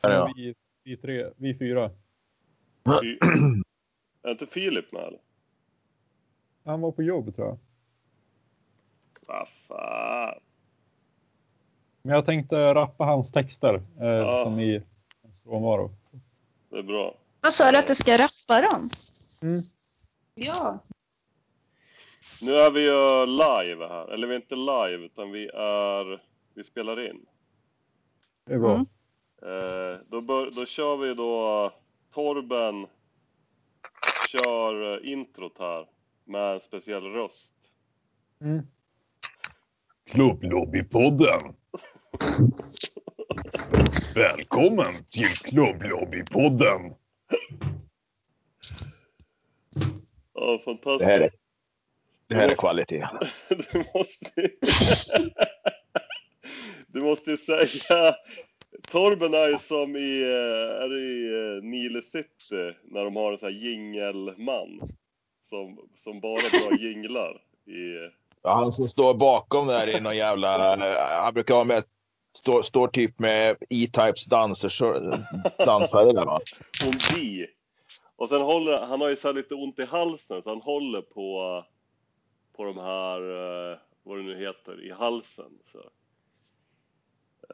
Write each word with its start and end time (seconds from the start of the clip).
Ja. 0.00 0.32
Vi, 0.36 0.54
vi 0.84 0.96
tre, 0.96 1.30
vi 1.36 1.54
fyra. 1.58 1.90
Fy- 3.02 3.18
Är 4.22 4.30
inte 4.30 4.46
Filip 4.46 4.92
med 4.92 5.02
eller? 5.02 5.20
Han 6.64 6.80
var 6.80 6.92
på 6.92 7.02
jobb 7.02 7.36
tror 7.36 7.46
jag. 7.48 7.58
Vad 9.26 9.48
fan. 9.48 10.40
Men 12.02 12.14
jag 12.14 12.26
tänkte 12.26 12.74
rappa 12.74 13.04
hans 13.04 13.32
texter 13.32 13.74
eh, 14.00 14.06
Ja. 14.06 14.44
som 14.44 14.60
i 14.60 14.82
hans 15.22 15.40
frånvaro. 15.42 15.90
Det 16.70 16.78
är 16.78 16.82
bra. 16.82 17.14
Vad 17.40 17.52
sa 17.52 17.72
du 17.72 17.78
att 17.78 17.86
du 17.86 17.94
ska 17.94 18.12
rappa 18.14 18.60
dem? 18.70 18.90
Mm. 19.42 19.60
Ja. 20.34 20.78
Nu 22.42 22.52
är 22.54 22.70
vi 22.70 22.80
ju 22.80 23.26
live 23.26 23.88
här. 23.88 24.08
Eller 24.14 24.26
vi 24.26 24.34
är 24.34 24.40
inte 24.40 24.54
live, 24.56 25.04
utan 25.06 25.30
vi 25.30 25.48
är... 25.54 26.22
Vi 26.54 26.64
spelar 26.64 27.10
in. 27.10 27.26
Det 28.44 28.54
är 28.54 28.58
bra. 28.58 28.74
Mm. 28.74 28.86
Eh, 29.42 30.00
då, 30.10 30.20
bör, 30.26 30.50
då 30.56 30.66
kör 30.66 30.96
vi 30.96 31.14
då... 31.14 31.72
Torben 32.14 32.86
kör 34.28 34.94
eh, 34.94 35.12
introt 35.12 35.58
här 35.58 35.86
med 36.24 36.54
en 36.54 36.60
speciell 36.60 37.02
röst. 37.02 37.54
Mm. 38.40 38.66
Klubblobbypodden. 40.10 41.54
Välkommen 44.14 45.04
till 45.08 45.28
Klubblobbypodden. 45.28 46.94
Ja, 50.34 50.60
fantastiskt. 50.64 50.98
Det 50.98 51.04
här 51.04 51.20
är, 51.20 51.30
det 52.26 52.34
här 52.34 52.48
är 52.48 52.54
kvalitet. 52.54 53.06
du 53.48 53.84
måste 53.94 54.50
Du 56.86 57.00
måste 57.00 57.30
ju 57.30 57.36
säga... 57.36 58.14
Torben 58.82 59.34
är 59.34 59.48
ju 59.48 59.58
som 59.58 59.96
i, 59.96 60.22
eh, 60.22 60.82
är 60.82 60.88
det 60.88 61.00
i 61.00 61.56
eh, 61.56 61.62
Nile 61.62 62.02
City 62.02 62.74
när 62.84 63.04
de 63.04 63.16
har 63.16 63.32
en 63.32 63.38
sån 63.38 63.52
här 63.52 63.60
jingelman. 63.60 64.80
Som, 65.48 65.78
som 65.94 66.20
bara 66.20 66.40
drar 66.40 66.78
jinglar 66.78 67.42
i... 67.66 68.10
Ja, 68.42 68.54
han 68.54 68.72
som 68.72 68.88
står 68.88 69.14
bakom 69.14 69.66
där 69.66 69.86
är 69.86 70.00
någon 70.00 70.16
jävla... 70.16 70.76
Han 71.22 71.34
brukar 71.34 71.54
ha 71.54 71.64
med... 71.64 71.82
Står, 72.36 72.62
står 72.62 72.88
typ 72.88 73.18
med 73.18 73.56
E-Types 73.70 74.26
dansers, 74.26 74.82
dansare 75.58 76.12
där 76.12 76.24
va? 76.24 76.40
Hon 76.84 76.92
di. 77.14 77.46
Och 78.16 78.28
sen 78.28 78.40
håller 78.40 78.86
han 78.86 79.00
har 79.00 79.08
ju 79.08 79.16
så 79.16 79.32
lite 79.32 79.54
ont 79.54 79.78
i 79.78 79.84
halsen 79.84 80.42
så 80.42 80.50
han 80.50 80.60
håller 80.60 81.02
på 81.02 81.64
på 82.58 82.64
de 82.64 82.78
här, 82.78 83.20
eh, 83.20 83.78
vad 84.02 84.18
det 84.18 84.22
nu 84.22 84.38
heter, 84.38 84.84
i 84.84 84.90
halsen. 84.90 85.58
Så. 85.64 85.78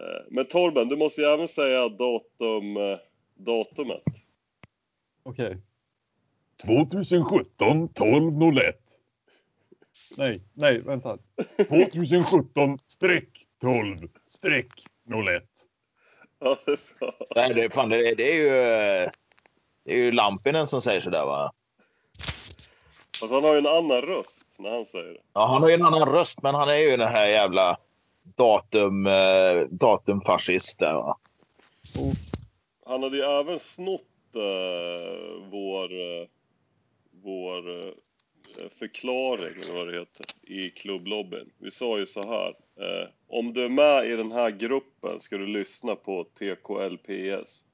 Eh, 0.01 0.23
Men 0.31 0.47
Torben, 0.49 0.89
du 0.89 0.97
måste 0.97 1.21
ju 1.21 1.27
även 1.27 1.49
säga 1.49 1.89
datum, 1.89 2.77
eh, 2.77 2.99
datumet. 3.35 4.03
Okej. 5.23 5.59
2017 6.67 7.89
1201. 7.89 8.81
Nej, 10.17 10.41
nej, 10.55 10.79
vänta. 10.79 11.19
2017 11.57 12.79
streck 12.89 13.47
12 13.61 14.09
streck 14.27 14.73
01. 15.29 15.43
Ja, 16.39 16.59
det 16.67 16.73
är 16.73 16.79
bra. 16.99 17.15
Nej, 17.37 17.55
det, 17.55 17.75
fan, 17.75 17.89
det, 17.89 18.15
det 18.15 18.33
är 18.33 18.37
ju... 18.37 18.51
Det 19.85 19.93
är 19.93 19.97
ju 19.97 20.13
Lampinen 20.13 20.67
som 20.67 20.83
säger 20.83 21.01
sådär 21.01 21.25
va? 21.25 21.53
Fast 23.21 23.33
han 23.33 23.45
har 23.45 23.53
ju 23.53 23.59
en 23.59 23.67
annan 23.67 24.03
röst 24.03 24.47
när 24.59 24.71
han 24.71 24.87
säger 24.87 25.13
det. 25.13 25.21
Ja, 25.33 25.47
han 25.47 25.63
har 25.63 25.69
ju 25.69 25.75
en 25.75 25.83
annan 25.85 26.09
röst, 26.09 26.43
men 26.43 26.55
han 26.55 26.69
är 26.69 26.77
ju 26.79 26.97
den 26.97 27.09
här 27.09 27.27
jävla 27.27 27.79
datum, 28.25 29.07
eh, 29.07 29.61
datumfascist 29.71 30.79
där 30.79 30.95
va? 30.95 31.19
Han 32.87 33.03
hade 33.03 33.17
ju 33.17 33.23
även 33.23 33.59
snott 33.59 34.01
eh, 34.35 35.49
vår, 35.51 35.93
eh, 35.93 36.27
vår 37.11 37.71
eh, 37.71 37.93
förklaring, 38.79 39.55
eller 39.65 39.79
vad 39.79 39.89
det 39.89 39.99
heter, 39.99 40.27
i 40.43 40.71
klubblobbyn. 40.71 41.51
Vi 41.59 41.71
sa 41.71 41.99
ju 41.99 42.07
så 42.07 42.23
här. 42.23 42.55
Eh, 42.77 43.09
om 43.27 43.53
du 43.53 43.65
är 43.65 43.69
med 43.69 44.07
i 44.07 44.17
den 44.17 44.33
här 44.33 44.51
gruppen 44.51 45.21
ska 45.21 45.39
du 45.39 45.47
lyssna 45.47 45.97
på 45.97 46.25
TKLPS. 46.25 47.67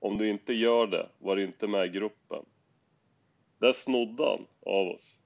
Om 0.00 0.18
du 0.18 0.28
inte 0.28 0.52
gör 0.52 0.86
det, 0.86 1.08
var 1.18 1.36
inte 1.36 1.66
med 1.66 1.86
i 1.86 1.88
gruppen. 1.88 2.44
Där 3.58 3.72
snodde 3.72 4.24
han 4.24 4.46
av 4.66 4.88
oss. 4.88 5.16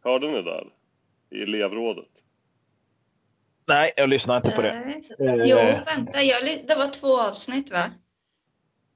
Hörde 0.00 0.32
ni 0.32 0.42
det? 0.42 0.66
I 1.30 1.42
elevrådet. 1.42 2.09
Nej, 3.70 3.92
jag 3.96 4.08
lyssnar 4.08 4.36
inte 4.36 4.50
på 4.50 4.62
det. 4.62 5.02
Nej. 5.18 5.48
Jo, 5.48 5.56
vänta. 5.86 6.22
Jag, 6.22 6.66
det 6.66 6.74
var 6.74 6.88
två 6.88 7.20
avsnitt, 7.20 7.72
va? 7.72 7.84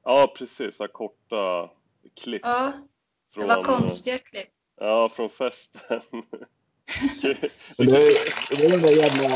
Ja, 0.05 0.35
precis. 0.39 0.77
Så 0.77 0.89
korta 0.89 1.71
klipp. 2.23 2.43
Ja, 2.45 2.73
det 3.35 3.35
från, 3.35 3.49
var 3.49 3.65
konstiga 3.65 4.19
klipp. 4.19 4.49
Ja, 4.81 5.09
från 5.09 5.31
festen. 5.31 6.01
Det 7.77 7.85
är 7.85 8.71
den 8.71 8.97
jävla... 8.97 9.29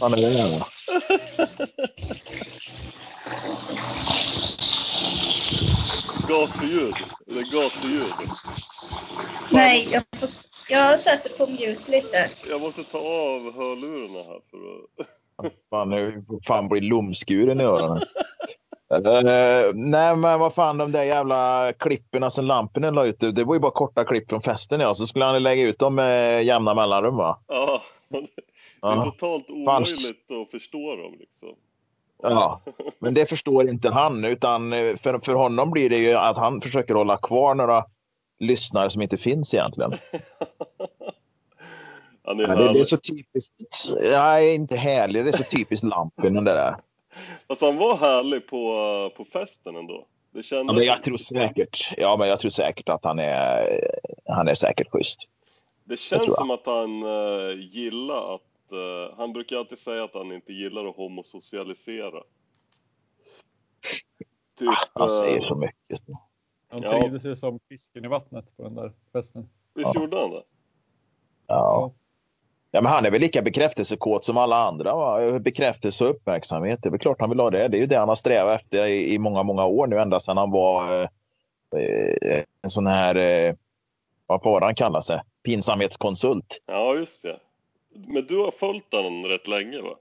Fan 0.00 0.14
är 0.14 0.16
det 0.16 0.30
där 0.30 0.58
va? 0.58 0.66
Gatuljud. 6.28 6.94
Det 7.26 7.38
är 7.38 7.62
gatuljud. 7.62 8.12
Nej, 9.50 9.88
jag, 9.92 10.02
får, 10.20 10.28
jag 10.68 11.00
sätter 11.00 11.30
på 11.30 11.46
mute 11.50 11.90
lite. 11.90 12.30
Jag 12.50 12.60
måste 12.60 12.84
ta 12.84 12.98
av 12.98 13.54
hörlurarna 13.54 14.18
här 14.22 14.40
för 14.50 14.56
att... 15.02 15.52
Fan, 15.70 15.90
nu 15.90 16.24
fan 16.46 16.68
blir 16.68 16.80
lumskuren 16.80 17.60
i 17.60 17.64
öronen. 17.64 18.02
Eh, 18.90 19.70
nej, 19.74 20.16
men 20.16 20.40
vad 20.40 20.54
fan, 20.54 20.78
de 20.78 20.92
där 20.92 21.02
jävla 21.02 21.72
klippen 21.72 22.30
som 22.30 22.44
Lampinen 22.44 22.94
la 22.94 23.04
ut, 23.06 23.20
det 23.20 23.44
var 23.44 23.54
ju 23.54 23.60
bara 23.60 23.70
korta 23.72 24.04
klipp 24.04 24.28
från 24.30 24.42
festen. 24.42 24.80
Ja. 24.80 24.94
Så 24.94 25.06
skulle 25.06 25.24
han 25.24 25.42
lägga 25.42 25.62
ut 25.62 25.78
dem 25.78 25.94
med 25.94 26.44
jämna 26.44 26.74
mellanrum. 26.74 27.16
Va? 27.16 27.38
Ja, 27.48 27.82
det 28.08 28.16
är 28.18 28.26
Ja. 28.80 29.02
totalt 29.04 29.50
omöjligt 29.50 30.30
att 30.30 30.50
förstå 30.50 30.96
dem 30.96 31.14
liksom. 31.18 31.48
ja, 32.22 32.60
men 32.98 33.14
det 33.14 33.26
förstår 33.28 33.68
inte 33.68 33.90
han. 33.90 34.24
Utan 34.24 34.72
eh, 34.72 34.96
för, 34.96 35.18
för 35.18 35.34
honom 35.34 35.70
blir 35.70 35.90
det 35.90 35.98
ju 35.98 36.12
att 36.14 36.36
han 36.36 36.60
försöker 36.60 36.94
hålla 36.94 37.16
kvar 37.18 37.54
några 37.54 37.84
lyssnare 38.38 38.90
som 38.90 39.02
inte 39.02 39.16
finns 39.16 39.54
egentligen. 39.54 39.92
Är 42.28 42.48
Ja, 42.48 42.54
det, 42.54 42.72
det 42.72 42.80
är 42.80 42.84
så 42.84 42.96
typiskt. 42.96 43.54
Nej, 44.02 44.54
inte 44.54 44.76
härlig. 44.76 45.24
Det 45.24 45.30
är 45.30 45.36
så 45.36 45.44
typiskt 45.44 45.84
Lampinen 45.84 46.44
det 46.44 46.52
där. 46.52 46.76
Alltså 47.46 47.66
han 47.66 47.76
var 47.76 47.96
härlig 47.96 48.46
på, 48.46 49.12
på 49.16 49.24
festen 49.24 49.76
ändå. 49.76 50.06
Det 50.32 50.38
Ja, 50.38 50.42
kändes... 50.42 50.76
men 50.76 50.84
jag 50.84 51.02
tror 51.02 51.16
säkert. 51.16 51.92
Ja, 51.96 52.16
men 52.16 52.28
jag 52.28 52.40
tror 52.40 52.50
säkert 52.50 52.88
att 52.88 53.04
han 53.04 53.18
är. 53.18 53.80
Han 54.24 54.48
är 54.48 54.54
säkert 54.54 54.90
schysst. 54.90 55.30
Det 55.84 55.96
känns 55.96 56.34
som 56.34 56.50
att 56.50 56.66
han 56.66 57.02
uh, 57.02 57.60
gillar 57.60 58.34
att... 58.34 58.72
eh, 58.72 59.16
han 59.16 59.32
brukar 59.32 59.56
alltid 59.56 59.78
säga 59.78 60.04
att 60.04 60.14
han 60.14 60.32
inte 60.32 60.52
gillar 60.52 60.88
att 60.88 60.96
homosocialisera. 60.96 62.22
Typ... 64.58 64.68
Han 64.92 65.08
säger 65.08 65.40
eh, 65.40 65.48
så 65.48 65.54
mycket. 65.54 66.00
Han 66.68 66.82
Ja. 66.82 66.90
trivdes 67.00 67.24
ju 67.24 67.36
som 67.36 67.58
fisken 67.68 68.04
i 68.04 68.08
vattnet 68.08 68.56
på 68.56 68.62
den 68.62 68.74
där 68.74 68.92
festen. 69.12 69.48
Visst 69.74 69.90
Ja. 69.94 70.00
gjorde 70.00 70.20
han 70.20 70.30
det? 70.30 70.42
Ja. 71.46 71.92
ja, 72.70 72.80
men 72.82 72.92
han 72.92 73.06
är 73.06 73.10
väl 73.10 73.20
lika 73.20 73.42
bekräftelsekåt 73.42 74.24
som 74.24 74.36
alla 74.36 74.56
andra. 74.56 74.94
Va? 74.96 75.38
Bekräftelse 75.38 76.04
och 76.04 76.10
uppmärksamhet. 76.10 76.78
Det 76.82 76.88
är 76.88 76.90
väl 76.90 77.00
klart 77.00 77.20
han 77.20 77.30
vill 77.30 77.40
ha 77.40 77.50
det. 77.50 77.68
Det 77.68 77.76
är 77.76 77.80
ju 77.80 77.86
det 77.86 77.98
han 77.98 78.08
har 78.08 78.14
strävat 78.14 78.60
efter 78.60 78.86
i, 78.86 79.14
i 79.14 79.18
många, 79.18 79.42
många 79.42 79.64
år 79.64 79.86
nu. 79.86 79.98
Ända 79.98 80.20
sedan 80.20 80.36
han 80.36 80.50
var 80.50 81.02
eh, 81.02 81.08
eh, 81.80 82.44
en 82.62 82.70
sån 82.70 82.86
här, 82.86 83.14
eh, 83.14 83.54
vad 84.26 84.42
var 84.44 84.60
han 84.60 84.74
kallar 84.74 85.00
sig? 85.00 85.20
Pinsamhetskonsult. 85.44 86.62
Ja, 86.66 86.94
just 86.94 87.22
det. 87.22 87.40
Men 87.94 88.26
du 88.26 88.38
har 88.38 88.50
följt 88.50 88.92
honom 88.92 89.24
rätt 89.24 89.48
länge 89.48 89.80
va? 89.80 89.94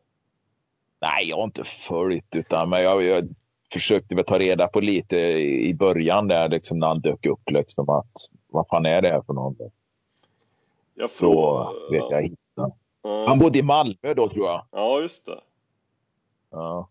Nej, 1.01 1.29
jag 1.29 1.37
har 1.37 1.43
inte 1.43 1.63
följt 1.63 2.35
utan 2.35 2.69
men 2.69 2.83
jag, 2.83 3.03
jag 3.03 3.23
försökte 3.73 4.15
väl 4.15 4.25
ta 4.25 4.39
reda 4.39 4.67
på 4.67 4.79
lite 4.79 5.17
i 5.41 5.73
början 5.73 6.27
där 6.27 6.49
liksom 6.49 6.79
när 6.79 6.87
han 6.87 7.01
dök 7.01 7.25
upp 7.25 7.49
liksom 7.49 7.89
att 7.89 8.11
vad 8.47 8.67
fan 8.67 8.85
är 8.85 9.01
det 9.01 9.09
här 9.09 9.21
för 9.21 9.33
någon? 9.33 9.55
Jag 10.93 11.09
Så 11.09 11.15
frågar... 11.15 11.91
vet 11.91 12.11
jag 12.11 12.23
inte. 12.23 12.41
Ja. 13.01 13.25
Han 13.27 13.39
bodde 13.39 13.59
i 13.59 13.63
Malmö 13.63 14.13
då 14.15 14.29
tror 14.29 14.47
jag. 14.47 14.65
Ja, 14.71 15.01
just 15.01 15.25
det. 15.25 15.39
Ja. 16.51 16.89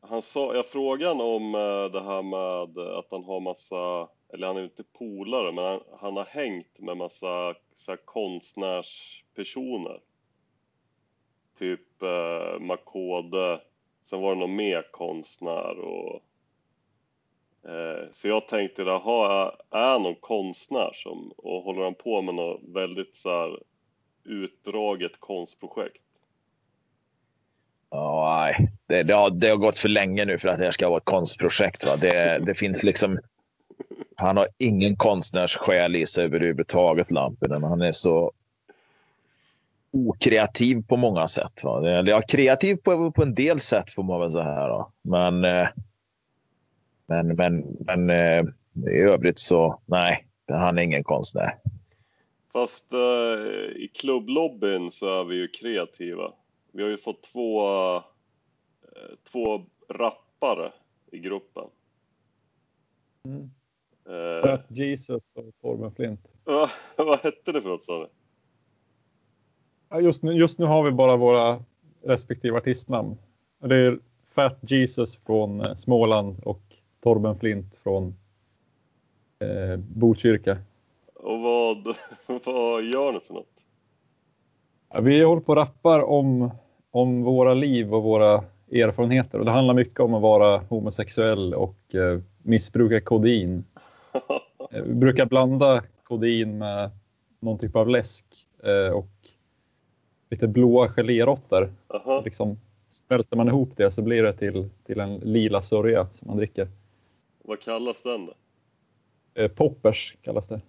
Han 0.00 0.22
sa, 0.22 0.54
jag 0.54 0.66
frågade 0.66 1.12
honom 1.14 1.26
om 1.26 1.54
eh, 1.54 1.92
det 1.92 2.00
här 2.00 2.22
med 2.22 2.78
att 2.98 3.06
han 3.10 3.24
har 3.24 3.40
massa, 3.40 4.08
eller 4.32 4.46
han 4.46 4.56
är 4.56 4.64
inte 4.64 4.84
polare, 4.98 5.52
men 5.52 5.64
han, 5.64 5.80
han 6.00 6.16
har 6.16 6.24
hängt 6.24 6.78
med 6.78 6.96
massa 6.96 7.54
så 7.76 7.96
konstnärspersoner. 8.04 10.00
Typ 11.58 12.02
eh, 12.02 12.60
Makode, 12.60 13.60
sen 14.02 14.20
var 14.20 14.34
det 14.34 14.40
någon 14.40 14.56
mer 14.56 14.86
konstnär 14.90 15.78
och... 15.78 16.22
Eh, 17.70 18.08
så 18.12 18.28
jag 18.28 18.48
tänkte, 18.48 18.82
jaha, 18.82 19.52
är- 19.70 19.90
han 19.90 20.02
någon 20.02 20.14
konstnär 20.14 20.90
som, 20.94 21.32
och 21.36 21.62
håller 21.62 21.82
han 21.82 21.94
på 21.94 22.22
med 22.22 22.34
något 22.34 22.60
väldigt 22.62 23.16
så 23.16 23.28
här 23.30 23.58
utdraget 24.24 25.20
konstprojekt. 25.20 26.02
Oh, 27.90 28.40
nej. 28.40 28.68
Det, 28.86 29.02
det, 29.02 29.14
har, 29.14 29.30
det 29.30 29.48
har 29.48 29.56
gått 29.56 29.78
för 29.78 29.88
länge 29.88 30.24
nu 30.24 30.38
för 30.38 30.48
att 30.48 30.58
det 30.58 30.64
här 30.64 30.72
ska 30.72 30.88
vara 30.88 30.98
ett 30.98 31.04
konstprojekt. 31.04 31.84
Va? 31.84 31.96
Det, 31.96 32.42
det 32.46 32.54
finns 32.54 32.82
liksom... 32.82 33.18
Han 34.16 34.36
har 34.36 34.48
ingen 34.58 34.96
konstnärssjäl 34.96 35.96
i 35.96 36.06
sig 36.06 36.24
överhuvudtaget, 36.24 37.10
Lampinen. 37.10 37.62
Han 37.62 37.80
är 37.80 37.92
så 37.92 38.32
okreativ 39.92 40.82
på 40.88 40.96
många 40.96 41.26
sätt. 41.26 41.64
Va? 41.64 41.88
Eller 41.88 42.12
ja, 42.12 42.22
kreativ 42.28 42.76
på, 42.76 43.12
på 43.12 43.22
en 43.22 43.34
del 43.34 43.60
sätt 43.60 43.90
får 43.90 44.02
man 44.02 44.20
väl 44.20 44.30
säga. 44.30 44.68
Då. 44.68 44.92
Men, 45.02 45.44
eh, 45.44 45.68
men, 47.06 47.26
men, 47.28 47.76
men 47.80 48.10
eh, 48.10 48.44
i 48.92 48.96
övrigt 48.96 49.38
så, 49.38 49.80
nej, 49.86 50.26
han 50.48 50.78
är 50.78 50.82
ingen 50.82 51.04
konstnär. 51.04 51.54
Fast 52.52 52.92
eh, 52.92 53.00
i 53.76 53.90
klubblobbyn 53.94 54.90
så 54.90 55.20
är 55.20 55.24
vi 55.24 55.36
ju 55.36 55.48
kreativa. 55.48 56.32
Vi 56.72 56.82
har 56.82 56.90
ju 56.90 56.98
fått 56.98 57.22
två, 57.22 57.66
eh, 57.96 58.02
två 59.32 59.64
rappare 59.88 60.72
i 61.12 61.18
gruppen. 61.18 61.64
Mm. 63.24 63.50
Fat 64.42 64.66
Jesus 64.68 65.32
och 65.34 65.44
Torben 65.62 65.92
Flint. 65.92 66.20
vad, 66.44 66.70
vad 66.96 67.18
hette 67.18 67.52
det 67.52 67.62
för 67.62 67.68
något 67.68 67.84
sa 67.84 67.98
du? 67.98 68.08
Just, 69.98 70.22
nu, 70.22 70.32
just 70.32 70.58
nu 70.58 70.66
har 70.66 70.82
vi 70.82 70.90
bara 70.90 71.16
våra 71.16 71.58
respektive 72.04 72.56
artistnamn. 72.56 73.16
Det 73.60 73.76
är 73.76 73.98
Fat 74.34 74.58
Jesus 74.70 75.16
från 75.16 75.60
eh, 75.60 75.74
Småland 75.74 76.40
och 76.44 76.62
Torben 77.02 77.38
Flint 77.38 77.76
från 77.76 78.14
eh, 79.38 79.76
Botkyrka. 79.76 80.58
Och 81.14 81.40
vad, 81.40 81.84
vad 82.44 82.82
gör 82.82 83.12
ni 83.12 83.20
för 83.20 83.34
något? 83.34 83.46
Vi 85.02 85.22
håller 85.22 85.42
på 85.42 85.52
och 85.52 85.56
rappar 85.56 86.00
om, 86.02 86.50
om 86.90 87.22
våra 87.22 87.54
liv 87.54 87.94
och 87.94 88.02
våra 88.02 88.44
erfarenheter. 88.72 89.38
Och 89.38 89.44
det 89.44 89.50
handlar 89.50 89.74
mycket 89.74 90.00
om 90.00 90.14
att 90.14 90.22
vara 90.22 90.58
homosexuell 90.58 91.54
och 91.54 91.94
eh, 91.94 92.20
missbruka 92.42 93.00
kodein. 93.00 93.64
Eh, 94.72 94.82
Vi 94.82 94.94
brukar 94.94 95.26
blanda 95.26 95.82
kodein 96.02 96.58
med 96.58 96.90
någon 97.40 97.58
typ 97.58 97.76
av 97.76 97.88
läsk 97.88 98.24
eh, 98.64 98.92
och 98.92 99.08
lite 100.30 100.48
blåa 100.48 100.88
geléråttor. 100.88 101.72
Aha. 101.88 102.22
Liksom, 102.24 102.60
smälter 102.90 103.36
man 103.36 103.48
ihop 103.48 103.72
det 103.76 103.92
så 103.92 104.02
blir 104.02 104.22
det 104.22 104.32
till, 104.32 104.68
till 104.86 105.00
en 105.00 105.16
lila 105.16 105.62
sörja 105.62 106.08
som 106.12 106.28
man 106.28 106.36
dricker. 106.36 106.68
Vad 107.44 107.60
kallas 107.60 108.02
den 108.02 108.26
då? 108.26 108.34
Eh, 109.34 109.48
poppers 109.48 110.16
kallas 110.22 110.48
det. 110.48 110.60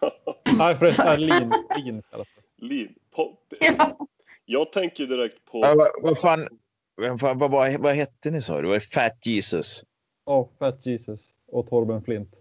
Nej 0.58 0.74
förresten, 0.74 1.20
lin, 1.26 1.52
lin 1.76 2.02
kallas 2.10 2.28
det. 2.36 2.66
Lin? 2.66 2.94
Pop? 3.14 3.54
Ja. 3.60 3.98
Jag 4.44 4.72
tänker 4.72 5.06
direkt 5.06 5.44
på... 5.44 5.60
Ja, 5.60 5.74
vad, 5.74 5.88
vad 6.02 6.18
fan, 6.18 6.48
vad, 6.96 7.38
vad, 7.38 7.80
vad, 7.80 7.94
hette 7.94 8.30
ni 8.30 8.42
sa 8.42 8.56
du? 8.56 8.62
Det 8.62 8.68
var 8.68 8.80
Fat 8.80 9.26
Jesus 9.26 9.84
Ja, 10.26 10.48
Fat 10.58 10.86
Jesus 10.86 11.30
och 11.46 11.66
Torben 11.66 12.02
Flint. 12.02 12.34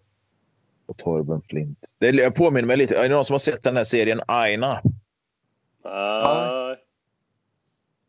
och 0.86 0.98
Torben 0.98 1.42
Flint. 1.42 1.96
Det 2.00 2.10
jag 2.10 2.36
påminner 2.36 2.68
mig 2.68 2.78
lite. 2.78 2.98
Är 2.98 3.10
det 3.10 3.16
någon 3.16 3.26
som 3.26 3.34
har 3.34 3.40
sett 3.40 3.64
den 3.64 3.78
här 3.78 3.84
serien 3.84 4.22
Aina? 4.28 4.82
Nej. 5.94 6.76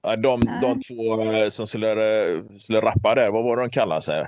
Ja, 0.02 0.16
De, 0.16 0.40
de 0.62 0.80
två 0.80 1.22
eh, 1.22 1.48
som 1.48 1.66
skulle, 1.66 1.90
eh, 1.92 2.42
skulle 2.58 2.80
rappa 2.80 3.14
där, 3.14 3.30
vad 3.30 3.44
var 3.44 3.56
det 3.56 3.62
de 3.62 3.70
kallade 3.70 4.02
sig? 4.02 4.26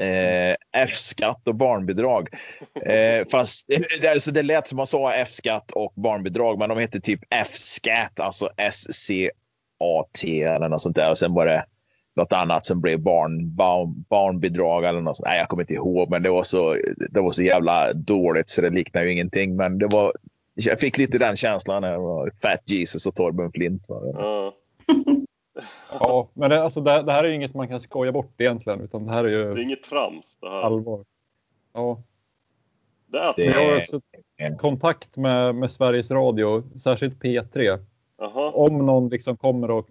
Eh, 0.00 0.56
F-skatt 0.76 1.48
och 1.48 1.54
barnbidrag. 1.54 2.28
Eh, 2.86 3.26
fast 3.30 3.66
det, 4.00 4.08
alltså 4.08 4.30
det 4.30 4.42
lät 4.42 4.66
som 4.66 4.76
man 4.76 4.86
sa 4.86 5.12
F-skatt 5.12 5.72
och 5.72 5.92
barnbidrag, 5.96 6.58
men 6.58 6.68
de 6.68 6.78
hette 6.78 7.00
typ 7.00 7.20
F-scat, 7.30 8.20
alltså 8.20 8.50
S-C-A-T 8.56 10.42
eller 10.42 10.68
något 10.68 10.82
sånt 10.82 10.96
där. 10.96 11.10
Och 11.10 11.18
sen 11.18 11.34
var 11.34 11.46
det 11.46 11.64
något 12.16 12.32
annat 12.32 12.66
som 12.66 12.80
blev 12.80 13.00
barn, 13.00 13.54
barn, 13.56 14.04
barnbidrag 14.08 14.84
eller 14.84 15.00
något 15.00 15.16
sånt. 15.16 15.26
Nej, 15.26 15.38
jag 15.38 15.48
kommer 15.48 15.62
inte 15.62 15.74
ihåg, 15.74 16.10
men 16.10 16.22
det 16.22 16.30
var, 16.30 16.42
så, 16.42 16.76
det 17.10 17.20
var 17.20 17.30
så 17.30 17.42
jävla 17.42 17.92
dåligt 17.92 18.50
så 18.50 18.62
det 18.62 18.70
liknar 18.70 19.02
ju 19.02 19.12
ingenting. 19.12 19.56
Men 19.56 19.78
det 19.78 19.86
var, 19.86 20.12
jag 20.54 20.80
fick 20.80 20.98
lite 20.98 21.18
den 21.18 21.36
känslan 21.36 21.82
när 21.82 21.92
det 21.92 21.98
var 21.98 22.30
Fat 22.42 22.70
Jesus 22.70 23.06
och 23.06 23.14
Torben 23.14 23.52
Flint. 23.52 23.88
Va? 23.88 24.00
Ja. 24.14 24.54
Ja, 26.00 26.28
men 26.34 26.50
det, 26.50 26.62
alltså, 26.62 26.80
det, 26.80 27.02
det 27.02 27.12
här 27.12 27.24
är 27.24 27.28
ju 27.28 27.34
inget 27.34 27.54
man 27.54 27.68
kan 27.68 27.80
skoja 27.80 28.12
bort 28.12 28.40
egentligen, 28.40 28.80
utan 28.80 29.06
det 29.06 29.12
här 29.12 29.24
är 29.24 29.28
Det 29.44 29.50
är 29.52 29.56
ju 29.56 29.62
inget 29.62 29.82
trams 29.82 30.36
det 30.40 30.48
här. 30.50 30.62
allvar. 30.62 31.04
Ja, 31.72 32.02
Det 33.06 33.18
är 33.18 33.34
Det- 33.36 33.42
vi 33.46 33.52
har 33.52 33.76
också 33.76 34.00
kontakt 34.58 35.16
med, 35.16 35.54
med 35.54 35.70
Sveriges 35.70 36.10
Radio, 36.10 36.62
särskilt 36.80 37.22
P3. 37.22 37.78
Jaha. 38.18 38.50
Om 38.50 38.78
någon 38.86 39.08
liksom 39.08 39.36
kommer 39.36 39.70
och 39.70 39.88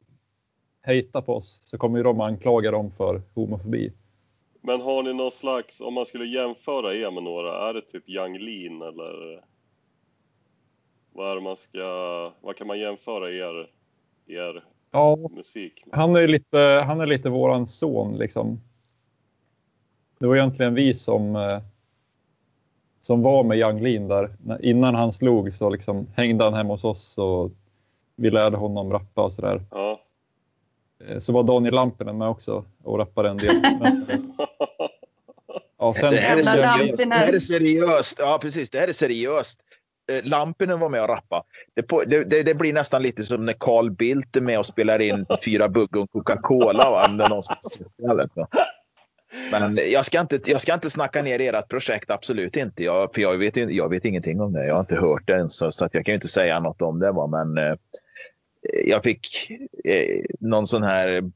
hejta 0.81 1.21
på 1.21 1.35
oss 1.35 1.59
så 1.63 1.77
kommer 1.77 1.97
ju 1.97 2.03
de 2.03 2.21
anklaga 2.21 2.71
dem 2.71 2.91
för 2.97 3.21
homofobi. 3.33 3.91
Men 4.61 4.81
har 4.81 5.03
ni 5.03 5.13
någon 5.13 5.31
slags, 5.31 5.81
om 5.81 5.93
man 5.93 6.05
skulle 6.05 6.25
jämföra 6.25 6.95
er 6.95 7.11
med 7.11 7.23
några, 7.23 7.69
är 7.69 7.73
det 7.73 7.81
typ 7.81 8.09
Yang 8.09 8.37
Lean 8.39 8.81
eller? 8.81 9.43
Vad 11.13 11.31
är 11.31 11.35
det 11.35 11.41
man 11.41 11.57
ska, 11.57 12.33
vad 12.41 12.55
kan 12.55 12.67
man 12.67 12.79
jämföra 12.79 13.31
er, 13.31 13.69
er 14.27 14.63
Ja, 14.91 15.15
musik 15.31 15.83
med? 15.85 15.95
han 15.95 16.15
är 16.15 16.27
lite, 16.27 16.83
han 16.85 17.01
är 17.01 17.05
lite 17.05 17.29
våran 17.29 17.67
son 17.67 18.17
liksom. 18.17 18.61
Det 20.19 20.27
var 20.27 20.35
egentligen 20.35 20.73
vi 20.73 20.93
som, 20.93 21.35
eh, 21.35 21.59
som 23.01 23.21
var 23.21 23.43
med 23.43 23.57
Yang 23.57 23.81
Lin 23.81 24.07
där. 24.07 24.35
Innan 24.61 24.95
han 24.95 25.13
slog 25.13 25.53
så 25.53 25.69
liksom 25.69 26.07
hängde 26.15 26.43
han 26.43 26.53
hemma 26.53 26.73
hos 26.73 26.83
oss 26.83 27.17
och 27.17 27.51
vi 28.15 28.29
lärde 28.31 28.57
honom 28.57 28.91
rappa 28.91 29.23
och 29.23 29.33
sådär. 29.33 29.61
Ja. 29.71 30.01
Eh, 31.07 31.19
Så 31.19 31.33
var 31.33 31.43
Daniel 31.43 31.73
Lampinen 31.73 32.17
med 32.17 32.27
också 32.29 32.65
och 32.83 32.97
rappade 32.99 33.29
en 33.29 33.37
del. 33.37 33.55
Ja, 35.77 35.93
sen, 35.93 36.11
Det 36.11 36.17
här, 36.17 36.37
är 36.37 36.41
seriöst. 36.41 37.09
det 37.09 37.15
här 37.15 37.33
är 37.33 37.39
seriöst. 37.39 38.19
Ja, 38.19 38.39
precis. 38.41 38.69
Det 38.69 38.79
här 38.79 38.87
är 38.87 38.93
seriöst. 38.93 39.61
Eh, 40.11 40.23
Lampinen 40.23 40.79
var 40.79 40.89
med 40.89 41.01
och 41.01 41.09
rappa. 41.09 41.43
Det, 42.05 42.23
det, 42.23 42.43
det, 42.43 42.55
blir 42.55 42.73
nästan 42.73 43.03
lite 43.03 43.23
som 43.23 43.45
när 43.45 43.53
Carl 43.53 43.91
Bildt 43.91 44.35
är 44.35 44.41
med 44.41 44.59
och 44.59 44.65
spelar 44.65 45.01
in 45.01 45.25
fyra 45.45 45.69
bugg 45.69 45.95
och 45.95 46.11
Coca-Cola. 46.11 46.89
Va? 46.89 47.05
Om 47.09 47.17
det 47.17 47.23
är 47.23 47.29
någon 47.29 47.43
som 47.43 47.55
har 47.61 47.69
sett 47.69 47.87
det, 47.97 48.03
jag 48.03 48.15
vet 48.15 48.23
inte. 48.23 48.47
Men 49.51 49.79
jag 49.91 50.05
ska, 50.05 50.19
inte, 50.21 50.39
jag 50.45 50.61
ska 50.61 50.73
inte 50.73 50.89
snacka 50.89 51.21
ner 51.21 51.39
ert 51.39 51.69
projekt, 51.69 52.11
absolut 52.11 52.57
inte. 52.57 52.83
Jag, 52.83 53.13
för 53.13 53.21
jag 53.21 53.37
vet, 53.37 53.57
jag 53.57 53.89
vet 53.89 54.05
ingenting 54.05 54.41
om 54.41 54.53
det. 54.53 54.65
Jag 54.65 54.73
har 54.73 54.79
inte 54.79 54.95
hört 54.95 55.27
det 55.27 55.33
ens, 55.33 55.57
så, 55.57 55.71
så 55.71 55.85
att 55.85 55.95
jag 55.95 56.05
kan 56.05 56.11
ju 56.11 56.15
inte 56.15 56.27
säga 56.27 56.59
något 56.59 56.81
om 56.81 56.99
det. 56.99 57.11
Va? 57.11 57.27
Men 57.27 57.57
eh, 57.57 57.75
jag 58.85 59.03
fick 59.03 59.27
eh, 59.83 60.23
någon 60.39 60.67
sån 60.67 60.83
här 60.83 61.31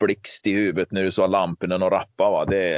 blixt 0.00 0.46
i 0.46 0.52
huvudet 0.52 0.90
när 0.90 1.02
du 1.02 1.10
sa 1.10 1.26
Lampinen 1.26 1.82
och 1.82 1.90
rappa. 1.90 2.30
Va? 2.30 2.44
Det, 2.44 2.68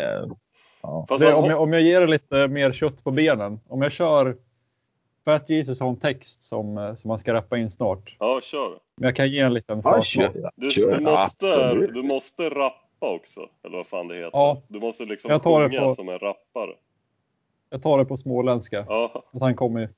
ja. 0.83 1.07
Det, 1.21 1.35
om, 1.35 1.51
jag, 1.51 1.61
om 1.61 1.73
jag 1.73 1.83
ger 1.83 2.07
lite 2.07 2.49
mer 2.49 2.73
kött 2.73 3.05
på 3.05 3.11
benen. 3.11 3.61
Om 3.69 3.83
jag 3.83 3.93
kör 3.93 4.37
Fat 5.29 5.51
Jesus 5.51 5.81
har 5.81 5.89
en 5.89 5.97
text 5.97 6.43
som, 6.43 6.79
eh, 6.79 6.95
som 6.95 7.09
man 7.09 7.19
ska 7.19 7.33
rappa 7.35 7.59
in 7.59 7.71
snart. 7.71 8.17
Ja, 8.19 8.41
kör. 8.43 8.79
Men 8.97 9.05
jag 9.07 9.17
kan 9.17 9.31
ge 9.31 9.41
en 9.41 9.55
liten 9.55 9.81
Ja, 9.85 10.03
kör. 10.03 10.51
Du, 10.57 10.71
Kör. 10.71 10.99
du, 10.99 11.01
måste, 11.05 11.47
Absolut. 11.47 11.95
du 11.95 12.03
måste 12.03 12.49
rappa 12.49 13.15
också, 13.15 13.41
eller 13.65 13.77
vad 13.77 13.87
fan 13.87 14.09
det 14.09 14.15
heter. 14.15 14.31
Ja. 14.33 14.63
Du 14.69 14.81
måste 14.81 15.05
liksom 15.05 15.31
Jag 15.31 15.43
tar 15.43 15.69
sjunga 15.69 15.81
på- 15.81 15.95
som 15.95 16.09
en 16.09 16.19
rappare. 16.19 16.71
Jag 17.71 17.83
tar 17.83 17.99
det 17.99 18.05
på 18.05 18.17
småländska. 18.17 18.85
Ja. 18.89 19.25
Att 19.33 19.41
han 19.41 19.55
kommer. 19.55 19.89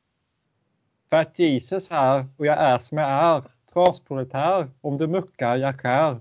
Fat 1.10 1.38
Jesus 1.38 1.90
här 1.90 2.26
och 2.36 2.46
jag 2.46 2.58
är 2.58 2.78
som 2.78 2.98
jag 2.98 3.08
är. 3.10 3.42
Trasproletär. 3.72 4.68
Om 4.80 4.98
du 4.98 5.06
muckar, 5.06 5.56
jag 5.56 5.80
skär. 5.80 6.16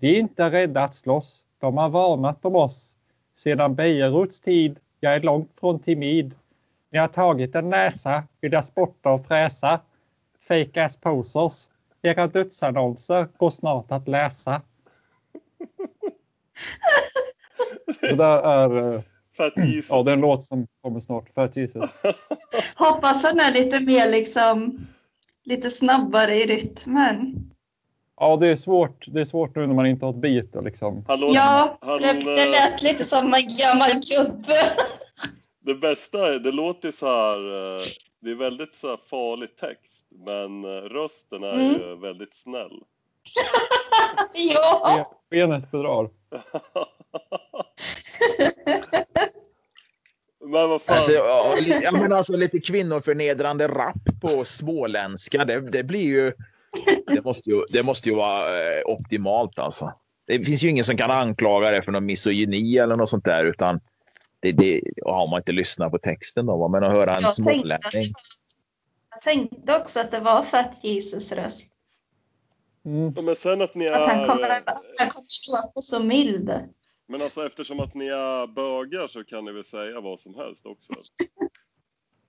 Vi 0.00 0.14
är 0.16 0.20
inte 0.20 0.50
rädda 0.50 0.82
att 0.82 0.94
slåss. 0.94 1.44
De 1.60 1.76
har 1.76 1.88
varnat 1.88 2.44
om 2.44 2.56
oss. 2.56 2.96
Sedan 3.36 3.74
Bejeruts 3.74 4.40
tid. 4.40 4.78
Jag 5.00 5.14
är 5.14 5.20
långt 5.20 5.50
från 5.60 5.78
timid. 5.78 6.34
Ni 6.90 6.98
har 6.98 7.08
tagit 7.08 7.54
en 7.54 7.70
näsa. 7.70 8.22
Vill 8.40 8.52
jag 8.52 8.64
spotta 8.64 9.10
och 9.10 9.26
fräsa. 9.26 9.80
Fake 10.48 10.84
ass 10.84 10.96
posers. 10.96 11.68
Era 12.02 12.26
dödsannonser 12.26 13.28
går 13.36 13.50
snart 13.50 13.92
att 13.92 14.08
läsa. 14.08 14.62
Det 18.00 18.14
där 18.14 18.38
är, 18.42 18.94
eh, 18.94 19.02
ja, 19.88 20.02
det 20.02 20.10
är 20.10 20.12
en 20.12 20.20
låt 20.20 20.44
som 20.44 20.66
kommer 20.82 21.00
snart. 21.00 21.34
Fat 21.34 21.56
Jesus. 21.56 21.90
Hoppas 22.74 23.24
han 23.24 23.40
är 23.40 23.52
lite 23.52 23.80
mer 23.80 24.10
liksom 24.10 24.86
lite 25.44 25.70
snabbare 25.70 26.34
i 26.34 26.46
rytmen. 26.46 27.50
Ja, 28.20 28.36
det 28.36 28.48
är 28.48 28.56
svårt. 28.56 29.04
Det 29.08 29.20
är 29.20 29.24
svårt 29.24 29.56
nu 29.56 29.66
när 29.66 29.74
man 29.74 29.86
inte 29.86 30.04
har 30.04 30.12
ett 30.12 30.18
beat 30.18 30.64
liksom. 30.64 31.04
Han 31.08 31.20
låter, 31.20 31.34
Ja, 31.34 31.78
han, 31.80 32.02
det, 32.02 32.12
det 32.12 32.50
lät 32.50 32.82
lite 32.82 33.04
som 33.04 33.34
en 33.34 33.56
gammal 33.56 33.90
gubbe. 33.90 34.72
Det 35.68 35.74
bästa 35.74 36.34
är, 36.34 36.38
det 36.38 36.52
låter 36.52 36.90
så 36.90 37.06
här, 37.06 37.36
eh, 37.36 37.82
det 38.20 38.30
är 38.30 38.34
väldigt 38.34 38.74
så 38.74 38.88
här 38.88 38.98
farlig 39.10 39.56
text, 39.56 40.06
men 40.26 40.64
eh, 40.64 40.68
rösten 40.68 41.42
är 41.42 41.52
Mm. 41.54 41.72
ju 41.80 41.96
väldigt 41.96 42.34
snäll. 42.34 42.82
ja, 44.34 45.12
Skenet 45.30 45.70
bedrar. 45.70 46.08
Men 50.44 50.68
vad 50.68 50.82
fan. 50.82 50.96
Alltså, 50.96 51.12
ja, 51.12 51.54
lite, 51.60 51.80
ja, 51.84 51.92
men 51.92 52.12
alltså, 52.12 52.36
lite 52.36 52.60
kvinnoförnedrande 52.60 53.68
rap 53.68 54.20
på 54.22 54.44
småländska. 54.44 55.44
Det, 55.44 55.60
det 55.70 55.82
blir 55.82 56.04
ju... 56.06 56.32
Det 57.06 57.24
måste 57.24 57.50
ju, 57.50 57.62
det 57.70 57.82
måste 57.82 58.08
ju 58.08 58.14
vara 58.14 58.60
eh, 58.60 58.82
optimalt 58.84 59.58
alltså. 59.58 59.92
Det 60.26 60.44
finns 60.44 60.64
ju 60.64 60.68
ingen 60.68 60.84
som 60.84 60.96
kan 60.96 61.10
anklaga 61.10 61.70
det 61.70 61.82
för 61.82 61.92
någon 61.92 62.06
misogyni 62.06 62.78
eller 62.78 62.96
något 62.96 63.08
sånt 63.08 63.24
där. 63.24 63.44
Utan 63.44 63.80
det, 64.40 64.52
det 64.52 64.82
har 65.04 65.30
man 65.30 65.40
inte 65.40 65.52
lyssnat 65.52 65.90
på 65.90 65.98
texten 65.98 66.46
då. 66.46 66.68
Men 66.68 66.84
att 66.84 66.92
höra 66.92 67.16
en 67.16 67.24
att, 67.24 67.34
smålänning. 67.34 68.12
jag 69.10 69.22
tänkte 69.22 69.76
också 69.76 70.00
att 70.00 70.10
det 70.10 70.20
var 70.20 70.42
Fat 70.42 70.84
Jesus 70.84 71.32
röst. 71.32 71.72
Mm. 72.84 73.24
Men 73.24 73.36
sen 73.36 73.62
att 73.62 73.74
ni 73.74 73.88
Att 73.88 74.08
han 74.08 74.20
är... 74.20 74.26
kommer, 74.26 74.48
att 74.48 74.62
han 74.98 75.10
kommer 75.10 75.66
låta 75.66 75.80
så 75.80 76.04
mild. 76.04 76.52
Men 77.06 77.22
alltså 77.22 77.46
eftersom 77.46 77.80
att 77.80 77.94
ni 77.94 78.06
är 78.06 78.46
bögar 78.46 79.06
så 79.06 79.24
kan 79.24 79.44
ni 79.44 79.52
väl 79.52 79.64
säga 79.64 80.00
vad 80.00 80.20
som 80.20 80.34
helst 80.34 80.66
också? 80.66 80.92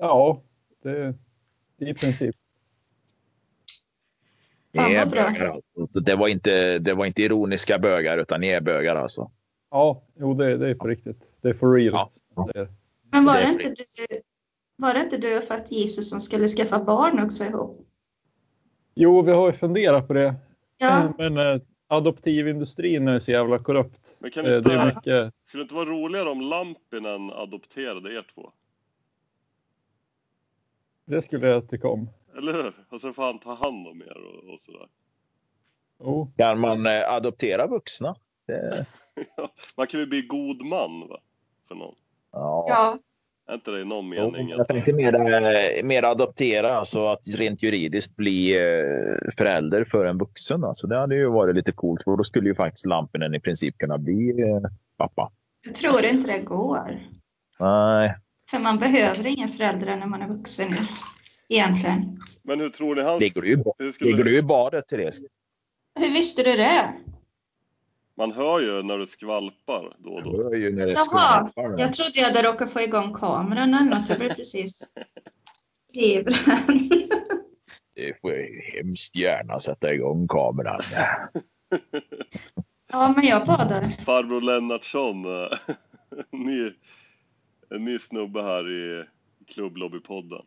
Ja, 0.01 0.41
det, 0.83 1.15
i 1.77 1.93
princip. 1.93 2.35
Ni 4.71 4.93
är 4.93 5.05
bögar 5.05 5.45
alltså. 5.45 5.99
Det 5.99 6.15
var, 6.15 6.27
inte, 6.27 6.79
det 6.79 6.93
var 6.93 7.05
inte 7.05 7.21
ironiska 7.21 7.79
bögar 7.79 8.17
utan 8.17 8.41
ni 8.41 8.47
är 8.47 8.61
bögar 8.61 8.95
alltså. 8.95 9.31
Ja, 9.71 10.01
jo, 10.19 10.33
det, 10.33 10.57
det 10.57 10.69
är 10.69 10.75
på 10.75 10.87
riktigt. 10.87 11.27
Det 11.41 11.49
är 11.49 11.53
for 11.53 11.73
real. 11.73 12.09
Ja. 12.35 12.49
Det 12.53 12.59
är. 12.59 12.67
Men 13.11 13.25
var 13.25 13.33
Det 13.33 13.49
inte 13.49 13.69
du, 13.69 14.21
var 14.75 14.93
det 14.93 14.99
inte 15.01 15.17
du 15.17 15.37
och 15.37 15.43
Fat 15.43 15.71
Jesus 15.71 16.09
som 16.09 16.19
skulle 16.21 16.47
skaffa 16.47 16.83
barn 16.83 17.23
också 17.23 17.43
ihop? 17.43 17.77
Jo, 18.95 19.21
vi 19.21 19.31
har 19.31 19.47
ju 19.47 19.53
funderat 19.53 20.07
på 20.07 20.13
det. 20.13 20.35
Ja, 20.77 21.13
Men 21.17 21.37
eh, 21.37 21.61
adoptivindustrin 21.87 23.07
är 23.07 23.19
så 23.19 23.31
jävla 23.31 23.59
korrupt. 23.59 24.15
Men 24.19 24.31
kan 24.31 24.45
Eh, 24.45 24.57
inte, 24.57 24.69
det 24.69 24.75
är 24.75 24.85
mycket... 24.85 25.33
skulle 25.45 25.61
det 25.61 25.65
inte 25.65 25.75
vara 25.75 25.85
roligare 25.89 26.29
om 26.29 26.41
Lampinen 26.41 27.29
adopterade 27.31 28.13
er 28.13 28.27
två? 28.33 28.51
Det 31.05 31.21
skulle 31.21 31.47
jag 31.47 31.69
tycka 31.69 31.87
om. 31.87 32.09
Eller 32.37 32.53
hur? 32.53 32.73
Och 32.89 33.01
så 33.01 33.13
får 33.13 33.23
han 33.23 33.39
ta 33.39 33.53
hand 33.53 33.87
om 33.87 34.01
er 34.01 34.17
och, 34.17 34.53
och 34.53 34.61
sådär. 34.61 34.87
Jo, 35.99 36.31
Kan 36.37 36.59
man 36.59 36.85
eh, 36.85 37.09
adoptera 37.13 37.67
vuxna? 37.67 38.15
Det, 38.47 38.85
Man 39.77 39.87
kan 39.87 39.99
ju 39.99 40.05
bli 40.05 40.21
god 40.21 40.65
man 40.65 41.07
va? 41.07 41.17
För 41.67 41.75
någon. 41.75 41.95
ja. 42.31 42.65
ja. 42.69 42.97
Är 43.49 43.53
inte 43.53 43.71
det 43.71 43.81
i 43.81 43.85
någon 43.85 44.09
mening? 44.09 44.49
Jag 44.49 44.67
tänkte 44.67 44.93
mer, 44.93 45.15
eh, 45.15 45.83
mer 45.83 46.03
adoptera, 46.03 46.77
alltså 46.77 47.07
att 47.07 47.27
rent 47.35 47.63
juridiskt 47.63 48.15
bli 48.15 48.55
eh, 48.57 49.31
förälder 49.37 49.83
för 49.83 50.05
en 50.05 50.17
vuxen. 50.17 50.63
Alltså 50.63 50.87
det 50.87 50.97
hade 50.97 51.15
ju 51.15 51.29
varit 51.29 51.55
lite 51.55 51.71
coolt, 51.71 52.03
för 52.03 52.17
då 52.17 52.23
skulle 52.23 52.49
ju 52.49 52.55
faktiskt 52.55 52.85
Lampinen 52.85 53.35
i 53.35 53.39
princip 53.39 53.77
kunna 53.77 53.97
bli 53.97 54.41
eh, 54.41 54.69
pappa. 54.97 55.31
Jag 55.65 55.75
tror 55.75 56.05
inte 56.05 56.27
det 56.31 56.39
går. 56.39 56.99
Nej, 57.59 58.15
För 58.51 58.59
man 58.59 58.77
behöver 58.79 59.27
inga 59.27 59.47
föräldrar 59.47 59.95
när 59.97 60.05
man 60.07 60.21
är 60.21 60.27
vuxen 60.27 60.67
egentligen. 61.49 62.19
Men 62.43 62.59
hur 62.59 62.69
tror 62.69 62.95
ni 62.95 63.01
han... 63.01 63.19
ligger 63.19 63.41
du, 63.41 63.51
i 63.51 63.57
ba- 63.57 63.73
Hur 63.77 63.91
skulle... 63.91 64.11
ligger 64.11 64.23
du 64.23 64.37
i 64.37 64.41
badet, 64.41 64.87
Therese? 64.87 65.21
Hur 65.99 66.09
visste 66.13 66.43
du 66.43 66.51
det? 66.57 66.93
Man 68.19 68.31
hör 68.31 68.59
ju 68.59 68.83
när 68.83 68.97
det 68.97 69.07
skvalpar 69.07 69.95
då 69.97 70.09
och 70.09 70.23
då. 70.23 70.43
var 70.43 70.55
ju 70.55 70.75
när 70.75 70.85
det 70.85 70.91
Jaha, 70.91 71.49
skvalpar. 71.49 71.79
jag 71.79 71.93
trodde 71.93 72.11
jag 72.15 72.25
hade 72.25 72.47
råkat 72.47 72.71
få 72.71 72.81
igång 72.81 73.13
kameran 73.13 73.73
eller 73.73 73.89
något. 73.89 74.09
Jag 74.09 74.17
blev 74.19 74.33
precis 74.33 74.89
livrädd. 75.93 76.33
Det 77.95 78.21
får 78.21 78.33
jag 78.33 78.47
hemskt 78.75 79.15
gärna 79.15 79.59
sätta 79.59 79.93
igång 79.93 80.27
kameran. 80.27 80.81
Ja, 82.91 83.13
men 83.15 83.25
jag 83.25 83.45
badar. 83.47 84.03
Farbror 84.05 84.41
Lennartsson, 84.41 85.25
eh, 85.25 85.49
ny, 86.31 86.71
en 87.69 87.85
ny 87.85 87.99
snubbe 87.99 88.41
här 88.43 88.71
i 88.71 89.05
klubblobbypodden. 89.47 90.45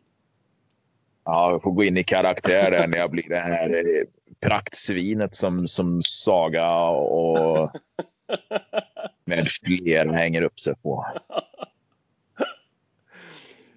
Ja, 1.25 1.51
jag 1.51 1.61
får 1.63 1.71
gå 1.71 1.83
in 1.83 1.97
i 1.97 2.03
karaktär 2.03 2.87
när 2.87 2.97
jag 2.97 3.11
blir 3.11 3.29
det 3.29 3.39
här 3.39 3.69
eh, 3.69 4.03
praktsvinet 4.43 5.35
som, 5.35 5.67
som 5.67 6.01
Saga 6.03 6.79
och 6.89 7.71
med 9.25 9.47
flera 9.63 10.11
hänger 10.11 10.41
upp 10.41 10.59
sig 10.59 10.75
på. 10.75 11.05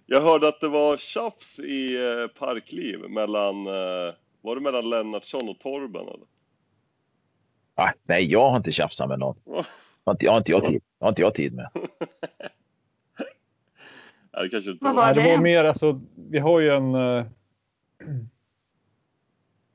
Jag 0.06 0.22
hörde 0.22 0.48
att 0.48 0.60
det 0.60 0.68
var 0.68 0.96
tjafs 0.96 1.58
i 1.58 1.94
eh, 1.94 2.26
Parkliv 2.38 2.98
mellan, 2.98 3.66
eh, 3.66 4.14
var 4.40 4.54
det 4.54 4.60
mellan 4.60 4.90
Lennartsson 4.90 5.48
och 5.48 5.58
Torben 5.58 6.02
eller? 6.02 6.26
Ah, 7.74 7.92
nej, 8.02 8.32
jag 8.32 8.50
har 8.50 8.56
inte 8.56 8.72
tjafsat 8.72 9.08
med 9.08 9.18
någon. 9.18 9.36
Har 10.04 10.12
inte, 10.12 10.30
har 10.30 10.38
inte, 10.38 10.52
jag, 10.52 10.64
tid, 10.64 10.82
har 11.00 11.08
inte 11.08 11.22
jag 11.22 11.34
tid 11.34 11.54
med. 11.54 11.70
Nej, 14.32 14.42
det 14.42 14.48
kanske 14.48 14.70
inte 14.70 14.84
Vad 14.84 14.94
var. 14.94 15.04
Nej, 15.04 15.14
det 15.14 15.20
var 15.20 15.36
det? 15.36 15.42
mer 15.42 15.64
alltså, 15.64 16.00
vi 16.30 16.38
har 16.38 16.60
ju 16.60 16.68
en... 16.70 16.94
eh, 16.94 17.26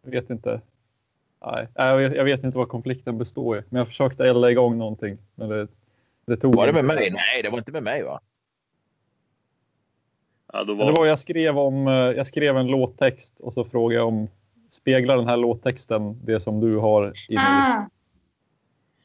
Jag 0.03 0.11
vet 0.11 0.29
inte. 0.29 0.61
Nej, 1.45 1.67
jag 1.75 1.97
vet, 1.97 2.15
jag 2.15 2.23
vet 2.23 2.43
inte 2.43 2.57
vad 2.57 2.67
konflikten 2.69 3.17
består 3.17 3.57
i. 3.57 3.61
Men 3.69 3.77
jag 3.79 3.87
försökte 3.87 4.25
elda 4.27 4.51
igång 4.51 4.77
någonting. 4.77 5.17
Men 5.35 5.49
det, 5.49 5.67
det 6.25 6.37
tog 6.37 6.55
Var 6.55 6.67
det 6.67 6.73
med 6.73 6.85
mig? 6.85 7.11
Nej, 7.11 7.41
det 7.43 7.49
var 7.49 7.57
inte 7.57 7.71
med 7.71 7.83
mig 7.83 8.03
va? 8.03 8.19
Ja, 10.53 10.63
då 10.63 10.75
Men 10.75 10.85
det 10.85 10.91
var... 10.91 10.99
var 10.99 11.05
jag 11.05 11.19
skrev 11.19 11.59
om, 11.59 11.87
eh, 11.87 11.93
jag 11.93 12.27
skrev 12.27 12.57
en 12.57 12.67
låttext 12.67 13.39
och 13.39 13.53
så 13.53 13.63
frågade 13.63 13.99
jag 14.01 14.07
om 14.07 14.27
speglar 14.69 15.17
den 15.17 15.27
här 15.27 15.37
låttexten 15.37 16.25
det 16.25 16.41
som 16.41 16.59
du 16.59 16.77
har 16.77 17.13
i 17.29 17.35
dig? 17.35 17.43
Ah, 17.47 17.85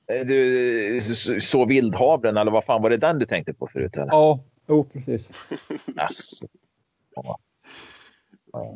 Eh, 0.09 0.27
Du, 0.27 1.01
så, 1.41 1.65
vildhavren, 1.65 2.37
eller 2.37 2.51
vad 2.51 2.65
fan 2.65 2.83
var 2.83 2.91
det 2.91 2.97
den 2.97 3.19
du 3.19 3.27
tänkte 3.27 3.55
på 3.55 3.67
förut? 3.67 3.97
Eller? 3.97 4.07
Ja, 4.07 4.41
jo 4.69 4.85
precis. 4.85 5.33
Alltså, 5.97 6.47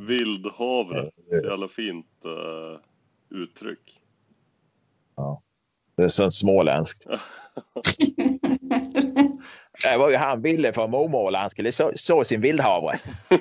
Vildhavre. 0.09 1.11
Så 1.29 1.35
jävla 1.47 1.69
fint 1.69 2.07
uttryck. 3.31 4.01
det 5.97 6.03
är 6.03 6.09
så 6.09 6.31
småländskt. 6.31 7.07
Det 9.83 9.97
var 9.99 10.11
ju 10.11 10.17
han 10.17 10.43
ville 10.43 10.73
för 10.73 10.89
mormål. 10.89 11.35
Han 11.35 11.51
skulle 11.51 11.73
så, 11.73 11.91
så 11.95 12.25
sin 12.25 12.41
vildhavre. 12.41 12.99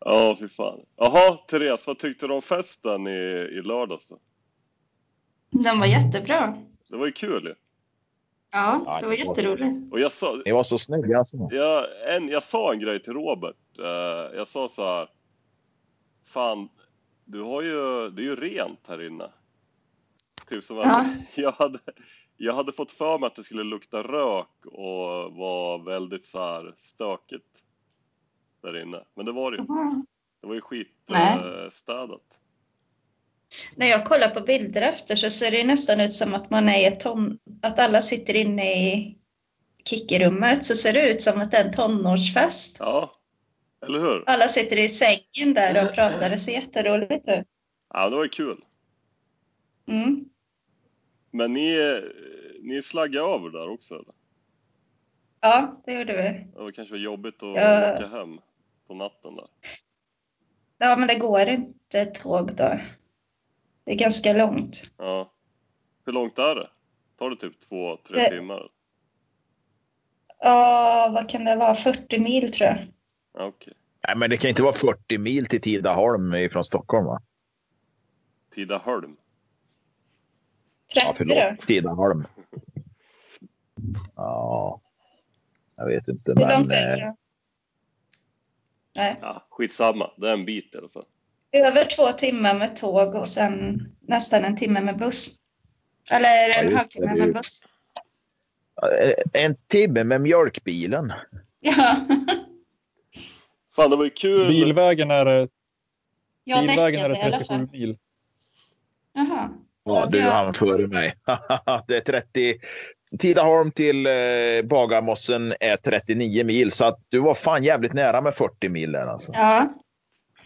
Ja, 0.00 0.36
fy 0.38 0.48
fan. 0.48 0.80
Jaha, 0.96 1.36
Therese, 1.48 1.86
vad 1.86 1.98
tyckte 1.98 2.26
du 2.26 2.34
om 2.34 2.42
festen 2.42 3.06
i, 3.06 3.10
i 3.52 3.62
lördags 3.62 4.08
då? 4.08 4.18
den 5.50 5.78
var 5.80 5.86
jättebra. 5.86 6.58
Det 6.90 6.96
var 6.96 7.06
ju 7.06 7.12
kul 7.12 7.44
ju. 7.44 7.54
Ja, 8.52 8.82
Ja, 8.84 8.84
det 8.84 8.84
var 8.90 9.00
det 9.00 9.06
var- 9.06 9.14
jätteroligt. 9.14 9.92
Och 9.92 10.00
jag 10.00 10.12
sa, 10.12 10.42
Ni 10.44 10.52
var 10.52 10.62
så 10.62 10.78
snygga. 10.78 11.18
Alltså. 11.18 11.48
jag, 11.50 11.84
en, 12.16 12.28
jag 12.28 12.42
sa 12.42 12.72
en 12.72 12.80
grej 12.80 13.02
till 13.02 13.12
Robert. 13.12 13.56
Eh, 13.78 14.36
jag 14.38 14.48
sa 14.48 14.68
så 14.68 14.84
här. 14.84 15.08
Fan, 16.26 16.68
du 17.24 17.42
har 17.42 17.62
ju, 17.62 18.10
det 18.10 18.22
är 18.22 18.24
ju 18.24 18.36
rent 18.36 18.86
här 18.88 19.06
inne. 19.06 19.30
Typ 20.48 20.64
som 20.64 20.78
att 20.78 20.86
Ja. 20.86 21.06
jag, 21.42 21.52
hade, 21.52 21.78
jag 22.36 22.54
hade 22.54 22.72
fått 22.72 22.92
för 22.92 23.18
mig 23.18 23.26
att 23.26 23.34
det 23.34 23.44
skulle 23.44 23.64
lukta 23.64 24.02
rök 24.02 24.66
och 24.66 25.32
vara 25.32 25.78
väldigt 25.78 26.24
så 26.24 26.38
här 26.38 26.74
stökigt 26.78 27.62
där 28.62 28.82
inne. 28.82 29.04
Men 29.14 29.26
det 29.26 29.32
var 29.32 29.50
det 29.50 29.56
ju 29.56 29.60
inte. 29.60 29.72
Jaha. 29.72 30.04
Det 30.40 30.46
var 30.46 30.54
ju 30.54 30.62
Nej. 31.08 31.38
skitstädat. 31.38 32.38
När 33.74 33.86
jag 33.86 34.04
kollar 34.04 34.28
på 34.28 34.40
bilder 34.40 34.82
efter 34.82 35.16
så 35.16 35.30
ser 35.30 35.50
det 35.50 35.64
nästan 35.64 36.00
ut 36.00 36.14
som 36.14 36.34
att 36.34 36.50
man 36.50 36.68
är 36.68 36.78
i 36.80 36.84
ett 36.84 37.00
ton... 37.00 37.38
Att 37.62 37.78
alla 37.78 38.02
sitter 38.02 38.36
inne 38.36 38.72
i 38.72 39.18
kickerummet 39.84 40.64
så 40.64 40.74
ser 40.74 40.92
det 40.92 41.10
ut 41.10 41.22
som 41.22 41.40
att 41.40 41.50
det 41.50 41.56
är 41.56 41.64
en 41.64 41.72
tonårsfest. 41.72 42.76
Ja, 42.80 43.15
eller 43.86 43.98
hur? 44.00 44.24
Alla 44.26 44.48
sitter 44.48 44.76
i 44.78 44.88
sängen 44.88 45.54
där 45.54 45.88
och 45.88 45.94
pratar. 45.94 46.30
Det 46.30 46.38
ser 46.38 46.52
jätteroligt 46.52 47.28
ut. 47.28 47.46
Ja, 47.94 48.10
det 48.10 48.16
var 48.16 48.26
kul. 48.28 48.64
Mm. 49.86 50.24
Men 51.30 51.52
ni, 51.52 52.00
ni 52.62 52.82
slaggade 52.82 53.26
över 53.34 53.50
där 53.50 53.68
också 53.70 53.94
eller? 53.94 54.14
Ja, 55.40 55.82
det 55.86 55.92
gjorde 55.98 56.12
vi. 56.16 56.46
Det 56.54 56.62
var 56.62 56.70
kanske 56.70 56.96
jobbigt 56.96 57.42
att 57.42 57.56
Ja. 57.56 57.94
åka 57.94 58.06
hem 58.06 58.38
på 58.86 58.94
natten 58.94 59.36
där. 59.36 59.46
Ja, 60.78 60.96
men 60.96 61.08
det 61.08 61.14
går 61.14 61.40
inte 61.40 62.04
tåg 62.06 62.46
då. 62.56 62.78
Det 63.84 63.92
är 63.92 63.98
ganska 63.98 64.32
långt. 64.32 64.90
Ja. 64.96 65.32
Hur 66.06 66.12
långt 66.12 66.38
är 66.38 66.54
det? 66.54 66.68
Tar 67.18 67.30
det 67.30 67.36
typ 67.36 67.60
två, 67.68 67.96
tre 67.96 68.16
Det- 68.22 68.30
timmar? 68.30 68.68
Ja, 70.38 71.10
vad 71.14 71.30
kan 71.30 71.44
det 71.44 71.56
vara? 71.56 71.74
40 71.74 72.18
mil 72.20 72.52
tror 72.52 72.68
jag. 72.70 72.78
Ja, 73.36 73.44
okej. 73.44 73.72
Nej, 74.08 74.16
men 74.16 74.30
det 74.30 74.36
kan 74.36 74.48
inte 74.50 74.62
vara 74.62 74.72
40 74.72 75.18
mil 75.18 75.46
till 75.46 75.60
Tidaholm 75.60 76.48
från 76.50 76.64
Stockholm 76.64 77.06
va? 77.06 77.20
Tidaholm. 78.54 79.16
30 80.94 81.06
Ja, 81.06 81.14
förlåt. 81.16 81.66
Tidaholm. 81.66 82.26
Ja, 84.16 84.80
jag 85.76 85.86
vet 85.86 86.08
inte. 86.08 86.30
Hur 86.30 86.34
Men, 86.46 86.48
långt 86.50 86.72
är 86.72 86.96
det? 86.96 87.14
Nej, 88.94 89.18
Ja, 89.22 89.46
skitsamma. 89.50 90.10
Det 90.16 90.28
är 90.28 90.32
en 90.32 90.44
bit 90.44 90.74
i 90.74 90.78
alla 90.78 90.88
fall. 90.88 91.04
över 91.52 91.84
två 91.96 92.12
timmar 92.12 92.54
med 92.58 92.76
tåg 92.76 93.14
och 93.14 93.28
sen 93.28 93.82
nästan 94.00 94.44
en 94.44 94.56
timme 94.56 94.80
med 94.80 94.98
buss. 94.98 95.34
Eller 96.10 96.28
Ja, 96.48 96.54
en 96.54 96.64
just 96.64 96.76
halvtimme 96.76 97.14
med 97.14 97.34
buss. 97.34 97.62
En 99.32 99.56
timme 99.66 100.04
med 100.04 100.20
mjölkbilen. 100.20 101.12
Ja, 101.60 101.96
Fan, 103.76 103.90
det 103.90 103.96
var 103.96 104.04
ju 104.04 104.10
kul. 104.10 104.48
Bilvägen 104.48 105.10
är, 105.10 105.48
jag 106.44 106.66
bilvägen 106.66 107.04
är 107.04 107.08
det 107.08 107.14
däckade 107.14 107.30
i 107.30 107.34
alla 107.34 107.38
37 107.38 107.54
fall. 107.54 107.68
mil. 107.72 107.98
Jaha. 109.12 109.50
Ja, 109.84 110.06
du 110.10 110.18
Ja. 110.18 110.30
hann 110.30 110.54
före 110.54 110.86
mig. 110.86 111.14
det 111.88 111.96
är 111.96 112.00
30. 112.00 112.54
Tidaholm 113.18 113.70
till 113.70 114.06
eh, 114.06 114.12
Bagarmossen 114.64 115.54
är 115.60 115.76
39 115.76 116.44
mil, 116.44 116.70
så 116.70 116.84
att 116.84 116.98
du 117.08 117.18
var 117.18 117.34
fan 117.34 117.62
jävligt 117.62 117.92
nära 117.92 118.20
med 118.20 118.34
40 118.34 118.68
mil 118.68 118.92
där 118.92 119.08
alltså. 119.08 119.32
Ja. 119.34 119.68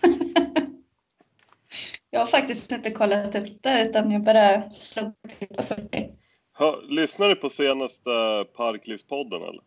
jag 2.11 2.21
har 2.21 2.27
faktiskt 2.27 2.73
inte 2.73 2.91
kollat 2.91 3.35
upp 3.35 3.63
det 3.63 3.83
utan 3.89 4.11
jag 4.11 4.23
bara 4.23 4.71
slog 4.71 5.13
till 5.39 5.49
på 5.49 5.63
40. 5.63 6.11
Hör, 6.53 6.83
lyssnar 6.89 7.29
du 7.29 7.35
på 7.37 7.49
senaste 7.49 8.11
Parklivspodden 8.57 9.43
eller? 9.43 9.63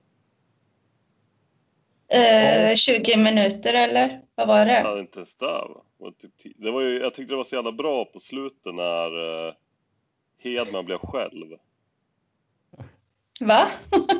Eh, 2.13 2.75
20 2.75 3.17
minuter 3.17 3.73
eller 3.73 4.21
vad 4.35 4.47
var 4.47 4.65
det? 4.65 4.79
Ja, 4.79 4.99
inte 4.99 5.19
ens 5.19 5.35
där 5.35 5.47
va? 5.47 5.83
Det 5.97 6.03
var 6.03 6.11
typ 6.11 6.53
det 6.55 6.71
var 6.71 6.81
ju, 6.81 6.99
jag 6.99 7.13
tyckte 7.13 7.33
det 7.33 7.37
var 7.37 7.43
så 7.43 7.55
jävla 7.55 7.71
bra 7.71 8.05
på 8.05 8.19
slutet 8.19 8.75
när 8.75 9.47
eh, 9.47 9.53
Hedman 10.39 10.85
blev 10.85 10.97
själv. 10.97 11.57
Va? 13.39 13.67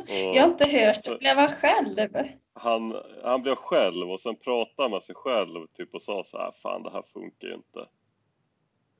Jag 0.07 0.41
har 0.41 0.49
inte 0.49 0.65
hört 0.65 1.03
det. 1.03 1.17
Blev 1.19 1.37
han 1.37 1.51
själv? 1.51 2.09
han, 2.53 3.01
han 3.23 3.41
blev 3.41 3.55
själv 3.55 4.11
och 4.11 4.19
sen 4.19 4.35
pratade 4.35 4.83
han 4.83 4.91
med 4.91 5.03
sig 5.03 5.15
själv 5.15 5.67
typ 5.67 5.95
och 5.95 6.01
sa 6.01 6.23
så 6.23 6.37
här, 6.37 6.51
fan 6.63 6.83
det 6.83 6.91
här 6.91 7.03
funkar 7.13 7.47
ju 7.47 7.53
inte. 7.53 7.87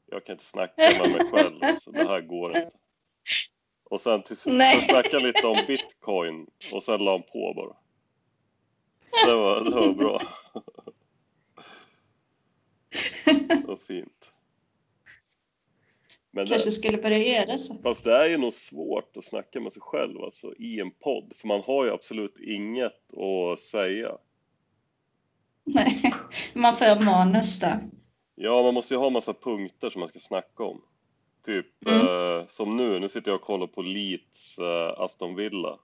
Jag 0.05 0.25
kan 0.25 0.33
inte 0.33 0.45
snacka 0.45 0.91
med 1.03 1.11
mig 1.11 1.31
själv, 1.31 1.63
alltså, 1.63 1.91
det 1.91 2.07
här 2.07 2.21
går 2.21 2.57
inte. 2.57 2.77
Och 3.83 4.01
sen, 4.01 4.23
till, 4.23 4.37
sen 4.37 4.81
snackade 4.81 5.15
han 5.15 5.23
lite 5.23 5.47
om 5.47 5.63
bitcoin 5.67 6.47
och 6.73 6.83
sen 6.83 7.03
la 7.03 7.11
han 7.11 7.23
på 7.23 7.53
bara. 7.55 7.82
Det 9.25 9.35
var, 9.35 9.63
det 9.63 9.71
var 9.71 9.93
bra. 9.93 10.21
Så 13.65 13.77
fint. 13.77 14.29
Men 16.31 16.45
det, 16.45 16.49
Kanske 16.51 16.71
skulle 16.71 16.97
börja 16.97 17.17
göra 17.17 17.57
så. 17.57 17.75
fast 17.83 18.03
det 18.03 18.15
är 18.17 18.29
ju 18.29 18.37
nog 18.37 18.53
svårt 18.53 19.17
att 19.17 19.25
snacka 19.25 19.59
med 19.59 19.73
sig 19.73 19.81
själv 19.81 20.21
alltså, 20.23 20.53
i 20.55 20.79
en 20.79 20.91
podd, 20.91 21.33
för 21.35 21.47
man 21.47 21.61
har 21.61 21.85
ju 21.85 21.91
absolut 21.91 22.39
inget 22.39 23.13
att 23.13 23.59
säga. 23.59 24.17
Nej, 25.63 26.13
man 26.53 26.75
får 26.77 27.03
manus 27.05 27.59
då. 27.59 27.79
Ja, 28.35 28.63
man 28.63 28.73
måste 28.73 28.93
ju 28.93 28.99
ha 28.99 29.09
massa 29.09 29.33
punkter 29.33 29.89
som 29.89 29.99
man 29.99 30.09
ska 30.09 30.19
snacka 30.19 30.63
om. 30.63 30.81
Typ 31.45 31.65
Mm. 31.87 31.99
eh, 32.07 32.47
som 32.47 32.77
nu, 32.77 32.99
nu 32.99 33.09
sitter 33.09 33.31
jag 33.31 33.35
och 33.35 33.41
kollar 33.45 33.67
på 33.67 33.81
Leeds 33.81 34.59
eh, 34.59 34.93
Aston 35.01 35.35
Villa. 35.35 35.79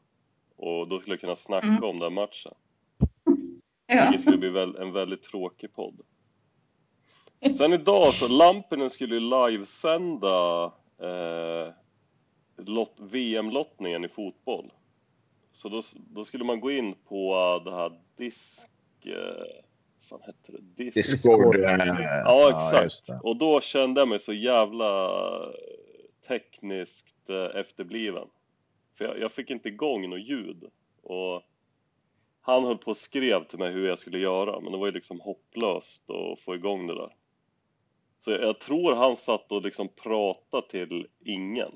Och 0.55 0.88
då 0.88 1.00
skulle 1.00 1.13
jag 1.13 1.21
kunna 1.21 1.36
snacka 1.36 1.67
Mm. 1.67 1.83
om 1.83 2.00
den 2.00 2.13
matchen. 2.13 2.53
Ja. 3.89 4.03
Vilket 4.03 4.22
skulle 4.22 4.38
bli 4.38 4.50
väl, 4.50 4.75
en 4.75 4.91
väldigt 4.93 5.24
tråkig 5.24 5.74
podd. 5.74 6.01
Sen 7.58 7.74
idag 7.74 8.13
så, 8.13 8.27
Lampinen 8.27 8.89
skulle 8.89 9.15
ju 9.15 9.22
livesända 9.22 10.65
eh, 11.01 11.74
lott, 12.58 12.96
VM-lottningen 12.98 14.05
i 14.05 14.08
fotboll. 14.10 14.72
Så 15.53 15.69
då, 15.69 15.81
då 15.96 16.25
skulle 16.25 16.43
man 16.43 16.60
gå 16.60 16.72
in 16.72 16.96
på 17.08 17.62
det 17.65 17.72
här 17.72 17.91
disk... 18.17 18.67
Eh, 19.05 19.13
vad 20.10 20.19
fan 20.19 20.22
hette 20.25 20.51
det? 20.51 20.84
Disk... 20.84 21.12
Discord. 21.12 21.55
eh, 21.55 21.62
Ja, 22.25 22.50
exakt. 22.55 23.08
det. 23.08 23.19
och 23.24 23.36
då 23.36 23.62
kände 23.62 24.01
jag 24.01 24.08
mig 24.08 24.19
så 24.19 24.34
jävla 24.34 25.10
tekniskt 26.27 27.29
eh, 27.29 27.60
efterbliven. 27.60 28.27
För 28.98 29.05
jag, 29.05 29.19
jag 29.19 29.31
fick 29.31 29.50
inte 29.50 29.69
igång 29.69 30.10
något 30.10 30.27
ljud. 30.27 30.63
Och 31.03 31.43
han 32.41 32.63
höll 32.63 32.77
på 32.77 32.91
och 32.91 32.98
skrev 32.98 33.43
till 33.43 33.60
mig 33.60 33.72
hur 33.72 33.88
jag 33.88 34.00
skulle 34.00 34.19
göra, 34.19 34.60
men 34.60 34.72
det 34.72 34.77
var 34.77 34.86
ju 34.86 34.91
liksom 34.91 35.19
hopplöst 35.19 36.10
att 36.10 36.39
få 36.39 36.55
igång 36.55 36.88
det 36.88 36.96
där. 36.96 37.15
Så 38.19 38.31
jag, 38.31 38.41
jag 38.41 38.60
tror 38.60 38.96
han 38.96 39.15
satt 39.17 39.51
och 39.51 39.62
liksom 39.62 39.87
pratade 39.87 40.68
till 40.70 41.07
ingen. 41.25 41.72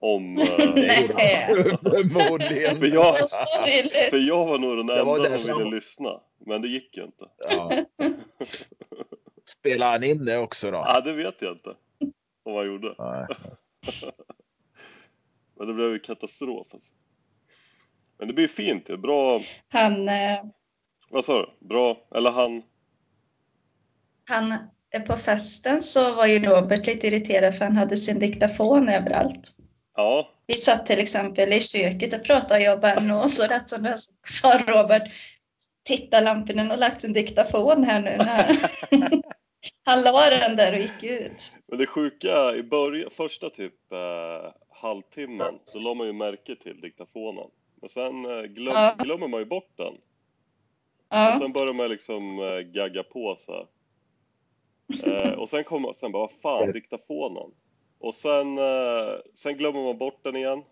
Om... 0.00 0.38
eh, 0.58 0.74
Nej. 0.74 1.08
Förmodligen. 1.82 2.78
för, 2.78 2.86
jag, 2.86 3.16
för 4.10 4.18
jag 4.18 4.46
var 4.46 4.58
nog 4.58 4.76
den 4.76 4.98
enda 4.98 5.18
det 5.18 5.38
som 5.38 5.48
som- 5.48 5.58
ville 5.58 5.76
lyssna. 5.76 6.20
Men 6.38 6.62
det 6.62 6.68
gick 6.68 6.96
ju 6.96 7.04
inte. 7.04 7.28
Ja. 7.38 7.72
Spelar 9.44 9.90
han 9.90 10.04
in 10.04 10.24
det 10.24 10.38
också 10.38 10.70
då? 10.70 10.76
Ja, 10.76 11.00
det 11.00 11.12
vet 11.12 11.34
jag 11.38 11.52
inte. 11.52 11.74
Om 12.42 12.54
han 12.54 12.66
gjorde. 12.66 12.94
Nej. 12.98 13.26
Men 15.56 15.66
det 15.66 15.74
blev 15.74 15.90
ju 15.92 15.98
katastrof 15.98 16.66
alltså. 16.70 16.92
Men 18.18 18.28
det 18.28 18.34
blir 18.34 18.48
fint. 18.48 18.86
Bra, 18.86 19.40
Han, 19.68 20.08
eh, 20.08 20.38
vad 21.10 21.24
sa 21.24 21.38
du? 21.60 21.66
Bra, 21.68 21.96
eller 22.14 22.30
han, 22.30 22.62
han, 24.28 24.52
eh, 24.94 25.02
på 25.02 25.16
festen 25.16 25.82
så 25.82 26.14
var 26.14 26.26
ju 26.26 26.38
Robert 26.38 26.86
lite 26.86 27.06
irriterad 27.06 27.58
för 27.58 27.64
han 27.64 27.76
hade 27.76 27.96
sin 27.96 28.18
diktafon 28.18 28.88
överallt. 28.88 29.50
ja, 29.96 30.28
Vi 30.46 30.54
satt 30.54 30.86
till 30.86 30.98
exempel 30.98 31.52
i 31.52 31.60
köket 31.60 32.14
och 32.14 32.24
pratade 32.24 32.60
jag 32.60 32.74
och 32.74 32.80
Benno 32.80 33.14
och 33.14 33.30
så 33.30 33.46
rätt 33.46 33.68
som 33.70 33.82
det 33.82 33.96
sa 34.26 34.58
Robert 34.66 35.12
Titta 35.84 36.20
Lampinen 36.20 36.70
har 36.70 36.76
lagt 36.76 37.00
sin 37.00 37.12
diktafon 37.12 37.84
här 37.84 38.00
nu. 38.00 38.18
Han 39.84 40.02
la 40.02 40.30
den 40.30 40.56
där 40.56 40.72
och 40.72 40.78
gick 40.78 41.02
ut. 41.02 41.52
men 41.66 41.78
det 41.78 41.86
sjuka 41.86 42.54
i 42.54 42.62
början, 42.62 43.10
första 43.10 43.50
typ 43.50 43.92
eh, 43.92 44.52
halvtimmen, 44.70 45.58
då 45.72 45.78
la 45.78 45.94
man 45.94 46.06
ju 46.06 46.12
märke 46.12 46.56
till 46.56 46.80
diktafonen. 46.80 47.50
Men 47.84 47.88
sen 47.88 48.24
eh, 48.24 48.42
glöm, 48.42 48.74
Ja. 48.74 48.94
glömmer 48.98 49.28
man 49.28 49.40
ju 49.40 49.46
bort 49.46 49.72
den. 49.76 49.86
Och 49.94 50.00
Ja. 51.08 51.36
sen 51.40 51.52
börjar 51.52 51.72
man 51.72 51.88
liksom 51.88 52.38
eh, 52.38 52.58
gagga 52.60 53.02
på 53.02 53.34
så 53.38 53.52
här. 53.52 53.66
Eh, 55.26 55.32
och 55.32 55.48
sen 55.48 55.64
kommer 55.64 55.92
sen 55.92 56.12
bara, 56.12 56.22
vad 56.22 56.32
fan, 56.42 56.72
diktafonen. 56.72 57.50
Och 57.98 58.14
sen, 58.14 58.58
eh, 58.58 59.14
sen 59.34 59.56
glömmer 59.56 59.82
man 59.84 59.98
bort 59.98 60.24
den 60.24 60.36
igen. 60.36 60.62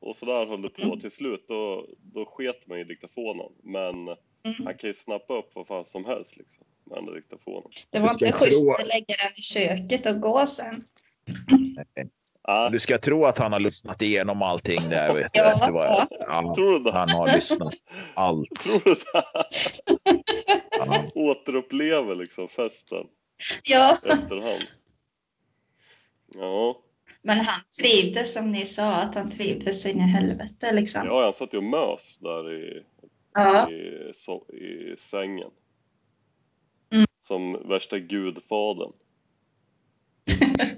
Och 0.00 0.16
så 0.16 0.26
där 0.26 0.46
höll 0.46 0.62
det 0.62 0.68
på. 0.68 0.96
Till 1.00 1.10
slut 1.10 1.44
då, 1.48 1.86
då 2.02 2.24
sket 2.24 2.66
man 2.66 2.78
i 2.78 2.84
diktafonen. 2.84 3.52
Men 3.62 4.08
Mm. 4.08 4.64
han 4.64 4.74
kan 4.78 4.88
ju 4.90 4.94
snappa 4.94 5.38
upp 5.38 5.50
vad 5.54 5.66
fan 5.66 5.84
som 5.84 6.04
helst 6.04 6.36
liksom. 6.36 6.64
Med 6.84 6.98
den 6.98 7.06
där 7.06 7.14
diktafonen. 7.14 7.70
Det 7.90 8.00
var 8.00 8.10
inte 8.12 8.32
schysst 8.32 8.68
att 8.68 8.88
lägga 8.88 9.04
den 9.22 9.32
i 9.36 9.42
köket 9.42 10.06
och 10.06 10.20
gå 10.20 10.46
sen. 10.46 10.84
Ah, 12.48 12.68
Du 12.68 12.78
ska 12.78 12.98
tro 12.98 13.24
att 13.24 13.38
han 13.38 13.52
har 13.52 13.60
lyssnat 13.60 14.02
igenom 14.02 14.42
allting 14.42 14.88
där. 14.88 15.14
Vet 15.14 15.32
du, 15.32 15.40
Ja. 15.40 15.52
efter 15.52 15.72
vad 15.72 16.06
ja, 16.10 16.54
tror 16.56 16.72
du 16.78 16.84
det? 16.84 16.92
han 16.92 17.10
har 17.10 17.34
lyssnat 17.34 17.74
allt. 18.14 18.50
Tror 18.60 18.80
du 18.84 18.94
det? 18.94 19.24
Ja. 20.78 21.02
Återupplever 21.14 22.14
liksom 22.14 22.48
festen 22.48 23.06
Ja, 23.64 23.92
efterhand. 23.92 24.64
Ja, 26.34 26.78
men 27.22 27.38
han 27.38 27.60
trivdes 27.82 28.32
som 28.34 28.52
ni 28.52 28.66
sa, 28.66 28.92
att 28.92 29.14
han 29.14 29.30
trivdes 29.30 29.82
så 29.82 29.88
in 29.88 29.98
i 30.00 30.02
helvete 30.02 30.72
liksom. 30.72 31.06
ja 31.06 31.24
han 31.24 31.32
satt 31.32 31.54
ju 31.54 31.58
och 31.58 31.64
mös 31.64 32.18
där 32.18 32.52
i, 32.52 32.82
Ja. 33.34 33.70
i, 33.70 34.12
så, 34.14 34.44
i 34.52 34.96
sängen. 35.00 35.50
Mm. 36.92 37.06
Som 37.22 37.68
värsta 37.68 37.98
gudfadern. 37.98 38.92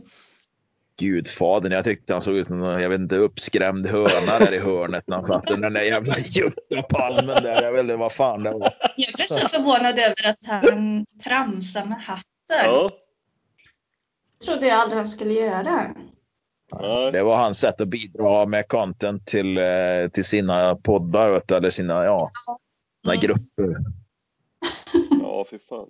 Gudfadern, 0.99 1.73
jag 1.73 1.85
tyckte 1.85 2.13
han 2.13 2.23
såg 2.23 2.37
ut 2.37 2.47
som 2.47 2.63
en 2.63 2.83
jag 2.83 2.89
vet 2.89 3.01
inte, 3.01 3.17
uppskrämd 3.17 3.87
höna 3.87 4.39
där 4.39 4.55
i 4.55 4.59
hörnet 4.59 5.05
när 5.07 5.17
han 5.17 5.27
satt 5.27 5.51
under 5.51 5.63
den 5.71 5.73
där 5.73 5.83
jävla 5.83 6.15
juttapalmen 6.19 7.43
där. 7.43 7.63
Jag 7.63 7.73
vet 7.73 7.81
inte 7.81 7.97
vad 7.97 8.13
fan 8.13 8.43
det 8.43 8.51
var. 8.51 8.75
Jag 8.97 9.15
blev 9.15 9.27
så 9.27 9.49
förvånad 9.49 9.99
över 9.99 10.31
att 10.31 10.47
han 10.47 11.07
tramsade 11.25 11.89
med 11.89 11.99
hatten. 12.03 12.25
Ja, 12.65 12.91
Det 14.41 14.47
trodde 14.47 14.67
jag 14.67 14.79
aldrig 14.79 14.97
han 14.97 15.09
skulle 15.09 15.33
göra. 15.35 15.95
Det 17.13 17.23
var 17.23 17.37
hans 17.37 17.61
sätt 17.61 17.81
att 17.81 17.89
bidra 17.89 18.47
med 18.47 18.69
content 18.69 19.27
till, 19.27 19.59
eh, 19.59 20.09
till 20.13 20.25
sina 20.25 20.77
poddar, 20.77 21.31
vet 21.31 21.49
du, 21.49 21.55
eller 21.57 21.71
sina, 21.71 22.05
ja, 22.05 22.31
sina 23.03 23.15
Mm. 23.15 23.21
grupper. 23.27 23.77
Ja, 25.23 25.45
fy 25.51 25.59
fan. 25.59 25.87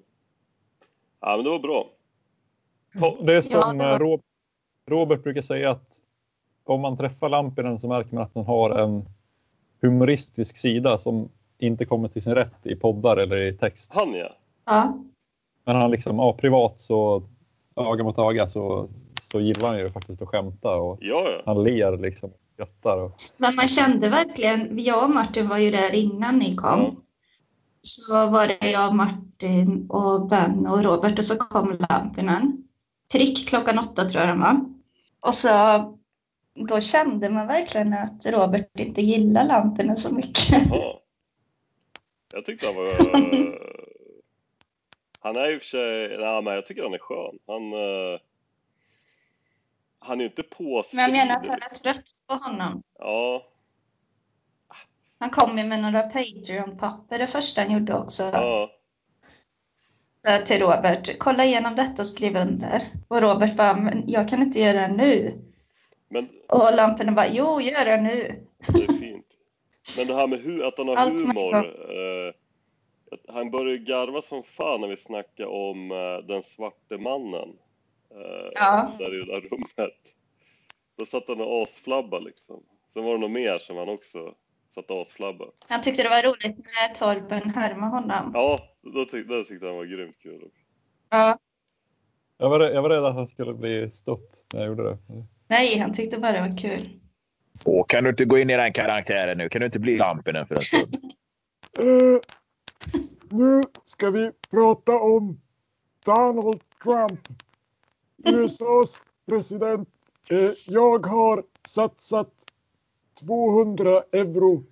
Ja, 1.21 1.37
men 1.37 1.45
det 1.45 1.51
var 1.51 1.59
bra. 1.59 1.91
Det 3.27 3.35
är 3.35 3.43
som 3.43 3.79
det 3.79 3.85
var- 3.85 4.21
Robert 4.89 5.23
brukar 5.23 5.43
säga 5.43 5.71
att 5.71 6.01
om 6.65 6.81
man 6.81 6.97
träffar 6.97 7.29
Lampinen 7.29 7.79
så 7.79 7.89
märker 7.89 8.15
man 8.15 8.25
att 8.25 8.35
han 8.35 8.45
har 8.45 8.71
en 8.71 9.05
humoristisk 9.83 10.59
sida 10.59 10.99
som 10.99 11.29
inte 11.59 11.85
kommer 11.85 12.09
till 12.09 12.23
sin 12.23 12.35
rätt 12.35 12.67
i 12.67 12.75
poddar 12.75 13.17
eller 13.17 13.37
i 13.37 13.53
text. 13.53 13.91
Han 13.95 14.15
ja. 14.15 14.33
Ja. 14.67 15.05
Men 15.65 15.77
han 15.77 15.91
liksom, 15.91 16.19
ja, 16.19 16.33
privat 16.33 16.81
så 16.81 17.23
öga 17.77 18.05
mot 18.05 18.19
öga 18.19 18.49
så, 18.49 18.89
så 19.33 19.41
gillar 19.41 19.69
han 19.69 19.79
ju 19.79 19.91
faktiskt 19.91 20.23
att 20.23 20.29
skämta 20.29 20.77
och 20.77 20.99
Ja, 21.01 21.31
ja. 21.31 21.43
han 21.47 21.63
ler 21.65 21.97
liksom. 21.97 22.31
Och, 22.83 23.23
Men 23.37 23.55
man 23.57 23.69
kände 23.69 24.09
verkligen, 24.09 24.79
jag 24.79 25.05
och 25.05 25.11
Martin 25.11 25.49
var 25.49 25.59
ju 25.59 25.71
där 25.71 25.95
innan 25.95 26.39
ni 26.39 26.57
kom. 26.57 26.81
Ja. 26.81 26.95
Så 27.81 28.27
var 28.27 28.47
det 28.47 28.71
jag, 28.71 28.95
Martin 28.95 29.87
och 29.91 30.29
Ben 30.29 30.67
och 30.67 30.85
Robert 30.85 31.19
och 31.19 31.25
så 31.25 31.37
kom 31.37 31.77
Lampinen. 31.89 32.69
Prick 33.13 33.49
klockan 33.49 33.79
åtta 33.79 34.05
tror 34.05 34.21
jag 34.21 34.29
den 34.29 34.41
var. 34.41 34.78
Och 35.21 35.35
så 35.35 35.49
då 36.55 36.81
kände 36.81 37.31
man 37.31 37.47
verkligen 37.47 37.95
att 37.95 38.27
Robert 38.27 38.81
inte 38.81 39.01
gillar 39.01 39.45
lamporna 39.45 39.97
så 39.97 40.15
mycket. 40.15 40.63
Ja. 40.71 41.03
Jag 42.33 42.45
tyckte 42.45 42.67
han 42.67 42.77
var... 42.77 42.87
han 45.21 45.37
är 45.37 45.53
i 45.55 45.57
och 45.59 45.63
för 45.63 45.69
sig... 45.69 46.19
Nej, 46.19 46.43
men 46.43 46.55
jag 46.55 46.67
tycker 46.67 46.83
han 46.83 46.95
är 46.95 46.99
skön. 46.99 47.39
Han... 47.47 47.73
eh, 47.73 48.21
han 49.99 50.21
är 50.21 50.25
inte 50.25 50.43
påstridig. 50.43 51.03
Men 51.03 51.15
jag 51.17 51.27
menar 51.27 51.41
att 51.41 51.47
han 51.47 51.59
är 51.63 51.75
trött 51.75 52.11
på 52.27 52.35
honom. 52.35 52.83
Ja, 52.99 53.47
Han 55.19 55.31
kom 55.31 55.59
ju 55.59 55.65
med 55.65 55.83
några 55.83 56.03
Patreon-papper 56.03 57.19
det 57.19 57.27
första 57.27 57.61
han 57.61 57.73
gjorde 57.73 57.95
också. 57.95 58.23
ja. 58.23 58.71
Så 60.29 60.47
till 60.47 60.61
Robert, 60.61 61.19
kolla 61.19 61.45
igenom 61.45 61.77
detta 61.77 62.03
och 62.03 62.07
skriv 62.07 62.37
under. 62.37 62.83
Och 63.09 63.21
Robert 63.23 63.57
bara, 63.57 63.77
men 63.77 64.05
jag 64.07 64.29
kan 64.29 64.43
inte 64.43 64.61
göra 64.61 64.81
det 64.89 64.95
nu. 64.95 65.33
Men 66.09 66.29
Och 66.49 66.75
lamporna 66.77 67.13
bara, 67.13 67.27
jo, 67.33 67.61
gör 67.61 67.85
det 67.85 67.97
nu. 68.03 68.47
det 68.73 68.85
är 68.85 68.99
fint. 68.99 69.27
Men 69.99 70.07
det 70.07 70.15
här 70.15 70.27
med 70.27 70.41
hu- 70.41 70.65
att 70.65 70.79
han 70.79 70.89
har 70.89 70.97
Allt 70.97 71.23
humor. 71.23 71.55
Eh, 71.57 72.35
han 73.35 73.51
började 73.51 73.79
garva 73.79 74.23
som 74.23 74.43
fan 74.43 74.81
när 74.81 74.89
vi 74.89 74.97
snackade 74.97 75.49
om 75.49 75.91
eh, 75.93 76.27
den 76.27 76.43
svarte 76.43 76.99
mannen. 76.99 77.49
Eh, 78.11 78.51
Ja. 78.55 78.93
Där 78.99 79.15
i 79.15 79.25
det 79.27 79.33
där 79.33 79.41
rummet. 79.41 79.95
Då 80.99 81.05
satt 81.05 81.25
han 81.29 81.41
och 81.41 81.63
asflabbade 81.63 82.25
liksom. 82.25 82.63
Sen 82.95 83.05
var 83.05 83.13
det 83.13 83.19
nog 83.19 83.31
mer 83.31 83.59
som 83.59 83.77
han 83.77 83.89
också 83.89 84.35
satt 84.75 84.91
och 84.91 85.01
asflabbade. 85.03 85.51
Han 85.69 85.83
tyckte 85.83 86.03
det 86.03 86.09
var 86.09 86.23
roligt 86.23 86.57
när 86.57 86.95
Torben 86.95 87.51
härmade 87.51 87.91
honom. 87.91 88.31
Ja, 88.35 88.59
då 88.95 89.05
tyck, 89.05 89.29
det 89.29 89.45
tyckte 89.45 89.67
han 89.67 89.77
var 89.77 89.85
grymt 89.85 90.17
kul 90.23 90.43
också. 90.43 90.59
Ja. 91.11 91.39
Jag 92.39 92.51
var, 92.51 92.61
jag 92.61 92.83
var 92.83 92.91
rädd 92.91 93.05
att 93.05 93.15
han 93.15 93.29
skulle 93.29 93.55
bli 93.55 93.91
stött 93.91 94.31
när 94.53 94.61
jag 94.61 94.69
gjorde 94.69 94.83
det. 94.83 94.99
Nej, 95.49 95.79
han 95.79 95.93
tyckte 95.93 96.19
bara 96.19 96.33
det 96.33 96.41
var 96.41 96.59
kul. 96.59 97.01
Åh, 97.65 97.85
kan 97.89 98.05
du 98.05 98.11
inte 98.11 98.25
gå 98.25 98.39
in 98.39 98.51
i 98.51 98.57
den 98.57 98.73
karaktären 98.73 99.39
nu? 99.39 99.49
Kan 99.49 99.61
du 99.61 99.67
inte 99.67 99.79
bli 99.79 99.97
Lampinen 99.97 100.47
för 100.47 100.55
en 100.55 100.63
stund? 100.63 100.97
Eh, 101.79 102.21
nu 103.31 103.61
ska 103.85 104.11
vi 104.11 104.31
prata 104.51 104.99
om 104.99 105.41
Donald 106.05 106.61
Trump. 106.85 107.21
USAs 108.25 109.03
president. 109.29 109.89
Eh, 110.31 110.51
jag 110.67 111.07
har 111.07 111.45
satsat 111.69 112.33
200 113.27 114.03
euro 114.13 114.65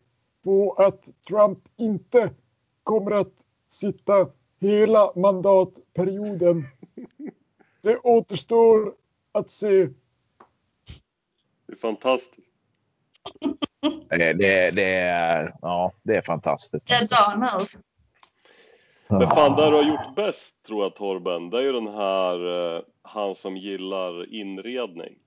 på 0.44 0.72
att 0.72 1.09
Trump 1.29 1.59
inte 1.76 2.31
kommer 2.83 3.11
att 3.11 3.46
sitta 3.77 4.29
hela 4.61 5.12
mandatperioden. 5.17 6.65
Det 7.83 7.99
återstår 7.99 8.95
att 9.33 9.51
se. 9.51 9.89
Det 11.67 11.73
är 11.73 11.77
fantastiskt. 11.77 12.53
Det, 14.09 14.33
det, 14.33 14.71
det, 14.71 14.95
är, 14.95 15.55
ja, 15.62 15.93
det 16.03 16.17
är 16.17 16.23
fantastiskt. 16.23 16.89
Det 16.89 16.95
är 16.95 17.31
Donald. 17.31 17.69
Men 19.09 19.29
fan, 19.29 19.57
det 19.57 19.71
du 19.71 19.77
har 19.77 19.83
gjort 19.83 20.17
bäst 20.17 20.62
tror 20.62 20.83
jag 20.83 20.95
Torben, 20.95 21.51
det 21.51 21.59
är 21.59 21.62
ju 21.62 21.73
den 21.73 21.89
här, 21.89 22.77
eh, 22.77 22.83
han 23.03 23.37
som 23.37 23.57
gillar 23.57 24.35
inredning. 24.35 25.19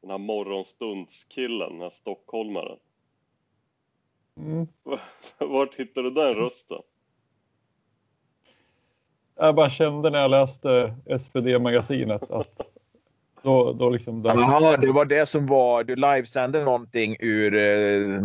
Den 0.00 0.10
här 0.10 0.18
morgonstundskillen, 0.18 1.72
den 1.72 1.80
här 1.80 1.90
stockholmaren. 1.90 2.78
Mm. 4.36 4.66
Vart 5.38 5.74
hittar 5.74 6.02
du 6.02 6.10
den 6.10 6.34
rösten? 6.34 6.82
Jag 9.38 9.54
bara 9.54 9.70
kände 9.70 10.10
när 10.10 10.18
jag 10.18 10.30
läste 10.30 10.94
SPD-magasinet 11.18 12.30
att 12.30 12.60
då, 13.42 13.72
då 13.72 13.90
liksom... 13.90 14.22
Den, 14.22 14.36
det 14.80 14.92
var 14.92 15.04
det 15.04 15.26
som 15.26 15.46
var... 15.46 15.84
Du 15.84 15.96
livesände 15.96 16.64
någonting 16.64 17.16
ur 17.20 17.54
eh, 17.54 18.20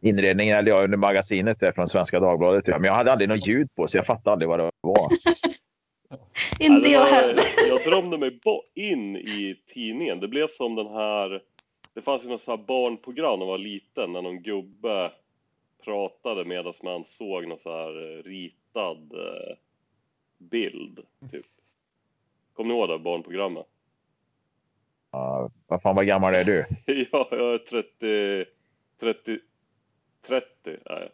inredningen, 0.00 0.56
eller 0.56 0.70
ja, 0.70 0.84
under 0.84 0.98
magasinet 0.98 1.60
där 1.60 1.72
från 1.72 1.88
Svenska 1.88 2.20
Dagbladet. 2.20 2.66
Men 2.66 2.84
jag 2.84 2.94
hade 2.94 3.12
aldrig 3.12 3.28
något 3.28 3.46
ljud 3.46 3.74
på, 3.74 3.86
så 3.86 3.98
jag 3.98 4.06
fattade 4.06 4.32
aldrig 4.32 4.48
vad 4.48 4.58
det 4.58 4.70
var. 4.80 5.08
Inte 6.60 6.88
jag 6.88 7.06
heller. 7.06 7.44
Jag 7.68 7.84
drömde 7.84 8.18
mig 8.18 8.40
in 8.74 9.16
i 9.16 9.56
tidningen. 9.74 10.20
Det 10.20 10.28
blev 10.28 10.48
som 10.48 10.74
den 10.74 10.86
här... 10.86 11.42
Det 11.94 12.02
fanns 12.02 12.24
ju 12.24 12.28
något 12.28 12.40
så 12.40 12.50
här 12.50 12.64
barnprogram 12.66 13.38
när 13.38 13.46
man 13.46 13.48
var 13.48 13.58
liten, 13.58 14.12
när 14.12 14.22
någon 14.22 14.42
gubbe 14.42 15.10
pratade 15.84 16.44
medan 16.44 16.72
man 16.82 17.04
såg 17.04 17.46
någon 17.48 17.58
så 17.58 17.70
här 17.70 18.18
eh, 18.18 18.22
ritad 18.22 19.12
eh, 19.12 19.56
bild, 20.38 21.00
typ. 21.30 21.46
Kommer 22.52 22.74
ni 22.74 22.80
ihåg 22.80 22.88
det 22.88 22.98
barnprogrammet? 22.98 23.66
Ja, 25.10 25.50
vad 25.66 25.82
fan, 25.82 25.96
vad 25.96 26.06
gammal 26.06 26.34
är 26.34 26.44
du? 26.44 26.64
ja, 27.12 27.28
jag 27.30 27.54
är 27.54 27.58
30... 27.58 28.44
30... 29.00 29.38
30 30.26 30.46
är 30.84 31.00
jag. 31.00 31.10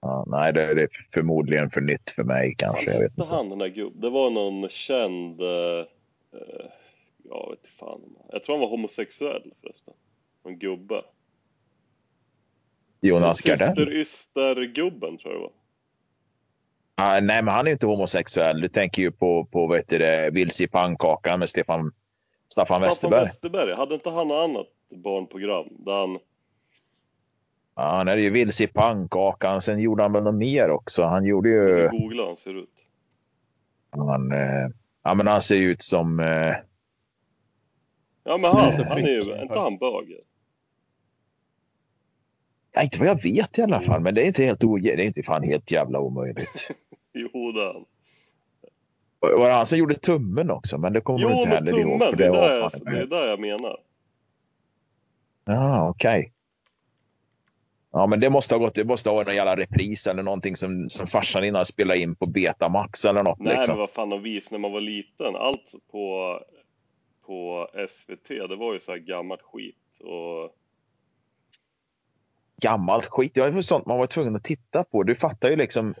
Ja, 0.00 0.24
nej, 0.26 0.52
det, 0.52 0.62
är 0.62 0.88
förmodligen 1.14 1.70
för 1.70 1.80
nytt 1.80 2.10
för 2.10 2.24
mig 2.24 2.54
kanske. 2.58 2.84
Jag 2.84 2.92
Vad 2.92 3.02
vet 3.02 3.12
inte. 3.18 3.24
han 3.24 3.48
den 3.48 3.58
där 3.58 3.68
gubben? 3.68 4.00
Det 4.00 4.10
var 4.10 4.30
någon 4.30 4.68
känd... 4.68 5.40
eh, 5.40 5.86
jag 7.24 7.50
vet 7.50 7.58
inte 7.58 7.70
fan. 7.78 8.16
Jag 8.32 8.42
tror 8.42 8.54
han 8.54 8.60
var 8.60 8.68
homosexuell 8.68 9.54
förresten. 9.60 9.94
En 10.44 10.58
gubbe. 10.58 11.02
Jonas 13.00 13.40
Gardell? 13.40 13.66
Syster 13.68 13.92
Yster-gubben 13.92 15.18
tror 15.18 15.32
jag 15.32 15.42
det 15.42 15.44
var. 15.44 15.52
Ah, 16.94 17.20
nej, 17.20 17.42
men 17.42 17.54
han 17.54 17.66
är 17.66 17.70
ju 17.70 17.72
inte 17.72 17.86
homosexuell. 17.86 18.60
Du 18.60 18.68
tänker 18.68 19.02
ju 19.02 19.10
på, 19.10 19.44
på 19.44 19.66
vad 19.66 19.78
heter 19.78 19.98
det, 19.98 20.30
Vilse 20.30 20.64
i 20.64 20.68
pannkakan 20.68 21.38
med 21.38 21.48
Stefan, 21.48 21.92
Staffan 22.52 22.82
Westerberg. 22.82 23.24
Westerberg. 23.24 23.74
Hade 23.74 23.94
inte 23.94 24.10
han 24.10 24.28
något 24.28 24.44
annat 24.50 24.66
barnprogram 24.90 25.66
där 25.70 25.92
han... 25.92 26.18
Ja, 27.74 27.96
han 27.96 28.08
är 28.08 28.16
ju 28.16 28.30
Vilse 28.30 28.64
i 28.64 28.66
pannkakan. 28.66 29.60
Sen 29.60 29.80
gjorde 29.80 30.02
han 30.02 30.12
väl 30.12 30.22
något 30.22 30.34
mer 30.34 30.70
också. 30.70 31.02
Han 31.02 31.24
gjorde 31.24 31.48
ju... 31.48 31.56
Jag 31.56 31.72
ska 31.72 31.98
googla 31.98 32.26
han 32.26 32.36
ser 32.36 32.54
ut. 32.54 32.68
Han, 33.90 34.32
eh, 34.32 34.68
ja, 35.04 35.14
men 35.14 35.26
han 35.26 35.40
ser 35.40 35.56
ut 35.56 35.82
som... 35.82 36.20
Eh, 36.20 36.54
Ja 38.24 38.36
men 38.36 38.50
han, 38.50 38.72
han 38.88 38.98
är 38.98 39.08
ju... 39.08 39.42
Inte 39.42 39.58
han 39.58 39.78
bög? 39.78 40.20
Ja, 42.74 42.82
inte 42.82 42.98
vad 42.98 43.08
jag 43.08 43.22
vet 43.22 43.58
i 43.58 43.62
alla 43.62 43.80
fall, 43.80 44.00
men 44.00 44.14
det 44.14 44.22
är 44.22 44.26
inte 44.26 44.44
helt 44.44 44.64
o... 44.64 44.78
Det 44.78 44.90
är 44.92 45.00
inte 45.00 45.22
fan 45.22 45.42
helt 45.42 45.70
jävla 45.70 46.00
omöjligt. 46.00 46.70
Jo 47.14 47.52
det. 47.52 47.68
Och 49.20 49.40
Var 49.40 49.48
det 49.48 49.54
han 49.54 49.66
som 49.66 49.78
gjorde 49.78 49.94
tummen 49.94 50.50
också? 50.50 50.78
Men 50.78 50.92
det 50.92 51.00
kommer 51.00 51.20
Jo 51.20 51.30
inte 51.30 51.48
heller 51.48 51.78
ihåg. 51.78 51.82
tummen, 51.82 52.10
för 52.10 52.16
det 52.16 52.26
är 52.26 52.30
var 52.30 52.50
jag, 52.50 52.70
det 52.84 52.98
är 53.00 53.06
där 53.06 53.26
jag 53.26 53.40
menar. 53.40 53.76
Ja, 55.44 55.88
okej. 55.88 56.32
Ja, 57.92 58.06
men 58.06 58.20
det 58.20 58.30
måste 58.30 58.54
ha 58.54 58.58
gått. 58.58 58.74
Det 58.74 58.84
måste 58.84 59.10
ha 59.10 59.14
varit 59.14 59.26
någon 59.26 59.36
jävla 59.36 59.56
repris 59.56 60.06
eller 60.06 60.22
någonting 60.22 60.56
som, 60.56 60.90
som 60.90 61.06
farsan 61.06 61.44
innan 61.44 61.64
spelade 61.64 62.00
in 62.00 62.14
på 62.14 62.26
Betamax 62.26 63.04
eller 63.04 63.22
något. 63.22 63.38
Nej 63.40 63.54
liksom. 63.54 63.72
men 63.72 63.80
vad 63.80 63.90
fan 63.90 64.10
de 64.10 64.22
visade 64.22 64.54
när 64.54 64.58
man 64.58 64.72
var 64.72 64.80
liten. 64.80 65.36
Allt 65.36 65.72
på, 65.90 66.38
på 67.26 67.68
SVT, 67.88 68.28
det 68.28 68.56
var 68.56 68.72
ju 68.72 68.80
så 68.80 68.92
här 68.92 68.98
gammalt 68.98 69.42
skit. 69.42 69.76
Och 70.00 70.56
Gammalt 72.62 73.06
skit. 73.06 73.34
Det 73.34 73.40
var 73.40 73.48
ju 73.48 73.62
sånt 73.62 73.86
man 73.86 73.98
var 73.98 74.06
tvungen 74.06 74.36
att 74.36 74.44
titta 74.44 74.84
på. 74.84 75.02
Du 75.02 75.14
fattar 75.14 75.50
ju 75.50 75.56
liksom. 75.56 75.94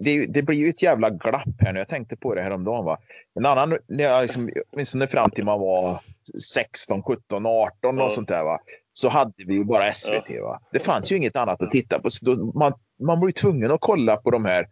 Det, 0.00 0.26
det 0.26 0.42
blir 0.42 0.58
ju 0.58 0.68
ett 0.68 0.82
jävla 0.82 1.10
glapp 1.10 1.60
här 1.60 1.72
nu. 1.72 1.78
Jag 1.78 1.88
tänkte 1.88 2.16
på 2.16 2.34
det 2.34 2.42
häromdagen. 2.42 2.84
Va? 2.84 2.98
En 3.34 3.46
annan, 3.46 3.78
när 3.86 4.04
jag 4.04 4.22
liksom, 4.22 4.50
åtminstone 4.72 5.06
fram 5.06 5.30
till 5.30 5.44
man 5.44 5.60
var 5.60 6.00
16, 6.54 7.02
17, 7.02 7.46
18 7.46 7.96
Ja. 7.96 8.04
och 8.04 8.12
sånt 8.12 8.28
där. 8.28 8.44
Va? 8.44 8.58
Så 8.92 9.08
hade 9.08 9.32
vi 9.46 9.54
ju 9.54 9.64
bara 9.64 9.90
SVT. 9.90 10.30
Va? 10.42 10.60
Det 10.72 10.78
fanns 10.78 11.12
ju 11.12 11.16
inget 11.16 11.36
annat 11.36 11.62
att 11.62 11.70
titta 11.70 11.98
på. 11.98 12.08
Då, 12.22 12.52
man, 12.58 12.72
man 13.00 13.20
var 13.20 13.28
ju 13.28 13.32
tvungen 13.32 13.70
att 13.70 13.80
kolla 13.80 14.16
på 14.16 14.30
de 14.30 14.44
här 14.44 14.66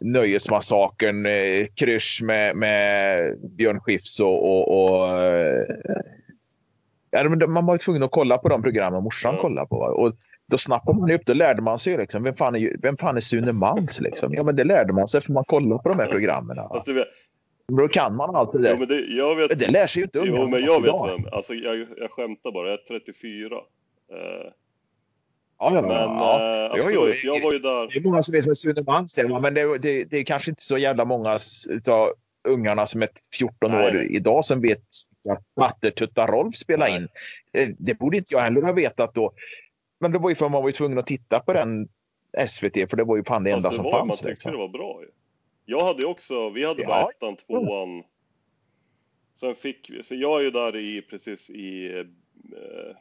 Nöjesmassakern, 0.00 1.26
eh, 1.26 1.66
Krysch 1.74 2.20
med, 2.22 2.56
med 2.56 3.38
Björn 3.56 3.80
Skifs 3.80 4.20
och, 4.20 4.48
och, 4.50 4.94
och 4.94 5.22
eh, 5.22 5.64
man 7.48 7.66
var 7.66 7.74
ju 7.74 7.78
tvungen 7.78 8.02
att 8.02 8.10
kolla 8.10 8.38
på 8.38 8.48
de 8.48 8.62
programmen 8.62 9.02
morsan 9.02 9.36
kollade 9.36 9.68
på. 9.68 9.76
Och 9.76 10.14
då 10.54 10.58
snappade 10.58 10.98
man 11.00 11.10
upp, 11.10 11.26
då 11.26 11.34
lärde 11.34 11.62
man 11.62 11.78
sig 11.78 11.92
ju 11.92 11.98
liksom, 11.98 12.22
vem 12.22 12.34
fan 12.34 12.56
är, 12.56 12.76
vem 12.82 12.96
fan 12.96 13.16
är 13.16 13.20
Sune 13.20 13.52
Mans 13.52 14.00
liksom? 14.00 14.34
Ja 14.34 14.42
men 14.42 14.56
det 14.56 14.64
lärde 14.64 14.92
man 14.92 15.08
sig 15.08 15.20
för 15.20 15.32
man 15.32 15.44
kollade 15.44 15.82
på 15.82 15.88
de 15.88 15.98
här 15.98 16.06
programmen. 16.10 16.56
Vet, 16.86 17.06
Då 17.78 17.88
kan 17.88 18.16
man 18.16 18.36
allt 18.36 18.52
det 18.52 18.58
jo, 18.58 18.62
där. 18.64 18.76
men 18.78 18.88
det, 18.88 19.00
jag 19.00 19.36
vet, 19.36 19.58
Det 19.58 19.68
lär 19.70 19.86
sig 19.86 20.00
ju 20.00 20.04
inte 20.04 20.18
jo 20.18 20.24
ungarna 20.24 20.46
men 20.50 20.64
jag 20.64 20.80
vet 20.80 20.88
idag. 20.88 21.10
vem, 21.22 21.32
alltså 21.32 21.54
jag, 21.54 21.86
jag 21.96 22.10
skämtar 22.10 22.52
bara, 22.52 22.68
jag 22.68 22.78
är 22.80 23.00
34. 23.00 23.54
Eh, 23.56 24.50
Ja, 25.58 25.70
ja, 25.74 25.82
men 25.82 25.90
ja. 25.90 26.40
eh, 26.64 26.72
Jo, 26.76 26.82
jo, 26.92 27.00
absolut, 27.00 27.24
jag 27.24 27.42
var 27.42 27.52
ju 27.52 27.58
där. 27.58 27.86
Det 27.92 27.98
är 27.98 28.02
många 28.02 28.22
som 28.22 28.32
vet 28.32 28.46
vem 28.46 28.54
Sune 28.54 28.82
Mans 28.82 29.18
är, 29.18 29.40
men 29.40 29.54
det, 29.54 29.78
det, 29.78 30.04
det 30.04 30.16
är 30.18 30.24
kanske 30.24 30.50
inte 30.50 30.62
så 30.62 30.78
jävla 30.78 31.04
många 31.04 31.30
av 31.88 32.08
ungarna 32.48 32.86
som 32.86 33.02
är 33.02 33.08
14 33.38 33.70
Nej, 33.70 33.86
år 33.86 34.02
idag 34.10 34.44
som 34.44 34.60
vet 34.60 34.82
att 35.30 35.42
Vattertutta 35.56 36.26
Rolf 36.26 36.54
spelar 36.56 36.86
Nej. 36.88 36.96
in. 36.96 37.08
Eh, 37.52 37.68
Det 37.78 37.94
borde 37.98 38.16
inte 38.16 38.34
jag 38.34 38.40
heller 38.40 38.62
ha 38.62 38.72
vetat 38.72 39.14
då. 39.14 39.32
Men 40.04 40.12
det 40.12 40.18
var 40.18 40.28
ju 40.30 40.36
för 40.36 40.48
man 40.48 40.62
var 40.62 40.68
ju 40.68 40.72
tvungen 40.72 40.98
att 40.98 41.06
titta 41.06 41.40
på 41.40 41.52
den 41.52 41.88
SVT, 42.48 42.90
för 42.90 42.96
det 42.96 43.04
var 43.04 43.16
ju 43.16 43.24
fan 43.24 43.44
det 43.44 43.50
enda 43.50 43.62
Fast 43.62 43.72
det 43.72 43.76
som 43.76 43.84
var, 43.84 43.90
ju- 43.90 43.98
man 43.98 44.08
fanns. 44.08 44.18
tyckte 44.20 44.30
Liksom. 44.30 44.52
det 44.52 44.58
var 44.58 44.68
bra 44.68 45.02
ju. 45.02 45.08
Jag 45.64 45.84
hade 45.86 46.06
också, 46.06 46.50
vi 46.50 46.64
hade 46.64 46.84
bara 46.84 47.00
Ja. 47.00 47.10
ettan, 47.10 47.36
tvåan. 47.36 48.02
Sen 49.34 49.54
fick 49.54 49.90
vi, 49.90 50.02
så 50.02 50.14
jag 50.14 50.40
är 50.40 50.44
ju 50.44 50.50
där 50.50 50.76
i, 50.76 51.02
precis 51.02 51.50
i 51.50 51.98
eh, 51.98 52.96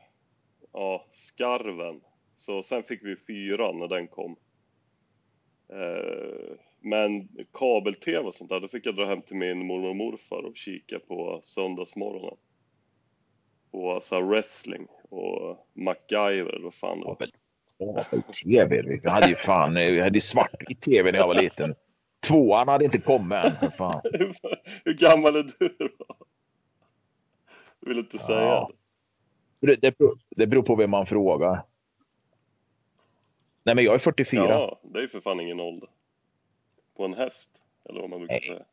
ja, 0.74 1.06
skarven. 1.12 2.02
Så 2.38 2.63
sen 2.63 2.84
fick 2.84 3.04
vi 3.04 3.16
fyran 3.16 3.80
när 3.80 3.88
den 3.88 4.08
kom. 4.08 4.36
Eh, 5.70 6.56
men 6.82 7.28
kabel-tv 7.54 8.20
och 8.20 8.34
sånt 8.34 8.50
där, 8.50 8.60
då 8.60 8.68
fick 8.68 8.86
jag 8.86 8.96
dra 8.96 9.06
hem 9.06 9.22
till 9.22 9.36
min 9.36 9.66
mormor 9.66 9.89
och 9.89 9.96
morfar 9.96 10.46
och 10.46 10.58
kika 10.58 11.00
på 11.00 11.42
söndagsmorgonen. 11.44 12.38
På 13.74 14.00
så 14.04 14.16
här 14.16 14.22
wrestling 14.22 14.88
och 15.10 15.68
MacGyver 15.74 16.54
eller 16.54 16.64
vad 16.64 16.74
fan 16.74 17.00
det 17.00 17.06
var. 17.06 17.16
Kabel-tv. 18.04 18.82
Vi 19.04 19.10
hade 19.10 19.28
ju 19.28 19.36
fan 19.36 19.74
vi 19.74 20.02
hade 20.02 20.22
svartvit 20.22 20.82
tv 20.82 21.12
när 21.12 21.20
jag 21.20 21.28
var 21.28 21.42
liten. 21.42 21.76
Tvåan 22.28 22.68
hade 22.68 22.86
inte 22.86 23.00
kommit 23.00 23.38
än. 23.62 23.72
Fan. 23.72 24.02
Hur 24.86 24.94
gammal 24.94 25.36
är 25.36 25.44
du 25.60 25.76
då? 25.78 26.16
Du 27.80 27.90
vill 27.90 27.98
inte 28.00 28.18
säga 28.18 28.40
Ja. 28.40 28.72
det. 29.60 29.68
Det, 29.68 29.76
det, 29.82 29.98
beror- 29.98 30.20
det 30.30 30.48
beror 30.48 30.64
på 30.64 30.76
vem 30.76 30.90
man 30.92 31.06
frågar. 31.06 31.66
Nej, 33.64 33.76
men 33.76 33.84
jag 33.84 33.96
är 33.96 34.00
44. 34.00 34.50
Ja, 34.50 34.80
det 34.84 34.98
är 35.00 35.02
ju 35.02 35.08
för 35.10 35.20
fan 35.20 35.40
ingen 35.40 35.60
ålder. 35.60 35.90
På 36.98 37.06
en 37.06 37.14
häst, 37.14 37.62
eller 37.90 38.02
vad 38.02 38.10
man 38.10 38.20
brukar 38.20 38.34
Nej. 38.34 38.42
säga. 38.42 38.66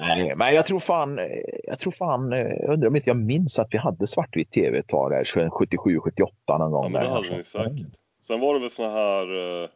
Nej, 0.00 0.34
men 0.36 0.54
jag 0.54 0.66
tror 0.66 0.78
fan, 0.78 1.18
jag 1.64 1.78
tror 1.78 1.92
fan, 1.92 2.30
jag 2.32 2.68
undrar 2.72 2.88
om 2.88 2.96
inte 2.96 3.10
jag 3.10 3.16
minns 3.16 3.58
att 3.58 3.68
vi 3.74 3.78
hade 3.78 4.06
svartvit 4.06 4.50
tv 4.50 4.78
ett 4.78 4.88
tag 4.88 5.10
där, 5.10 5.50
77, 5.50 6.00
78 6.00 6.58
någon 6.58 6.70
gång. 6.70 6.82
Ja, 6.84 6.88
men 6.88 7.02
det 7.02 7.08
hade 7.10 7.36
ni 7.36 7.44
säkert. 7.44 7.86
Sen 8.22 8.40
var 8.40 8.54
det 8.54 8.60
väl 8.60 8.70
såna 8.70 8.90
här... 8.90 9.62
eh, 9.64 9.68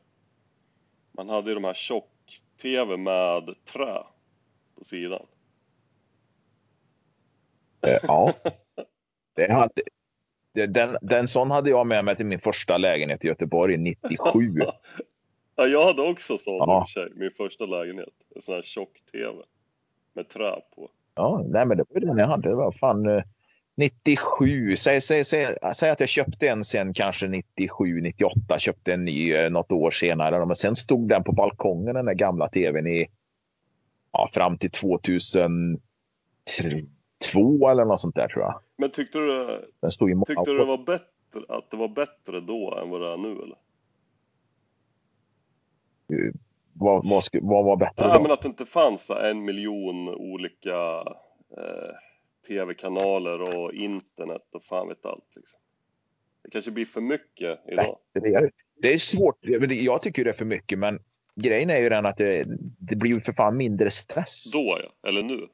Man 1.12 1.28
hade 1.28 1.48
ju 1.48 1.54
de 1.54 1.64
här 1.64 1.74
tjock-tv 1.74 2.96
med 2.96 3.54
trä 3.72 4.02
på 4.78 4.84
sidan. 4.84 5.26
Eh, 7.86 7.98
Ja. 8.02 8.32
Det 9.34 9.52
hade, 9.52 9.82
den, 10.68 10.96
den 11.02 11.28
sån 11.28 11.50
hade 11.50 11.70
jag 11.70 11.86
med 11.86 12.04
mig 12.04 12.16
till 12.16 12.26
min 12.26 12.38
första 12.40 12.78
lägenhet 12.78 13.24
i 13.24 13.28
Göteborg 13.28 13.76
97. 13.76 14.18
Ja, 15.56 15.66
jag 15.66 15.84
hade 15.86 16.02
också 16.02 16.38
sån 16.38 16.56
Ja. 16.56 16.80
i 16.80 16.84
och 16.84 16.88
för 16.88 17.00
sig, 17.00 17.12
min 17.14 17.30
första 17.30 17.66
lägenhet. 17.66 18.08
En 18.36 18.42
sån 18.42 18.54
här 18.54 18.62
tjock-tv 18.62 19.42
med 20.14 20.28
trä 20.28 20.60
på. 20.74 20.90
Ja, 21.14 21.44
nej 21.48 21.66
men 21.66 21.76
det 21.76 21.84
var 21.88 22.00
den 22.00 22.18
jag 22.18 22.26
hade. 22.26 22.48
Det 22.48 22.54
var 22.54 22.72
fan 22.72 23.06
eh, 23.06 23.22
97. 23.74 24.76
Säg, 24.76 25.00
säg, 25.00 25.24
säg, 25.24 25.56
säg 25.74 25.90
att 25.90 26.00
jag 26.00 26.08
köpte 26.08 26.48
en 26.48 26.64
sen 26.64 26.94
kanske 26.94 27.28
97, 27.28 28.00
98. 28.00 28.58
Köpte 28.58 28.92
en 28.92 29.04
ny 29.04 29.32
eh, 29.32 29.50
något 29.50 29.72
år 29.72 29.90
senare. 29.90 30.46
Men 30.46 30.56
sen 30.56 30.76
stod 30.76 31.08
den 31.08 31.24
på 31.24 31.32
balkongen 31.32 31.94
den 31.94 32.04
där 32.04 32.14
gamla 32.14 32.48
tvn 32.48 32.86
i 32.86 33.08
ja, 34.12 34.28
fram 34.32 34.58
till 34.58 34.70
2002 34.70 35.78
eller 37.70 37.84
något 37.84 38.00
sånt 38.00 38.14
där 38.14 38.28
tror 38.28 38.44
jag. 38.44 38.60
Men 38.76 38.90
tyckte 38.90 39.18
du, 39.18 39.60
Den 39.80 39.90
stod 39.90 40.10
i 40.10 40.14
tyckte 40.26 40.50
du 40.50 40.58
det 40.58 40.64
var 40.64 40.84
bättre, 40.84 41.40
att 41.48 41.70
det 41.70 41.76
var 41.76 41.88
bättre 41.88 42.40
då 42.40 42.78
än 42.82 42.90
vad 42.90 43.00
det 43.00 43.12
är 43.12 43.16
nu 43.16 43.28
eller? 43.28 43.56
Vad, 46.72 47.08
vad, 47.08 47.22
vad 47.32 47.64
var 47.64 47.76
bättre 47.76 48.04
Ja, 48.04 48.14
då? 48.14 48.22
men 48.22 48.32
att 48.32 48.42
det 48.42 48.48
inte 48.48 48.66
fanns 48.66 49.10
en 49.10 49.44
miljon 49.44 50.08
olika 50.08 51.04
eh, 51.56 51.94
tv-kanaler 52.46 53.56
och 53.56 53.72
internet 53.72 54.48
och 54.52 54.64
fan 54.64 54.88
vet 54.88 55.06
allt 55.06 55.32
liksom. 55.36 55.60
Det 56.44 56.50
kanske 56.50 56.70
blir 56.70 56.84
för 56.84 57.00
mycket 57.00 57.60
idag. 57.68 57.98
Det 58.12 58.34
är, 58.34 58.50
det 58.82 58.92
är 58.92 58.98
svårt. 58.98 59.36
Jag 59.70 60.02
tycker 60.02 60.24
det 60.24 60.30
är 60.30 60.34
för 60.34 60.44
mycket, 60.44 60.78
men 60.78 60.98
grejen 61.34 61.70
är 61.70 61.80
ju 61.80 61.88
den 61.88 62.06
att 62.06 62.16
det, 62.16 62.44
det 62.78 62.96
blir 62.96 63.10
ju 63.12 63.20
för 63.20 63.32
fan 63.32 63.56
mindre 63.56 63.90
stress. 63.90 64.52
Då 64.52 64.78
ja, 64.82 65.08
eller 65.08 65.22
nu. 65.22 65.48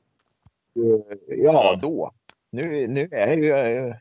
Ja, 1.26 1.78
då. 1.83 2.12
Nu, 2.50 2.87
nu 2.87 3.09
är 3.12 3.37
ju 3.37 3.52
eh, 3.52 3.94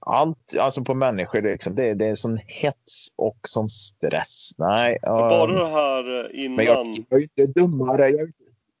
allt 0.00 0.56
alltså 0.58 0.84
på 0.84 0.94
människor, 0.94 1.42
liksom, 1.42 1.74
det, 1.74 1.94
det 1.94 2.06
är 2.06 2.14
sån 2.14 2.38
hets 2.46 3.08
och 3.16 3.38
sån 3.42 3.68
stress. 3.68 4.50
Nej, 4.58 4.98
bara 5.02 5.44
um, 5.44 5.54
det 5.56 5.68
här 5.68 6.24
eh, 6.24 6.50
men 6.50 6.64
jag, 6.64 6.86
innan, 6.86 7.04
jag 7.08 7.20
är 7.20 7.22
inte 7.22 7.60
dummare. 7.60 8.10
Jag, 8.10 8.32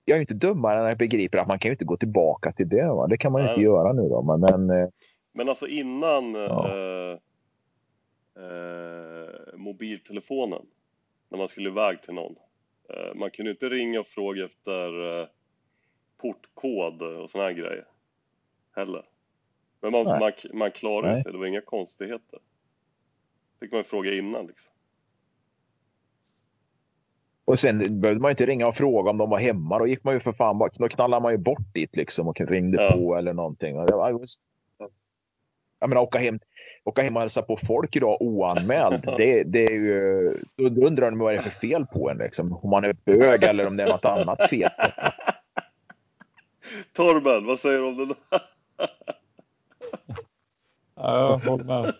jag 0.04 0.16
är 0.16 0.20
inte 0.20 0.34
dummare 0.34 0.80
än 0.80 0.86
jag 0.88 0.98
begriper 0.98 1.38
att 1.38 1.48
man 1.48 1.58
kan 1.58 1.68
ju 1.68 1.72
inte 1.72 1.84
gå 1.84 1.96
tillbaka 1.96 2.52
till 2.52 2.68
det. 2.68 2.86
Va? 2.86 3.06
Det 3.06 3.16
kan 3.16 3.32
man 3.32 3.42
ju 3.42 3.48
inte 3.48 3.60
göra 3.60 3.92
nu 3.92 4.08
då. 4.08 4.22
Men, 4.22 4.40
men 4.40 4.82
eh, 4.82 4.88
men 5.32 5.48
alltså 5.48 5.66
innan 5.66 6.34
Ja. 6.34 6.68
eh, 6.68 7.18
eh, 8.44 9.56
mobiltelefonen, 9.56 10.62
när 11.28 11.38
man 11.38 11.48
skulle 11.48 11.68
iväg 11.68 12.02
till 12.02 12.14
någon. 12.14 12.36
Eh, 12.90 13.14
man 13.14 13.30
kunde 13.30 13.50
inte 13.50 13.68
ringa 13.68 14.00
och 14.00 14.06
fråga 14.06 14.44
efter 14.44 15.20
eh, 15.20 15.26
portkod 16.22 17.02
och 17.02 17.30
såna 17.30 17.44
här 17.44 17.52
grejer 17.52 17.84
heller. 18.76 19.02
Men 19.84 19.92
man, 19.92 20.04
man, 20.18 20.32
man 20.52 20.70
klarade 20.70 21.12
Nej. 21.12 21.22
sig, 21.22 21.32
det 21.32 21.38
var 21.38 21.46
inga 21.46 21.60
konstigheter. 21.60 22.38
Fick 23.60 23.72
man 23.72 23.84
fråga 23.84 24.14
innan 24.14 24.46
liksom. 24.46 24.72
Och 27.44 27.58
sen 27.58 28.00
behövde 28.00 28.22
man 28.22 28.30
inte 28.30 28.46
ringa 28.46 28.66
och 28.66 28.74
fråga 28.74 29.10
om 29.10 29.18
de 29.18 29.30
var 29.30 29.38
hemma. 29.38 29.78
Då 29.78 29.86
gick 29.86 30.04
man 30.04 30.14
ju 30.14 30.20
för 30.20 30.32
fan 30.32 30.58
bara, 30.58 30.70
då 30.74 30.88
knallade 30.88 31.22
man 31.22 31.32
ju 31.32 31.38
bort 31.38 31.74
dit 31.74 31.96
liksom 31.96 32.28
och 32.28 32.40
ringde 32.40 32.82
Ja. 32.82 32.92
på 32.92 33.16
eller 33.16 33.32
någonting. 33.32 33.76
Jag 33.76 34.20
menar, 35.88 36.02
åka 36.02 36.18
hem, 36.18 36.38
åka 36.84 37.02
hem 37.02 37.16
och 37.16 37.22
hälsa 37.22 37.42
på 37.42 37.56
folk 37.56 37.96
idag 37.96 38.22
oanmäld. 38.22 39.04
det, 39.16 39.42
det 39.42 39.64
är 39.64 39.74
ju, 39.74 40.38
då 40.56 40.86
undrar 40.86 41.10
de 41.10 41.18
vad 41.18 41.32
det 41.32 41.36
är 41.38 41.42
för 41.42 41.50
fel 41.50 41.86
på 41.86 42.10
en. 42.10 42.18
Liksom. 42.18 42.52
Om 42.52 42.70
man 42.70 42.84
är 42.84 42.92
bög 42.92 43.42
eller 43.42 43.66
om 43.66 43.76
det 43.76 43.82
är 43.82 43.88
något 43.88 44.04
annat 44.04 44.50
fel. 44.50 44.70
Torben, 46.92 47.46
vad 47.46 47.60
säger 47.60 47.78
du 47.78 47.84
om 47.84 47.96
det 47.96 48.06
där? 48.06 48.16
Ja, 50.96 51.40
jag 51.44 51.50
håller 51.50 51.64
med. 51.64 51.94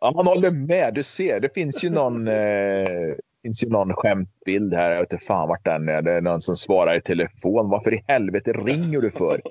Ja, 0.00 0.12
man 0.16 0.26
håller 0.26 0.50
med. 0.50 0.94
Du 0.94 1.02
ser, 1.02 1.40
det 1.40 1.54
finns 1.54 1.84
ju 1.84 1.90
någon, 1.90 2.28
eh, 2.28 3.14
finns 3.42 3.64
ju 3.64 3.68
någon 3.68 3.94
skämtbild 3.94 4.74
här. 4.74 4.90
Jag 4.90 5.00
vet 5.00 5.12
inte 5.12 5.24
fan 5.24 5.48
vart 5.48 5.64
den 5.64 5.88
är. 5.88 6.02
Det 6.02 6.12
är 6.12 6.20
någon 6.20 6.40
som 6.40 6.56
svarar 6.56 6.96
i 6.96 7.00
telefon. 7.00 7.68
Varför 7.70 7.94
i 7.94 8.04
helvete 8.08 8.52
ringer 8.52 9.00
du 9.00 9.10
för? 9.10 9.42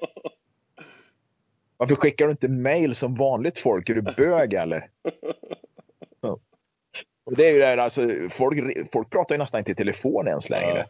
Varför 1.77 1.95
skickar 1.95 2.25
du 2.25 2.31
inte 2.31 2.47
mail 2.47 2.95
som 2.95 3.15
vanligt 3.15 3.59
folk? 3.59 3.89
Är 3.89 3.95
du 3.95 4.01
bög 4.01 4.53
eller? 4.53 4.89
Ja. 6.21 6.39
Och 7.25 7.35
det 7.35 7.49
är 7.49 7.53
ju 7.53 7.59
det 7.59 7.65
här, 7.65 7.77
alltså, 7.77 8.01
folk, 8.29 8.87
folk 8.93 9.09
pratar 9.09 9.35
ju 9.35 9.39
nästan 9.39 9.59
inte 9.59 9.71
i 9.71 9.75
telefon 9.75 10.27
ens 10.27 10.49
längre. 10.49 10.77
Ja. 10.77 10.85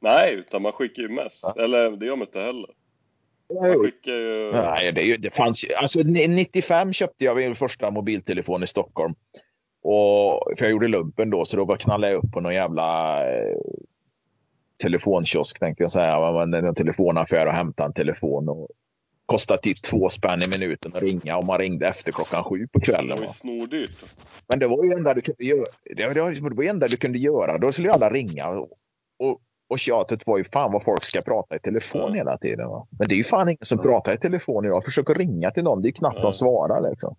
Nej, 0.00 0.34
utan 0.34 0.62
man 0.62 0.72
skickar 0.72 1.02
ju 1.02 1.08
mess. 1.08 1.56
Eller 1.56 1.90
det 1.90 2.06
gör 2.06 2.16
man 2.16 2.26
inte 2.26 2.40
heller. 2.40 2.70
Skickar 3.60 4.12
ju... 4.12 4.52
Nej, 4.52 4.92
det, 4.92 5.16
det 5.16 5.30
fanns 5.30 5.64
ju, 5.64 5.74
alltså 5.74 6.00
95 6.02 6.92
köpte 6.92 7.24
jag 7.24 7.36
min 7.36 7.54
första 7.54 7.90
mobiltelefon 7.90 8.62
i 8.62 8.66
Stockholm. 8.66 9.14
Och, 9.82 10.42
för 10.58 10.64
jag 10.64 10.70
gjorde 10.70 10.88
lumpen 10.88 11.30
då, 11.30 11.44
så 11.44 11.56
då 11.56 11.76
knallade 11.76 12.12
jag 12.12 12.24
upp 12.24 12.32
på 12.32 12.40
någon 12.40 12.54
jävla 12.54 13.18
eh, 13.30 13.56
telefonkiosk 14.82 15.58
tänkte 15.58 15.82
jag 15.84 15.90
säga. 15.90 16.32
Men 16.46 16.54
en 16.54 16.74
telefonaffär 16.74 17.46
och 17.46 17.52
hämtade 17.52 17.86
en 17.86 17.92
telefon. 17.92 18.48
Och 18.48 18.68
kostade 19.26 19.62
typ 19.62 19.82
två 19.82 20.08
spänn 20.08 20.42
i 20.42 20.46
minuten 20.58 20.92
att 20.94 21.02
ringa 21.02 21.36
och 21.36 21.44
man 21.44 21.58
ringde 21.58 21.86
efter 21.86 22.12
klockan 22.12 22.44
sju 22.44 22.68
på 22.72 22.78
Det 22.78 22.84
kvällen. 22.84 23.16
var 23.16 23.22
ju 23.22 23.28
snordyrt. 23.28 23.90
Men 24.48 24.58
det 24.58 24.68
var 24.68 24.84
ju 24.84 24.90
det 24.90 24.96
enda 24.96 25.14
du 25.14 25.20
kunde 25.20 25.44
göra. 25.44 25.64
Det 25.96 26.06
var 26.06 26.14
det 26.14 26.40
var 26.40 26.50
det 26.50 26.68
enda 26.68 26.86
du 26.86 26.96
kunde 26.96 27.18
göra. 27.18 27.58
Då 27.58 27.72
skulle 27.72 27.92
alla 27.92 28.10
ringa. 28.10 28.48
Och, 28.48 28.70
och, 29.18 29.40
och 29.72 29.78
tjatet 29.78 30.26
var 30.26 30.38
ju 30.38 30.44
fan 30.44 30.72
vad 30.72 30.82
folk 30.82 31.02
ska 31.04 31.20
prata 31.20 31.56
i 31.56 31.58
telefon 31.58 32.14
hela 32.14 32.38
tiden. 32.38 32.68
Va? 32.68 32.86
Men 32.98 33.08
det 33.08 33.14
är 33.14 33.16
ju 33.16 33.24
fan 33.24 33.48
ingen 33.48 33.64
som 33.64 33.78
pratar 33.78 34.14
i 34.14 34.18
telefon 34.18 34.64
idag. 34.64 34.84
Försöker 34.84 35.14
ringa 35.14 35.50
till 35.50 35.64
någon. 35.64 35.82
Det 35.82 35.88
är 35.88 35.92
knappt 35.92 36.16
Ja. 36.16 36.22
de 36.22 36.32
svarar 36.32 36.90
liksom. 36.90 37.16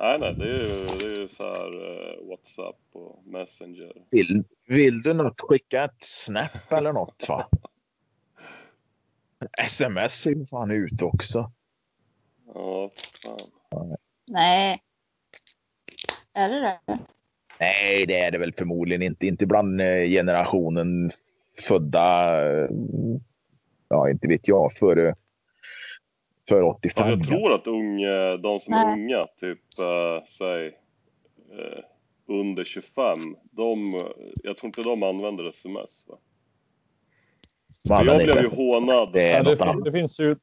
Nej, 0.00 0.18
nej, 0.18 0.34
det 0.34 0.44
är 0.44 0.48
ju, 0.48 0.86
det 0.98 1.04
är 1.04 1.18
ju 1.20 1.28
så 1.28 1.42
här 1.42 1.66
eh, 1.66 2.28
WhatsApp 2.28 2.76
och 2.92 3.22
Messenger. 3.26 3.92
Vill, 4.10 4.44
vill 4.68 5.02
du 5.02 5.12
något, 5.14 5.40
skicka 5.40 5.84
ett 5.84 6.02
snap 6.02 6.72
eller 6.72 6.92
något. 6.92 7.26
Va? 7.28 7.48
Sms 9.58 10.26
är 10.26 10.30
ju 10.30 10.46
fan 10.46 10.70
ute 10.70 11.04
också. 11.04 11.52
Ja, 12.54 12.90
fan. 13.70 13.96
Nej. 14.26 14.78
Är 16.32 16.48
det 16.48 16.60
det? 16.60 16.98
Nej, 17.60 18.06
det 18.06 18.18
är 18.20 18.30
det 18.30 18.38
väl 18.38 18.52
förmodligen 18.52 19.02
inte. 19.02 19.26
Inte 19.26 19.46
bland 19.46 19.80
eh, 19.80 20.04
generationen 20.08 21.10
födda, 21.60 22.36
eh, 22.46 22.68
ja 23.88 24.10
inte 24.10 24.28
vet 24.28 24.48
jag, 24.48 24.72
före, 24.72 25.14
före 26.48 26.64
85. 26.64 27.04
Fast 27.04 27.10
jag 27.10 27.24
tror 27.24 27.54
att 27.54 27.66
unga, 27.66 28.36
de 28.36 28.60
som 28.60 28.74
är 28.74 28.84
Nej. 28.84 28.94
unga, 28.94 29.26
typ 29.40 29.60
eh, 29.90 30.24
säg 30.28 30.66
eh, 30.66 31.84
under 32.26 32.64
25, 32.64 33.36
de, 33.50 34.00
jag 34.42 34.56
tror 34.56 34.68
inte 34.68 34.82
de 34.82 35.02
använder 35.02 35.48
sms. 35.48 36.06
Va? 36.08 36.18
För 37.88 37.94
Man, 37.94 38.06
jag 38.06 38.16
blev 38.24 38.42
ju 38.44 38.48
hånad. 38.56 39.12
Det 39.12 39.28
Ja, 39.28 39.42
det, 39.42 39.84
det 39.84 39.92
finns 39.92 40.20
ju 40.20 40.36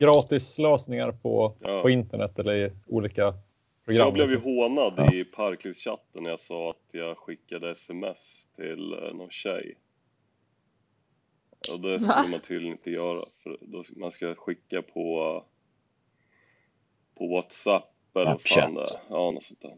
gratis 0.00 0.58
lösningar 0.58 1.12
på, 1.12 1.56
Ja. 1.60 1.82
på 1.82 1.90
internet 1.90 2.38
eller 2.38 2.54
i 2.54 2.72
olika 2.86 3.34
program. 3.84 4.04
Jag 4.06 4.12
blev 4.14 4.28
ju 4.28 4.34
liksom. 4.34 4.52
hånad 4.54 4.92
Ja. 4.96 5.14
i 5.14 5.24
parklivschatten 5.24 6.22
när 6.22 6.30
jag 6.30 6.40
sa 6.40 6.70
att 6.70 6.84
jag 6.92 7.18
skickade 7.18 7.70
sms 7.70 8.48
till 8.56 8.92
eh, 8.92 9.14
någon 9.14 9.30
tjej. 9.30 9.74
Och 11.72 11.80
det 11.80 11.98
skulle 12.00 12.14
Va? 12.14 12.26
man 12.30 12.40
tydligen 12.40 12.76
inte 12.76 12.90
göra. 12.90 13.16
För 13.42 13.58
då, 13.60 13.84
man 13.96 14.10
ska 14.10 14.34
skicka 14.34 14.82
på 14.82 15.44
på 17.14 17.28
WhatsApp 17.28 18.16
eller 18.16 18.24
vad 18.26 18.42
fan 18.42 18.74
det 18.74 18.80
är. 18.80 18.86
Ja, 19.08 19.30
något 19.30 19.44
sånt 19.44 19.60
där. 19.62 19.76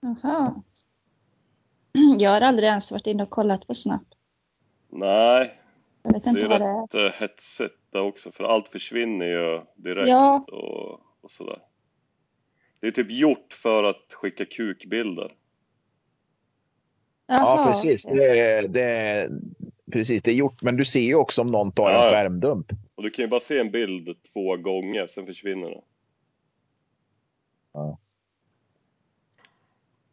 Jaha. 0.00 0.62
Jag 2.18 2.30
har 2.30 2.40
aldrig 2.40 2.68
ens 2.68 2.92
varit 2.92 3.06
inne 3.06 3.22
och 3.22 3.30
kollat 3.30 3.66
på 3.66 3.74
Snap. 3.74 4.02
Nej, 4.88 5.60
Jag 6.02 6.12
vet 6.12 6.24
det 6.24 6.30
inte 6.30 6.42
är 6.42 6.48
vad 6.48 6.60
det 6.60 6.64
är. 6.66 6.82
rätt 6.82 7.14
eh, 7.14 7.20
hetsigt 7.20 7.74
där 7.90 8.00
också 8.00 8.32
för 8.32 8.44
allt 8.44 8.68
försvinner 8.68 9.26
ju 9.26 9.62
direkt 9.74 10.08
Ja. 10.08 10.44
och, 10.52 11.00
och 11.24 11.30
sådär. 11.30 11.62
Det 12.80 12.86
är 12.86 12.90
typ 12.90 13.10
gjort 13.10 13.52
för 13.52 13.84
att 13.84 14.12
skicka 14.12 14.44
kukbilder. 14.46 15.34
Ja, 17.26 17.34
Jaha, 17.36 17.66
precis. 17.66 18.06
okej. 18.06 18.16
Det, 18.18 18.68
det, 18.68 18.82
är- 18.82 19.30
precis. 19.90 20.22
Det 20.22 20.30
är 20.30 20.34
gjort, 20.34 20.62
men 20.62 20.76
du 20.76 20.84
ser 20.84 21.00
ju 21.00 21.14
också 21.14 21.42
om 21.42 21.50
någon 21.50 21.72
tar 21.72 21.90
Ja. 21.90 22.04
en 22.06 22.12
skärmdump. 22.12 22.66
Och 22.94 23.02
du 23.02 23.10
kan 23.10 23.22
ju 23.22 23.28
bara 23.28 23.40
se 23.40 23.58
en 23.58 23.70
bild 23.70 24.16
två 24.32 24.56
gånger, 24.56 25.06
sen 25.06 25.26
försvinner 25.26 25.70
den. 25.70 25.82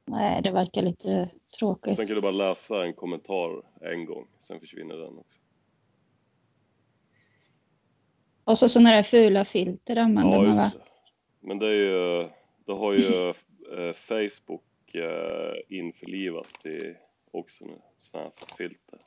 Nej, 0.06 0.42
det 0.44 0.52
verkar 0.52 0.82
lite 0.82 1.30
tråkigt. 1.60 1.96
sen 1.96 2.06
kan 2.06 2.16
du 2.16 2.22
bara 2.22 2.32
läsa 2.32 2.84
en 2.86 2.94
kommentar 2.94 3.62
en 3.82 4.06
gång, 4.06 4.28
sen 4.42 4.60
försvinner 4.60 4.96
den 4.96 5.18
också. 5.18 5.40
Och 8.44 8.58
så 8.58 8.70
sådana 8.70 8.92
där 8.92 9.04
fula 9.04 9.46
filter 9.46 9.96
använder 9.96 10.38
Ja, 10.38 10.44
man 10.44 10.56
va? 10.56 10.72
det. 10.74 10.82
Men 11.48 11.60
det 11.60 11.68
är 11.68 11.74
ju, 11.74 12.30
det 12.66 12.74
har 12.74 12.94
ju 12.94 13.30
eh, 13.30 13.94
Facebook 13.94 14.96
eh, 14.96 15.54
införlivat 15.78 16.66
i 16.66 16.96
också 17.32 17.66
nu, 17.66 17.78
sådana 18.00 18.26
här 18.26 18.56
filter. 18.58 19.00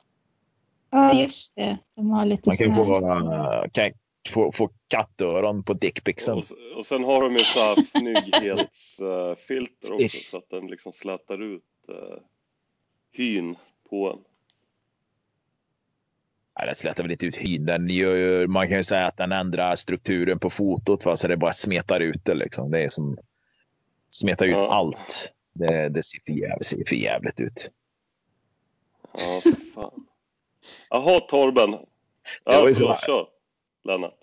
Ja, 0.91 1.13
just 1.13 1.55
det. 1.55 1.77
De 1.95 2.09
har 2.11 2.25
lite 2.25 2.49
Man 2.49 2.57
kan 2.57 2.75
sådana 2.85 3.61
få, 3.63 3.69
kan 3.71 3.91
få, 4.29 4.51
få 4.51 4.69
kattöron 4.87 5.63
på 5.63 5.73
dickpicsen. 5.73 6.37
Och, 6.37 6.43
och 6.77 6.85
sen 6.85 7.03
har 7.03 7.21
de 7.23 7.33
ju 7.33 7.39
så 7.39 7.59
här 7.59 7.75
snygghetsfilter 7.75 9.93
också 9.93 10.17
så 10.29 10.37
att 10.37 10.49
den 10.49 10.67
liksom 10.67 10.91
slätar 10.91 11.41
ut 11.41 11.63
uh, 11.89 12.17
hyn 13.11 13.55
på 13.89 14.09
en. 14.11 14.19
Nej, 16.59 16.67
det 16.67 16.75
slätar 16.75 17.03
väl 17.03 17.11
inte 17.11 17.25
ut 17.25 17.35
hyn. 17.35 17.65
Den 17.65 17.89
gör, 17.89 18.15
ju- 18.15 18.47
man 18.47 18.67
kan 18.67 18.77
ju 18.77 18.83
säga 18.83 19.05
att 19.07 19.17
den 19.17 19.31
ändrar 19.31 19.75
strukturen 19.75 20.39
på 20.39 20.49
fotot 20.49 21.05
va? 21.05 21.15
så 21.17 21.27
det 21.27 21.37
bara 21.37 21.53
smetar 21.53 21.99
ut 21.99 22.25
det. 22.25 22.33
Liksom. 22.33 22.71
Det 22.71 22.83
är 22.83 22.89
som 22.89 23.17
smetar 24.11 24.45
ut 24.45 24.51
Ja. 24.53 24.73
allt. 24.73 25.33
Det, 25.53 25.89
det 25.89 26.03
ser, 26.03 26.19
för 26.25 26.33
jävligt, 26.33 26.65
ser 26.67 26.83
för 26.87 26.95
jävligt 26.95 27.39
ut. 27.41 27.71
Ja, 29.13 29.39
för 29.43 29.51
fan. 29.73 30.05
Jaha, 30.89 31.19
Torben. 31.19 31.71
Det 31.71 31.77
Ja, 32.45 32.61
var 32.61 32.67
ju 32.67 32.75
så 32.75 32.97
kör. 33.05 33.25
Lennart. 33.83 34.13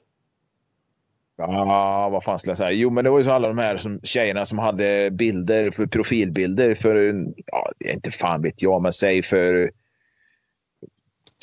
Ja, 1.37 2.09
vad 2.09 2.25
fan 2.25 2.39
skulle 2.39 2.51
jag 2.51 2.59
säga? 2.59 2.71
Jo, 2.71 2.91
men 2.91 3.05
det 3.05 3.11
var 3.11 3.19
ju 3.19 3.25
så 3.25 3.33
alla 3.33 3.49
de 3.49 3.59
här 3.59 3.77
som, 3.77 4.01
tjejerna 4.03 4.47
som 4.47 4.59
hade 4.59 5.11
bilder, 5.11 5.71
för 5.71 5.87
profilbilder 5.87 6.75
för, 6.75 7.25
ja, 7.47 7.71
inte 7.85 8.11
fan 8.11 8.43
vet 8.43 8.63
jag, 8.63 8.83
men 8.83 8.93
säg 8.93 9.23
för 9.23 9.71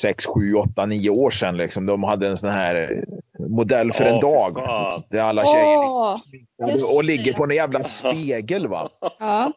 sex, 0.02 0.26
sju, 0.26 0.54
åtta, 0.54 0.86
nio 0.86 1.10
år 1.10 1.30
sedan. 1.30 1.56
Liksom. 1.56 1.86
De 1.86 2.02
hade 2.04 2.28
en 2.28 2.36
sån 2.36 2.50
här 2.50 3.04
modell 3.38 3.92
för 3.92 4.04
Ja, 4.04 4.10
en 4.14 4.20
för 4.20 4.28
dag. 4.28 4.54
fan. 4.66 4.92
Där 5.10 5.20
alla 5.22 5.44
tjejer 5.46 6.72
just 6.72 6.96
och 6.96 7.04
ligger 7.04 7.32
det. 7.32 7.38
på 7.38 7.44
en 7.44 7.50
jävla 7.50 7.82
spegel 7.82 8.68
va? 8.68 8.90
Ja, 9.18 9.52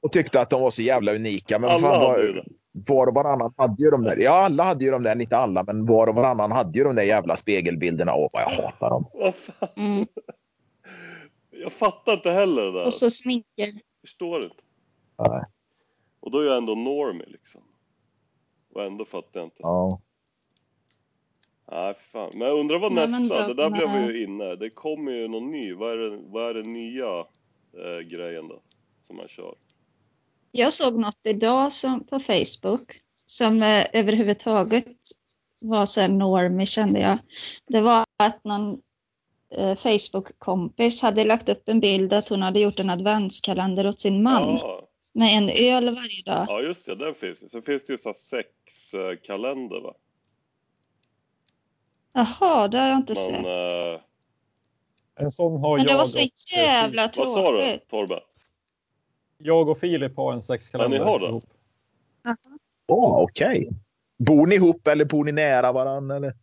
och 0.00 0.12
tyckte 0.12 0.40
att 0.40 0.50
de 0.50 0.60
var 0.62 0.70
så 0.70 0.82
jävla 0.82 1.12
unika. 1.14 1.58
Men 1.58 1.70
Alla 1.70 1.80
fan, 1.80 2.00
var, 2.02 2.18
det. 2.18 2.44
Var 2.86 3.06
och 3.06 3.14
varannan 3.14 3.54
hade 3.56 3.82
ju 3.82 3.90
de 3.90 4.02
där. 4.02 4.16
Ja, 4.16 4.30
alla 4.44 4.64
hade 4.64 4.84
ju 4.84 4.90
de 4.90 5.02
där. 5.02 5.20
Inte 5.20 5.36
alla, 5.36 5.62
men 5.62 5.86
var 5.86 6.06
och 6.06 6.14
varannan 6.14 6.52
hade 6.52 6.78
ju 6.78 6.84
de 6.84 6.96
där 6.96 7.02
jävla 7.02 7.36
spegelbilderna. 7.36 8.14
Åh, 8.14 8.28
vad 8.32 8.42
jag 8.42 8.48
hatar 8.50 8.90
dem. 8.90 9.04
Mm. 9.76 10.06
Jag 11.50 11.72
fattar 11.72 12.12
inte 12.12 12.30
heller 12.30 12.62
det 12.62 12.72
där. 12.72 12.86
Och 12.86 12.92
så 12.92 13.10
sminker. 13.10 13.66
Förstår 14.00 14.44
inte. 14.44 14.56
Nej. 15.28 15.42
Och 16.20 16.30
då 16.30 16.38
är 16.38 16.44
jag 16.46 16.56
ändå 16.56 16.74
normie 16.74 17.26
liksom. 17.26 17.60
Och 18.74 18.84
ändå 18.84 19.04
fattar 19.04 19.40
jag 19.40 19.46
inte. 19.46 19.56
Ja. 19.58 20.00
Nej, 21.70 21.94
för 21.94 22.02
fan. 22.02 22.30
Men 22.34 22.48
jag 22.48 22.58
undrar 22.58 22.78
vad 22.78 22.92
Nej, 22.92 23.06
nästa, 23.08 23.42
då- 23.48 23.54
det 23.54 23.62
där 23.62 23.70
blev 23.70 23.88
vi 23.92 24.12
ju 24.12 24.24
inne. 24.24 24.54
Det 24.56 24.70
kommer 24.70 25.12
ju 25.12 25.28
någon 25.28 25.50
ny. 25.50 25.74
Vad 25.74 25.92
är 25.92 25.96
det, 25.96 26.18
vad 26.26 26.50
är 26.50 26.54
det 26.54 26.68
nya 26.70 27.18
eh, 27.72 27.98
grejen 28.00 28.48
då? 28.48 28.60
Som 29.02 29.16
man 29.16 29.28
kör? 29.28 29.54
Jag 30.52 30.72
såg 30.72 30.98
något 30.98 31.26
idag 31.26 31.72
som, 31.72 32.04
på 32.06 32.20
Facebook 32.20 33.00
som 33.26 33.62
eh, 33.62 33.86
överhuvudtaget 33.92 34.86
var 35.60 35.86
så 35.86 36.00
här 36.00 36.08
normie 36.08 36.66
kände 36.66 37.00
jag. 37.00 37.18
Det 37.66 37.80
var 37.80 38.04
att 38.18 38.44
någon 38.44 38.80
eh, 39.54 39.74
Facebook-kompis 39.76 41.02
hade 41.02 41.24
lagt 41.24 41.48
upp 41.48 41.68
en 41.68 41.80
bild 41.80 42.12
att 42.12 42.28
hon 42.28 42.42
hade 42.42 42.60
gjort 42.60 42.78
en 42.80 42.90
adventskalender 42.90 43.86
åt 43.86 44.00
sin 44.00 44.22
man 44.22 44.42
Ja, 44.54 44.88
med 45.12 45.38
en 45.38 45.48
öl 45.48 45.84
varje 45.94 46.22
dag. 46.26 46.44
ja, 46.48 46.60
just 46.60 46.86
det. 46.86 46.94
Den 46.94 47.14
finns 47.14 47.42
ju. 47.42 47.48
Sen 47.48 47.62
finns 47.62 47.84
det 47.84 47.92
ju 47.92 47.98
så 47.98 48.14
sexkalender 48.14 49.80
va? 49.80 49.94
Jaha, 52.12 52.68
det 52.68 52.78
har 52.78 52.86
jag 52.88 52.96
inte 52.96 53.14
Man, 53.14 53.24
sett. 53.24 53.46
eh, 53.46 54.00
En 55.24 55.30
sån 55.30 55.60
har 55.60 55.76
Men 55.76 55.86
det 55.86 55.92
jag 55.92 55.98
var 55.98 56.04
så 56.04 56.18
eh, 56.18 56.28
jävla 56.56 57.02
vad 57.16 57.28
sa 57.28 57.52
du 57.52 57.58
tråkigt. 57.58 57.88
Torben? 57.88 58.20
Jag 59.38 59.68
och 59.68 59.78
Filip 59.78 60.16
har 60.16 60.32
en 60.32 60.42
sexkalender 60.42 60.96
Ja, 60.98 61.04
ni 61.04 61.10
har 61.10 61.20
det? 61.20 61.26
ihop. 61.26 61.44
Åh, 62.88 63.22
okej. 63.22 63.68
Bor 64.18 64.46
ni 64.46 64.54
ihop 64.54 64.86
eller 64.86 65.04
bor 65.04 65.24
ni 65.24 65.32
nära 65.32 65.72
varandra? 65.72 66.16
Eller? 66.16 66.34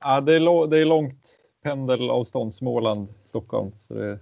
Ja, 0.00 0.20
det, 0.20 0.34
är 0.34 0.66
det 0.66 0.78
är 0.78 0.84
långt 0.84 1.36
pendelavstånd 1.62 2.54
Småland, 2.54 3.08
Stockholm. 3.26 3.72
Så 3.88 3.94
det, 3.94 4.18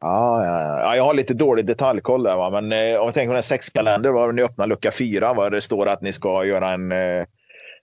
Ja, 0.00 0.44
ja, 0.44 0.62
ja. 0.62 0.80
ja, 0.80 0.96
jag 0.96 1.04
har 1.04 1.14
lite 1.14 1.34
dålig 1.34 1.66
detaljkoll 1.66 2.22
där. 2.22 2.36
Va? 2.36 2.50
Men 2.50 2.72
eh, 2.72 3.00
om 3.00 3.04
jag 3.04 3.14
tänker 3.14 3.28
på 3.28 3.32
den 3.32 3.42
sexkalender, 3.42 4.10
var 4.10 4.32
ni 4.32 4.42
öppnar 4.42 4.66
lucka 4.66 4.90
fyra, 4.90 5.34
va? 5.34 5.50
det 5.50 5.60
står 5.60 5.88
att 5.88 6.02
ni 6.02 6.12
ska 6.12 6.44
göra 6.44 6.72
en 6.72 6.92
eh, 6.92 7.26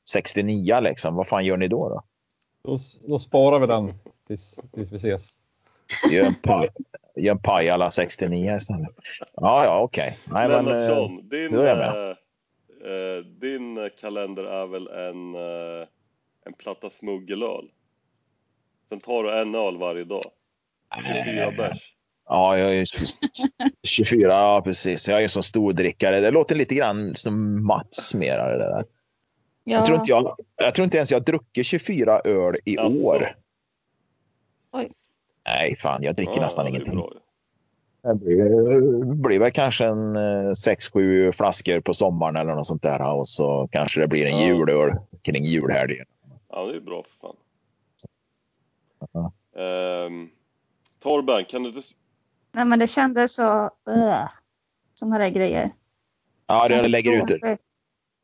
69 0.10 0.80
liksom. 0.80 1.16
Vad 1.16 1.28
fan 1.28 1.46
gör 1.46 1.58
ni 1.58 1.68
då? 1.68 1.90
då? 1.90 2.04
då, 2.64 2.78
då 3.08 3.20
sparar 3.20 3.60
vi 3.60 3.68
den 3.68 3.94
tills, 4.28 4.60
tills 4.74 4.92
vi 4.92 4.98
ses. 4.98 5.30
Gör 6.12 6.26
en 6.26 6.36
paj, 6.36 6.70
gör 7.16 7.32
en 7.32 7.40
paj 7.42 7.70
alla 7.70 7.92
69 7.92 8.56
istället. 8.56 8.90
Ja, 9.34 9.64
ja, 9.66 9.80
okej. 9.82 10.18
Nej, 10.26 10.48
men, 10.48 10.68
eh, 10.68 11.10
din, 11.22 11.52
då 11.52 11.62
är 11.62 11.68
jag 11.68 11.78
med. 11.78 12.10
eh, 12.10 13.18
eh, 13.18 13.24
din 13.26 13.78
eh, 13.78 13.88
kalender 14.00 14.44
är 14.44 14.68
väl 14.68 14.88
en, 14.88 15.36
eh, 15.36 15.88
en 16.46 16.54
platta 16.58 16.90
smuggelöl? 16.90 17.70
Sen 18.90 19.00
tar 19.00 19.24
du 19.24 19.40
en 19.42 19.56
öl 19.56 19.78
varje 19.78 20.04
dag. 20.04 20.22
24 21.06 21.52
bärs. 21.52 21.94
Ja, 22.30 22.58
jag 22.58 22.76
är 22.76 22.86
24, 23.88 24.28
ja 24.34 24.62
precis. 24.64 25.08
Jag 25.08 25.18
är 25.18 25.22
ju 25.22 25.30
som 25.30 25.44
stordrickare. 25.44 26.20
Det 26.20 26.32
låter 26.32 26.56
lite 26.56 26.76
grann 26.76 27.16
som 27.16 27.66
Mats 27.68 28.14
mera 28.16 28.52
det 28.52 28.58
där. 28.58 28.86
Ja, 29.64 29.78
Jag, 29.78 29.86
tror 29.86 29.98
inte 30.00 30.12
jag, 30.12 30.36
jag 30.56 30.74
tror 30.76 30.84
inte 30.84 30.98
ens 30.98 31.12
jag 31.12 31.20
har 31.20 31.26
druckit 31.26 31.66
24 31.66 32.20
öl 32.20 32.56
i 32.66 32.78
Asså? 32.78 33.08
år. 33.08 33.36
Nej, 35.48 35.76
fan, 35.76 36.04
jag 36.04 36.16
dricker 36.16 36.36
Ja, 36.36 36.42
nästan 36.42 36.66
det 36.66 36.70
ingenting. 36.70 36.96
bra. 36.96 37.12
Det 38.02 38.16
blir, 38.16 39.14
blir 39.16 39.40
väl 39.40 39.52
kanske 39.52 39.86
en 39.86 40.18
6-7 40.54 41.32
flaskor 41.32 41.80
på 41.80 41.94
sommaren 41.94 42.36
eller 42.36 42.56
något 42.56 42.68
sånt 42.68 42.82
där. 42.84 43.02
Och 43.14 43.28
så 43.28 43.68
kanske 43.72 44.00
det 44.02 44.08
blir 44.08 44.26
en 44.26 44.40
Ja. 44.40 44.46
julöl 44.48 44.92
kring 45.22 45.46
julhelgen. 45.46 46.06
Ja, 46.50 46.66
det 46.66 46.76
är 46.76 46.80
bra 46.80 47.04
för 47.04 47.28
fan. 47.28 47.36
Ja. 49.14 49.32
Ehm, 49.62 50.30
Torben, 51.00 51.46
kan 51.46 51.64
du 51.64 51.70
inte... 51.70 51.82
nej 52.52 52.66
men 52.66 52.80
det 52.80 52.88
kändes 52.88 53.36
så... 53.36 53.64
Uh, 53.90 54.28
sådana 54.94 55.18
där 55.18 55.30
grejer. 55.30 55.70
Ja, 56.48 56.66
Känns 56.70 56.84
det 56.84 56.90
lägger 56.90 57.12
ut 57.12 57.28
det. 57.28 57.58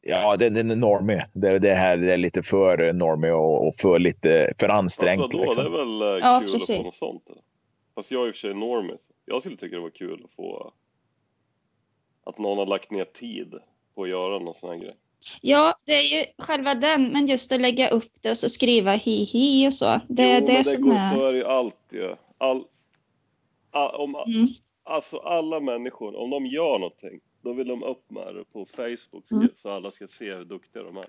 Ja, 0.06 0.38
det, 0.38 0.50
det 0.50 0.60
är 0.60 0.64
normie. 0.64 1.28
Det, 1.34 1.60
det 1.60 1.74
här 1.74 1.98
är 1.98 2.18
lite 2.18 2.44
för 2.44 2.94
normie 2.94 3.32
och, 3.32 3.68
och 3.68 3.76
för 3.76 4.00
lite 4.00 4.54
för 4.60 4.70
ansträngt. 4.70 5.22
Alltså, 5.22 5.38
vadå? 5.38 5.46
liksom. 5.46 5.64
Det 5.64 5.70
är 5.70 5.86
väl 5.86 6.02
eh, 6.02 6.08
Ja, 6.08 6.40
kul 6.40 6.48
att 6.50 6.54
precis. 6.54 6.78
få 6.78 6.84
något 6.84 6.96
sånt? 6.96 7.30
Eller? 7.30 7.42
Fast 7.96 8.12
jag 8.12 8.24
är 8.24 8.28
i 8.28 8.32
och 8.32 8.36
för 8.36 8.40
sig 8.40 8.54
normie. 8.54 8.98
så 9.00 9.12
Jag 9.26 9.42
skulle 9.42 9.58
tycka 9.58 9.76
det 9.76 9.82
var 9.82 9.90
kul 9.90 10.22
att 10.26 10.36
få... 10.36 10.74
Att 12.26 12.38
någon 12.38 12.58
har 12.58 12.66
lagt 12.66 12.92
ner 12.92 13.04
tid 13.06 13.54
på 13.96 14.04
att 14.04 14.10
göra 14.10 14.40
någon 14.40 14.54
sån 14.54 14.70
här 14.70 14.78
grej. 14.78 14.96
Ja, 15.42 15.74
det 15.86 15.94
är 15.94 16.18
ju 16.20 16.26
själva 16.38 16.76
den, 16.76 17.12
men 17.12 17.28
just 17.28 17.52
att 17.52 17.62
lägga 17.62 17.90
upp 17.90 18.12
det 18.22 18.30
och 18.30 18.38
så 18.38 18.50
skriva 18.50 18.92
hi 18.92 19.24
hi 19.24 19.68
och 19.68 19.74
så. 19.74 20.00
Det 20.08 20.24
är 20.24 20.42
det, 20.42 20.48
det 20.48 20.64
som 20.64 20.82
går, 20.82 20.94
är... 20.94 21.16
så 21.16 21.26
är 21.26 21.32
det 21.32 21.38
ju 21.38 21.46
alltid. 21.46 22.02
All, 22.38 22.64
all, 23.72 23.96
om, 23.96 24.16
Mm. 24.28 24.48
Alltså 24.86 25.18
alla 25.18 25.60
människor, 25.60 26.16
om 26.16 26.30
de 26.30 26.46
gör 26.46 26.80
någonting, 26.80 27.20
då 27.44 27.54
vill 27.54 27.68
de 27.68 27.84
upp 27.84 28.12
med 28.12 28.36
det 28.36 28.44
på 28.54 28.66
Facebook 28.66 29.28
så, 29.28 29.36
Mm. 29.36 29.50
så 29.56 29.70
alla 29.70 29.92
ska 29.92 30.08
se 30.08 30.34
hur 30.36 30.46
duktiga 30.46 30.84
de 30.84 30.98
är. 30.98 31.06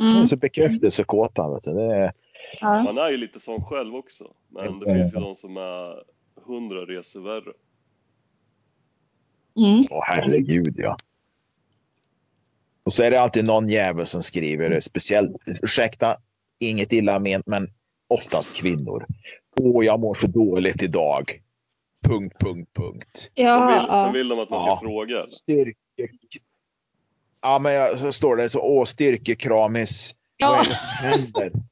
Mm. 0.00 0.26
så 0.26 0.36
bekräftelsekåt 0.36 1.38
vet 1.38 1.64
du. 1.64 1.72
Det 1.74 1.96
är, 1.96 2.12
Ja. 2.60 2.82
Man 2.82 2.98
är 2.98 3.10
ju 3.10 3.16
lite 3.16 3.40
sån 3.40 3.64
själv 3.64 3.94
också, 3.94 4.34
men 4.48 4.78
det 4.78 4.94
finns 4.94 5.14
ju 5.14 5.20
de 5.20 5.34
som 5.36 5.56
är 5.56 6.02
hundra 6.46 6.86
resor 6.86 7.20
värre. 7.20 7.52
Mm. 9.56 9.84
Åh 9.90 10.02
herregud 10.06 10.74
ja. 10.78 10.96
Och 12.84 12.92
så 12.92 13.02
är 13.04 13.10
det 13.10 13.20
alltid 13.20 13.44
någon 13.44 13.68
jävel 13.68 14.06
som 14.06 14.22
skriver 14.22 14.70
det. 14.70 14.80
Speciellt, 14.80 15.36
ursäkta, 15.62 16.16
inget 16.58 16.92
illa 16.92 17.18
ment, 17.18 17.46
men 17.46 17.68
oftast 18.08 18.52
kvinnor. 18.54 19.06
Åh, 19.60 19.84
jag 19.84 20.00
mår 20.00 20.14
så 20.14 20.26
dåligt 20.26 20.82
idag. 20.82 21.42
Punkt, 22.02 22.36
punkt, 22.40 22.70
punkt. 22.74 23.16
Sen 23.36 23.44
Ja, 23.44 23.66
vill, 23.66 23.76
sen 23.86 23.96
ja. 23.98 24.10
vill 24.12 24.28
de 24.28 24.38
att 24.38 24.50
man 24.50 24.60
ska 24.62 24.68
Ja. 24.70 24.78
fråga. 24.82 25.26
Styrke... 25.26 25.76
Ja, 27.42 27.58
men 27.58 27.72
jag, 27.72 27.98
så 27.98 28.12
står 28.12 28.36
det 28.36 28.48
så. 28.48 28.60
Åh, 28.60 28.84
styrkekramis. 28.84 30.14
Vad 30.38 30.50
Ja. 30.50 30.60
är 30.64 30.68
det 30.68 30.76
som 30.76 30.88
händer? 30.88 31.52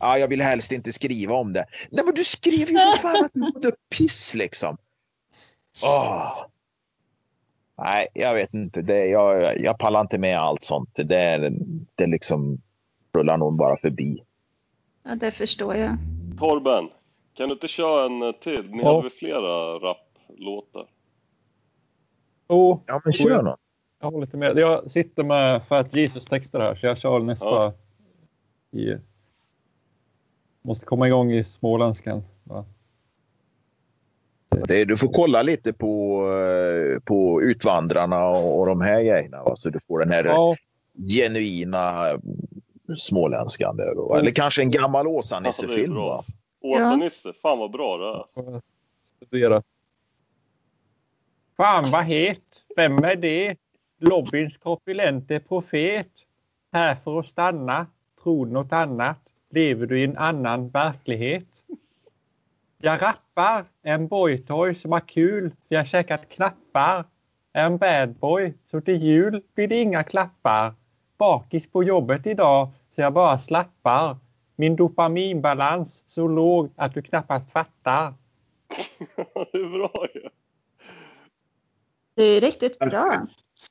Ja, 0.00 0.18
jag 0.18 0.28
vill 0.28 0.42
helst 0.42 0.72
inte 0.72 0.92
skriva 0.92 1.34
om 1.34 1.52
det. 1.52 1.64
Nej, 1.90 2.04
men 2.04 2.14
du 2.14 2.24
skrev 2.24 2.54
ju 2.54 2.66
för 2.66 2.98
fan 2.98 3.24
att 3.24 3.30
du 3.34 3.40
mådde 3.40 3.72
piss 3.96 4.34
liksom. 4.34 4.76
Åh. 5.82 6.32
Nej, 7.78 8.06
jag 8.14 8.34
vet 8.34 8.54
inte. 8.54 8.82
Det, 8.82 9.06
jag, 9.06 9.60
jag 9.60 9.78
pallar 9.78 10.00
inte 10.00 10.18
med 10.18 10.38
allt 10.38 10.64
sånt. 10.64 10.90
Det, 10.94 11.50
det 11.94 12.06
liksom 12.06 12.60
rullar 13.14 13.36
nog 13.36 13.56
bara 13.56 13.76
förbi. 13.76 14.22
ja, 15.04 15.14
det 15.14 15.32
förstår 15.32 15.76
jag. 15.76 15.96
Torben, 16.38 16.88
kan 17.40 17.48
du 17.48 17.52
inte 17.54 17.68
köra 17.68 18.06
en 18.06 18.22
eh, 18.22 18.32
till? 18.32 18.70
Ni 18.70 18.78
Ja. 18.82 18.88
hade 18.88 19.02
väl 19.02 19.10
flera 19.10 19.74
rapplåtar? 19.74 20.86
Oh, 22.48 22.78
Ja, 22.86 23.00
men 23.04 23.12
kör 23.12 23.42
då. 23.42 23.56
jag 24.00 24.10
håller 24.10 24.26
lite 24.26 24.36
med. 24.36 24.58
Jag 24.58 24.90
sitter 24.90 25.22
med 25.24 25.66
Fat 25.66 25.94
Jesus-texter 25.96 26.60
här 26.60 26.74
så 26.74 26.86
jag 26.86 26.98
kör 26.98 27.18
nästa. 27.18 27.48
Ja. 27.50 27.72
I, 28.78 28.96
måste 30.62 30.86
komma 30.86 31.06
igång 31.08 31.32
i 31.32 31.44
småländskan. 31.44 32.22
Ja. 32.48 32.64
Det, 34.68 34.84
du 34.84 34.96
får 34.96 35.08
kolla 35.08 35.42
lite 35.42 35.72
på, 35.72 36.22
eh, 36.28 37.00
på 37.00 37.42
Utvandrarna 37.42 38.28
och, 38.28 38.58
och 38.60 38.66
de 38.66 38.80
här 38.80 39.02
grejerna. 39.02 39.42
Va? 39.42 39.56
Så 39.56 39.70
du 39.70 39.78
får 39.88 39.98
den 39.98 40.10
här 40.10 40.24
Ja, 40.24 40.56
genuina 41.08 42.08
småländskan. 42.96 43.76
Där, 43.76 43.94
då. 43.94 44.14
Eller 44.16 44.30
kanske 44.30 44.62
en 44.62 44.70
gammal 44.70 45.06
är 45.06 45.10
Åsa-Nisse-film. 45.10 45.94
bra. 45.94 46.22
Åsa-Nisse, 46.60 47.32
fan 47.32 47.58
vad 47.58 47.70
bra 47.70 47.96
det 47.96 48.40
är. 48.40 48.62
studera. 49.26 49.62
Fan 51.56 51.90
vad 51.90 52.04
het! 52.04 52.64
Vem 52.76 53.04
är 53.04 53.16
det? 53.16 53.56
Lobbyns 53.98 54.56
korpulente 54.56 55.40
profet. 55.40 56.10
Här 56.72 56.94
för 56.94 57.18
att 57.18 57.26
stanna. 57.26 57.86
Tror 58.22 58.46
något 58.46 58.72
annat. 58.72 59.20
Lever 59.50 59.86
du 59.86 60.00
i 60.00 60.04
en 60.04 60.16
annan 60.16 60.68
verklighet? 60.68 61.62
Jag 62.78 63.02
rappar. 63.02 63.64
En 63.82 64.08
boytoy 64.08 64.74
som 64.74 64.92
har 64.92 65.00
kul. 65.00 65.50
Vi 65.68 65.76
har 65.76 65.84
käkat 65.84 66.28
knappar. 66.28 67.04
En 67.52 67.78
bad 67.78 68.14
boy. 68.14 68.54
Så 68.64 68.80
till 68.80 68.96
jul 68.96 69.42
blir 69.54 69.68
det 69.68 69.80
inga 69.80 70.02
klappar. 70.02 70.74
Bakis 71.18 71.70
på 71.70 71.84
jobbet 71.84 72.26
idag 72.26 72.68
så 72.94 73.00
jag 73.00 73.12
bara 73.12 73.38
slappar. 73.38 74.16
Min 74.60 74.76
dopaminbalans 74.76 76.04
så 76.06 76.28
låg 76.28 76.70
att 76.76 76.94
du 76.94 77.02
knappast 77.02 77.52
fattar. 77.52 78.14
det 79.52 79.58
är 79.58 79.78
bra 79.78 80.06
ju. 80.14 80.22
Det 82.16 82.22
är 82.22 82.40
riktigt 82.40 82.78
bra. 82.78 83.26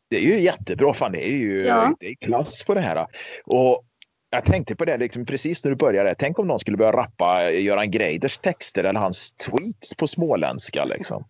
Det 0.09 0.15
är 0.15 0.21
ju 0.21 0.39
jättebra. 0.39 0.93
Fan, 0.93 1.11
det 1.11 1.27
är 1.27 1.31
ju 1.31 1.65
Ja. 1.65 1.95
det 1.99 2.07
är 2.07 2.15
klass 2.15 2.65
på 2.65 2.73
det 2.73 2.81
här. 2.81 3.07
Och 3.45 3.83
jag 4.29 4.45
tänkte 4.45 4.75
på 4.75 4.85
det 4.85 4.97
liksom, 4.97 5.25
precis 5.25 5.63
när 5.65 5.71
du 5.71 5.75
började. 5.75 6.15
Tänk 6.17 6.39
om 6.39 6.47
någon 6.47 6.59
skulle 6.59 6.77
börja 6.77 6.91
rappa 6.91 7.51
Göran 7.51 7.91
Greiders 7.91 8.37
texter 8.37 8.83
eller 8.83 8.99
hans 8.99 9.31
tweets 9.31 9.95
på 9.95 10.07
småländska. 10.07 10.85
Liksom. 10.85 11.23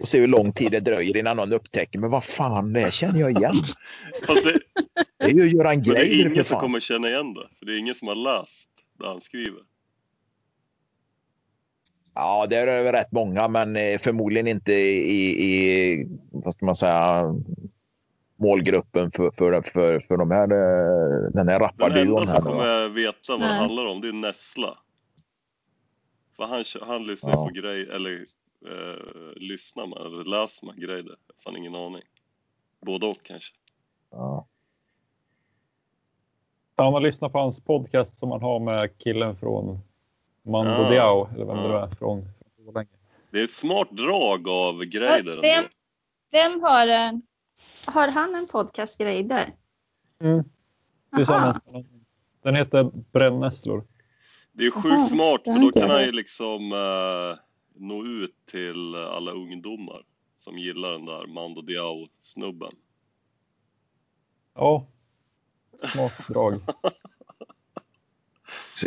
Och 0.00 0.08
se 0.08 0.20
hur 0.20 0.26
lång 0.26 0.52
tid 0.52 0.72
det 0.72 0.80
dröjer 0.80 1.16
innan 1.16 1.36
någon 1.36 1.52
upptäcker. 1.52 1.98
Men 1.98 2.10
vad 2.10 2.24
fan, 2.24 2.72
det 2.72 2.92
känner 2.92 3.20
jag 3.20 3.30
igen. 3.30 3.62
Fast 4.26 4.44
det, 4.44 4.58
Det 5.18 5.24
är 5.24 5.30
ju 5.30 5.48
Göran 5.48 5.74
men 5.74 5.82
det 5.82 5.90
är 5.90 5.94
Greider 6.04 6.30
ingen 6.30 6.44
som 6.44 6.60
kommer 6.60 6.80
känna 6.80 7.08
igen 7.08 7.34
det. 7.34 7.48
För 7.58 7.66
det 7.66 7.72
är 7.72 7.78
ingen 7.78 7.94
som 7.94 8.08
har 8.08 8.14
läst 8.14 8.75
det 8.98 9.06
han 9.08 9.20
skriver. 9.20 9.62
Ja, 12.14 12.46
det 12.46 12.56
är 12.56 12.82
väl 12.84 12.92
rätt 12.92 13.12
många, 13.12 13.48
men 13.48 13.76
eh, 13.76 13.98
förmodligen 13.98 14.46
inte 14.46 14.72
i, 14.72 15.44
i 15.44 16.06
vad 16.32 16.52
ska 16.54 16.66
man 16.66 16.74
säga, 16.74 17.24
målgruppen 18.36 19.10
för, 19.12 19.30
för, 19.30 19.62
för, 19.62 20.00
för 20.00 20.16
de 20.16 20.30
här, 20.30 20.42
eh, 20.52 21.30
den 21.32 21.48
här 21.48 21.58
Den 21.58 21.60
rapparduon. 21.60 22.18
enda 22.18 22.32
här 22.32 22.40
som 22.40 22.52
kommer 22.52 22.88
veta 22.88 23.32
vad 23.32 23.40
det 23.40 23.46
handlar 23.54 23.84
om, 23.86 24.00
det 24.00 24.08
är 24.08 24.12
Nessla. 24.12 24.78
För 26.36 26.44
han, 26.44 26.64
han 26.88 27.06
lyssnar 27.06 27.30
Ja. 27.30 27.44
på 27.48 27.50
grej, 27.54 27.90
eller 27.90 28.24
eh, 28.66 29.32
lyssnar 29.36 29.86
man, 29.86 30.06
eller 30.06 30.24
läser 30.24 30.66
man 30.66 30.76
grejer. 30.80 31.02
Jag 31.04 31.10
har 31.36 31.42
fan 31.44 31.56
ingen 31.56 31.74
aning. 31.74 32.02
Både 32.86 33.06
och 33.06 33.22
kanske. 33.22 33.54
Ja. 34.10 34.46
Han 36.76 36.92
har 36.92 37.00
lyssnat 37.00 37.32
på 37.32 37.38
hans 37.38 37.60
podcast 37.60 38.18
som 38.18 38.30
han 38.30 38.42
har 38.42 38.60
med 38.60 38.98
killen 38.98 39.36
från 39.36 39.78
Mando 40.42 40.70
Ja. 40.72 40.90
Diao, 40.90 41.28
eller 41.34 41.44
vem 41.44 41.56
det 41.56 41.62
Ja. 41.68 41.86
är 41.86 41.90
från. 41.94 42.24
från 42.64 42.74
länge. 42.74 42.88
Det 43.30 43.40
är 43.40 43.44
ett 43.44 43.50
smart 43.50 43.90
drag 43.90 44.48
av 44.48 44.84
Greider 44.84 45.40
Vem, 45.40 45.58
ändå. 45.58 45.68
vem 46.30 46.62
har, 46.62 46.88
eh, 46.88 47.12
har 47.94 48.08
han 48.08 48.34
en 48.34 48.46
podcast 48.46 48.98
Greider? 49.00 49.52
Mm. 50.20 50.44
Tillsammans 51.16 51.58
någon. 51.66 51.86
Den 52.42 52.54
heter 52.54 52.90
Brännässlor. 53.12 53.84
Det 54.52 54.64
är 54.66 54.72
Aha, 54.72 54.82
sjukt 54.82 55.08
smart 55.08 55.40
det 55.44 55.52
för 55.52 55.60
då 55.60 55.70
kan 55.70 55.82
jag 55.82 55.88
han 55.88 56.04
ju 56.04 56.12
liksom 56.12 56.72
eh, 56.72 57.38
nå 57.74 58.04
ut 58.04 58.34
till 58.50 58.94
alla 58.94 59.30
ungdomar 59.32 60.02
som 60.38 60.58
gillar 60.58 60.92
den 60.92 61.04
där 61.04 61.26
Mando 61.26 61.60
Diao-snubben. 61.62 62.72
Ja. 64.54 64.86
Smart 65.76 66.12
drag. 66.28 66.60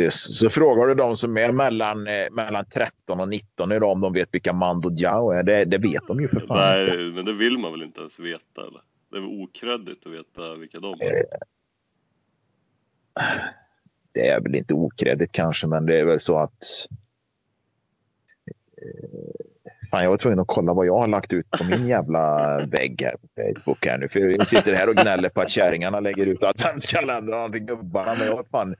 Så, 0.08 0.50
frågar 0.50 0.86
du 0.86 0.94
de 0.94 1.16
som 1.16 1.36
är 1.36 1.52
mellan, 1.52 2.06
eh, 2.06 2.30
mellan 2.30 2.64
13 2.64 3.20
och 3.20 3.28
19 3.28 3.72
idag 3.72 3.92
om 3.92 4.00
de 4.00 4.12
vet 4.12 4.28
vilka 4.34 4.52
Mando 4.52 4.88
Diao 4.88 5.30
är. 5.30 5.42
Det, 5.42 5.64
det 5.64 5.78
vet 5.78 6.06
de 6.06 6.20
ju 6.20 6.28
för 6.28 6.40
fan. 6.40 6.56
Nej, 6.56 7.12
men 7.12 7.24
det 7.24 7.32
vill 7.32 7.58
man 7.58 7.72
väl 7.72 7.82
inte 7.82 8.00
ens 8.00 8.18
veta 8.18 8.60
eller? 8.60 8.80
Det 9.10 9.16
är 9.16 9.20
väl 9.20 9.42
okreddigt 9.42 10.06
att 10.06 10.12
veta 10.12 10.54
vilka 10.54 10.80
de 10.80 11.00
Eh, 11.00 11.06
är. 11.06 11.24
Det 14.12 14.28
är 14.28 14.40
väl 14.40 14.54
inte 14.54 14.74
okreddigt 14.74 15.32
kanske, 15.32 15.66
men 15.66 15.86
det 15.86 16.00
är 16.00 16.04
väl 16.04 16.20
så 16.20 16.38
att... 16.38 16.64
Fan, 19.90 20.02
jag 20.02 20.10
var 20.10 20.16
tvungen 20.16 20.38
att 20.38 20.46
kolla 20.46 20.72
vad 20.72 20.86
jag 20.86 20.98
har 20.98 21.06
lagt 21.06 21.32
ut 21.32 21.50
på 21.50 21.64
min 21.64 21.86
jävla 21.86 22.56
vägg 22.66 23.02
här 23.02 23.16
på 23.16 23.28
Facebook. 23.36 23.86
Här 23.86 23.98
nu. 23.98 24.08
För 24.08 24.20
jag 24.20 24.48
sitter 24.48 24.74
här 24.74 24.88
och 24.88 24.96
gnäller 24.96 25.28
på 25.28 25.40
att 25.40 25.50
kärringarna 25.50 26.00
lägger 26.00 26.26
ut 26.26 26.42
adventskalendrar 26.42 27.48
till 27.48 27.60
gubbarna. 27.60 28.14
Men 28.14 28.26
jag, 28.26 28.46
fan, 28.50 28.74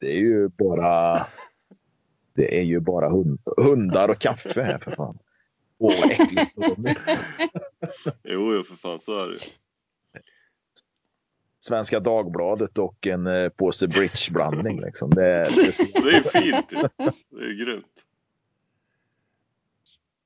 det 0.00 0.06
är 0.06 0.18
ju 0.18 0.48
bara... 0.48 1.26
Det 2.34 2.58
är 2.58 2.62
ju 2.62 2.80
bara 2.80 3.08
hund, 3.10 3.38
hundar 3.56 4.08
och 4.08 4.18
kaffe 4.18 4.62
här 4.62 4.78
för 4.78 4.90
fan. 4.90 5.18
Åh, 5.78 5.92
vad 6.00 6.10
äckligt. 6.10 6.54
Jo, 8.24 8.54
jo 8.54 8.62
för 8.62 8.76
fan 8.76 9.00
så 9.00 9.24
är 9.24 9.28
det. 9.28 9.36
Svenska 11.58 12.00
Dagbladet 12.00 12.78
och 12.78 13.06
en 13.06 13.26
eh, 13.26 13.48
påse 13.48 13.88
bridgeblandning. 13.88 14.80
Liksom. 14.80 15.10
Det, 15.10 15.22
det, 15.22 16.02
Det 16.02 16.16
är 16.16 16.40
fint. 16.40 16.70
Det 17.30 17.44
är 17.44 17.64
grymt. 17.64 17.99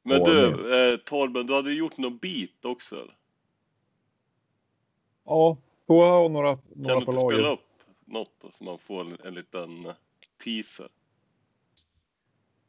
Men 0.06 0.18
Ja, 0.18 0.24
du, 0.24 0.92
eh, 0.92 0.96
Torben, 0.98 1.46
du 1.46 1.54
hade 1.54 1.70
ju 1.70 1.78
gjort 1.78 1.98
någon 1.98 2.18
beat 2.18 2.64
också? 2.64 2.96
Ja, 5.24 5.56
jag 5.86 5.94
ha 5.94 6.28
några, 6.28 6.56
Kan 6.56 6.62
några 6.74 7.00
du 7.00 7.06
på 7.06 7.12
inte 7.12 7.24
spela 7.34 7.52
upp 7.52 7.60
något 8.04 8.30
då, 8.42 8.48
så 8.52 8.64
man 8.64 8.78
får 8.78 9.00
en, 9.00 9.16
en 9.24 9.34
liten 9.34 9.86
eh, 9.86 9.92
teaser? 10.44 10.88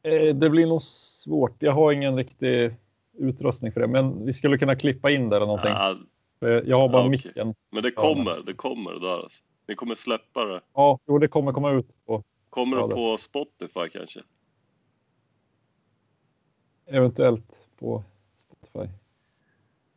Eh, 0.02 0.34
Det 0.36 0.50
blir 0.50 0.66
nog 0.66 0.82
svårt. 0.82 1.62
Jag 1.62 1.72
har 1.72 1.92
ingen 1.92 2.16
riktig 2.16 2.74
utrustning 3.18 3.72
för 3.72 3.80
det, 3.80 3.86
men 3.86 4.26
vi 4.26 4.32
skulle 4.32 4.58
kunna 4.58 4.76
klippa 4.76 5.10
in 5.10 5.28
det 5.28 5.36
eller 5.36 5.46
någonting. 5.46 5.72
Ah, 5.72 5.96
Eh, 6.40 6.48
Jag 6.48 6.78
har 6.80 6.88
bara 6.88 7.02
Ja, 7.02 7.08
micken. 7.08 7.54
men 7.70 7.82
det 7.82 7.90
kommer, 7.90 8.42
det 8.46 8.52
kommer 8.54 8.92
det 8.92 9.00
där. 9.00 9.32
Ni 9.68 9.74
kommer 9.74 9.94
släppa 9.94 10.44
det. 10.44 10.60
Ja, 10.74 10.98
jo, 11.06 11.18
det 11.18 11.28
kommer 11.28 11.52
komma 11.52 11.70
ut 11.70 12.06
på 12.06 12.22
Kommer 12.50 12.76
Ja, 12.76 12.86
det- 12.86 12.94
på 12.94 13.18
Spotify 13.18 13.88
kanske? 13.92 14.20
Eventuellt 16.86 17.68
på 17.78 18.04
Spotify. 18.38 18.92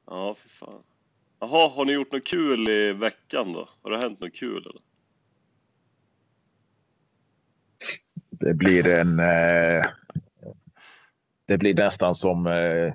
Ja, 0.06 0.36
för 0.36 0.50
fan. 0.50 0.84
Jaha, 1.40 1.70
har 1.70 1.86
ni 1.86 1.94
gjort 1.94 2.12
något 2.12 2.24
kul 2.28 2.70
i 2.70 2.94
veckan 2.94 3.54
då? 3.54 3.70
Har 3.82 3.92
det 3.92 3.98
hänt 4.04 4.20
något 4.20 4.34
kul 4.34 4.58
eller? 4.68 4.82
det 8.30 8.54
blir 8.54 8.88
en... 8.88 9.20
Eh, 9.20 9.86
det 11.46 11.58
blir 11.58 11.74
nästan 11.74 12.16
som, 12.16 12.48
eh, 12.48 12.94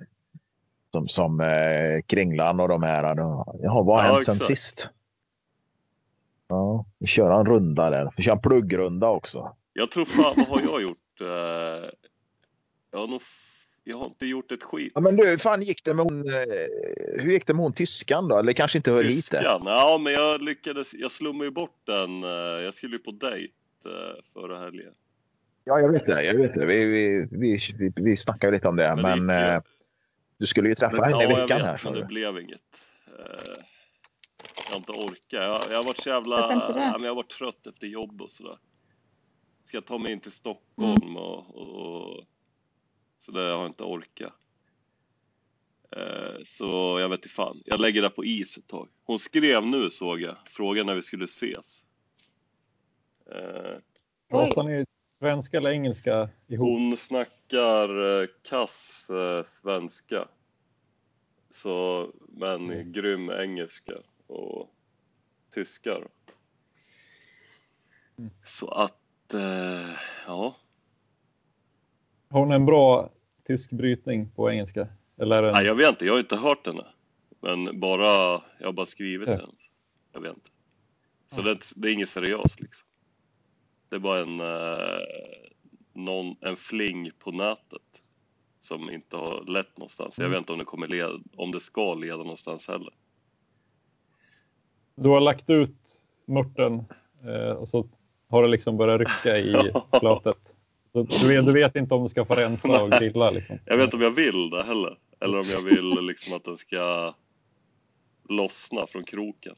som, 0.92 1.08
som 1.08 1.40
eh, 1.40 2.00
Kringlan 2.06 2.60
och 2.60 2.68
de 2.68 2.82
här. 2.82 3.14
då. 3.14 3.58
Jaha, 3.62 3.82
vad 3.82 3.96
har 4.02 4.04
Ja, 4.08 4.12
hänt 4.12 4.24
sen 4.24 4.34
exakt. 4.34 4.48
sist? 4.48 4.90
Ja, 6.48 6.84
vi 6.98 7.06
kör 7.06 7.40
en 7.40 7.46
runda 7.46 7.90
där. 7.90 8.12
Vi 8.16 8.22
kör 8.22 8.32
en 8.32 8.40
pluggrunda 8.40 9.08
också. 9.08 9.56
Jag 9.72 9.90
tror 9.90 10.04
fan, 10.04 10.34
vad 10.36 10.48
har 10.48 10.60
jag 10.70 10.82
gjort? 10.82 11.20
Eh, 11.20 11.90
jag 12.90 12.98
har 12.98 13.06
nog... 13.06 13.22
Jag 13.86 13.98
har 13.98 14.06
inte 14.06 14.26
gjort 14.26 14.52
ett 14.52 14.62
skit. 14.62 14.92
Ja, 14.94 15.00
men 15.00 15.16
du, 15.16 15.28
hur 15.28 15.36
fan 15.36 15.62
gick 15.62 15.84
det 15.84 15.94
med 15.94 16.04
hon... 16.04 16.28
Eh, 16.34 16.42
hur 17.22 17.30
gick 17.32 17.46
det 17.46 17.54
med 17.54 17.62
hon 17.62 17.72
tyskan 17.72 18.28
då? 18.28 18.38
Eller 18.38 18.52
kanske 18.52 18.78
inte 18.78 18.90
hör 18.90 19.04
hit 19.04 19.30
det? 19.30 19.38
Tyskan? 19.38 19.62
Ja, 19.64 19.98
men 19.98 20.12
jag 20.12 20.42
lyckades. 20.42 20.94
Jag 20.94 21.12
slummade 21.12 21.44
ju 21.44 21.50
bort 21.50 21.80
den. 21.84 22.24
eh, 22.24 22.30
Jag 22.64 22.74
skulle 22.74 22.96
ju 22.96 23.02
på 23.02 23.10
dejt 23.10 23.52
eh, 23.86 24.22
förra 24.32 24.58
helgen. 24.58 24.92
Ja, 25.64 25.80
jag 25.80 25.92
vet 25.92 26.06
det. 26.06 26.24
Jag 26.24 26.34
vet 26.34 26.54
det. 26.54 26.66
Vi, 26.66 26.84
vi, 26.84 27.28
vi, 27.30 27.58
vi, 27.78 27.92
vi 27.96 28.16
snackade 28.16 28.52
lite 28.52 28.68
om 28.68 28.76
det, 28.76 28.96
Men 28.96 29.26
men, 29.26 29.26
det 29.26 29.62
du 30.38 30.46
skulle 30.46 30.68
ju 30.68 30.74
träffa 30.74 30.96
Men, 30.96 31.04
henne 31.04 31.22
i 31.22 31.26
ja, 31.26 31.30
jag 31.30 31.40
veckan 31.40 31.58
vet, 31.58 31.66
här. 31.66 31.80
men 31.84 31.92
det 31.92 32.00
du. 32.00 32.06
blev 32.06 32.38
inget. 32.38 32.60
Jag 34.66 34.70
har 34.72 34.76
inte 34.76 34.92
orkat. 34.92 35.18
Jag, 35.30 35.60
jag 35.70 35.76
har 35.76 35.84
varit 35.84 35.98
så 35.98 36.08
jävla... 36.08 36.36
Varför 36.36 36.52
inte 36.54 36.72
det? 36.72 36.80
Ja, 36.80 36.92
men 36.92 37.02
jag 37.02 37.10
har 37.10 37.16
varit 37.16 37.30
trött 37.38 37.66
efter 37.66 37.86
jobb 37.86 38.22
och 38.22 38.30
sådär. 38.30 38.58
Ska 39.64 39.76
jag 39.76 39.86
ta 39.86 39.98
mig 39.98 40.12
in 40.12 40.20
till 40.20 40.32
Stockholm 40.32 41.16
och, 41.16 41.56
och... 41.56 42.24
Så 43.24 43.32
det 43.32 43.40
har 43.40 43.48
jag 43.48 43.66
inte 43.66 43.84
orkat. 43.84 44.32
Eh, 45.96 46.44
Så 46.46 46.98
jag 47.00 47.08
vet 47.08 47.18
inte 47.18 47.28
fan. 47.28 47.62
Jag 47.64 47.80
lägger 47.80 48.02
det 48.02 48.10
på 48.10 48.24
is 48.24 48.58
ett 48.58 48.66
tag. 48.66 48.88
Hon 49.04 49.18
skrev 49.18 49.66
nu 49.66 49.90
såg 49.90 50.20
jag. 50.20 50.36
Frågan 50.46 50.86
när 50.86 50.94
vi 50.94 51.02
skulle 51.02 51.24
ses. 51.24 51.86
Eh, 53.30 53.78
Pratar 54.30 54.62
ni 54.62 54.84
svenska 55.18 55.56
eller 55.56 55.70
engelska 55.70 56.28
ihop? 56.46 56.68
Hon 56.68 56.96
snackar 56.96 58.20
eh, 58.22 58.26
kass 58.42 59.10
svenska. 59.46 60.28
Så, 61.50 62.10
men 62.28 62.70
Mm. 62.70 62.92
grym 62.92 63.30
engelska 63.30 63.92
och 64.26 64.70
tyska. 65.54 65.96
Mm. 68.18 68.30
Så 68.46 68.68
att, 68.68 69.00
ja. 70.26 70.56
Har 72.34 72.40
hon 72.40 72.52
en 72.52 72.66
bra 72.66 73.10
tysk 73.46 73.72
brytning 73.72 74.30
på 74.30 74.50
engelska? 74.50 74.88
Eller 75.16 75.42
en... 75.42 75.52
Nej, 75.54 75.66
jag 75.66 75.74
vet 75.74 75.88
inte, 75.88 76.04
jag 76.06 76.12
har 76.12 76.20
inte 76.20 76.36
hört 76.36 76.66
henne. 76.66 76.84
Men 77.40 77.80
bara, 77.80 78.42
jag 78.58 78.66
har 78.66 78.72
bara 78.72 78.86
skrivit 78.86 79.28
Ja. 79.28 79.34
henne. 79.34 79.52
Jag 80.12 80.20
vet 80.20 80.34
inte. 80.34 80.50
Så 81.30 81.42
det, 81.42 81.58
det 81.76 81.88
är 81.88 81.92
inget 81.92 82.08
seriöst 82.08 82.60
liksom. 82.60 82.88
Det 83.88 83.96
är 83.96 84.00
bara 84.00 84.20
en, 84.20 84.40
eh, 84.40 85.00
någon, 85.92 86.36
en 86.40 86.56
fling 86.56 87.10
på 87.18 87.30
nätet. 87.30 87.82
Som 88.60 88.90
inte 88.90 89.16
har 89.16 89.44
lett 89.44 89.78
någonstans. 89.78 90.18
Jag 90.18 90.28
vet 90.28 90.38
inte 90.38 90.52
om 90.52 90.58
det 90.58 90.64
kommer 90.64 90.88
leda, 90.88 91.18
om 91.36 91.52
det 91.52 91.60
ska 91.60 91.94
leda 91.94 92.16
någonstans 92.16 92.68
heller. 92.68 92.94
Du 94.94 95.08
har 95.08 95.20
lagt 95.20 95.50
ut 95.50 96.02
mörten 96.24 96.84
eh, 97.24 97.50
och 97.52 97.68
så 97.68 97.88
har 98.28 98.42
det 98.42 98.48
liksom 98.48 98.76
börjat 98.76 99.00
rycka 99.00 99.38
i 99.38 99.72
flötet. 100.00 100.53
Du 100.94 101.28
vet, 101.28 101.44
du 101.44 101.52
vet 101.52 101.76
inte 101.76 101.94
om 101.94 102.02
du 102.02 102.08
ska 102.08 102.24
få 102.24 102.34
rensa 102.34 102.82
och 102.82 102.90
grilla 102.90 103.30
liksom. 103.30 103.58
Jag 103.64 103.76
vet 103.76 103.84
inte 103.84 103.96
om 103.96 104.02
jag 104.02 104.10
vill 104.10 104.50
det 104.50 104.64
heller. 104.64 104.98
Eller 105.20 105.38
om 105.38 105.44
jag 105.52 105.60
vill 105.60 106.00
liksom 106.06 106.36
att 106.36 106.44
den 106.44 106.56
ska 106.56 107.14
lossna 108.28 108.86
från 108.86 109.04
kroken. 109.04 109.54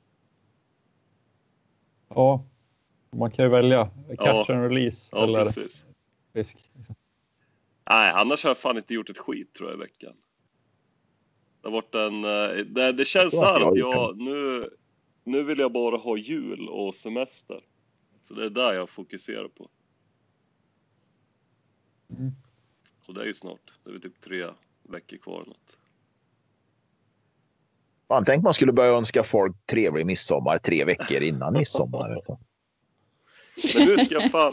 Ja, 2.09 2.45
man 3.11 3.31
kan 3.31 3.45
ju 3.45 3.49
välja 3.51 3.91
catch 4.09 4.19
Ja. 4.49 4.55
and 4.55 4.63
release 4.63 5.17
Ja, 5.17 5.25
eller 5.25 5.45
precis. 5.45 5.85
fisk. 6.33 6.71
liksom. 6.77 6.95
Nej, 7.91 8.13
annars 8.15 8.45
har 8.45 8.51
jag 8.51 8.59
fan 8.59 8.77
inte 8.77 8.95
gjort 8.95 9.11
ett 9.11 9.19
skit 9.19 9.55
tror 9.55 9.71
jag 9.71 9.77
i 9.79 9.81
veckan. 9.81 10.13
Det 11.63 11.69
har 11.69 11.73
varit 11.73 11.95
en... 11.95 12.25
eh, 12.25 12.65
Det, 12.67 12.93
det 12.93 13.05
känns 13.05 13.35
så 13.37 13.45
här 13.45 13.61
att 13.71 13.79
jag 13.79 14.17
nu, 14.19 14.71
nu 15.25 15.43
vill 15.43 15.59
jag 15.59 15.73
bara 15.73 15.97
ha 15.97 16.17
jul 16.17 16.69
och 16.69 16.95
semester. 16.95 17.61
Så 18.29 18.35
det 18.35 18.45
är 18.45 18.51
där 18.51 18.73
jag 18.73 18.91
fokuserar 18.91 19.49
på. 19.49 19.71
Mm. 22.11 22.33
Och 23.07 23.15
det 23.15 23.21
är 23.21 23.27
ju 23.27 23.35
snart. 23.35 23.73
Det 23.85 23.91
är 23.91 23.93
väl 23.93 24.03
typ 24.03 24.21
tre 24.21 24.47
veckor 24.83 25.17
kvar 25.17 25.45
något. 25.47 25.77
Fan, 28.09 28.25
tänk 28.25 28.45
man 28.45 28.55
skulle 28.55 28.73
börja 28.73 28.91
önska 28.91 29.23
folk 29.23 29.57
trevlig 29.67 30.07
midsommar 30.07 30.59
tre 30.59 30.85
veckor 30.85 31.23
innan 31.23 31.53
midsommar. 31.53 32.23
Men 33.75 33.87
nu 33.87 34.05
ska 34.05 34.21
fan... 34.21 34.53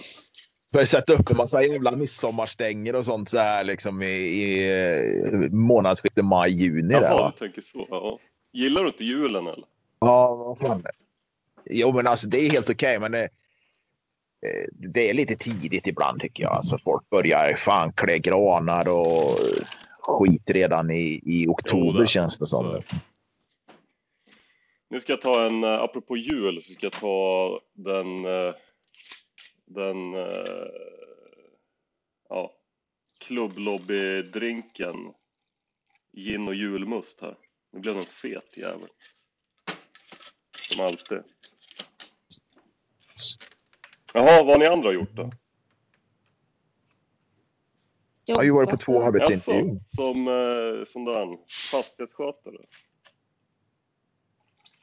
Börja 0.71 0.85
sätta 0.85 1.13
upp 1.13 1.29
en 1.29 1.37
massa 1.37 1.63
jävla 1.63 1.91
midsommarstänger 1.91 2.95
och 2.95 3.05
sånt 3.05 3.29
så 3.29 3.37
här 3.37 3.63
liksom 3.63 4.01
i, 4.01 4.15
i 4.15 4.71
eh, 4.71 5.51
månadsskiftet 5.51 6.25
maj-juni. 6.25 6.93
Jaha, 6.93 7.31
du 7.31 7.45
tänker 7.45 7.61
så. 7.61 7.87
Ja. 7.89 8.19
Gillar 8.51 8.81
du 8.81 8.87
inte 8.87 9.03
julen 9.03 9.47
eller? 9.47 9.65
Ja, 9.99 10.35
vad 10.35 10.59
fan. 10.59 10.83
Jo, 11.65 11.93
men 11.93 12.07
alltså 12.07 12.27
det 12.27 12.37
är 12.45 12.51
helt 12.51 12.69
okej, 12.69 12.99
men 12.99 13.11
det, 13.11 13.23
eh, 13.23 13.29
det 14.71 15.09
är 15.09 15.13
lite 15.13 15.35
tidigt 15.35 15.87
ibland 15.87 16.21
tycker 16.21 16.43
jag. 16.43 16.51
Alltså 16.53 16.77
folk 16.77 17.09
börjar 17.09 17.55
fan 17.55 17.93
klä 17.93 18.17
granar 18.19 18.89
och 18.89 19.37
skit 19.99 20.49
redan 20.49 20.91
i, 20.91 21.21
i 21.25 21.47
oktober 21.47 21.99
det- 22.01 22.07
känns 22.07 22.37
det 22.37 22.45
som. 22.45 22.81
Nu 24.89 24.99
ska 24.99 25.13
jag 25.13 25.21
ta 25.21 25.45
en, 25.45 25.63
eh, 25.63 25.69
apropå 25.81 26.17
jul, 26.17 26.61
så 26.61 26.73
ska 26.73 26.85
jag 26.85 26.93
ta 26.93 27.59
den, 27.73 28.25
eh, 28.25 28.53
den, 29.65 30.13
eh, 30.13 30.67
ja, 32.29 32.51
klubblobbydrinken 33.19 34.95
gin 36.17 36.47
och 36.47 36.55
julmust 36.55 37.21
här. 37.21 37.35
Nu 37.71 37.79
blev 37.79 37.93
den 37.93 38.03
fet 38.03 38.57
jävel. 38.57 38.89
Som 40.59 40.85
alltid. 40.85 41.23
Jaha, 44.13 44.43
vad 44.43 44.51
har 44.51 44.57
ni 44.59 44.65
andra 44.65 44.93
gjort 44.93 45.11
då? 45.13 45.29
Jag 48.25 48.35
har 48.35 48.43
ju 48.43 48.51
varit 48.51 48.69
på 48.69 48.77
två 48.77 49.03
arbetsintervjuer. 49.03 49.79
som, 49.89 50.27
eh, 50.27 50.85
som 50.87 51.05
den 51.05 51.37
fastighetsskötare? 51.71 52.57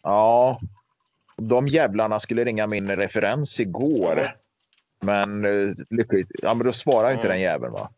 Ja, 0.03 0.61
de 1.37 1.69
jävlarna 1.69 2.21
skulle 2.21 2.45
ringa 2.45 2.67
min 2.67 2.89
referens 2.89 3.61
igår. 3.61 4.17
Jaha. 4.17 4.33
Men 5.03 5.45
eh, 5.45 5.73
lyckligt, 5.91 6.29
ja, 6.43 6.55
men 6.55 6.67
då 6.67 6.73
svarar 6.73 7.13
inte 7.13 7.27
Ja. 7.27 7.33
den 7.33 7.41
jäveln. 7.41 7.73
Va? 7.73 7.91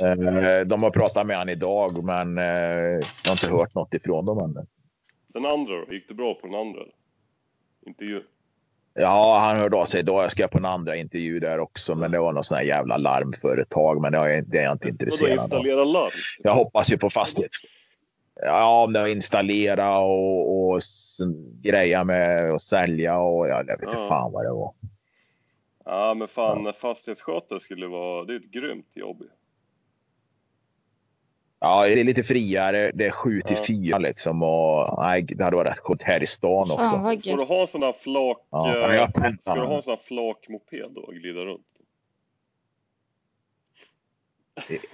Eh, 0.00 0.66
De 0.66 0.82
har 0.82 0.90
pratat 0.90 1.26
med 1.26 1.36
han 1.36 1.48
idag, 1.48 2.04
men 2.04 2.38
eh, 2.38 2.44
jag 2.44 3.28
har 3.28 3.32
inte 3.32 3.50
hört 3.50 3.74
något 3.74 3.94
ifrån 3.94 4.24
dem 4.24 4.38
ännu. 4.38 4.66
Den 5.26 5.44
andra 5.46 5.72
då? 5.86 5.92
Gick 5.92 6.08
det 6.08 6.14
bra 6.14 6.34
på 6.34 6.46
den 6.46 6.56
andra? 6.56 6.80
eller? 6.80 8.22
Ja, 9.00 9.38
han 9.40 9.56
hörde 9.56 9.76
av 9.76 9.84
sig 9.84 10.00
idag. 10.00 10.24
Jag 10.24 10.32
ska 10.32 10.48
på 10.48 10.58
en 10.58 10.64
andra 10.64 10.96
intervju 10.96 11.40
där 11.40 11.58
också, 11.60 11.94
men 11.94 12.10
det 12.10 12.18
var 12.18 12.32
någon 12.32 12.44
sån 12.44 12.56
här 12.56 12.64
jävla 12.64 12.96
larmföretag. 12.96 14.00
Men 14.00 14.12
det 14.12 14.18
är 14.18 14.28
jag, 14.28 14.64
jag 14.64 14.72
inte 14.72 14.88
intresserad 14.88 15.38
av. 15.38 15.44
installera 15.44 15.84
larm? 15.84 16.10
Jag 16.38 16.54
hoppas 16.54 16.92
ju 16.92 16.98
på 16.98 17.10
fastighet. 17.10 17.50
Ja, 18.42 18.82
om 18.84 18.92
det 18.92 19.00
var 19.00 19.06
installera 19.06 19.98
och, 19.98 20.68
och 20.70 20.80
greja 21.62 22.04
med 22.04 22.50
att 22.50 22.62
sälja 22.62 23.18
och 23.18 23.48
jag 23.48 23.64
vet 23.64 23.82
inte 23.82 23.96
Ja. 23.96 24.08
fan 24.08 24.32
vad 24.32 24.44
det 24.44 24.52
var. 24.52 24.72
Ja 25.84 26.14
men 26.14 26.28
fan 26.28 26.72
fastighetsskötare 26.80 27.60
skulle 27.60 27.86
vara, 27.86 28.24
det 28.24 28.32
är 28.32 28.36
ett 28.36 28.50
grymt 28.50 28.90
jobb. 28.94 29.22
Ja, 31.60 31.86
det 31.86 32.00
är 32.00 32.04
lite 32.04 32.22
friare. 32.22 32.90
Det 32.94 33.06
är 33.06 33.10
sju 33.10 33.40
till 33.40 33.56
Ja. 33.56 33.64
fyra 33.66 33.98
liksom. 33.98 34.42
Och, 34.42 34.98
nej, 34.98 35.22
det 35.22 35.44
hade 35.44 35.56
varit 35.56 35.78
rätt 35.90 36.02
här 36.02 36.22
i 36.22 36.26
stan 36.26 36.70
också. 36.70 36.96
Vad 36.96 37.24
Får 37.24 37.36
du 37.36 37.44
ha 37.44 37.60
en 37.60 37.66
sån 37.66 37.82
här 37.82 37.92
flak, 37.92 38.38
Ja, 38.50 38.94
eh, 38.94 39.08
ska 39.40 39.54
du 39.54 39.60
ha 39.60 39.76
en 39.76 39.82
sån 39.82 39.90
här 39.90 40.00
flakmoped 40.04 40.90
då 40.94 41.00
och 41.00 41.14
glida 41.14 41.40
runt? 41.40 41.64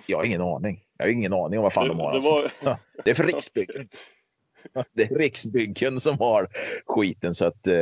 Jag 0.07 0.19
har 0.19 0.25
ingen 0.25 0.41
aning. 0.43 0.81
Jag 0.99 1.05
har 1.07 1.11
ingen 1.11 1.33
aning 1.33 1.59
om 1.59 1.63
vad 1.63 1.73
fan 1.73 1.85
det, 1.89 1.95
de 1.95 2.01
har. 2.01 2.11
det 2.11 2.17
Alltså. 2.17 2.31
var, 2.65 2.77
Det 3.05 3.11
är 3.11 3.15
för 3.15 3.25
Riksbyggen. 3.25 3.89
Det 4.93 5.03
är 5.11 5.19
Riksbyggen 5.19 6.01
som 6.01 6.19
har 6.19 6.49
skiten. 6.87 7.35
Så 7.35 7.47
att, 7.47 7.67
eh, 7.67 7.75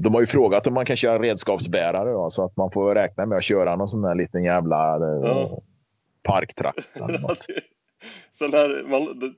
de 0.00 0.14
har 0.14 0.20
ju 0.20 0.26
frågat 0.26 0.66
om 0.66 0.74
man 0.74 0.86
kan 0.86 0.96
köra 0.96 1.22
redskapsbärare. 1.22 2.10
Då, 2.12 2.30
så 2.30 2.44
att 2.44 2.56
man 2.56 2.70
får 2.70 2.94
räkna 2.94 3.26
med 3.26 3.38
att 3.38 3.44
köra 3.44 3.76
någon 3.76 3.88
sån 3.88 4.02
där 4.02 4.14
liten 4.14 4.44
jävla 4.44 4.96
eh, 4.96 5.30
Ja. 5.30 5.60
parktraktor. 6.22 7.10
sån 8.34 8.52
här, 8.52 8.84
man, 8.88 9.18
det, 9.18 9.32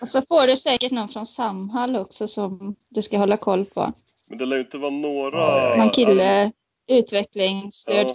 Och 0.00 0.08
så 0.08 0.22
får 0.28 0.46
du 0.46 0.56
säkert 0.56 0.92
någon 0.92 1.08
från 1.08 1.26
Samhall 1.26 1.96
också 1.96 2.28
som 2.28 2.76
du 2.88 3.02
ska 3.02 3.18
hålla 3.18 3.36
koll 3.36 3.64
på. 3.64 3.92
men 4.28 4.38
det 4.38 4.46
lär 4.46 4.56
ju 4.56 4.62
inte 4.62 4.78
vara 4.78 4.90
några... 4.90 5.76
Någon 5.76 5.90
kille, 5.90 6.52
utvecklingsstöd. 6.90 8.06
Ja, 8.06 8.14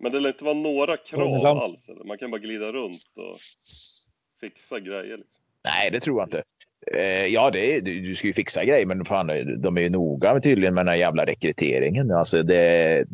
men 0.00 0.12
det 0.12 0.20
lär 0.20 0.28
inte 0.28 0.44
vara 0.44 0.54
några 0.54 0.96
krav 0.96 1.42
lamp- 1.42 1.62
alls 1.62 1.88
eller? 1.88 2.04
Man 2.04 2.18
kan 2.18 2.30
bara 2.30 2.40
glida 2.40 2.72
runt 2.72 3.02
och 3.16 3.40
fixa 4.40 4.80
grejer 4.80 5.16
liksom. 5.16 5.42
Nej, 5.64 5.90
det 5.90 6.00
tror 6.00 6.20
jag 6.20 6.26
inte. 6.26 6.42
Eh, 6.94 7.26
ja, 7.26 7.50
det 7.50 7.80
du, 7.80 8.00
du 8.00 8.14
ska 8.14 8.26
ju 8.26 8.32
fixa 8.32 8.64
grejer, 8.64 8.86
men 8.86 9.04
fan, 9.04 9.26
de 9.62 9.76
är 9.76 9.80
ju 9.80 9.90
noga 9.90 10.32
med 10.32 10.42
tydligen 10.42 10.74
med 10.74 10.86
den 10.86 10.92
här 10.92 10.98
jävla 10.98 11.26
rekryteringen. 11.26 12.10
Alltså, 12.10 12.42
det, 12.42 13.04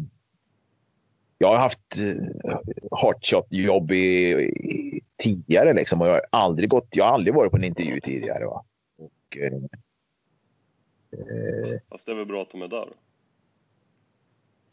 jag 1.38 1.48
har 1.48 1.56
haft 1.56 1.78
eh, 1.98 2.58
hotshot-jobb 2.90 3.92
i, 3.92 4.30
i, 4.32 5.00
tidigare 5.16 5.72
liksom, 5.72 6.00
och 6.00 6.06
jag 6.06 6.12
har 6.12 6.22
aldrig 6.30 6.68
gått. 6.68 6.88
Jag 6.96 7.04
har 7.04 7.12
aldrig 7.12 7.34
varit 7.34 7.50
på 7.50 7.56
en 7.56 7.64
intervju 7.64 8.00
tidigare. 8.00 8.44
Va? 8.46 8.64
Och, 8.98 9.36
eh, 9.36 9.52
eh, 11.12 11.80
Fast 11.90 12.06
det 12.06 12.12
är 12.12 12.16
väl 12.16 12.26
bra 12.26 12.42
att 12.42 12.50
de 12.50 12.62
är 12.62 12.68
där 12.68 12.88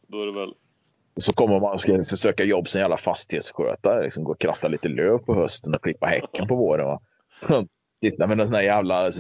då. 0.08 0.22
Är 0.22 0.26
det 0.26 0.34
väl, 0.34 0.54
så 1.18 1.34
kommer 1.34 1.60
man 1.60 1.74
och 1.74 1.82
ska 1.82 2.04
söka 2.04 2.44
jobb 2.44 2.68
som 2.68 2.82
jävla 2.82 2.98
fastighetsskötare. 2.98 4.04
Liksom, 4.04 4.24
gå 4.24 4.32
och 4.32 4.40
kratta 4.40 4.68
lite 4.68 4.88
löv 4.88 5.18
på 5.18 5.36
hösten 5.36 5.76
och 5.76 5.84
klippa 5.84 6.06
häcken 6.06 6.48
på 6.48 6.56
våren. 6.56 6.86
Va? 6.86 7.02
Titta 8.02 8.28
med 8.28 8.40
en 8.40 8.48
sån 8.48 8.56
här 8.56 8.62
jävla 8.62 9.12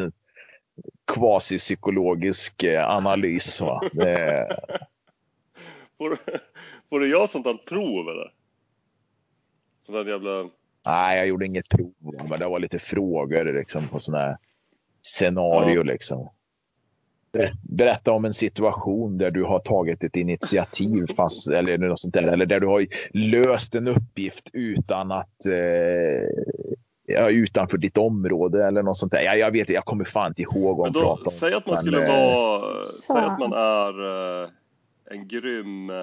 kvasipsykologisk 1.14 2.64
eh, 2.64 2.90
analys. 2.90 3.62
Va? 3.62 3.82
Det, 3.94 4.48
du 7.00 7.10
göra 7.10 7.28
sånt 7.28 7.46
här 7.46 7.54
prov 7.54 8.10
eller? 8.10 8.34
Sån 9.82 9.96
där 9.96 10.06
jävla... 10.06 10.50
Nej, 10.86 11.18
jag 11.18 11.28
gjorde 11.28 11.46
inget 11.46 11.70
prov, 11.70 11.94
men 12.30 12.40
det 12.40 12.48
var 12.48 12.60
lite 12.60 12.80
frågor 12.80 13.54
liksom, 13.60 13.88
på 13.88 14.00
sådana 14.00 14.24
här 14.26 14.38
scenario. 15.02 15.76
Ja. 15.76 15.84
Liksom. 15.84 16.30
Ber- 17.34 17.54
Berätta 17.64 18.12
om 18.12 18.26
en 18.26 18.34
situation 18.34 19.18
där 19.18 19.32
du 19.32 19.44
har 19.44 19.60
tagit 19.60 20.04
ett 20.04 20.16
initiativ 20.16 21.06
fast, 21.16 21.50
eller, 21.50 21.78
något 21.78 22.00
sånt 22.00 22.14
där, 22.14 22.24
eller 22.24 22.46
där 22.46 22.60
du 22.60 22.68
har 22.68 22.86
löst 23.14 23.76
en 23.76 23.88
uppgift 23.88 24.50
utan 24.54 25.12
att 25.12 25.46
eh, 25.46 27.28
utanför 27.28 27.78
ditt 27.78 27.98
område 27.98 28.68
eller 28.68 28.84
något 28.84 28.98
sånt 28.98 29.12
där. 29.12 29.22
Jag, 29.22 29.38
jag 29.40 29.52
vet 29.52 29.70
jag 29.70 29.86
kommer 29.86 30.04
fan 30.06 30.28
inte 30.32 30.42
ihåg 30.42 30.84
Men 30.84 30.94
de 30.94 31.00
då, 31.00 31.06
pratar 31.06 31.26
om. 31.26 31.32
säg 31.32 31.54
att 31.54 31.66
man 31.66 31.74
Men, 31.74 31.78
skulle 31.78 32.04
eh, 32.04 32.10
vara... 32.10 32.82
Säg 33.08 33.22
att 33.22 33.40
man 33.40 33.54
är 33.54 33.94
eh, 34.44 34.50
en 35.06 35.28
grym... 35.28 35.90
Eh, 35.90 35.96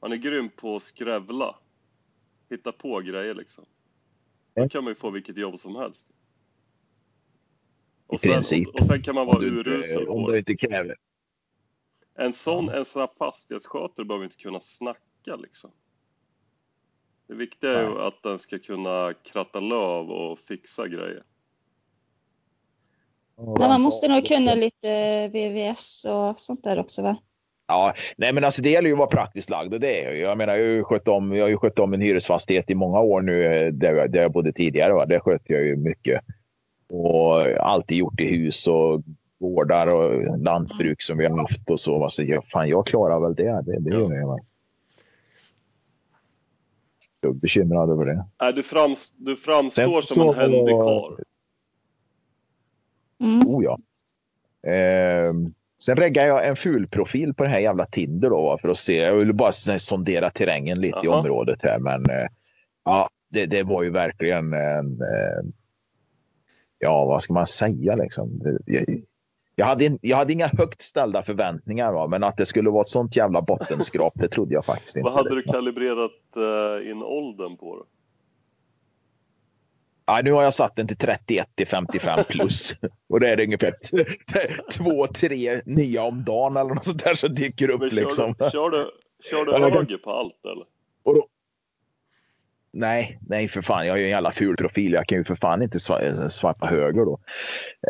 man 0.00 0.12
är 0.12 0.16
grym 0.16 0.48
på 0.48 0.76
att 0.76 0.82
skrävla. 0.82 1.56
Hitta 2.50 2.72
på 2.72 3.00
grejer 3.00 3.34
liksom. 3.34 3.64
Då 4.54 4.68
kan 4.68 4.84
man 4.84 4.90
ju 4.90 4.94
få 4.94 5.10
vilket 5.10 5.36
jobb 5.36 5.58
som 5.58 5.76
helst. 5.76 6.08
I 6.10 6.12
Och 8.06 8.20
sen, 8.20 8.32
princip. 8.32 8.68
och, 8.68 8.74
och 8.80 8.86
sen 8.86 9.02
kan 9.02 9.14
man 9.14 9.26
vara 9.26 9.42
urusel 9.44 10.08
om 10.08 10.22
på 10.22 10.26
du 10.26 10.32
det. 10.32 10.38
inte 10.38 10.56
kräver. 10.56 10.96
En 12.14 12.32
sån, 12.32 12.68
en 12.68 12.84
sån 12.84 13.00
här 13.00 13.10
fastighetsskötare 13.18 14.06
behöver 14.06 14.24
inte 14.24 14.36
kunna 14.36 14.60
snacka 14.60 15.36
liksom. 15.36 15.70
Det 17.26 17.34
viktiga 17.34 17.70
är 17.70 17.82
ju 17.82 18.00
att 18.00 18.22
den 18.22 18.38
ska 18.38 18.58
kunna 18.58 19.14
kratta 19.14 19.60
löv 19.60 20.10
och 20.10 20.38
fixa 20.38 20.88
grejer. 20.88 21.22
Men 23.36 23.68
man 23.68 23.82
måste 23.82 24.08
nog 24.08 24.26
kunna 24.26 24.54
lite 24.54 25.28
VVS 25.28 26.04
och 26.04 26.40
sånt 26.40 26.64
där 26.64 26.78
också 26.78 27.02
va? 27.02 27.22
Ja, 27.68 27.94
nej 28.16 28.32
men 28.32 28.44
alltså 28.44 28.62
det 28.62 28.70
gäller 28.70 28.88
ju 28.88 28.92
att 28.92 28.98
vara 28.98 29.08
praktiskt 29.08 29.50
lagd 29.50 29.74
och 29.74 29.80
det 29.80 30.04
är 30.04 30.12
jag. 30.12 30.18
Jag 30.30 30.38
menar, 30.38 30.54
jag 30.56 30.64
har 30.64 30.70
ju 30.72 30.84
skött 30.84 31.08
om, 31.08 31.32
jag 31.36 31.44
har 31.44 31.48
ju 31.48 31.56
skött 31.56 31.78
om 31.78 31.94
en 31.94 32.00
hyresfastighet 32.00 32.70
i 32.70 32.74
många 32.74 33.00
år 33.00 33.20
nu 33.22 33.44
eh, 33.44 33.72
där 33.72 33.94
jag, 33.94 34.10
där 34.12 34.22
jag 34.22 34.32
bodde 34.32 34.52
tidigare. 34.52 34.92
Va? 34.92 35.06
Det 35.06 35.20
sköter 35.20 35.54
jag 35.54 35.64
ju 35.64 35.76
mycket. 35.76 36.20
Och 36.88 37.40
alltid 37.46 37.98
gjort 37.98 38.20
i 38.20 38.24
hus 38.26 38.66
och 38.68 39.02
gårdar 39.38 39.86
och 39.86 40.38
lantbruk 40.38 41.02
som 41.02 41.18
vi 41.18 41.26
har 41.26 41.38
haft 41.38 41.70
och 41.70 41.80
så. 41.80 42.02
Alltså, 42.02 42.22
jag, 42.22 42.44
fan, 42.46 42.68
jag 42.68 42.86
klarar 42.86 43.20
väl 43.20 43.34
det. 43.34 43.62
Det, 43.66 43.78
det 43.80 43.90
gör 43.90 44.12
jag. 44.14 44.26
va. 44.26 44.38
Så 47.20 47.32
bekymrad 47.32 47.90
över 47.90 48.04
det. 48.04 48.24
Nej, 48.40 48.52
du, 48.52 48.62
frams, 48.62 49.12
du 49.16 49.36
framstår 49.36 50.02
Sen 50.02 50.14
som 50.14 50.28
en 50.28 50.34
så- 50.34 50.40
händig 50.40 50.68
karl. 50.74 51.14
Mm. 53.20 53.46
Oh 53.48 53.64
ja. 53.64 53.78
Ehm, 54.70 55.54
sen 55.78 55.96
reggade 55.96 56.28
jag 56.28 56.46
en 56.46 56.56
ful 56.56 56.88
profil 56.88 57.34
på 57.34 57.42
det 57.42 57.48
här 57.48 57.58
jävla 57.58 57.86
Tinder 57.86 58.30
då 58.30 58.58
för 58.60 58.68
att 58.68 58.76
se. 58.76 58.96
Jag 58.96 59.16
ville 59.16 59.32
bara 59.32 59.52
sondera 59.52 60.30
terrängen 60.30 60.80
lite 60.80 60.98
i 60.98 61.06
Jaha. 61.06 61.18
området 61.18 61.62
här. 61.62 61.78
Men 61.78 62.10
eh, 62.10 62.26
ja, 62.84 63.08
det, 63.30 63.46
det 63.46 63.62
var 63.62 63.82
ju 63.82 63.90
verkligen 63.90 64.52
en... 64.52 65.00
Eh, 65.00 65.44
ja, 66.78 67.04
vad 67.04 67.22
ska 67.22 67.32
man 67.32 67.46
säga 67.46 67.96
liksom? 67.96 68.42
Jag, 69.54 69.66
hade, 69.66 69.98
jag 70.00 70.16
hade 70.16 70.32
inga 70.32 70.46
högt 70.46 70.80
ställda 70.80 71.22
förväntningar, 71.22 71.92
va? 71.92 72.06
men 72.06 72.24
att 72.24 72.36
det 72.36 72.46
skulle 72.46 72.70
vara 72.70 72.82
ett 72.82 72.88
sånt 72.88 73.16
jävla 73.16 73.42
bottenskrap, 73.42 74.12
det 74.16 74.28
trodde 74.28 74.54
jag 74.54 74.64
faktiskt 74.64 74.96
inte. 74.96 75.10
Vad 75.10 75.12
hade 75.12 75.34
du 75.34 75.42
kalibrerat 75.42 76.10
uh, 76.36 76.90
in 76.90 77.02
åldern 77.02 77.56
på 77.56 77.76
då? 77.76 77.84
Ja, 80.06 80.20
nu 80.24 80.32
har 80.32 80.42
jag 80.42 80.54
satt 80.54 80.76
den 80.76 80.86
till 80.86 80.96
31 80.96 81.48
till 81.54 81.66
55 81.66 82.24
plus. 82.28 82.74
Och 83.08 83.20
det 83.20 83.28
är 83.28 83.40
ungefär 83.40 83.70
t- 83.70 84.04
t- 84.32 84.48
två, 84.72 85.06
tre 85.06 85.60
nya 85.64 86.02
om 86.02 86.24
dagen 86.24 86.56
eller 86.56 86.74
något 86.74 86.84
sånt 86.84 87.04
där 87.04 87.14
som 87.14 87.34
dyker 87.34 87.70
upp. 87.70 87.80
Men 87.80 87.90
kör, 87.90 87.96
liksom. 87.96 88.34
du, 88.38 88.50
kör, 88.50 88.70
du, 88.70 88.90
kör 89.30 89.44
du 89.44 89.52
höger 89.52 89.98
på 89.98 90.10
allt 90.10 90.44
eller? 90.44 90.64
Och 91.02 91.14
då, 91.14 91.26
nej, 92.72 93.18
nej 93.28 93.48
för 93.48 93.62
fan. 93.62 93.86
Jag 93.86 93.92
har 93.92 93.98
ju 93.98 94.04
en 94.04 94.10
jävla 94.10 94.30
ful 94.30 94.56
profil. 94.56 94.92
Jag 94.92 95.06
kan 95.06 95.18
ju 95.18 95.24
för 95.24 95.34
fan 95.34 95.62
inte 95.62 95.78
swipa 96.30 96.66
höger 96.66 97.04
då. 97.04 97.18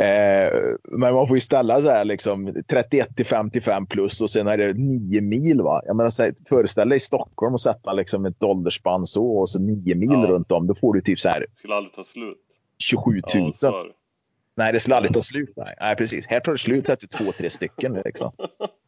Eh, 0.03 0.75
men 0.99 1.15
man 1.15 1.27
får 1.29 1.37
ju 1.37 1.41
ställa 1.41 1.83
så 1.83 1.91
här 1.91 2.05
liksom 2.05 2.55
31 2.69 3.17
till 3.17 3.27
55 3.27 3.87
plus 3.87 4.21
och 4.21 4.31
sen 4.31 4.47
är 4.47 4.59
det 4.59 4.73
9 4.73 5.21
mil. 5.21 5.63
Va? 5.63 5.83
Jag 5.87 5.97
menar, 5.97 6.23
här, 6.23 6.33
föreställ 6.49 6.89
dig 6.89 6.97
i 6.97 7.01
Stockholm 7.01 7.53
och 7.53 7.61
sätta 7.61 7.93
liksom 7.93 8.27
ett 8.27 8.43
åldersspann 8.43 9.07
så 9.07 9.27
och 9.39 9.49
så 9.49 9.61
9 9.61 9.95
mil 9.95 10.09
Ja. 10.11 10.27
runt 10.27 10.53
om. 10.53 10.67
Då 10.67 10.75
får 10.75 10.95
du 10.95 11.01
typ 11.01 11.21
så 11.21 11.29
här 11.29 11.47
Skulle 11.59 11.75
aldrig 11.75 11.95
ta 11.95 12.05
slut. 12.05 12.39
27 12.79 13.11
000. 13.35 13.53
Ja, 13.61 13.81
är 13.81 13.85
det. 13.85 13.91
Nej, 14.57 14.73
det 14.73 14.81
skulle 14.81 14.97
aldrig 14.97 15.15
ta 15.15 15.23
slut. 15.23 15.53
Nej, 15.57 15.75
nej 15.81 15.97
precis. 15.97 16.27
Här 16.27 16.41
tar 16.41 16.53
det 16.53 16.59
slut 16.59 16.89
efter 16.89 17.09
två, 17.09 17.33
tre 17.33 17.51
stycken. 17.51 17.93
Liksom. 18.05 18.33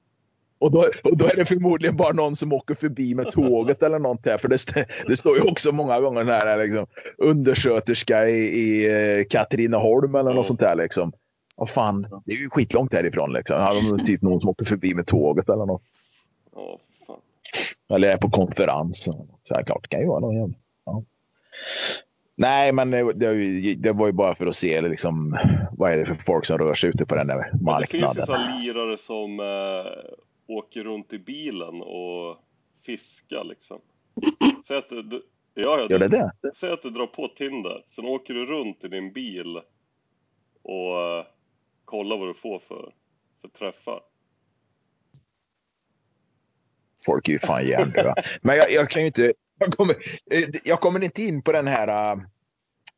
Och, 0.60 0.70
då, 0.70 0.78
och 1.04 1.16
då 1.16 1.24
är 1.24 1.36
det 1.36 1.44
förmodligen 1.44 1.96
bara 1.96 2.12
någon 2.12 2.36
som 2.36 2.52
åker 2.52 2.74
förbi 2.74 3.14
med 3.14 3.30
tåget 3.30 3.82
eller 3.82 3.98
något 3.98 4.26
här. 4.26 4.38
För 4.38 4.48
det, 4.48 4.54
st- 4.54 4.84
det 5.06 5.16
står 5.16 5.36
ju 5.36 5.42
också 5.50 5.72
många 5.72 6.00
gånger 6.00 6.18
den 6.24 6.28
här 6.28 6.58
liksom, 6.66 6.86
undersköterska 7.18 8.28
i, 8.28 8.38
i 8.44 8.86
eh, 9.18 9.24
Katrineholm 9.30 10.14
eller 10.14 10.32
något 10.32 10.46
sånt 10.46 10.60
där. 10.60 10.74
Liksom. 10.74 11.12
Vad 11.56 11.68
fan, 11.70 12.06
det 12.24 12.32
är 12.32 12.36
ju 12.36 12.50
skitlångt 12.50 12.92
härifrån. 12.94 13.32
Liksom. 13.32 13.60
Har 13.60 13.96
de 13.98 14.04
typ 14.04 14.22
någon 14.22 14.40
som 14.40 14.48
åker 14.50 14.64
förbi 14.64 14.94
med 14.94 15.06
tåget 15.06 15.48
eller 15.48 15.66
något. 15.66 15.82
Fan. 17.06 17.16
Eller 17.96 18.08
är 18.08 18.16
på 18.16 18.30
konferens. 18.30 19.08
Så 19.42 19.54
här, 19.54 19.62
klart, 19.62 19.82
det 19.82 19.88
kan 19.88 20.00
ju 20.00 20.06
vara 20.06 20.20
någon 20.20 20.36
jävla. 20.36 20.54
Ja. 20.86 21.02
Nej, 22.36 22.72
men 22.72 22.90
det, 22.90 23.12
det, 23.12 23.74
det 23.74 23.92
var 23.92 24.06
ju 24.06 24.12
bara 24.12 24.34
för 24.34 24.46
att 24.46 24.54
se 24.54 24.80
liksom, 24.80 25.38
vad 25.72 25.92
är 25.92 25.96
det 25.96 26.04
för 26.06 26.14
folk 26.14 26.44
som 26.44 26.58
rör 26.58 26.74
sig 26.74 26.90
ute 26.90 27.06
på 27.06 27.14
den 27.14 27.26
där 27.26 27.50
Men 27.60 27.80
det 27.80 27.86
finns 27.86 27.94
ju 27.94 28.00
marknaden. 28.00 28.26
sådana 28.26 28.58
lirare 28.60 28.98
som 28.98 29.40
eh, 29.40 29.92
åker 30.48 30.84
runt 30.84 31.12
i 31.12 31.18
bilen 31.18 31.82
och 31.82 32.36
fiskar 32.86 33.44
liksom. 33.44 33.80
Säg 34.66 34.78
att 34.78 34.88
du, 34.88 35.02
du, 35.02 35.22
ja, 35.54 35.78
ja, 35.80 35.86
Gör 35.90 36.08
det? 36.08 36.32
Säg 36.56 36.72
att 36.72 36.82
du 36.82 36.90
drar 36.90 37.06
på 37.06 37.28
Tinder, 37.28 37.84
sen 37.88 38.04
åker 38.04 38.34
du 38.34 38.46
runt 38.46 38.84
i 38.84 38.88
din 38.88 39.12
bil 39.12 39.56
och 40.62 41.02
eh, 41.02 41.24
kollar 41.84 42.16
vad 42.16 42.28
du 42.28 42.34
får 42.34 42.58
för, 42.58 42.92
för 43.40 43.48
träffar. 43.48 44.00
Folk 47.06 47.28
är 47.28 47.32
ju 47.32 47.38
fan 47.38 47.66
hjärndöda. 47.66 48.14
Men 48.42 48.56
jag, 48.56 48.70
jag 48.72 48.90
kan 48.90 49.02
ju 49.02 49.06
inte... 49.06 49.32
Jag 49.58 49.72
kommer, 49.72 49.94
eh, 50.30 50.48
jag 50.64 50.80
kommer 50.80 51.04
inte 51.04 51.22
in 51.22 51.42
på 51.42 51.52
den 51.52 51.66
här... 51.66 52.12
äh, 52.12 52.18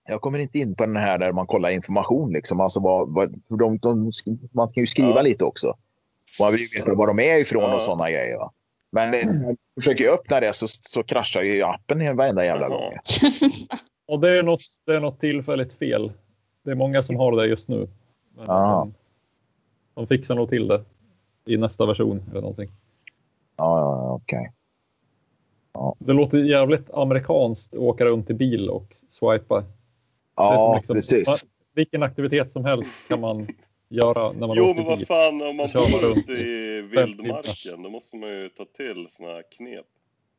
Jag 0.09 0.21
kommer 0.21 0.39
inte 0.39 0.59
in 0.59 0.75
på 0.77 0.87
den 0.87 0.97
här 0.97 1.19
där 1.19 1.33
man 1.33 1.47
kollar 1.47 1.71
information. 1.71 2.33
Liksom. 2.33 2.61
Alltså 2.61 2.81
vad, 2.81 3.15
vad, 3.15 3.43
för 3.49 3.57
de, 3.57 3.79
de, 3.79 4.11
man 4.53 4.69
kan 4.73 4.83
ju 4.83 4.87
skriva 4.87 5.09
Ja. 5.17 5.23
lite 5.23 5.45
också. 5.45 5.77
Man 6.41 6.53
vill 6.53 6.61
ju 6.61 6.67
veta 6.79 6.95
var 6.95 7.07
de 7.07 7.19
är 7.21 7.39
ifrån 7.39 7.63
Ja. 7.63 7.75
och 7.75 7.83
sådana 7.83 8.11
grejer. 8.11 8.37
Va? 8.37 8.53
Men 8.93 9.11
när 9.11 9.19
jag 9.47 9.57
försöker 9.81 10.05
jag 10.05 10.15
öppna 10.15 10.41
det 10.41 10.53
så, 10.53 10.67
så 10.69 11.03
kraschar 11.03 11.43
ju 11.43 11.63
appen 11.63 12.17
varenda 12.17 12.45
jävla 12.45 12.69
gång. 12.69 12.93
Och 14.07 14.21
det 14.21 14.39
är, 14.39 14.43
något, 14.43 14.61
det 14.87 14.95
är 14.95 15.01
något 15.01 15.21
tillfälligt 15.21 15.73
fel. 15.73 16.13
Det 16.65 16.71
är 16.71 16.75
många 16.75 17.03
som 17.03 17.17
har 17.17 17.37
det 17.37 17.47
just 17.47 17.69
nu. 17.69 17.89
Men 18.37 18.51
Ah. 18.51 18.79
de, 18.81 18.95
de 19.95 20.07
fixar 20.07 20.35
nog 20.35 20.49
till 20.51 20.69
det 20.69 20.85
i 21.47 21.57
nästa 21.57 21.87
version 21.87 22.23
eller 22.31 22.41
någonting. 22.41 22.71
Ja, 23.57 23.79
ja, 23.81 24.13
okej. 24.13 24.53
Det 25.99 26.13
låter 26.13 26.39
jävligt 26.39 26.91
amerikanskt 26.95 27.75
att 27.75 27.81
åka 27.81 28.05
runt 28.05 28.31
i 28.31 28.35
bil 28.35 28.69
och 28.71 28.87
swipa. 29.11 29.65
Ja, 30.37 30.75
liksom- 30.77 30.95
precis. 30.95 31.45
Vilken 31.75 32.03
aktivitet 32.03 32.51
som 32.51 32.65
helst 32.65 32.95
kan 33.09 33.21
man 33.21 33.49
göra 33.91 34.33
när 34.33 34.47
man 34.47 34.57
Jo, 34.57 34.65
åker 34.65 34.75
men 34.75 34.85
vad 34.85 35.07
fan, 35.07 35.43
om 35.43 35.57
man 35.57 35.69
bor 35.75 36.01
runt 36.01 36.19
ute 36.19 36.33
i 36.33 36.83
vildmarken, 36.83 37.83
då 37.83 37.91
måste 37.91 38.17
man 38.17 38.29
ju 38.29 38.49
ta 38.49 38.65
till 38.65 39.07
såna 39.11 39.29
här 39.29 39.43
knep. 39.57 39.87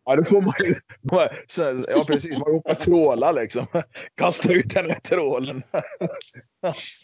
Ja, 0.05 0.15
då 0.15 0.23
får 0.23 0.41
man 0.41 0.53
ju... 0.59 0.75
Ja, 1.87 2.03
precis. 2.07 2.39
Man 2.39 2.51
åker 2.51 2.73
tråla 2.73 3.31
liksom. 3.31 3.65
Kasta 4.15 4.53
ut 4.53 4.73
den 4.73 4.87
med 4.87 5.03
trålen. 5.03 5.63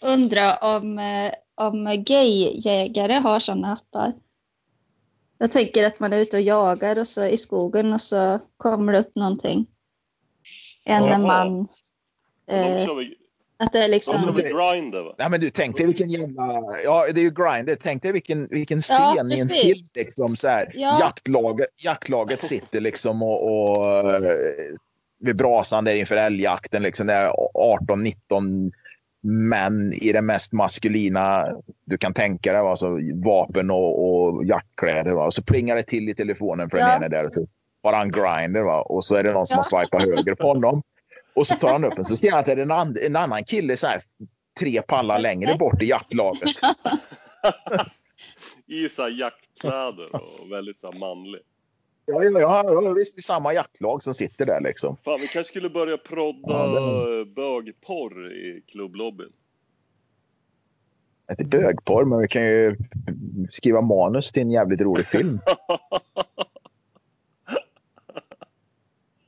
Undrar 0.04 0.58
om, 0.76 1.00
eh, 1.00 1.32
om 1.56 2.04
gay-jägare 2.04 3.14
har 3.14 3.40
sådana 3.40 3.74
appar. 3.74 4.14
Jag 5.38 5.52
tänker 5.52 5.86
att 5.86 6.00
man 6.00 6.14
är 6.14 6.18
ute 6.20 6.38
och 6.38 6.44
jagar 6.44 7.00
och 7.00 7.08
så 7.08 7.26
i 7.26 7.38
skogen 7.38 7.94
och 7.94 8.02
så 8.02 8.40
kommer 8.58 8.94
det 8.94 9.00
upp 9.00 9.16
någonting. 9.16 9.66
En 10.84 11.04
Jaha. 11.04 11.18
man. 11.18 11.68
Eh, 12.50 12.88
att 13.60 13.74
det 13.74 13.84
är 13.84 13.88
liksom... 13.88 14.22
kör 14.22 14.32
väl 14.32 14.44
grinder 14.44 15.02
va? 15.02 15.16
Nej, 15.18 15.30
men 15.30 15.40
du, 15.40 15.50
tänk 15.50 15.78
dig 15.78 15.86
vilken 15.86 16.10
jävla... 16.10 16.64
Ja, 16.84 17.06
det 17.14 17.20
är 17.22 17.24
ju 17.24 17.32
Grindr. 17.32 17.76
Tänk 17.84 18.04
dig 18.04 18.12
vilken, 18.12 18.48
vilken 18.48 18.78
Ja, 18.90 19.14
scen 19.16 19.32
i 19.32 19.40
en 19.40 19.50
film. 19.50 19.80
Liksom, 19.96 20.36
så 20.36 20.48
här. 20.50 20.72
Ja. 20.76 20.98
Jaktlaget, 21.00 21.84
jaktlaget 21.84 22.42
sitter 22.44 22.82
liksom 22.82 23.24
och, 23.24 23.44
och 23.44 24.14
eh, 24.14 24.32
vid 25.20 25.36
brasan 25.36 25.84
där 25.84 25.96
inför 25.96 26.16
älgjakten. 26.16 26.84
Liksom, 26.84 27.08
det 27.08 27.14
är 27.14 27.32
18-19 27.32 28.72
män 29.22 29.94
i 29.94 30.12
det 30.12 30.22
mest 30.22 30.52
maskulina 30.54 31.48
du 31.86 31.98
kan 31.98 32.14
tänka 32.14 32.52
dig. 32.54 32.62
Alltså, 32.62 32.98
vapen 33.24 33.72
och, 33.72 34.14
och 34.14 34.46
jaktkläder. 34.46 35.12
Va? 35.12 35.26
Och 35.26 35.34
så 35.34 35.44
plingar 35.44 35.76
det 35.76 35.84
till 35.84 36.10
i 36.10 36.16
telefonen 36.16 36.70
för 36.70 36.78
den 36.78 36.88
Ja. 36.88 36.96
ene 36.96 37.08
där. 37.08 37.26
Och 37.26 37.34
så 37.34 37.46
har 37.84 37.94
han 37.94 38.12
Grindr. 38.12 38.60
Va? 38.60 38.82
Och 38.82 39.04
så 39.04 39.16
är 39.16 39.24
det 39.24 39.34
någon 39.34 39.46
som 39.48 39.56
Ja. 39.72 39.78
har 39.78 39.84
swipat 39.84 40.04
höger 40.04 40.36
på 40.36 40.48
honom. 40.48 40.82
Och 41.38 41.48
så 41.48 41.56
tar 41.56 41.70
han 41.70 41.84
upp 41.84 41.96
den 41.96 42.06
så 42.06 42.16
ser 42.16 42.32
han 42.32 42.40
att 42.40 42.46
det 42.46 42.52
är 42.52 42.58
en, 42.58 42.72
and- 42.72 42.98
en 42.98 43.16
annan 43.16 43.44
kille 43.44 43.78
så 43.78 43.88
här, 43.88 44.02
tre 44.60 44.82
pallar 44.82 45.20
längre 45.20 45.56
bort 45.56 45.82
i 45.82 45.86
jaktlaget. 45.86 46.50
I 48.66 48.90
så 48.90 49.10
jaktkläder 49.10 50.16
och 50.16 50.52
väldigt 50.52 50.78
så 50.78 50.92
manlig. 50.92 51.42
Ja, 52.06 52.24
ja, 52.24 52.40
ja, 52.40 52.64
ja, 52.84 52.92
visst, 52.94 53.16
det 53.16 53.20
är 53.20 53.22
samma 53.22 53.54
jaktlag 53.54 54.02
som 54.04 54.14
sitter 54.14 54.46
där 54.46 54.62
liksom. 54.62 54.98
Fan, 55.06 55.18
vi 55.22 55.28
kanske 55.28 55.52
skulle 55.52 55.70
börja 55.70 55.98
prodda 55.98 56.54
Ja, 56.54 57.26
bögporr 57.26 58.32
i 58.34 58.62
klubblobbyn. 58.68 59.32
Inte 61.32 61.44
bögporr, 61.44 62.06
men 62.06 62.20
vi 62.20 62.28
kan 62.28 62.44
ju 62.44 62.76
skriva 63.50 63.82
manus 63.82 64.32
till 64.32 64.42
en 64.42 64.52
jävligt 64.52 64.82
rolig 64.82 65.06
film. 65.06 65.40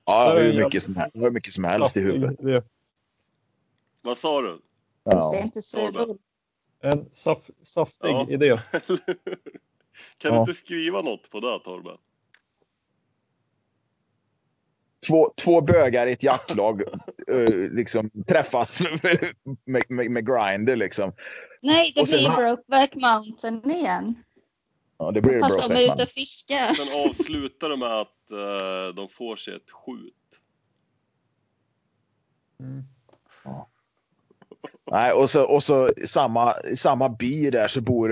Ja, 0.10 0.26
jag 0.26 0.34
har 0.36 0.41
hur 0.51 0.64
mycket 0.66 0.84
som, 0.84 0.95
jag 1.14 1.22
har 1.22 1.32
mycket 1.32 1.53
som 1.53 1.64
helst 1.64 1.97
i 1.97 1.99
huvudet. 1.99 2.36
Det- 2.39 2.64
Vad 4.01 4.18
sa 4.18 4.41
du? 4.41 4.51
Visst, 4.51 4.62
det 5.03 5.12
är 5.12 5.39
Ja. 5.39 5.43
inte 5.43 5.62
så. 5.62 6.18
En 6.82 7.10
saf, 7.14 7.49
saftig 7.64 8.07
Ja. 8.07 8.28
idé. 8.30 8.60
kan 10.18 10.32
du 10.32 10.38
Ja. 10.38 10.39
inte 10.41 10.53
skriva 10.53 11.01
något 11.01 11.30
på 11.30 11.39
det 11.39 11.60
Torben? 11.60 11.97
Två, 15.07 15.34
två 15.38 15.62
bögar 15.62 16.07
i 16.07 16.12
ett 16.12 16.24
jaktlag 16.24 16.82
eh, 17.28 17.49
liksom, 17.72 18.10
träffas 18.28 18.80
med, 19.66 19.86
med, 19.89 20.12
med 20.12 20.26
grinder. 20.28 20.76
Liksom. 20.76 21.14
Nej, 21.62 21.91
det 21.95 22.03
blir 22.03 22.36
Brokeback 22.36 22.95
Mountain 22.95 23.72
igen. 23.72 24.24
Ja, 24.97 25.12
det 25.12 25.22
blir 25.22 25.39
Fast 25.39 25.68
de 25.70 25.72
är 25.74 25.93
ute 25.93 26.03
och 26.03 26.10
fiskar. 26.10 26.74
Sen 26.74 26.88
avslutar 27.10 27.70
de 27.70 27.80
med 27.80 27.97
att 27.99 28.12
eh, 28.32 28.95
de 28.95 29.09
får 29.09 29.36
sig 29.36 29.55
ett 29.55 29.71
skjut. 29.71 30.13
Nej, 34.91 35.11
och 35.13 35.30
så, 35.30 35.43
och 35.43 35.63
så 35.63 35.89
i 35.97 36.07
samma, 36.07 36.53
samma 36.75 37.09
by 37.09 37.49
där 37.49 37.67
så 37.67 37.82
bor, 37.82 38.09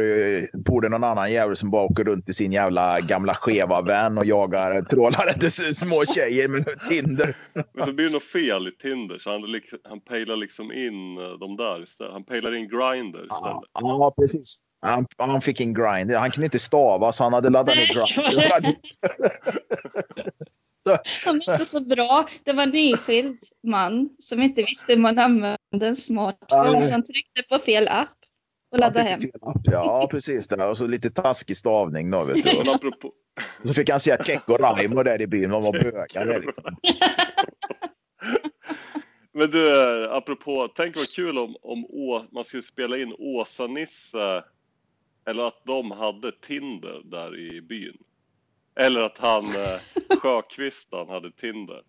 bor 0.58 0.82
det 0.82 0.90
någon 0.90 1.04
annan 1.04 1.32
jävel 1.32 1.56
som 1.56 1.72
bara 1.72 1.84
åker 1.84 2.04
runt 2.04 2.30
i 2.30 2.34
sin 2.34 2.52
jävla 2.52 3.02
gamla 3.02 3.34
skeva 3.34 3.82
vän 3.82 4.18
och 4.18 4.26
jagar 4.26 4.82
trålar 4.82 5.28
efter 5.30 5.48
s- 5.48 5.80
små 5.80 6.06
tjejer 6.06 6.48
med 6.48 6.66
Tinder. 6.90 7.36
Men 7.74 7.86
så 7.86 7.94
blir 7.94 8.06
det 8.06 8.14
något 8.14 8.24
fel 8.24 8.68
i 8.68 8.72
Tinder 8.72 9.18
så 9.18 9.32
han, 9.32 9.42
han 9.84 10.00
pejlar 10.02 10.36
liksom 10.36 10.72
in 10.72 11.18
eh, 11.18 11.30
de 11.40 11.58
där 11.58 11.84
istället. 11.84 12.14
Han 12.14 12.24
pejlar 12.24 12.54
in 12.56 12.68
Grindr 12.70 13.20
Ja, 13.30 13.36
istället. 13.36 13.64
ja 13.74 14.14
precis. 14.18 14.64
Han, 14.82 15.06
han 15.18 15.42
fick 15.42 15.62
en 15.62 15.74
grinder. 15.74 16.16
Han 16.16 16.32
kunde 16.32 16.46
inte 16.46 16.60
stava 16.60 17.12
så 17.12 17.24
han 17.24 17.34
hade 17.34 17.50
laddat 17.50 17.76
ner 17.76 17.86
grinder. 17.86 18.76
De 21.26 21.30
är 21.30 21.36
inte 21.36 21.66
så 21.66 21.82
bra. 21.82 22.28
Det 22.44 22.54
var 22.54 22.64
en 22.64 22.70
nyskild 22.70 23.40
man 23.64 24.10
som 24.20 24.42
inte 24.42 24.64
visste 24.64 24.94
hur 24.94 25.02
man 25.02 25.20
använde 25.20 25.88
en 25.88 25.96
smartphone. 25.96 26.82
Så 26.82 26.94
han 26.94 27.04
tryckte 27.04 27.44
på 27.50 27.60
fel 27.60 27.88
app 27.88 28.18
och 28.72 28.80
laddade 28.80 29.10
hem. 29.10 29.20
Ja, 29.64 30.08
precis. 30.12 30.48
Det. 30.48 30.66
Och 30.66 30.78
så 30.78 30.88
lite 30.88 31.10
taskig 31.10 31.58
stavning. 31.58 32.12
Då, 32.12 32.24
vet 32.24 32.44
du. 32.44 32.72
Apropå, 32.72 33.12
så 33.64 33.74
fick 33.74 33.90
han 33.90 34.00
se 34.00 34.12
att 34.12 34.28
Kekko 34.28 34.58
Raimo 34.58 35.04
där 35.04 35.22
i 35.22 35.28
byn 35.28 35.50
de 35.50 35.64
var 35.64 35.72
bögar. 35.72 36.40
Liksom. 36.40 36.64
men 39.34 39.52
du, 39.52 40.08
apropå, 40.10 40.68
tänk 40.76 40.96
vad 40.96 41.10
kul 41.10 41.38
om, 41.38 41.56
om 41.62 41.86
Å, 41.86 42.26
man 42.32 42.44
skulle 42.44 42.64
spela 42.64 42.98
in 42.98 43.16
Åsa-Nisse 43.20 44.44
eller 45.28 45.44
att 45.44 45.62
de 45.66 45.92
hade 45.92 46.32
Tinder 46.32 47.02
där 47.06 47.40
i 47.40 47.62
byn. 47.62 47.98
Eller 48.80 49.02
att 49.02 49.18
han, 49.18 49.44
eh, 49.44 50.18
Sjökvistan 50.20 51.10
hade 51.10 51.32
Tinder. 51.32 51.82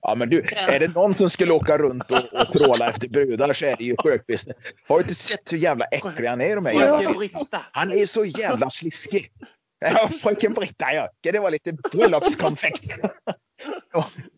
Ja, 0.00 0.14
men 0.14 0.28
du, 0.30 0.42
är 0.68 0.80
det 0.80 0.88
någon 0.88 1.14
som 1.14 1.30
skulle 1.30 1.52
åka 1.52 1.78
runt 1.78 2.10
och, 2.10 2.18
och 2.42 2.52
tråla 2.52 2.88
efter 2.90 3.08
brudar 3.08 3.52
så 3.52 3.66
är 3.66 3.76
det 3.76 3.84
ju 3.84 3.96
Sjökvist. 3.98 4.48
Har 4.88 4.96
du 4.96 5.02
inte 5.02 5.14
sett 5.14 5.52
hur 5.52 5.58
jävla 5.58 5.84
äcklig 5.84 6.26
han 6.26 6.40
är? 6.40 6.56
De 6.56 6.66
här 6.66 6.72
jävla! 6.74 7.64
Han 7.72 7.92
är 7.92 8.06
så 8.06 8.24
jävla 8.24 8.70
sliskig. 8.70 9.32
Ja, 9.78 10.08
fröken 10.22 10.52
Britta, 10.52 10.92
ja. 10.94 11.08
Det 11.20 11.38
var 11.38 11.50
lite 11.50 11.72
bröllopskonfekt. 11.72 12.84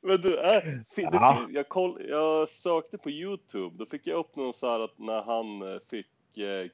Men 0.03 0.21
du, 0.21 0.39
äh, 0.41 0.63
det 0.63 0.85
Ja. 0.97 1.45
fin- 1.47 1.55
jag, 1.55 1.69
koll, 1.69 2.07
jag 2.09 2.49
sökte 2.49 2.99
på 2.99 3.11
Youtube, 3.11 3.77
då 3.79 3.87
fick 3.87 4.07
jag 4.07 4.19
upp 4.19 4.37
någon 4.37 4.55
så 4.55 4.71
här 4.71 4.81
att 4.85 4.99
när 4.99 5.23
han 5.23 5.63
eh, 5.75 5.79
fick 5.91 6.07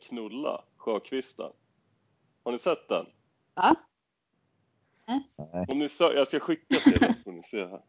knulla 0.01 0.65
Sjökvisten. 0.77 1.53
Har 2.43 2.53
ni 2.53 2.59
sett 2.59 2.89
den? 2.89 3.07
Va? 3.55 3.75
Om 5.69 5.79
ni 5.79 5.87
sö- 5.87 6.15
jag 6.15 6.29
ska 6.29 6.41
skicka 6.41 6.77
till 6.77 7.05
er, 7.05 7.15
får 7.25 7.33
ni 7.33 7.43
se 7.43 7.67
här. 7.67 7.83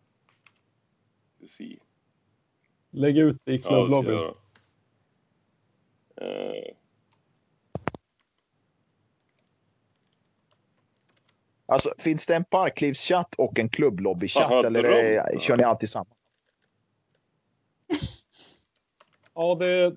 Se. 1.49 1.77
Lägg 2.91 3.17
ut 3.17 3.37
det 3.43 3.53
i 3.53 3.55
Ja, 3.57 3.67
klubblobbyn. 3.69 4.13
göra. 4.13 4.33
Eh, 6.15 6.75
Alltså, 11.65 11.93
finns 11.97 12.25
det 12.27 12.35
en 12.35 12.43
parklivschatt 12.43 13.35
och 13.35 13.59
en 13.59 13.69
klubblobbychatt? 13.69 14.65
Eller 14.65 14.83
är, 14.83 15.39
kör 15.39 15.57
ni 15.57 15.63
alltid 15.63 15.89
samma? 15.89 16.09
Ja, 19.33 19.55
det, 19.59 19.95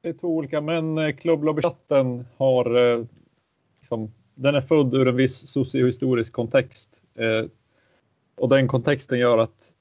det 0.00 0.08
är 0.08 0.12
två 0.12 0.28
olika, 0.28 0.60
men 0.60 0.98
eh, 0.98 1.12
klubblobbychatten 1.16 2.26
har 2.36 2.92
eh, 2.92 3.04
liksom, 3.80 4.12
den 4.34 4.54
är 4.54 4.60
född 4.60 4.94
ur 4.94 5.08
en 5.08 5.16
viss 5.16 5.48
sociohistorisk 5.52 6.32
kontext. 6.32 7.02
Eh, 7.14 7.44
och 8.36 8.48
den 8.48 8.68
kontexten 8.68 9.18
gör 9.18 9.38
att 9.38 9.72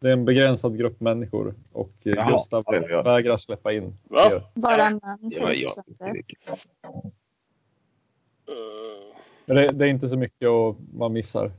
det 0.00 0.08
är 0.08 0.12
en 0.12 0.24
begränsad 0.24 0.78
grupp 0.78 1.00
människor 1.00 1.54
och 1.72 1.92
Jaha, 2.02 2.30
Gustav 2.30 2.64
ja, 2.66 2.74
ja, 2.74 2.88
ja. 2.88 3.02
vägrar 3.02 3.36
släppa 3.36 3.72
in 3.72 3.98
Va? 4.04 4.42
Bara 4.54 4.90
män 4.90 5.30
till 5.30 5.38
Ja, 5.42 5.52
ja. 5.52 5.64
exempel. 5.64 6.22
det, 9.46 9.72
det 9.72 9.84
är 9.84 9.88
inte 9.88 10.08
så 10.08 10.16
mycket 10.16 10.48
och 10.48 10.76
man 10.94 11.12
missar. 11.12 11.52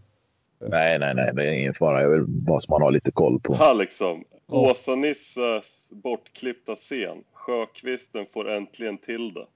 Nej, 0.59 0.99
nej, 0.99 1.15
nej. 1.15 1.31
Det 1.33 1.43
är 1.43 1.51
ingen 1.51 1.73
fara. 1.73 2.01
Jag 2.01 2.09
vill 2.09 2.23
bara 2.27 2.59
man 2.69 2.81
har 2.81 2.91
lite 2.91 3.11
koll 3.11 3.39
på. 3.39 3.55
här 3.55 3.73
liksom. 3.73 4.23
Åsa-Nisses 4.47 5.91
bortklippta 5.93 6.75
scen. 6.75 7.23
Sjökvisten 7.33 8.25
får 8.33 8.49
äntligen 8.49 8.97
till 8.97 9.33
det. 9.33 9.47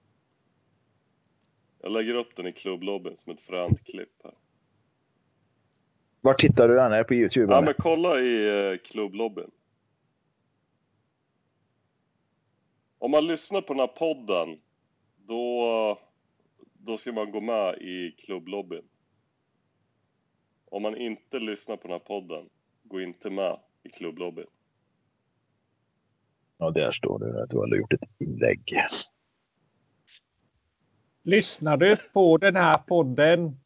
Jag 1.81 1.91
lägger 1.91 2.15
upp 2.15 2.35
den 2.35 2.47
i 2.47 2.51
klubblobbyn 2.51 3.17
som 3.17 3.33
ett 3.33 3.41
fränt 3.41 3.83
klipp 3.83 4.23
här. 4.23 4.33
Var 6.21 6.33
tittar 6.33 6.67
du 6.67 6.75
den? 6.75 6.93
Är 6.93 7.03
på 7.03 7.13
Youtube? 7.13 7.53
Ja 7.53 7.57
eller? 7.57 7.65
men 7.65 7.73
kolla 7.77 8.19
i 8.19 8.71
eh, 8.71 8.77
klubblobbyn. 8.77 9.51
Om 12.97 13.11
man 13.11 13.27
lyssnar 13.27 13.61
på 13.61 13.73
den 13.73 13.79
här 13.79 13.87
podden, 13.87 14.59
då, 15.17 15.99
då 16.73 16.97
ska 16.97 17.11
man 17.11 17.31
gå 17.31 17.41
med 17.41 17.77
i 17.81 18.11
klubblobbyn. 18.11 18.83
Om 20.65 20.81
man 20.81 20.97
inte 20.97 21.39
lyssnar 21.39 21.77
på 21.77 21.83
den 21.83 21.91
här 21.91 21.99
podden, 21.99 22.49
gå 22.83 23.01
inte 23.01 23.29
med 23.29 23.59
i 23.83 23.89
klubblobbyn. 23.89 24.47
Ja, 26.59 26.71
där 26.71 26.91
står 26.91 27.19
det 27.19 27.43
att 27.43 27.49
du 27.49 27.57
har 27.57 27.77
gjort 27.77 27.93
ett 27.93 28.09
inlägg. 28.19 28.61
Lyssnar 31.23 31.77
du 31.77 31.95
på 32.13 32.37
den 32.37 32.55
här 32.55 32.77
podden 32.77 33.59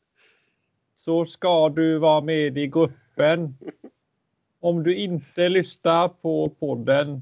så 0.96 1.26
ska 1.26 1.70
du 1.70 2.00
vara 2.00 2.22
med 2.22 2.58
i 2.58 2.68
gruppen. 2.68 3.58
Om 4.60 4.84
du 4.84 4.96
inte 4.96 5.50
lyssnar 5.50 6.08
på 6.08 6.50
podden, 6.50 7.22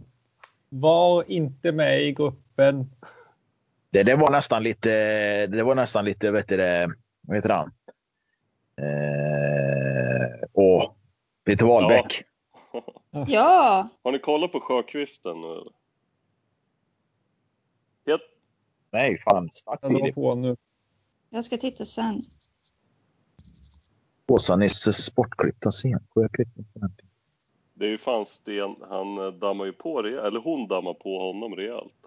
var 0.69 1.31
inte 1.31 1.71
med 1.71 2.01
i 2.01 2.11
gruppen. 2.11 2.91
Det, 3.89 4.03
det 4.03 4.15
var 4.15 4.31
nästan 4.31 4.63
lite, 4.63 4.89
det 5.47 5.63
var 5.63 5.75
nästan 5.75 6.05
lite, 6.05 6.31
vet 6.31 6.47
du 6.47 6.57
det, 6.57 6.91
vad 7.21 7.37
heter 7.37 7.49
han? 7.49 7.71
Eh, 8.77 10.47
åh, 10.53 10.93
Peter 11.45 11.65
Wahlbeck. 11.65 12.23
Ja, 12.23 12.30
Har 14.03 14.11
ni 14.11 14.19
kollat 14.19 14.51
på 14.51 14.59
Sjökvisten 14.59 15.41
nu? 15.41 15.63
Het, 18.05 18.21
Nej, 18.91 19.17
fan. 19.17 19.49
Stack 19.51 19.79
Jag 19.81 19.91
drar 19.91 20.07
i 20.07 20.13
på 20.13 20.35
nu. 20.35 20.57
jag 21.29 21.45
ska 21.45 21.57
titta 21.57 21.85
sen. 21.85 22.21
Åsa-Nisses 24.27 25.03
sportklippta 25.03 25.71
scen. 25.71 25.99
Det 27.73 27.85
är 27.85 27.89
ju 27.89 27.97
fan 27.97 28.25
sten, 28.25 28.75
han 28.89 29.17
eh, 29.17 29.27
dammar 29.33 29.65
ju 29.65 29.73
på 29.73 30.01
rejält, 30.01 30.25
eller 30.27 30.39
hon 30.39 30.67
dammar 30.67 30.93
på 30.93 31.19
honom 31.19 31.55
rejält. 31.55 32.05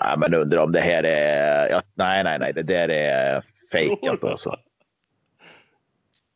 Nej, 0.00 0.18
men 0.18 0.34
undrar 0.34 0.62
om 0.64 0.72
det 0.72 0.80
här 0.80 1.02
är... 1.02 1.68
Ja, 1.68 1.80
nej, 1.94 2.24
nej, 2.24 2.38
nej. 2.38 2.52
Det 2.52 2.62
där 2.62 2.88
är 2.88 3.44
fejkat 3.72 4.24
alltså. 4.24 4.56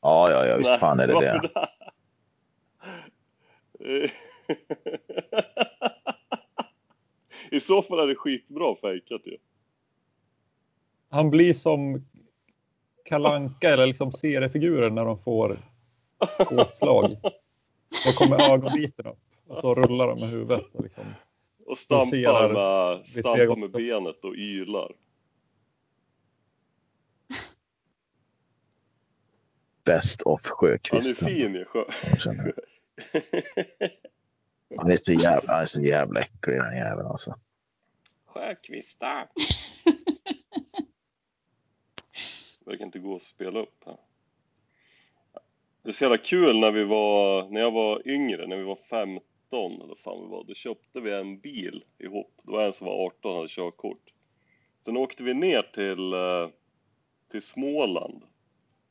Ja, 0.01 0.31
ja, 0.31 0.47
ja. 0.47 0.57
Visst 0.57 0.71
Nej, 0.71 0.81
fan 0.81 1.01
är 1.01 1.07
det 1.07 1.21
det. 1.21 1.51
I 7.51 7.61
så 7.61 7.83
fall 7.83 7.99
är 7.99 8.07
det 8.07 8.15
skitbra 8.15 8.77
fejkat 8.77 9.23
ju. 9.25 9.37
Han 11.09 11.31
blir 11.31 11.55
som 11.55 12.07
kalanka 13.05 13.71
eller 13.71 13.87
liksom 13.87 14.13
seriefigurer 14.13 14.91
när 14.91 15.05
de 15.05 15.19
får 15.19 15.59
åtslag. 16.51 17.17
Då 18.07 18.13
kommer 18.13 18.53
ögonbiten 18.53 19.07
upp 19.07 19.19
och 19.47 19.61
så 19.61 19.75
rullar 19.75 20.09
de 20.09 20.21
med 20.21 20.29
huvudet. 20.29 20.65
Och 20.73 20.85
liksom. 20.85 21.05
Och 21.67 21.79
stampar 21.79 22.53
med, 22.53 23.09
stampar 23.09 23.57
med 23.57 23.71
benet 23.71 24.25
och 24.25 24.35
ylar. 24.35 24.93
Best 29.87 30.23
of 30.23 30.41
Han 30.45 30.69
är 30.69 30.79
Sjöqvist. 30.79 31.19
fin 31.25 31.55
ju. 31.55 31.65
Sjö. 31.65 31.85
Han 34.79 34.91
är 34.91 34.97
så 34.97 35.13
jävla, 35.13 35.53
han 35.53 35.63
är 35.63 35.67
så 35.67 35.81
jävla 35.81 36.21
äcklig 36.21 36.57
den 36.57 36.77
jäveln 36.77 37.07
alltså. 37.07 37.35
Sjökvista. 38.27 39.29
Verkar 42.67 42.85
inte 42.85 42.99
gå 42.99 43.17
att 43.17 43.23
spela 43.23 43.61
upp 43.61 43.83
här. 43.87 43.97
Det 45.83 45.91
är 45.91 45.93
så 45.93 46.05
jävla 46.05 46.19
kul 46.19 46.59
när 46.61 46.73
vi 46.73 46.85
var, 46.85 47.49
när 47.49 47.61
jag 47.61 47.71
var 47.71 48.09
yngre, 48.09 48.47
när 48.47 48.57
vi 48.57 48.63
var 48.63 48.77
15 48.77 49.23
eller 49.83 49.95
fan 50.05 50.23
vi 50.23 50.29
var, 50.31 50.45
då 50.45 50.55
köpte 50.55 51.01
vi 51.01 51.13
en 51.13 51.39
bil 51.39 51.85
ihop. 51.99 52.41
Det 52.43 52.51
var 52.51 52.67
en 52.67 52.73
som 52.73 52.87
var 52.87 53.07
18 53.07 53.31
och 53.31 53.37
hade 53.37 53.49
körkort. 53.49 54.13
Sen 54.85 54.97
åkte 54.97 55.25
vi 55.25 55.35
ner 55.35 55.63
till, 55.63 56.13
eh, 56.13 56.49
till 57.31 57.43
Småland. 57.43 58.23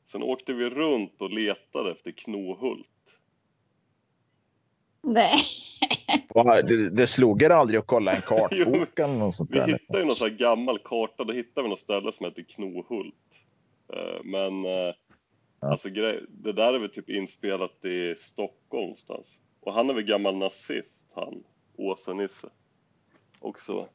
Sen 0.06 0.22
åkte 0.22 0.52
vi 0.54 0.70
runt 0.70 1.22
och 1.22 1.30
letade 1.30 1.90
efter 1.90 2.10
Knohult. 2.10 2.86
Nej. 5.02 5.40
Det, 6.64 6.90
det 6.90 7.06
slog 7.06 7.42
er 7.42 7.50
aldrig 7.50 7.78
att 7.80 7.86
kolla 7.86 8.12
en 8.16 8.22
kartbok 8.26 8.98
eller 8.98 9.18
något 9.18 9.34
sånt 9.34 9.50
Vi 9.50 9.58
där? 9.58 9.66
hittade 9.66 9.98
ju 9.98 10.04
någon 10.04 10.16
sån 10.16 10.30
här 10.30 10.36
gammal 10.36 10.78
karta, 10.78 11.24
då 11.24 11.32
hittade 11.32 11.62
vi 11.62 11.68
något 11.68 11.78
ställe 11.78 12.12
som 12.12 12.26
heter 12.26 12.42
Knohult. 12.42 13.14
Eh, 13.92 14.20
Men 14.24 14.64
eh, 14.64 14.94
Ja. 15.60 15.70
alltså 15.70 15.88
det 16.28 16.52
där 16.52 16.74
är 16.74 16.78
väl 16.78 16.88
typ 16.90 17.10
inspelat 17.10 17.84
i 17.84 18.14
Stockholm 18.18 18.82
någonstans. 18.82 19.38
Och 19.60 19.72
han 19.72 19.90
är 19.90 19.94
väl 19.94 20.04
gammal 20.04 20.36
nazist, 20.36 21.12
han 21.14 21.44
Åsa-Nisse. 21.76 22.48
Också. 23.38 23.88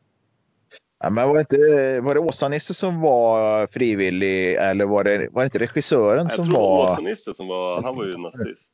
Ja, 1.03 1.09
men 1.09 1.27
var 1.27 1.35
det, 1.35 1.39
inte, 1.39 2.01
var 2.01 2.13
det 2.13 2.19
Åsa-Nisse 2.19 2.73
som 2.73 3.01
var 3.01 3.67
frivillig 3.67 4.53
eller 4.53 4.85
var 4.85 5.03
det, 5.03 5.29
var 5.31 5.41
det 5.41 5.45
inte 5.45 5.59
regissören 5.59 6.23
Jag 6.23 6.31
som 6.31 6.43
tror 6.43 6.53
det 6.53 6.59
var 6.59 6.77
var... 6.77 6.93
Åsa-Nisse 6.93 7.33
som 7.33 7.47
var, 7.47 7.81
han 7.81 7.95
var 7.95 8.05
ju 8.05 8.17
nazist. 8.17 8.73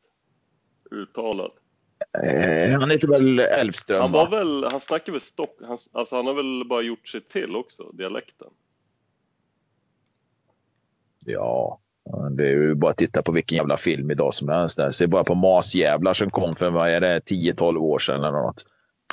Uttalad. 0.91 1.51
Eh, 2.23 2.79
han 2.79 2.91
heter 2.91 3.07
väl 3.07 3.39
Elfström? 3.39 4.01
Han 4.01 4.11
var 4.11 4.29
va? 4.29 4.37
väl, 4.37 4.63
han 4.71 4.79
snackar 4.79 5.11
väl 5.11 5.21
stock, 5.21 5.55
han, 5.61 5.77
alltså 5.93 6.15
han 6.15 6.27
har 6.27 6.33
väl 6.33 6.67
bara 6.69 6.81
gjort 6.81 7.07
sig 7.07 7.21
till 7.21 7.55
också, 7.55 7.83
dialekten. 7.93 8.47
Ja, 11.25 11.79
det 12.31 12.43
är 12.43 12.51
ju 12.51 12.75
bara 12.75 12.91
att 12.91 12.97
titta 12.97 13.23
på 13.23 13.31
vilken 13.31 13.55
jävla 13.55 13.77
film 13.77 14.11
idag 14.11 14.33
som 14.33 14.49
helst. 14.49 14.77
Där. 14.77 14.91
Se 14.91 15.07
bara 15.07 15.23
på 15.23 15.35
Masjävlar 15.35 16.13
som 16.13 16.29
kom 16.29 16.55
för 16.55 16.69
vad 16.69 16.89
är 16.89 17.01
det, 17.01 17.19
10-12 17.19 17.77
år 17.77 17.99
sedan 17.99 18.23
eller 18.23 18.31
något. 18.31 18.63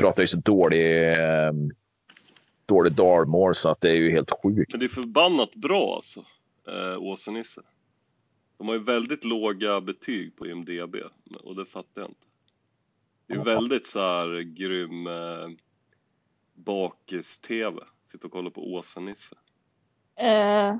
Pratar 0.00 0.22
ju 0.22 0.26
så 0.26 0.38
dålig, 0.38 1.12
eh, 1.12 1.52
dålig 2.66 2.92
dalmål 2.92 3.54
så 3.54 3.68
att 3.68 3.80
det 3.80 3.90
är 3.90 3.94
ju 3.94 4.10
helt 4.10 4.30
sjukt. 4.42 4.72
Men 4.72 4.80
det 4.80 4.86
är 4.86 4.88
förbannat 4.88 5.54
bra 5.54 5.94
alltså, 5.96 6.24
eh, 6.68 7.02
Åsa-Nisse. 7.02 7.60
De 8.58 8.68
har 8.68 8.74
ju 8.74 8.82
väldigt 8.84 9.24
låga 9.24 9.80
betyg 9.80 10.36
på 10.36 10.46
IMDB 10.46 10.96
och 11.42 11.56
det 11.56 11.64
fattar 11.64 12.00
jag 12.02 12.10
inte. 12.10 12.20
Det 13.26 13.32
är 13.34 13.36
Ja. 13.38 13.44
väldigt 13.44 13.86
så 13.86 13.98
här 14.00 14.40
grym 14.42 15.06
eh, 15.06 15.48
bakis-tv. 16.54 17.80
Sitta 18.12 18.26
och 18.26 18.32
kolla 18.32 18.50
på 18.50 18.72
Åsa-Nisse. 18.74 19.34
Eh, 20.20 20.76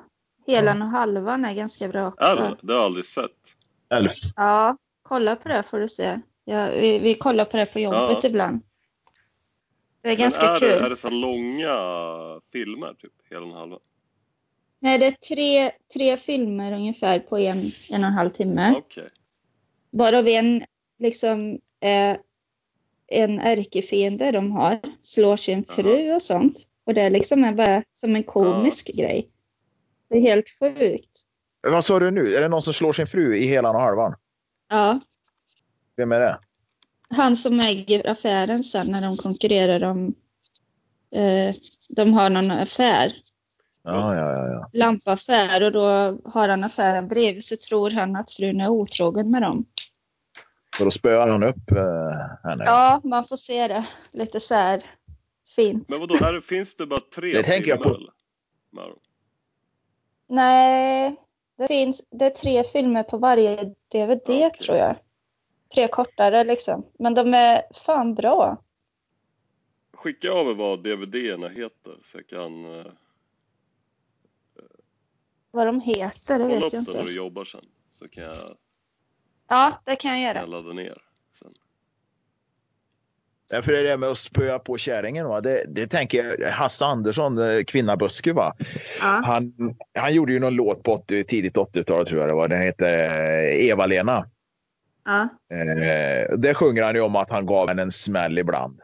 helan 0.47 0.83
och 0.83 0.89
halvan 0.89 1.45
är 1.45 1.55
ganska 1.55 1.89
bra 1.89 2.09
också. 2.09 2.25
Är 2.27 2.37
det? 2.37 2.57
Det 2.61 2.73
har 2.73 2.81
jag 2.81 2.85
aldrig 2.87 3.05
sett. 3.07 3.31
Elf. 3.89 4.13
Ja, 4.37 4.77
kolla 5.03 5.37
på 5.37 5.49
det 5.49 5.63
får 5.63 5.81
du 5.81 5.89
se. 5.89 6.21
Ja, 6.45 6.69
vi, 6.71 6.99
vi 6.99 7.15
kollar 7.15 7.45
på 7.45 7.57
det 7.57 7.67
på 7.67 7.81
jobbet 7.81 8.19
Ja. 8.23 8.29
ibland. 8.29 8.61
Det 10.05 10.11
är 10.11 10.17
ganska 10.17 10.47
är 10.47 10.61
kul. 10.61 10.69
Det, 10.69 10.79
är 10.79 10.91
det 10.91 10.97
så 10.97 11.11
långa 11.11 12.41
filmer, 12.53 12.95
typ? 12.95 13.13
Hela 13.31 13.47
och 13.47 13.53
halva? 13.53 13.79
Nej, 14.79 14.99
det 14.99 15.07
är 15.07 15.11
tre, 15.11 15.71
tre 15.93 16.17
filmer 16.17 16.73
ungefär 16.73 17.19
på 17.19 17.39
en, 17.39 17.59
en 17.91 18.03
och 18.03 18.09
en 18.09 18.13
halv 18.13 18.31
timme. 18.31 18.75
Okej. 18.77 19.11
Varav 19.91 20.29
en 20.29 20.65
liksom 20.99 21.59
eh, 21.81 22.17
en 23.07 23.41
ärkefiende 23.41 24.33
de 24.33 24.53
har 24.53 24.81
slår 25.01 25.37
sin 25.37 25.65
fru 25.65 26.15
och 26.15 26.23
sånt. 26.23 26.59
Och 26.85 26.95
det 26.95 27.11
liksom 27.11 27.45
är 27.45 27.53
bara 27.53 27.83
som 27.93 28.17
en 28.17 28.23
komisk 28.23 28.91
grej. 28.97 29.31
Det 30.09 30.17
är 30.17 30.21
helt 30.21 30.49
sjukt. 30.61 31.23
Vad 31.61 31.85
sa 31.85 31.99
du 31.99 32.11
nu? 32.11 32.35
Är 32.35 32.41
det 32.41 32.49
någon 32.49 32.63
som 32.63 32.75
slår 32.75 32.93
sin 32.93 33.07
fru 33.07 33.37
i 33.37 33.47
hela 33.47 33.71
och 33.71 33.81
halvan? 33.81 34.15
Ja, 34.69 35.01
Vem 35.97 36.13
är 36.13 36.21
det? 36.21 36.39
Han 37.15 37.37
som 37.37 37.61
äger 37.61 38.11
affären 38.11 38.63
sen 38.63 38.91
när 38.91 39.01
de 39.03 39.17
konkurrerar 39.17 39.85
om 39.85 40.15
eh, 41.15 41.55
de 41.89 42.13
har 42.15 42.31
någon 42.31 42.51
affär, 42.51 43.13
Ja, 43.83 44.17
ja, 44.17 44.33
ja. 44.33 44.49
ja. 44.49 44.71
lampaffär 44.73 45.65
och 45.65 45.73
då 45.73 45.83
har 46.31 46.49
han 46.49 46.65
affären 46.65 47.09
bredvid 47.09 47.45
så 47.45 47.57
tror 47.57 47.91
han 47.91 48.17
att 48.17 48.31
frun 48.31 48.61
är 48.61 48.69
otrogen 48.69 49.31
med 49.31 49.43
dem. 49.43 49.65
Och 50.79 50.85
då 50.85 50.91
spöar 50.91 51.29
han 51.29 51.43
upp 51.43 51.71
eh, 51.71 52.49
henne. 52.51 52.65
Ja, 52.67 53.01
man 53.05 53.25
får 53.25 53.37
se 53.37 53.69
det 53.69 53.87
lite 54.13 54.41
så 54.41 54.55
här 54.55 54.83
fint. 55.57 55.89
Men 55.89 56.01
vadå, 56.01 56.17
här 56.17 56.41
finns 56.41 56.77
det 56.77 56.87
bara 56.87 57.01
tre 57.15 57.33
Det 57.33 57.43
tänker 57.43 57.69
jag 57.71 57.83
filmer, 57.83 57.95
på. 57.95 58.01
eller? 58.01 58.95
Nej, 60.29 61.17
det 61.59 61.67
finns 61.69 62.03
det 62.11 62.27
är 62.27 62.31
tre 62.31 62.65
filmer 62.65 63.03
på 63.03 63.19
varje 63.19 63.57
DVD 63.93 64.21
Okej. 64.29 64.51
tror 64.51 64.79
jag. 64.79 64.97
Tre 65.75 65.89
kortare 65.89 66.45
liksom. 66.45 66.87
Men 66.99 67.15
de 67.15 67.35
är 67.35 67.63
fan 67.85 68.15
bra. 68.15 68.63
Skicka 69.95 70.29
över 70.29 70.55
vad 70.55 70.79
DVD-erna 70.83 71.49
heter 71.49 71.95
så 72.05 72.19
jag 72.19 72.27
kan 72.27 72.79
eh, 72.81 72.87
Vad 75.51 75.67
de 75.67 75.81
heter, 75.81 76.39
det 76.39 76.45
kolla 76.45 76.55
vet 76.55 76.65
upp 76.65 76.73
jag 76.73 76.85
det 76.85 76.93
när 76.93 76.93
du 76.95 77.01
inte. 77.01 77.13
jobbar 77.13 77.45
sen. 77.45 77.65
Så 77.93 78.09
kan 78.09 78.25
jag, 78.25 78.33
Ja, 79.49 79.73
det 79.85 79.97
kan 79.97 80.11
jag 80.11 80.17
kan 80.17 80.21
göra. 80.21 80.39
jag 80.39 80.49
ladda 80.49 80.73
ner 80.73 80.93
sen. 81.39 81.55
Ja, 83.53 83.63
för 83.63 83.73
det 83.73 83.97
med 83.97 84.09
att 84.09 84.19
spöa 84.19 84.59
på 84.59 84.77
kärringen, 84.77 85.27
va? 85.29 85.41
Det, 85.41 85.65
det 85.69 85.87
tänker 85.87 86.25
jag. 86.25 86.49
Hasse 86.51 86.85
Andersson, 86.87 87.39
eh, 87.39 87.65
Kvinnabuske, 87.65 88.33
va? 88.33 88.55
Ja, 89.01 89.21
Han, 89.25 89.55
han 89.99 90.15
gjorde 90.15 90.33
ju 90.33 90.39
någon 90.39 90.55
låt 90.55 90.83
på 90.83 90.93
80, 90.93 91.25
tidigt 91.25 91.57
80-tal, 91.57 92.07
tror 92.07 92.21
jag 92.21 92.29
det 92.31 92.35
var. 92.35 92.49
Den 92.49 92.63
heter 92.63 92.99
eh, 92.99 93.69
Eva-Lena. 93.69 94.27
Ja. 95.05 95.29
Eh, 95.57 96.39
där 96.39 96.55
sjunger 96.55 96.83
han 96.83 96.95
ju 96.95 97.01
om 97.01 97.17
att 97.17 97.31
han 97.31 97.47
gav 97.47 97.69
henne 97.69 97.83
en 97.83 97.91
smäll 97.91 98.39
ibland. 98.39 98.81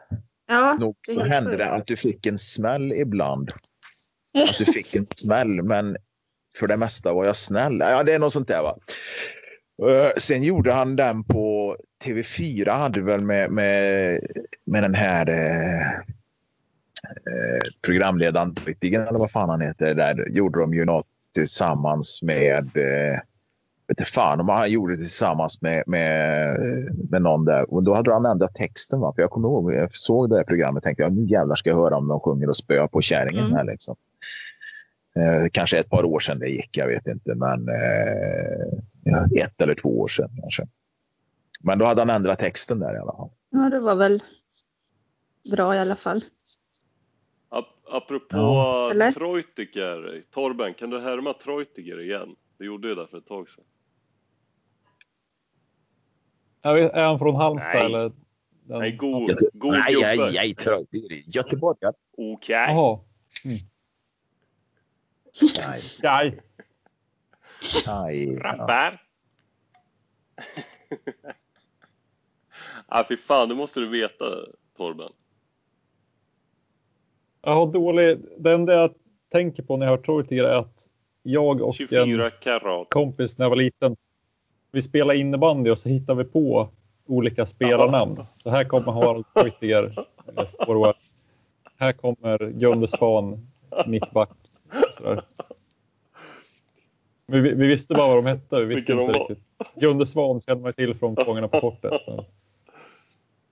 ja. 0.47 0.73
Nog 0.79 0.95
det 1.07 1.13
så 1.13 1.23
hände 1.23 1.57
det 1.57 1.71
att 1.71 1.85
du 1.85 1.95
fick 1.95 2.25
en 2.25 2.37
smäll 2.37 2.91
ibland. 2.91 3.51
Att 4.49 4.57
du 4.57 4.65
fick 4.65 4.95
en 4.95 5.07
smäll, 5.15 5.63
men 5.63 5.97
för 6.57 6.67
det 6.67 6.77
mesta 6.77 7.13
var 7.13 7.25
jag 7.25 7.35
snäll. 7.35 7.77
Ja, 7.79 8.03
det 8.03 8.13
är 8.13 8.19
något 8.19 8.33
sånt 8.33 8.47
där, 8.47 8.61
va? 8.61 8.75
Eh, 9.89 10.11
sen 10.17 10.43
gjorde 10.43 10.73
han 10.73 10.95
den 10.95 11.23
på 11.23 11.77
TV4, 12.05 12.69
hade 12.69 13.01
väl 13.01 13.21
med, 13.21 13.51
med, 13.51 14.19
med 14.65 14.83
den 14.83 14.95
här 14.95 15.29
eh, 15.29 15.91
eh, 17.01 17.61
programledaren, 17.81 18.55
eller 18.81 19.19
vad 19.19 19.31
fan 19.31 19.49
han 19.49 19.61
heter. 19.61 19.93
Där 19.93 20.29
gjorde 20.29 20.59
de 20.59 20.73
ju 20.73 20.85
något 20.85 21.07
tillsammans 21.33 22.21
med 22.21 22.77
eh, 22.77 23.19
vet 23.91 23.99
inte 23.99 24.11
fan 24.11 24.39
om 24.39 24.49
han 24.49 24.71
gjorde 24.71 24.93
det 24.93 24.97
tillsammans 24.97 25.61
med, 25.61 25.83
med, 25.87 26.59
med 27.09 27.21
någon 27.21 27.45
där. 27.45 27.73
Och 27.73 27.83
då 27.83 27.93
hade 27.93 28.13
han 28.13 28.25
ändrat 28.25 28.55
texten. 28.55 28.99
Va? 28.99 29.13
För 29.15 29.21
jag 29.21 29.31
kommer 29.31 29.47
ihåg, 29.47 29.73
jag 29.73 29.97
såg 29.97 30.29
det 30.29 30.35
här 30.37 30.43
programmet 30.43 30.81
och 30.81 30.83
tänkte 30.83 31.03
jag, 31.03 31.13
nu 31.13 31.25
jävlar 31.25 31.55
ska 31.55 31.69
jag 31.69 31.77
höra 31.77 31.97
om 31.97 32.07
de 32.07 32.19
sjunger 32.19 32.49
och 32.49 32.55
spöar 32.55 32.87
på 32.87 33.01
kärringen. 33.01 33.45
Mm. 33.45 33.55
Här, 33.57 33.63
liksom. 33.63 33.95
eh, 35.15 35.49
kanske 35.51 35.79
ett 35.79 35.89
par 35.89 36.03
år 36.05 36.19
sedan 36.19 36.39
det 36.39 36.47
gick, 36.47 36.77
jag 36.77 36.87
vet 36.87 37.07
inte. 37.07 37.35
Men 37.35 37.69
eh, 37.69 38.79
ja, 39.03 39.27
ett 39.43 39.61
eller 39.61 39.75
två 39.75 39.99
år 39.99 40.07
sedan 40.07 40.29
kanske. 40.41 40.67
Men 41.63 41.79
då 41.79 41.85
hade 41.85 42.01
han 42.01 42.09
ändrat 42.09 42.39
texten 42.39 42.79
där 42.79 42.95
i 42.95 42.97
alla 42.97 43.13
fall. 43.13 43.29
Ja, 43.49 43.69
det 43.69 43.79
var 43.79 43.95
väl 43.95 44.23
bra 45.55 45.75
i 45.75 45.79
alla 45.79 45.95
fall. 45.95 46.21
Ap- 47.49 47.85
apropå 47.91 48.37
Ja. 48.37 49.11
Treutiger, 49.15 50.21
Torben, 50.33 50.73
kan 50.73 50.89
du 50.89 50.99
härma 50.99 51.33
Treutiger 51.33 52.01
igen? 52.01 52.35
Du 52.57 52.65
gjorde 52.65 52.87
ju 52.87 52.95
det 52.95 53.07
för 53.07 53.17
ett 53.17 53.27
tag 53.27 53.49
sedan. 53.49 53.63
Är 56.61 57.03
han 57.03 57.19
från 57.19 57.35
Halmstad 57.35 57.73
Nej. 57.75 57.85
eller? 57.85 58.11
Den... 58.63 58.79
Nej, 58.79 58.91
god, 58.91 59.37
god 59.53 59.71
nej, 59.71 59.93
gubbe. 59.93 60.07
nej, 60.07 60.17
nej, 60.17 60.55
är 60.71 61.35
Göteborgare. 61.35 61.93
Okej. 62.17 62.55
Jaha. 62.55 62.99
Nej, 63.45 63.67
Nej. 65.59 65.81
nej. 66.03 66.41
Ja. 67.85 68.09
Rappar. 68.39 69.03
ah, 72.87 73.03
fy 73.07 73.17
fan, 73.17 73.49
det 73.49 73.55
måste 73.55 73.79
du 73.79 73.87
veta, 73.87 74.25
Torben. 74.77 75.11
Jag 77.41 77.53
har 77.53 77.67
dålig... 77.67 78.17
Det 78.37 78.51
enda 78.51 78.73
jag 78.73 78.93
tänker 79.31 79.63
på 79.63 79.77
när 79.77 79.85
jag 79.85 79.91
hör 79.97 80.03
Troitiger 80.03 80.43
är 80.43 80.55
att 80.55 80.87
jag 81.23 81.61
och 81.61 81.67
en 81.67 81.73
24 81.73 82.31
karat. 82.31 82.89
kompis 82.89 83.37
när 83.37 83.45
jag 83.45 83.49
var 83.49 83.55
liten, 83.57 83.95
vi 84.71 84.81
spelade 84.81 85.19
innebandy 85.19 85.69
och 85.69 85.79
så 85.79 85.89
hittade 85.89 86.23
vi 86.23 86.29
på 86.29 86.69
olika 87.07 87.45
spelarnamn. 87.45 88.15
Så 88.43 88.49
här 88.49 88.63
kommer 88.63 88.91
Harald 88.91 89.25
eh, 89.35 90.47
forward. 90.65 90.95
Här 91.77 91.91
kommer 91.93 92.37
Gunde 92.51 92.87
Svan, 92.87 93.47
mittback. 93.87 94.29
Vi, 97.27 97.39
vi 97.39 97.67
visste 97.67 97.93
bara 97.93 98.07
vad 98.07 98.17
de 98.17 98.25
hette. 98.25 98.59
Vi 98.59 98.65
visste 98.65 98.95
Vilka 98.95 99.07
inte 99.07 99.19
riktigt. 99.19 99.43
Gunde 99.75 100.05
Svan 100.05 100.41
kände 100.41 100.63
man 100.63 100.73
till 100.73 100.95
från 100.95 101.15
Fångarna 101.25 101.47
på 101.47 101.59
fortet. 101.59 102.01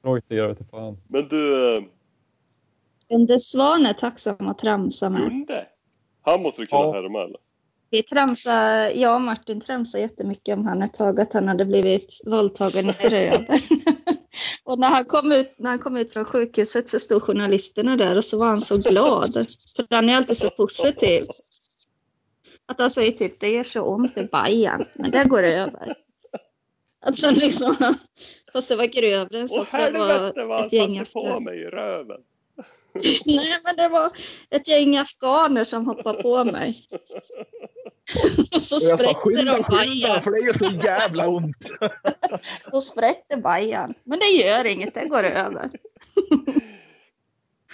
men 0.02 0.14
Reuter 0.14 0.48
vet 0.48 0.60
inte 0.60 0.72
fan. 0.72 0.98
Men 1.08 1.28
du, 1.28 1.76
eh, 1.78 1.84
Under 3.10 3.38
Svan 3.38 3.86
är 3.86 3.94
tacksam 3.94 4.48
att 4.48 4.58
tramsa 4.58 5.10
med. 5.10 5.22
Gunde? 5.22 5.68
Han 6.22 6.42
måste 6.42 6.62
du 6.62 6.66
kunna 6.66 6.82
Ja. 6.82 6.94
härma 6.94 7.24
eller? 7.24 7.38
Vi 7.92 8.04
tramsade, 8.04 8.92
jag 8.92 9.16
och 9.16 9.22
Martin 9.22 9.62
tramsade 9.62 10.02
jättemycket 10.02 10.58
om 10.58 10.66
han 10.66 10.82
ett 10.82 10.94
tag 10.94 11.20
att 11.20 11.34
han 11.34 11.48
hade 11.48 11.66
blivit 11.66 12.22
våldtagen 12.26 12.90
i 12.90 13.10
röven. 13.10 13.46
och 14.64 14.80
när 14.80 14.88
han, 14.88 15.06
kom 15.06 15.32
ut, 15.32 15.54
när 15.58 15.70
han 15.70 15.80
kom 15.80 15.98
ut 15.98 16.14
från 16.14 16.26
sjukhuset 16.26 16.90
så 16.90 17.00
stod 17.00 17.24
journalisterna 17.24 17.98
där 17.98 18.18
och 18.18 18.26
så 18.26 18.40
var 18.40 18.48
han 18.48 18.62
så 18.62 18.78
glad. 18.78 19.34
För 19.76 19.96
han 19.96 20.10
är 20.10 20.16
alltid 20.16 20.38
så 20.38 20.50
positiv. 20.50 21.28
Att 22.66 22.80
han 22.80 22.92
säger 22.92 23.12
typ, 23.12 23.40
det 23.40 23.50
gör 23.50 23.64
så 23.64 23.82
ont 23.82 24.18
i 24.18 24.24
bajan, 24.24 24.86
men 24.96 25.12
det 25.12 25.24
går 25.24 25.44
över. 25.44 25.96
Att 27.02 27.22
han 27.22 27.34
liksom, 27.34 27.76
fast 28.54 28.70
det 28.70 28.76
var 28.76 28.86
grövre 28.86 29.40
än 29.40 29.50
så. 29.50 29.58
Var 29.58 29.66
helvete 29.66 30.46
vad 30.46 30.60
han 30.60 30.70
satte 30.70 31.12
på 31.14 31.40
mig 31.40 31.62
i 31.62 31.66
röven. 31.66 32.22
Nej, 33.26 33.58
men 33.66 33.76
det 33.78 33.90
var 33.90 34.12
ett 34.50 34.68
gäng 34.68 34.98
afghaner 34.98 35.64
som 35.64 35.86
hoppade 35.86 36.22
på 36.22 36.44
mig. 36.44 36.88
Och 38.56 38.62
så 38.62 38.76
Och 38.76 38.82
jag 38.82 39.00
sa 39.00 39.14
skynda, 39.14 39.64
skynda 39.64 40.22
för 40.22 40.32
det 40.32 40.40
gör 40.40 40.54
så 40.54 40.88
jävla 40.88 41.28
ont. 41.28 41.72
Och 42.72 42.84
spräckte 42.84 43.38
bajan. 43.38 43.94
Men 44.04 44.20
det 44.20 44.26
gör 44.26 44.66
inget, 44.66 44.94
det 44.94 45.06
går 45.06 45.24
över. 45.24 45.70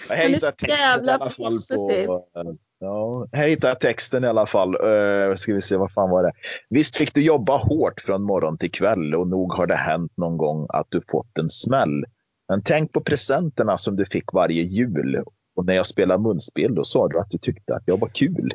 Jag 0.08 0.16
hittade 0.16 0.52
texten 0.52 0.70
i 0.70 0.82
alla 0.94 1.18
fall 1.18 1.32
positiv. 1.36 2.06
på... 2.06 2.26
eh, 2.36 2.42
Ja, 2.78 3.26
jag 3.32 3.48
hittade 3.48 3.74
texten 3.74 4.24
i 4.24 4.26
alla 4.26 4.46
fall. 4.46 4.76
Uh, 4.76 5.34
ska 5.34 5.54
vi 5.54 5.60
se, 5.60 5.76
vad 5.76 5.92
fan 5.92 6.10
var 6.10 6.22
det? 6.22 6.32
Visst 6.68 6.96
fick 6.96 7.14
du 7.14 7.22
jobba 7.22 7.56
hårt 7.56 8.00
från 8.00 8.22
morgon 8.22 8.58
till 8.58 8.70
kväll 8.70 9.14
och 9.14 9.28
nog 9.28 9.52
har 9.52 9.66
det 9.66 9.76
hänt 9.76 10.12
någon 10.16 10.36
gång 10.36 10.66
att 10.68 10.86
du 10.88 11.02
fått 11.08 11.38
en 11.38 11.48
smäll. 11.48 12.04
Men 12.48 12.62
tänk 12.62 12.92
på 12.92 13.00
presenterna 13.00 13.78
som 13.78 13.96
du 13.96 14.04
fick 14.04 14.32
varje 14.32 14.62
jul. 14.62 15.24
Och 15.56 15.66
när 15.66 15.74
jag 15.74 15.86
spelade 15.86 16.22
munspel 16.22 16.74
då 16.74 16.84
sa 16.84 17.08
du 17.08 17.18
att 17.18 17.30
du 17.30 17.38
tyckte 17.38 17.74
att 17.74 17.82
jag 17.86 18.00
var 18.00 18.08
kul. 18.08 18.52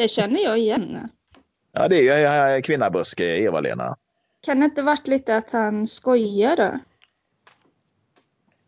Det 0.00 0.08
känner 0.08 0.40
jag 0.40 0.58
igen. 0.58 1.08
Ja, 1.72 1.88
det 1.88 2.08
är 2.08 2.56
ju 2.56 2.62
kvinnabuske, 2.62 3.24
Eva-Lena. 3.24 3.96
Kan 4.40 4.60
det 4.60 4.64
inte 4.64 4.82
varit 4.82 5.06
lite 5.06 5.36
att 5.36 5.50
han 5.50 5.86
skojar 5.86 6.56
då? 6.56 6.78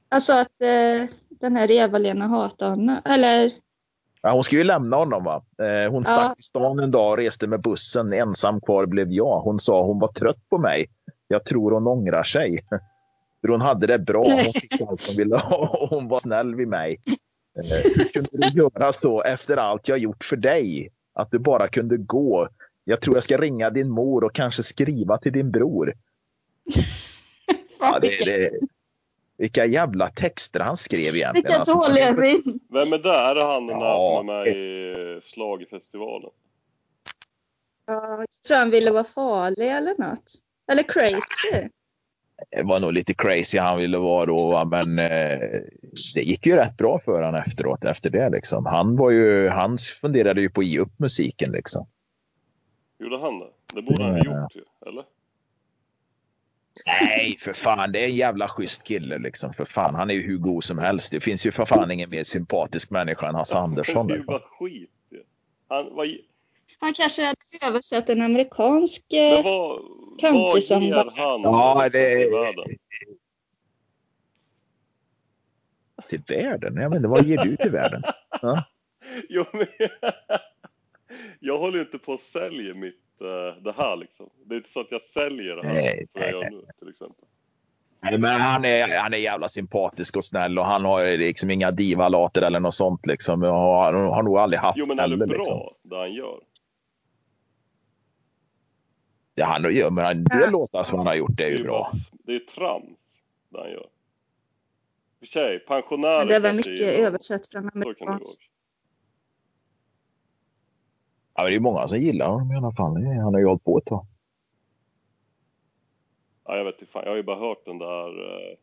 Alltså 0.08 0.32
att 0.32 0.62
eh, 0.62 1.08
den 1.28 1.56
här 1.56 1.70
Eva-Lena 1.70 2.26
hatar 2.28 2.70
honom. 2.70 3.00
Eller 3.04 3.52
Ja, 4.22 4.32
hon 4.32 4.44
ska 4.44 4.56
ju 4.56 4.64
lämna 4.64 4.96
honom. 4.96 5.24
va? 5.24 5.42
Eh, 5.62 5.90
hon 5.92 6.04
stack 6.04 6.24
Ja. 6.30 6.34
till 6.34 6.44
stan 6.44 6.78
en 6.78 6.90
dag 6.90 7.10
och 7.10 7.16
reste 7.16 7.46
med 7.46 7.60
bussen. 7.60 8.12
Ensam 8.12 8.60
kvar 8.60 8.86
blev 8.86 9.12
jag. 9.12 9.40
Hon 9.40 9.58
sa 9.58 9.82
hon 9.82 9.98
var 9.98 10.12
trött 10.12 10.48
på 10.50 10.58
mig. 10.58 10.86
Jag 11.28 11.44
tror 11.44 11.70
hon 11.70 11.86
ångrar 11.86 12.22
sig. 12.22 12.64
För 13.40 13.48
hon 13.48 13.60
hade 13.60 13.86
det 13.86 13.98
bra. 13.98 14.22
Hon 14.24 14.52
fick 14.60 14.80
allt 14.88 15.06
hon 15.06 15.16
ville 15.16 15.36
ha 15.36 15.56
och 15.80 15.88
hon 15.88 16.08
var 16.08 16.18
snäll 16.18 16.54
vid 16.54 16.68
mig. 16.68 17.00
Eh, 17.58 17.92
hur 17.96 18.04
kunde 18.04 18.50
du 18.50 18.58
göra 18.58 18.92
så 18.92 19.22
efter 19.22 19.56
allt 19.56 19.88
jag 19.88 19.98
gjort 19.98 20.24
för 20.24 20.36
dig? 20.36 20.90
Att 21.12 21.30
du 21.30 21.38
bara 21.38 21.68
kunde 21.68 21.96
gå. 21.96 22.48
Jag 22.84 23.00
tror 23.00 23.16
jag 23.16 23.22
ska 23.22 23.36
ringa 23.36 23.70
din 23.70 23.90
mor 23.90 24.24
och 24.24 24.34
kanske 24.34 24.62
skriva 24.62 25.18
till 25.18 25.32
din 25.32 25.50
bror. 25.50 25.94
Ja, 27.84 27.98
det, 27.98 28.24
det, 28.24 28.50
vilka 29.38 29.66
jävla 29.66 30.08
texter 30.08 30.60
han 30.60 30.76
skrev 30.76 31.16
egentligen. 31.16 31.34
Vilka 31.34 31.58
alltså. 31.58 31.74
dåliga 31.74 32.12
rim. 32.12 32.60
Vem 32.70 32.92
är 32.92 32.98
det? 32.98 33.14
Är 33.14 33.34
det 33.34 33.44
han 33.44 33.66
den 33.66 33.78
där 33.78 33.86
Ja. 33.86 34.18
som 34.18 34.28
är 34.28 34.34
med 34.34 34.46
i 34.56 35.20
Schlagerfestivalen? 35.24 36.30
Ja, 37.86 38.18
jag 38.18 38.28
tror 38.46 38.56
han 38.56 38.70
ville 38.70 38.90
vara 38.90 39.04
farlig 39.04 39.70
eller 39.70 39.94
något. 39.98 40.32
Eller 40.72 40.82
crazy. 40.82 41.68
Det 42.50 42.62
var 42.62 42.80
nog 42.80 42.92
lite 42.92 43.14
crazy 43.14 43.58
han 43.58 43.78
ville 43.78 43.98
vara 43.98 44.26
då, 44.26 44.48
va, 44.48 44.64
men 44.64 44.98
eh, 44.98 45.60
det 46.14 46.22
gick 46.22 46.46
ju 46.46 46.56
rätt 46.56 46.76
bra 46.76 46.98
för 46.98 47.22
honom 47.22 47.42
efteråt. 47.46 47.84
Efter 47.84 48.10
det 48.10 48.30
liksom. 48.30 48.66
Han 48.66 48.96
var 48.96 49.10
ju, 49.10 49.48
han 49.48 49.78
funderade 50.00 50.40
ju 50.40 50.50
på 50.50 50.60
att 50.60 50.66
ge 50.66 50.78
upp 50.78 50.98
musiken 50.98 51.52
liksom. 51.52 51.86
Gjorde 52.98 53.18
han 53.18 53.38
det? 53.38 53.46
Det 53.74 53.82
borde 53.82 54.02
han 54.02 54.12
ha 54.12 54.18
gjort 54.18 54.56
ju, 54.56 54.88
eller? 54.88 55.04
Nej, 56.86 57.36
för 57.38 57.52
fan, 57.52 57.92
det 57.92 58.00
är 58.00 58.04
en 58.04 58.16
jävla 58.16 58.48
schysst 58.48 58.84
kille 58.84 59.18
liksom. 59.18 59.52
För 59.52 59.64
fan, 59.64 59.94
han 59.94 60.10
är 60.10 60.14
ju 60.14 60.22
hur 60.22 60.38
god 60.38 60.64
som 60.64 60.78
helst. 60.78 61.12
Det 61.12 61.20
finns 61.20 61.46
ju 61.46 61.50
för 61.50 61.64
fan 61.64 61.90
ingen 61.90 62.10
mer 62.10 62.22
sympatisk 62.22 62.90
människa 62.90 63.28
än 63.28 63.34
Hasse 63.34 63.58
Andersson. 63.58 64.06
det 64.06 64.18
bara 64.18 64.40
skit 64.58 64.90
ju. 65.10 65.22
Han, 65.68 65.94
vad, 65.94 66.08
Han 66.78 66.94
kanske 66.94 67.22
hade 67.22 67.66
översatt 67.66 68.08
en 68.08 68.22
amerikansk... 68.22 69.04
men 69.10 69.44
Eh, 69.44 69.44
vad, 70.12 70.20
Country 70.20 70.38
vad 70.42 70.62
som 70.62 70.82
ger 70.82 70.94
han 70.94 71.42
Ja, 71.42 71.88
det- 71.92 72.16
till 72.16 72.30
världen? 72.30 72.76
Till 76.08 76.22
världen? 76.28 76.76
Jag 76.76 76.90
menar, 76.90 77.08
vad 77.08 77.24
ger 77.26 77.42
du 77.44 77.56
till 77.56 77.70
världen? 77.70 78.02
Jo, 79.28 79.44
men, 79.52 79.66
jag 81.40 81.58
håller 81.58 81.76
ju 81.78 81.82
inte 81.84 81.98
på 81.98 82.12
att 82.12 82.20
sälja 82.20 82.74
mitt, 82.74 83.20
eh, 83.20 83.62
det 83.62 83.72
här 83.76 83.96
liksom. 83.96 84.30
Det 84.46 84.54
är 84.54 84.56
inte 84.56 84.70
så 84.70 84.80
att 84.80 84.92
jag 84.92 85.02
säljer 85.02 85.56
det 85.56 85.66
här 85.66 85.74
Nej, 85.74 86.04
som 86.08 86.20
jag 86.22 86.30
gör 86.30 86.50
nu 86.50 86.62
till 86.78 86.88
exempel. 86.88 87.24
Nej, 88.02 88.18
men 88.18 88.40
han 88.40 88.64
är, 88.64 88.98
han 88.98 89.12
är 89.14 89.18
jävla 89.18 89.48
sympatisk 89.48 90.16
och 90.16 90.24
snäll 90.24 90.58
och 90.58 90.64
han 90.64 90.84
har 90.84 91.16
liksom 91.18 91.50
inga 91.50 91.70
divalater 91.70 92.42
eller 92.42 92.60
något 92.60 92.74
sånt. 92.74 93.06
Liksom. 93.06 93.42
Och 93.42 93.48
har, 93.48 93.92
har 93.92 94.22
nog 94.22 94.38
aldrig 94.38 94.60
haft 94.60 94.78
Jo, 94.78 94.86
men 94.86 94.98
är 94.98 95.02
det 95.02 95.10
heller, 95.10 95.26
bra 95.26 95.36
liksom. 95.36 95.60
det 95.82 95.96
han 95.96 96.12
gör? 96.12 96.40
Ja, 99.34 99.44
han 99.46 99.74
gör, 99.74 99.90
men 99.90 100.04
han- 100.04 100.24
det 100.24 100.50
låtar 100.50 100.82
som 100.82 100.98
han 100.98 101.06
har 101.06 101.14
gjort 101.14 101.36
det 101.36 101.42
är 101.44 101.46
Det 101.48 101.52
är 101.54 101.56
ju 101.56 101.56
ju 101.56 101.64
bra. 101.64 101.78
bara, 101.82 102.18
det 102.24 102.34
är 102.34 102.38
trams 102.38 103.18
det 103.48 103.58
han 103.60 103.70
gör. 103.70 103.86
För 105.18 105.26
sig, 105.26 105.58
pensionärer 105.58 106.26
det 106.26 106.40
var 106.40 106.52
mycket 106.52 106.80
honom. 106.80 107.06
översatt 107.06 107.46
från 107.48 107.62
det 107.62 107.70
amerikansk. 107.74 108.50
Ja, 111.34 111.42
men 111.42 111.50
det 111.52 111.56
är 111.56 111.60
många 111.60 111.86
som 111.86 111.98
gillar 111.98 112.28
honom 112.28 112.52
i 112.52 112.56
alla 112.56 112.72
fall. 112.72 112.96
Han 113.04 113.34
har 113.34 113.38
ju 113.40 113.46
hållit 113.46 113.64
på 113.64 113.78
ett 113.78 113.84
tag. 113.84 114.06
Ja, 116.44 116.56
jag 116.56 116.64
vet 116.64 116.80
inte 116.80 116.92
fan. 116.92 117.02
Jag 117.04 117.10
har 117.10 117.16
ju 117.16 117.22
bara 117.22 117.38
hört 117.38 117.64
den 117.64 117.78
där 117.78 118.08
eh, 118.08 118.56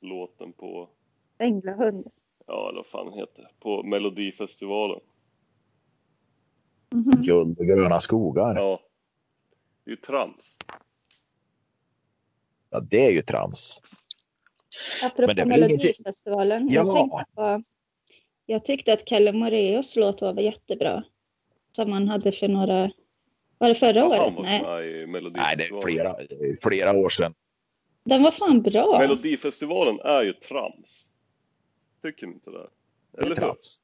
låten 0.00 0.52
på, 0.52 0.88
Änglahund. 1.38 2.06
ja 2.46 2.68
eller 2.68 2.76
vad 2.76 2.86
fan 2.86 3.06
den 3.06 3.14
heter, 3.14 3.48
på 3.60 3.82
Melodifestivalen. 3.82 5.00
Mhm. 6.90 7.10
Guld 7.20 7.58
och 7.58 7.66
gröna 7.66 7.98
skogar. 7.98 8.56
Ja. 8.56 8.80
Ja. 9.88 9.90
Det 9.90 9.96
är 9.96 9.96
ju 9.96 9.96
trams. 9.96 10.58
det 12.90 13.06
är 13.06 13.10
ju 13.10 13.22
trams. 13.22 13.82
Apropå 15.04 15.26
Men 15.26 15.36
det 15.36 15.42
är 15.42 15.46
väl 15.46 15.58
ingenting- 15.58 15.78
Melodifestivalen. 15.78 16.68
Ja. 16.70 16.74
Jag, 16.74 16.96
tänkte 16.96 17.24
på, 17.34 17.62
jag 18.46 18.64
tyckte 18.64 18.92
att 18.92 19.04
Kalle 19.04 19.32
Moraeus 19.32 19.96
låt 19.96 20.22
var 20.22 20.40
jättebra. 20.40 21.04
Som 21.72 21.92
han 21.92 22.08
hade 22.08 22.32
för 22.32 22.48
några... 22.48 22.90
Var 23.58 23.68
det 23.68 23.74
förra 23.74 24.00
han 24.00 24.12
året? 24.12 24.34
Nej, 24.42 25.06
Nej, 25.06 25.56
det 25.56 25.64
är 25.64 25.80
flera, 25.80 26.16
flera 26.62 26.92
år 26.92 27.08
sedan. 27.08 27.34
den 28.04 28.22
var 28.22 28.30
fan 28.30 28.62
bra. 28.62 28.98
Melodifestivalen 28.98 30.00
är 30.00 30.22
ju 30.22 30.32
trams. 30.32 31.10
Tycker 32.02 32.26
ni 32.26 32.32
inte 32.32 32.50
det? 32.50 32.68
Det 33.12 33.20
är 33.20 33.24
Eller 33.24 33.34
trams. 33.34 33.80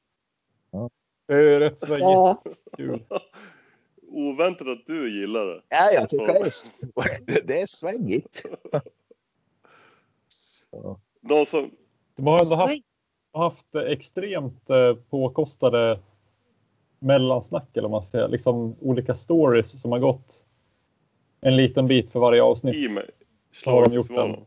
Det 1.27 1.33
är 1.33 1.59
rätt 1.59 1.79
svängigt. 1.79 2.03
Ja. 2.03 2.41
Oväntat 4.07 4.67
att 4.67 4.85
du 4.85 5.19
gillar 5.21 5.45
det. 5.45 5.61
Ja, 5.69 5.91
jag 5.93 6.09
tycker 6.09 6.27
det 6.27 6.39
är, 6.39 7.43
det 7.47 7.61
är 7.61 7.65
svängigt. 7.65 8.43
Så. 10.27 10.99
De 11.21 11.45
som, 11.45 11.71
De 12.15 12.27
har 12.27 12.39
ändå 12.39 12.55
haft, 12.55 12.75
haft 13.33 13.75
extremt 13.75 14.69
eh, 14.69 14.93
påkostade 15.09 15.99
mellansnack 16.99 17.77
eller 17.77 17.89
man 17.89 18.01
ska 18.01 18.11
säga. 18.11 18.27
Liksom 18.27 18.75
olika 18.81 19.15
stories 19.15 19.81
som 19.81 19.91
har 19.91 19.99
gått 19.99 20.43
en 21.41 21.55
liten 21.57 21.87
bit 21.87 22.09
för 22.11 22.19
varje 22.19 22.43
avsnitt. 22.43 22.75
i 22.75 22.89
mig, 22.89 23.09
har 23.65 23.85
de 23.85 23.95
gjort 23.95 24.05
Schlagerfestivalen. 24.07 24.35
en. 24.35 24.45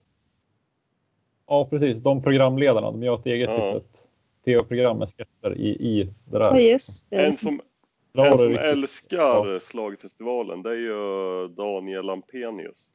Ja, 1.46 1.66
precis. 1.70 2.00
De 2.00 2.22
programledarna, 2.22 2.90
de 2.90 3.02
gör 3.02 3.14
ett 3.14 3.26
eget 3.26 3.48
Ja. 3.50 3.74
litet 3.74 4.04
tv-program 4.44 4.98
med 4.98 5.09
sketcher 5.09 5.56
i, 5.56 5.68
i 5.68 6.04
det 6.04 6.38
ja 6.38 6.38
där. 6.52 6.61
just 6.61 7.11
det. 7.11 7.16
En 7.26 7.36
som, 7.36 7.61
En 8.19 8.39
som 8.39 8.55
älskar 8.55 9.61
Schlagerfestivalen, 9.61 10.62
det 10.62 10.71
är 10.71 10.79
ju 10.79 11.49
Daniel 11.49 12.07
Lampenius. 12.07 12.93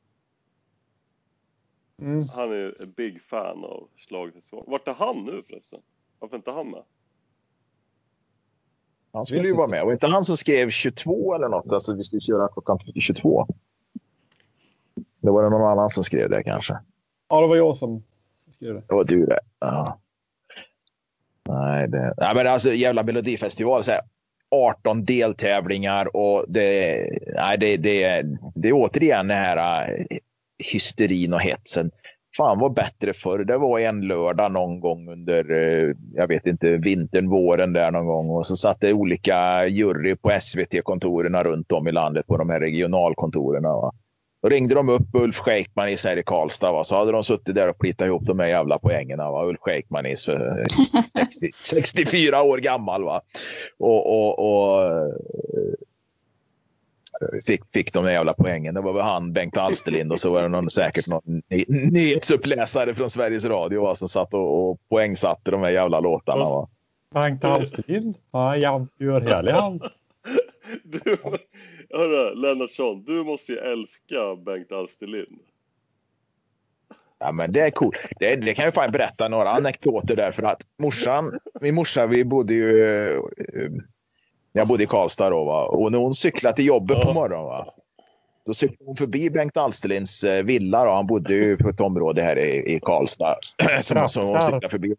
Mm. 2.02 2.20
Han 2.38 2.52
är 2.52 2.66
en 2.66 2.92
big 2.98 3.22
fan 3.22 3.64
av 3.64 3.88
Schlagerfestivalen. 3.98 4.72
Vart 4.72 4.88
är 4.88 4.94
han 4.94 5.26
nu 5.26 5.44
förresten? 5.48 5.80
Varför 6.20 6.36
är 6.36 6.38
inte 6.38 6.52
han 6.52 6.72
med? 6.72 6.84
Han 9.12 9.26
skulle 9.26 9.48
ju 9.48 9.56
vara 9.56 9.68
med. 9.68 9.84
Och 9.84 9.92
inte 9.92 10.08
han 10.08 10.24
som 10.24 10.38
skrev 10.38 10.70
22 10.70 11.36
eller 11.36 11.48
något? 11.50 11.74
Alltså 11.74 11.96
vi 11.96 12.04
skulle 12.04 12.20
köra 12.20 12.48
klockan 12.48 12.80
22. 12.80 13.48
Det 14.96 15.32
var 15.32 15.44
det 15.44 15.50
någon 15.50 15.72
annan 15.72 15.90
som 15.90 16.04
skrev 16.04 16.30
det 16.30 16.44
kanske. 16.44 16.78
Ja, 17.28 17.42
det 17.42 17.48
var 17.48 17.56
jag 17.56 17.78
som 17.78 18.04
skrev 18.56 18.74
det. 18.74 18.84
Det 18.88 18.96
var 18.96 19.04
du 19.04 19.26
det. 19.26 19.40
Ja. 19.60 20.00
Nej, 21.44 21.88
det... 21.88 22.14
Nej, 22.18 22.36
men 22.36 22.48
alltså 22.48 22.74
jävla 22.74 23.04
melodifestival. 23.04 23.84
Så 23.84 23.92
här, 23.92 24.02
18 24.54 25.04
deltävlingar 25.04 26.16
och 26.16 26.46
det, 26.48 26.98
nej, 27.36 27.58
det, 27.58 27.78
det, 27.78 28.24
det 28.56 28.68
är 28.68 28.74
återigen 28.74 29.28
den 29.28 29.38
här 29.38 29.90
eh, 29.90 30.18
hysterin 30.72 31.34
och 31.34 31.42
hetsen. 31.42 31.92
Fan 32.38 32.60
vad 32.60 32.74
bättre 32.74 33.14
förr. 33.14 33.40
Det 33.40 33.58
var 33.58 33.80
en 33.80 34.02
lördag 34.02 34.52
någon 34.52 34.80
gång 34.80 35.10
under, 35.10 35.52
eh, 35.52 35.96
jag 36.14 36.28
vet 36.28 36.48
inte, 36.48 36.78
vintern, 36.78 37.30
våren 37.30 37.74
där 37.74 37.92
någon 37.92 38.06
gång. 38.06 38.30
Och 38.30 38.46
så 38.46 38.56
satt 38.56 38.82
det 38.82 38.94
olika 38.94 39.68
jury 39.68 40.16
på 40.16 40.32
SVT-kontoren 40.40 41.44
runt 41.44 41.72
om 41.72 41.88
i 41.88 41.92
landet 41.92 42.28
på 42.28 42.38
de 42.38 42.50
här 42.50 42.60
regionalkontoren. 42.60 43.64
Va? 43.64 43.94
Då 44.44 44.50
ringde 44.50 44.76
de 44.76 44.90
upp 44.90 45.08
Ulf 45.14 45.36
Scheikmanis 45.36 46.06
här 46.06 46.18
i 46.18 46.24
Karlstad. 46.24 46.72
Va? 46.72 46.84
Så 46.84 46.96
hade 46.96 47.12
de 47.12 47.24
suttit 47.24 47.56
där 47.56 47.70
och 47.70 47.80
plitat 47.80 48.08
ihop 48.08 48.26
de 48.26 48.40
här 48.40 48.48
jävla 48.48 48.80
poängen. 48.80 49.18
Va? 49.18 49.46
Ulf 49.46 49.60
Scheikmanis, 49.60 50.30
60, 51.14 51.52
64 51.52 52.44
år 52.44 52.58
gammal. 52.58 53.04
Va? 53.04 53.22
Och, 53.78 54.08
och, 54.08 54.40
och 54.40 54.82
fick, 57.46 57.62
fick 57.74 57.94
de 57.94 58.06
jävla 58.06 58.34
poängen. 58.34 58.74
Det 58.74 58.82
var 58.82 58.94
väl 58.94 59.04
han, 59.04 59.34
Bengt 59.34 59.58
Alsterlind 59.58 60.12
och 60.12 60.20
så 60.20 60.32
var 60.32 60.42
det 60.42 60.48
någon, 60.48 60.70
säkert 60.70 61.08
någon 61.08 61.42
nyhetsuppläsare 61.68 62.94
från 62.94 63.10
Sveriges 63.10 63.46
Radio 63.46 63.82
va, 63.82 63.96
som 63.96 64.10
satt 64.10 64.34
och, 64.34 64.70
och 64.70 64.80
poängsatte 64.90 65.52
de 65.52 65.62
här 65.62 65.72
jävla 65.72 66.00
låtarna. 66.00 66.44
Va. 66.44 66.70
Bengt 67.14 67.44
Alsterlind? 67.44 68.16
Ja, 68.32 68.58
jävligt 68.58 69.00
görhärlig 69.00 69.52
han. 69.52 69.80
Du, 70.84 71.18
hörru, 71.94 72.36
Lennartsson, 72.36 73.04
du 73.04 73.24
måste 73.24 73.52
ju 73.52 73.58
älska 73.58 74.36
Bengt 74.36 74.72
Alsterlind. 74.72 75.40
Ja, 77.20 77.32
men 77.32 77.52
det 77.52 77.62
är 77.62 77.70
coolt. 77.70 78.00
Det, 78.20 78.36
det, 78.36 78.54
kan 78.54 78.66
jag 78.66 78.74
fan 78.74 78.92
berätta 78.92 79.28
några 79.28 79.50
anekdoter 79.50 80.16
där 80.16 80.32
för 80.32 80.44
att 80.44 80.62
morsan, 80.80 81.40
min 81.62 81.76
morsa, 81.76 82.06
vi 82.06 82.26
bodde 82.26 82.54
ju 82.54 82.86
eh, 82.86 83.22
när 84.52 84.62
jag 84.62 84.68
bodde 84.68 84.84
i 84.84 84.88
Karlstad 84.88 85.30
då, 85.30 85.44
va? 85.44 85.66
och 85.66 85.92
när 85.92 85.98
hon 85.98 86.16
cyklade 86.16 86.56
till 86.56 86.66
jobbet 86.66 87.02
på 87.02 87.14
morgonen 87.14 87.46
va? 87.46 87.74
då 88.46 88.54
cyklade 88.54 88.86
hon 88.86 88.96
förbi 88.96 89.30
Bengt 89.30 89.58
Alsterlinds 89.58 90.24
eh, 90.24 90.44
villa. 90.44 90.86
Då. 90.86 90.92
Han 90.92 91.08
bodde 91.08 91.34
ju 91.34 91.58
på 91.58 91.70
ett 91.70 91.82
område 91.82 92.22
här 92.24 92.40
i, 92.40 92.76
i 92.76 92.80
Karlstad. 92.80 93.36
som, 93.82 94.10
som 94.10 94.26
hon 94.26 94.42
cyklade 94.42 94.70
förbi. 94.70 94.96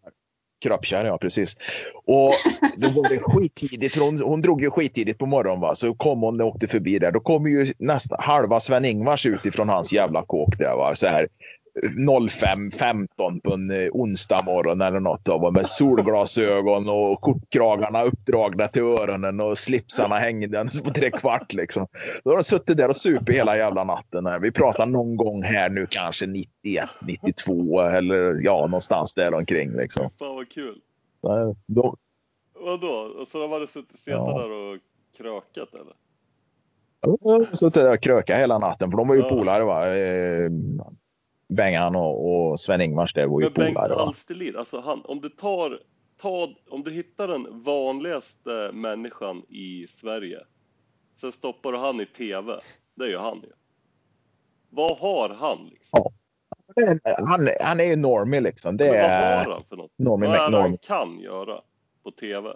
Kroppkärr, 0.62 1.04
ja 1.04 1.18
precis. 1.18 1.56
Och 2.06 2.34
då 2.76 2.88
var 2.88 3.08
det 3.08 3.18
skittidigt, 3.20 3.96
hon, 3.96 4.20
hon 4.20 4.40
drog 4.40 4.62
ju 4.62 4.70
skittidigt 4.70 5.18
på 5.18 5.26
morgonen. 5.26 5.60
Va? 5.60 5.74
Så 5.74 5.94
kom 5.94 6.20
hon 6.20 6.40
och 6.40 6.46
åkte 6.46 6.66
förbi 6.66 6.98
där. 6.98 7.12
Då 7.12 7.20
kom 7.20 7.46
ju 7.46 7.66
nästan 7.78 8.18
halva 8.22 8.60
Sven-Ingvars 8.60 9.26
ut 9.26 9.46
ifrån 9.46 9.68
hans 9.68 9.92
jävla 9.92 10.22
kåk 10.22 10.58
där. 10.58 10.76
Va? 10.76 10.94
Så 10.94 11.06
här 11.06 11.28
05.15 11.82 13.40
på 13.40 13.54
en 13.54 13.70
eh, 13.70 13.88
onsdag 13.92 14.42
morgon 14.42 14.80
eller 14.80 15.00
något 15.00 15.28
av 15.28 15.52
med 15.52 15.66
solglasögon 15.66 16.88
och 16.88 17.20
kortkragarna 17.20 18.02
uppdragna 18.02 18.68
till 18.68 18.82
öronen 18.82 19.40
och 19.40 19.58
slipsarna 19.58 20.18
hängandes 20.18 20.82
på 20.82 20.90
tre 20.90 21.10
kvart. 21.10 21.52
Liksom. 21.52 21.86
Då 22.24 22.30
har 22.30 22.36
de 22.36 22.42
suttit 22.44 22.76
där 22.76 22.88
och 22.88 22.96
supit 22.96 23.36
hela 23.36 23.56
jävla 23.56 23.84
natten. 23.84 24.40
Vi 24.42 24.52
pratar 24.52 24.86
någon 24.86 25.16
gång 25.16 25.42
här 25.42 25.68
nu 25.68 25.86
kanske 25.90 26.26
91, 26.26 26.88
92 27.00 27.80
eller 27.80 28.44
ja, 28.44 28.60
någonstans 28.60 29.14
där 29.14 29.34
omkring. 29.34 29.72
Liksom. 29.72 30.10
Fan 30.18 30.34
vad 30.34 30.48
kul. 30.48 30.80
Då... 31.66 31.96
Vadå? 32.60 33.10
Så 33.28 33.38
de 33.38 33.52
hade 33.52 33.66
suttit 33.66 34.04
ja. 34.06 34.38
där 34.38 34.50
och 34.50 34.78
krökat 35.16 35.68
eller? 35.74 35.94
Suttit 37.56 37.74
där 37.74 37.92
och 37.92 38.00
krökat 38.00 38.38
hela 38.38 38.58
natten 38.58 38.90
för 38.90 38.98
de 38.98 39.08
var 39.08 39.14
ju 39.14 39.20
ja. 39.20 39.28
polare. 39.28 39.64
Va? 39.64 39.84
Eh, 41.50 41.54
Bengan 41.54 41.96
och, 41.96 42.50
och 42.50 42.60
Sven-Ingvars 42.60 43.14
det 43.14 43.26
var 43.26 43.40
ju 43.40 43.50
polare. 43.50 43.72
Men 43.72 43.88
Bengt 43.88 44.00
Alsterlind, 44.00 44.56
alltså 44.56 44.80
han, 44.80 45.02
om 45.04 45.20
du 45.20 45.28
tar, 45.28 45.80
tar, 46.20 46.54
om 46.70 46.82
du 46.82 46.90
hittar 46.90 47.28
den 47.28 47.62
vanligaste 47.62 48.70
människan 48.72 49.42
i 49.48 49.86
Sverige, 49.88 50.38
sen 51.14 51.32
stoppar 51.32 51.72
du 51.72 51.78
han 51.78 52.00
i 52.00 52.06
TV, 52.06 52.60
det 52.94 53.04
är 53.04 53.08
ju 53.08 53.18
han 53.18 53.40
ju. 53.42 53.52
Vad 54.70 54.98
har 54.98 55.28
han 55.28 55.68
liksom? 55.72 56.00
Ja. 56.04 56.12
Han, 57.16 57.48
han 57.60 57.80
är 57.80 57.84
ju 57.84 57.96
normie 57.96 58.40
liksom. 58.40 58.76
Det 58.76 58.84
Men 58.84 59.02
vad 59.02 59.10
har 59.10 59.52
han 59.52 59.62
för 59.68 59.76
något? 59.76 59.92
Normie, 59.96 60.28
vad 60.28 60.38
är 60.38 60.50
det 60.50 60.58
han 60.58 60.78
kan 60.78 61.20
göra 61.20 61.60
på 62.02 62.10
TV? 62.10 62.50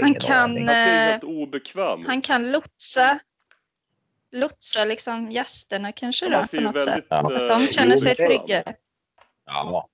han 0.00 0.14
kan, 0.14 0.56
Han 0.56 0.68
helt 0.68 1.24
obekväm 1.24 2.04
Han 2.06 2.20
kan 2.20 2.52
lotsa 2.52 3.18
lotsa 4.32 4.84
liksom 4.84 5.30
gästerna 5.30 5.92
kanske 5.92 6.28
då, 6.28 6.46
på 6.46 6.60
något 6.60 6.82
sätt. 6.82 7.06
Ja. 7.08 7.18
Att 7.18 7.60
de 7.60 7.66
känner 7.66 7.96
sig 7.96 8.16
trygga. 8.16 8.74
Ja. 9.44 9.88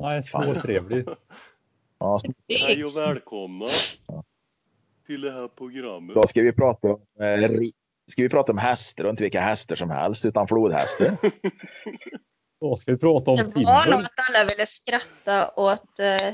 Han 0.00 0.12
är 0.12 0.22
småtrevlig. 0.22 1.08
Ja, 2.00 2.18
Hej 2.48 2.84
och 2.84 2.96
välkomna 2.96 3.66
till 5.06 5.20
det 5.20 5.32
här 5.32 5.48
programmet. 5.48 6.14
Då 6.14 6.26
ska 6.26 6.42
vi 6.42 6.52
prata 6.52 6.88
om, 6.88 7.00
eh, 7.20 7.50
ska 8.10 8.22
vi 8.22 8.28
prata 8.28 8.52
om 8.52 8.58
hästar 8.58 9.04
och 9.04 9.10
inte 9.10 9.22
vilka 9.22 9.40
hästar 9.40 9.76
som 9.76 9.90
helst 9.90 10.24
utan 10.24 10.48
flodhästar. 10.48 11.16
Då 12.60 12.76
ska 12.76 12.92
vi 12.92 12.98
prata 12.98 13.30
om 13.30 13.36
Det 13.36 13.64
var 13.64 13.90
nog 13.90 14.00
att 14.00 14.28
alla 14.28 14.44
ville 14.44 14.66
skratta 14.66 15.50
åt 15.56 15.98
eh, 15.98 16.28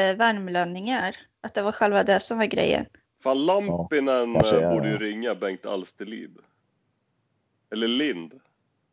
eh, 0.00 0.16
värmlänningar. 0.16 1.16
Att 1.40 1.54
det 1.54 1.62
var 1.62 1.72
själva 1.72 2.02
det 2.04 2.20
som 2.20 2.38
var 2.38 2.44
grejen. 2.44 2.86
Fan, 3.22 3.46
Lampinen 3.46 4.34
ja, 4.34 4.60
jag... 4.60 4.72
borde 4.72 4.88
ju 4.88 4.98
ringa 4.98 5.34
Bengt 5.34 5.66
Alsterlid. 5.66 6.38
Eller 7.72 7.88
Lind. 7.88 8.40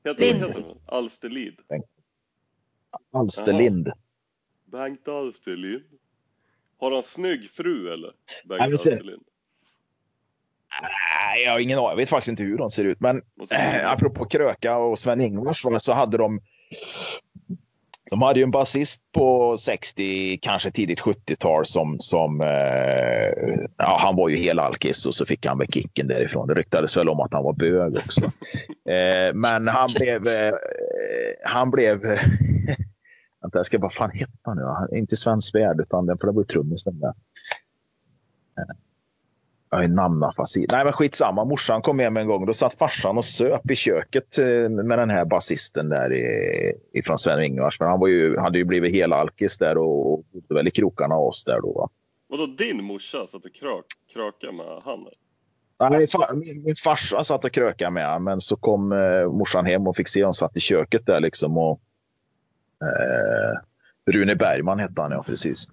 Heter 0.03 0.25
Lind. 0.25 0.43
Heter 0.43 0.61
det? 0.61 0.75
Alsterlid. 0.85 1.59
Alsterlind. 3.13 3.87
Aha. 3.87 3.97
Bengt 4.65 5.07
Alsterlind. 5.07 5.83
Har 6.77 6.91
han 6.91 7.03
snygg 7.03 7.49
fru 7.49 7.93
eller? 7.93 8.13
Bengt 8.45 8.59
Nej, 8.59 8.73
Alsterlind. 8.73 9.23
Nej, 10.81 11.43
jag 11.43 11.51
har 11.51 11.59
ingen 11.59 11.77
aning. 11.77 11.89
Jag 11.89 11.95
vet 11.95 12.09
faktiskt 12.09 12.29
inte 12.29 12.43
hur 12.43 12.57
de 12.57 12.69
ser 12.69 12.85
ut. 12.85 12.99
Men 12.99 13.21
äh, 13.51 13.91
apropå 13.91 14.25
Kröka 14.25 14.77
och 14.77 14.99
Sven-Ingvars 14.99 15.81
så 15.81 15.93
hade 15.93 16.17
de 16.17 16.41
de 18.09 18.21
hade 18.21 18.39
ju 18.39 18.43
en 18.43 18.51
basist 18.51 19.01
på 19.11 19.57
60, 19.57 20.37
kanske 20.41 20.71
tidigt 20.71 21.01
70-tal 21.01 21.65
som, 21.65 21.99
som 21.99 22.41
eh, 22.41 22.47
ja, 23.77 23.97
han 23.99 24.15
var 24.15 24.29
ju 24.29 24.35
helalkis 24.35 25.05
och 25.05 25.13
så 25.13 25.25
fick 25.25 25.45
han 25.45 25.57
väl 25.57 25.67
kicken 25.67 26.07
därifrån. 26.07 26.47
Det 26.47 26.53
ryktades 26.53 26.97
väl 26.97 27.09
om 27.09 27.19
att 27.19 27.33
han 27.33 27.43
var 27.43 27.53
bög 27.53 27.95
också. 27.95 28.21
eh, 28.89 29.33
men 29.33 29.67
han 29.67 29.89
blev, 29.95 30.27
eh, 30.27 30.53
han 31.43 31.71
blev, 31.71 31.99
vänta 33.41 33.57
jag 33.57 33.65
ska 33.65 33.79
vad 33.79 33.93
fan 33.93 34.11
hette 34.11 34.31
han 34.41 34.57
nu? 34.57 34.97
Inte 34.97 35.15
Sven 35.15 35.41
Svärd 35.41 35.81
utan 35.81 36.05
den, 36.05 36.17
för 36.17 36.27
det 36.27 36.33
var 36.33 36.43
trummisen 36.43 36.99
där. 36.99 37.13
Jag 39.71 39.83
är 39.83 39.87
namnafasi. 39.87 40.65
Nej 40.71 40.83
men 40.83 40.93
skitsamma, 40.93 41.45
morsan 41.45 41.81
kom 41.81 41.97
med 41.97 42.13
mig 42.13 42.21
en 42.21 42.27
gång. 42.27 42.45
Då 42.45 42.53
satt 42.53 42.73
farsan 42.73 43.17
och 43.17 43.25
söp 43.25 43.71
i 43.71 43.75
köket 43.75 44.37
eh, 44.37 44.69
med 44.69 44.99
den 44.99 45.09
här 45.09 45.25
basisten 45.25 45.89
där 45.89 46.13
ifrån 46.93 47.17
Sven-Ingvars. 47.17 47.79
Men 47.79 47.89
han 47.89 47.99
var 47.99 48.07
ju, 48.07 48.37
hade 48.37 48.57
ju 48.57 48.65
blivit 48.65 48.93
helalkis 48.93 49.57
där 49.57 49.77
och 49.77 50.23
bodde 50.33 50.53
väl 50.53 50.67
i 50.67 50.71
krokarna 50.71 51.15
av 51.15 51.27
oss 51.27 51.43
där 51.43 51.61
då. 51.61 51.89
Vadå 52.29 52.45
din 52.45 52.83
morsa 52.83 53.27
satt 53.27 53.45
och 53.45 53.53
krök, 53.53 53.85
krökade 54.13 54.53
med 54.53 54.81
han? 54.83 55.07
Nej, 55.79 56.07
min, 56.35 56.63
min 56.63 56.75
farsa 56.75 57.23
satt 57.23 57.45
och 57.45 57.51
krökade 57.51 57.91
med 57.91 58.21
men 58.21 58.41
så 58.41 58.55
kom 58.55 58.91
eh, 58.91 59.31
morsan 59.31 59.65
hem 59.65 59.87
och 59.87 59.95
fick 59.95 60.07
se 60.07 60.23
honom 60.23 60.33
satt 60.33 60.57
i 60.57 60.59
köket 60.59 61.05
där 61.05 61.19
liksom. 61.19 61.57
Och, 61.57 61.81
eh, 62.81 63.59
Rune 64.11 64.35
Bergman 64.35 64.79
hette 64.79 65.01
han, 65.01 65.11
ja 65.11 65.23
precis. 65.23 65.67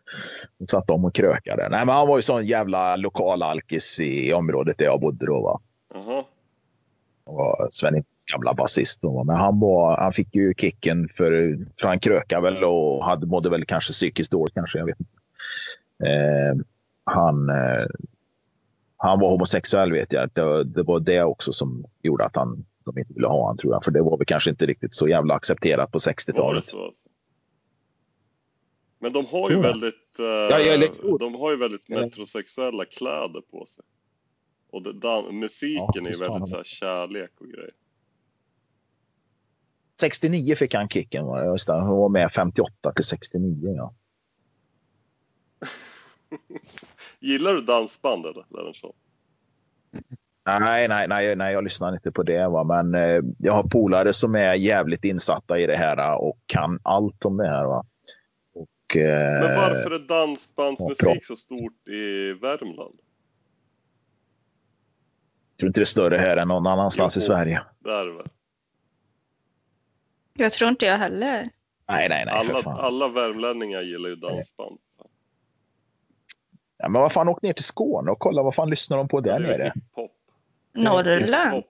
Så 0.58 0.66
satt 0.68 0.86
de 0.86 1.04
och 1.04 1.14
krökade. 1.14 1.68
Nej, 1.68 1.86
men 1.86 1.94
han 1.94 2.08
var 2.08 2.18
ju 2.18 2.22
sån 2.22 2.46
jävla 2.46 2.96
lokal 2.96 3.42
alkis 3.42 4.00
i 4.00 4.32
området 4.32 4.78
där 4.78 4.84
jag 4.84 5.00
bodde 5.00 5.26
då. 5.26 5.40
Va? 5.40 5.60
Uh-huh. 5.94 6.24
Och 7.24 7.68
Sven 7.70 8.04
gamla 8.32 8.54
basist. 8.54 9.00
Men 9.02 9.36
han, 9.36 9.60
var, 9.60 9.96
han 9.96 10.12
fick 10.12 10.34
ju 10.34 10.54
kicken 10.54 11.08
för, 11.08 11.58
för 11.80 11.88
han 11.88 12.00
krökade 12.00 12.42
väl 12.42 12.64
och 12.64 13.04
hade, 13.04 13.26
mådde 13.26 13.50
väl 13.50 13.64
kanske 13.64 13.92
psykiskt 13.92 14.32
dåligt 14.32 14.54
kanske. 14.54 14.78
Jag 14.78 14.86
vet 14.86 15.00
inte. 15.00 15.12
Eh, 16.04 16.66
han, 17.04 17.48
eh, 17.48 17.86
han 18.96 19.20
var 19.20 19.28
homosexuell 19.28 19.92
vet 19.92 20.12
jag. 20.12 20.30
Det, 20.32 20.64
det, 20.64 20.82
var 20.82 21.00
det 21.00 21.22
också 21.22 21.52
som 21.52 21.84
gjorde 22.02 22.24
att 22.24 22.36
han, 22.36 22.64
de 22.84 22.98
inte 22.98 23.14
ville 23.14 23.26
ha 23.26 23.40
honom 23.40 23.56
tror 23.56 23.72
jag. 23.72 23.84
För 23.84 23.90
det 23.90 24.02
var 24.02 24.16
väl 24.16 24.26
kanske 24.26 24.50
inte 24.50 24.66
riktigt 24.66 24.94
så 24.94 25.08
jävla 25.08 25.34
accepterat 25.34 25.92
på 25.92 25.98
60-talet. 25.98 26.64
Men 29.06 29.12
de 29.12 29.26
har 29.26 29.50
ju 29.50 29.60
väldigt, 29.60 30.18
eh, 30.18 30.24
ja, 30.24 31.18
de 31.18 31.34
har 31.34 31.50
ju 31.50 31.56
väldigt 31.56 31.88
metrosexuella 31.88 32.84
kläder 32.84 33.40
på 33.40 33.66
sig. 33.66 33.84
Och 34.70 34.82
det, 34.82 34.92
dan, 34.92 35.38
musiken 35.38 35.86
ja, 35.94 36.08
är 36.08 36.12
ju 36.12 36.18
väldigt 36.18 36.48
så 36.48 36.56
här, 36.56 36.64
kärlek 36.64 37.30
och 37.40 37.46
grejer. 37.46 37.70
69 40.00 40.54
fick 40.54 40.74
han 40.74 40.88
kicken. 40.88 41.26
Just 41.44 41.66
det. 41.66 41.72
Han 41.72 41.88
var 41.88 42.08
med 42.08 42.32
58 42.32 42.92
till 42.92 43.04
69. 43.04 43.74
Ja. 43.76 43.94
Gillar 47.20 47.54
du 47.54 47.60
dansband 47.60 48.26
eller 48.26 48.44
Lennartsson? 48.50 48.92
Nej, 50.46 50.88
nej, 50.88 51.08
nej, 51.08 51.36
nej, 51.36 51.52
jag 51.52 51.64
lyssnar 51.64 51.92
inte 51.92 52.12
på 52.12 52.22
det. 52.22 52.48
Va? 52.48 52.64
Men 52.64 52.94
eh, 52.94 53.22
jag 53.38 53.52
har 53.52 53.62
polare 53.62 54.12
som 54.12 54.34
är 54.34 54.54
jävligt 54.54 55.04
insatta 55.04 55.58
i 55.58 55.66
det 55.66 55.76
här 55.76 56.22
och 56.22 56.38
kan 56.46 56.78
allt 56.82 57.24
om 57.24 57.36
det 57.36 57.48
här. 57.48 57.64
Va? 57.64 57.86
Och, 58.86 58.96
eh, 58.96 59.40
Men 59.40 59.56
varför 59.56 59.90
är 59.90 59.98
dansbandsmusik 59.98 61.24
så 61.24 61.36
stort 61.36 61.88
i 61.88 62.32
Värmland? 62.32 62.98
Jag 65.50 65.58
tror 65.58 65.68
inte 65.68 65.80
det 65.80 65.82
är 65.82 65.86
större 65.86 66.16
här 66.16 66.36
än 66.36 66.48
någon 66.48 66.66
annanstans 66.66 67.16
Jo. 67.16 67.20
i 67.20 67.22
Sverige. 67.22 67.62
Det 67.78 67.92
är 67.92 68.06
det? 68.06 68.30
Jag 70.34 70.52
tror 70.52 70.70
inte 70.70 70.86
jag 70.86 70.98
heller. 70.98 71.50
Nej, 71.88 72.08
nej, 72.08 72.24
nej. 72.26 72.34
Alla, 72.34 72.60
alla 72.72 73.08
värmlänningar 73.08 73.82
gillar 73.82 74.08
ju 74.08 74.16
dansband. 74.16 74.78
Ja, 76.78 76.88
men 76.88 77.02
vad 77.02 77.12
fan, 77.12 77.28
åk 77.28 77.42
ner 77.42 77.52
till 77.52 77.64
Skåne 77.64 78.10
och 78.10 78.18
kolla 78.18 78.42
vad 78.42 78.54
fan 78.54 78.70
lyssnar 78.70 78.96
de 78.96 79.08
på 79.08 79.20
där 79.20 79.38
nere? 79.38 79.72
hiphop. 79.74 80.12
Norrland. 80.72 81.64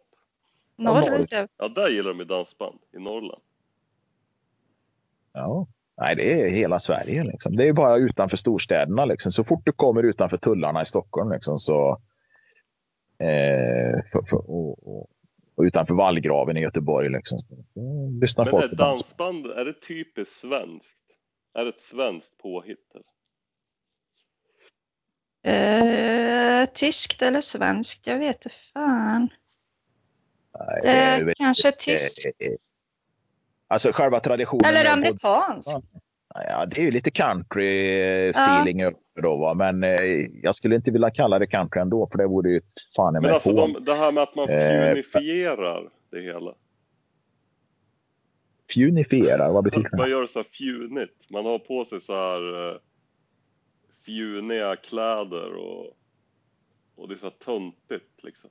Norrut. 0.76 1.32
Ja, 1.56 1.68
där 1.68 1.88
gillar 1.88 2.10
de 2.10 2.18
ju 2.18 2.24
dansband. 2.24 2.78
I 2.92 2.98
Norrland. 2.98 3.42
Ja. 5.32 5.66
Nej, 6.00 6.16
det 6.16 6.32
är 6.40 6.48
hela 6.48 6.78
Sverige. 6.78 7.24
Liksom. 7.24 7.56
Det 7.56 7.68
är 7.68 7.72
bara 7.72 7.96
utanför 7.96 8.36
storstäderna. 8.36 9.04
Liksom. 9.04 9.32
Så 9.32 9.44
fort 9.44 9.62
du 9.64 9.72
kommer 9.72 10.02
utanför 10.02 10.36
tullarna 10.36 10.82
i 10.82 10.84
Stockholm 10.84 11.32
liksom, 11.32 11.58
så... 11.58 11.90
Eh, 13.18 14.02
för, 14.12 14.22
för, 14.30 14.36
och, 14.50 14.88
och, 14.88 15.10
och 15.56 15.62
utanför 15.64 15.94
vallgraven 15.94 16.56
i 16.56 16.60
Göteborg. 16.60 17.08
Liksom, 17.08 17.38
så, 17.38 17.54
eh, 17.54 18.20
lyssnar 18.20 18.44
Men 18.44 18.50
folk 18.50 18.72
är 18.72 18.76
dansband, 18.76 19.46
är 19.46 19.64
det 19.64 19.80
typiskt 19.80 20.36
svenskt? 20.36 21.02
Är 21.54 21.64
det 21.64 21.68
ett 21.68 21.78
svenskt 21.80 22.38
påhitt? 22.38 22.90
eller? 22.94 23.04
Eh, 26.62 26.66
tyskt 26.66 27.22
eller 27.22 27.40
svenskt, 27.40 28.06
jag 28.06 28.18
vet 28.18 28.36
inte 28.36 28.48
fan. 28.48 29.28
Nej, 30.58 30.80
Det 30.82 30.88
är 30.88 31.24
väl- 31.24 31.34
kanske 31.36 31.68
eh, 31.68 31.74
tyskt. 31.74 32.26
Eh, 33.68 33.72
Alltså 33.74 33.92
själva 33.92 34.20
traditionen. 34.20 34.64
Eller 34.64 34.92
amerikanskt. 34.92 35.76
Ja, 36.34 36.66
det 36.66 36.80
är 36.80 36.84
ju 36.84 36.90
lite 36.90 37.10
country 37.10 37.90
eh, 38.00 38.32
Ja. 38.34 38.64
det 38.64 39.22
då, 39.22 39.36
va? 39.36 39.54
men 39.54 39.84
eh, 39.84 40.00
jag 40.42 40.54
skulle 40.54 40.76
inte 40.76 40.90
vilja 40.90 41.10
kalla 41.10 41.38
det 41.38 41.46
country 41.46 41.80
ändå, 41.80 42.08
för 42.12 42.18
det 42.18 42.26
vore 42.26 42.50
ju 42.50 42.60
fan 42.96 43.12
i 43.12 43.14
Men 43.14 43.22
mig 43.22 43.30
alltså 43.30 43.52
de, 43.52 43.84
det 43.84 43.94
här 43.94 44.12
med 44.12 44.22
att 44.22 44.34
man 44.34 44.48
Eh, 44.48 44.68
fjunifierar 44.68 45.88
det 46.10 46.20
hela. 46.20 46.54
Fjunifierar, 48.74 49.52
vad 49.52 49.64
betyder 49.64 49.90
Man 49.92 50.00
det? 50.00 50.10
gör 50.10 50.26
så 50.26 50.38
här 50.38 50.44
fjunigt. 50.52 51.30
Man 51.30 51.44
har 51.44 51.58
på 51.58 51.84
sig 51.84 52.00
så 52.00 52.12
här 52.12 52.70
eh, 52.70 52.76
fjuniga 54.04 54.76
kläder 54.76 55.54
och, 55.54 55.86
och 56.96 57.08
det 57.08 57.14
är 57.14 57.18
så 57.18 57.26
här 57.26 57.34
töntigt 57.44 58.22
liksom. 58.22 58.50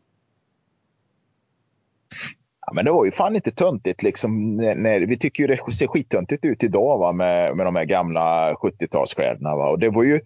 Ja, 2.68 2.74
men 2.74 2.86
det 2.86 2.92
var 2.92 3.06
ju 3.06 3.12
fan 3.12 3.36
inte 3.36 3.52
töntigt 3.52 4.04
liksom. 4.04 4.56
När, 4.58 5.00
vi 5.08 5.18
tycker 5.18 5.44
ju 5.44 5.48
det 5.48 5.74
ser 5.74 5.88
skittöntigt 5.88 6.46
ut 6.46 6.64
idag 6.64 6.98
va? 6.98 7.12
Med, 7.12 7.58
med 7.58 7.66
de 7.66 7.76
här 7.76 7.86
gamla 7.86 8.54
70-talskläderna. 8.54 9.56
Va? 9.58 9.70
Och 9.70 9.80
det 9.80 9.90
var 9.90 10.04
ju 10.04 10.20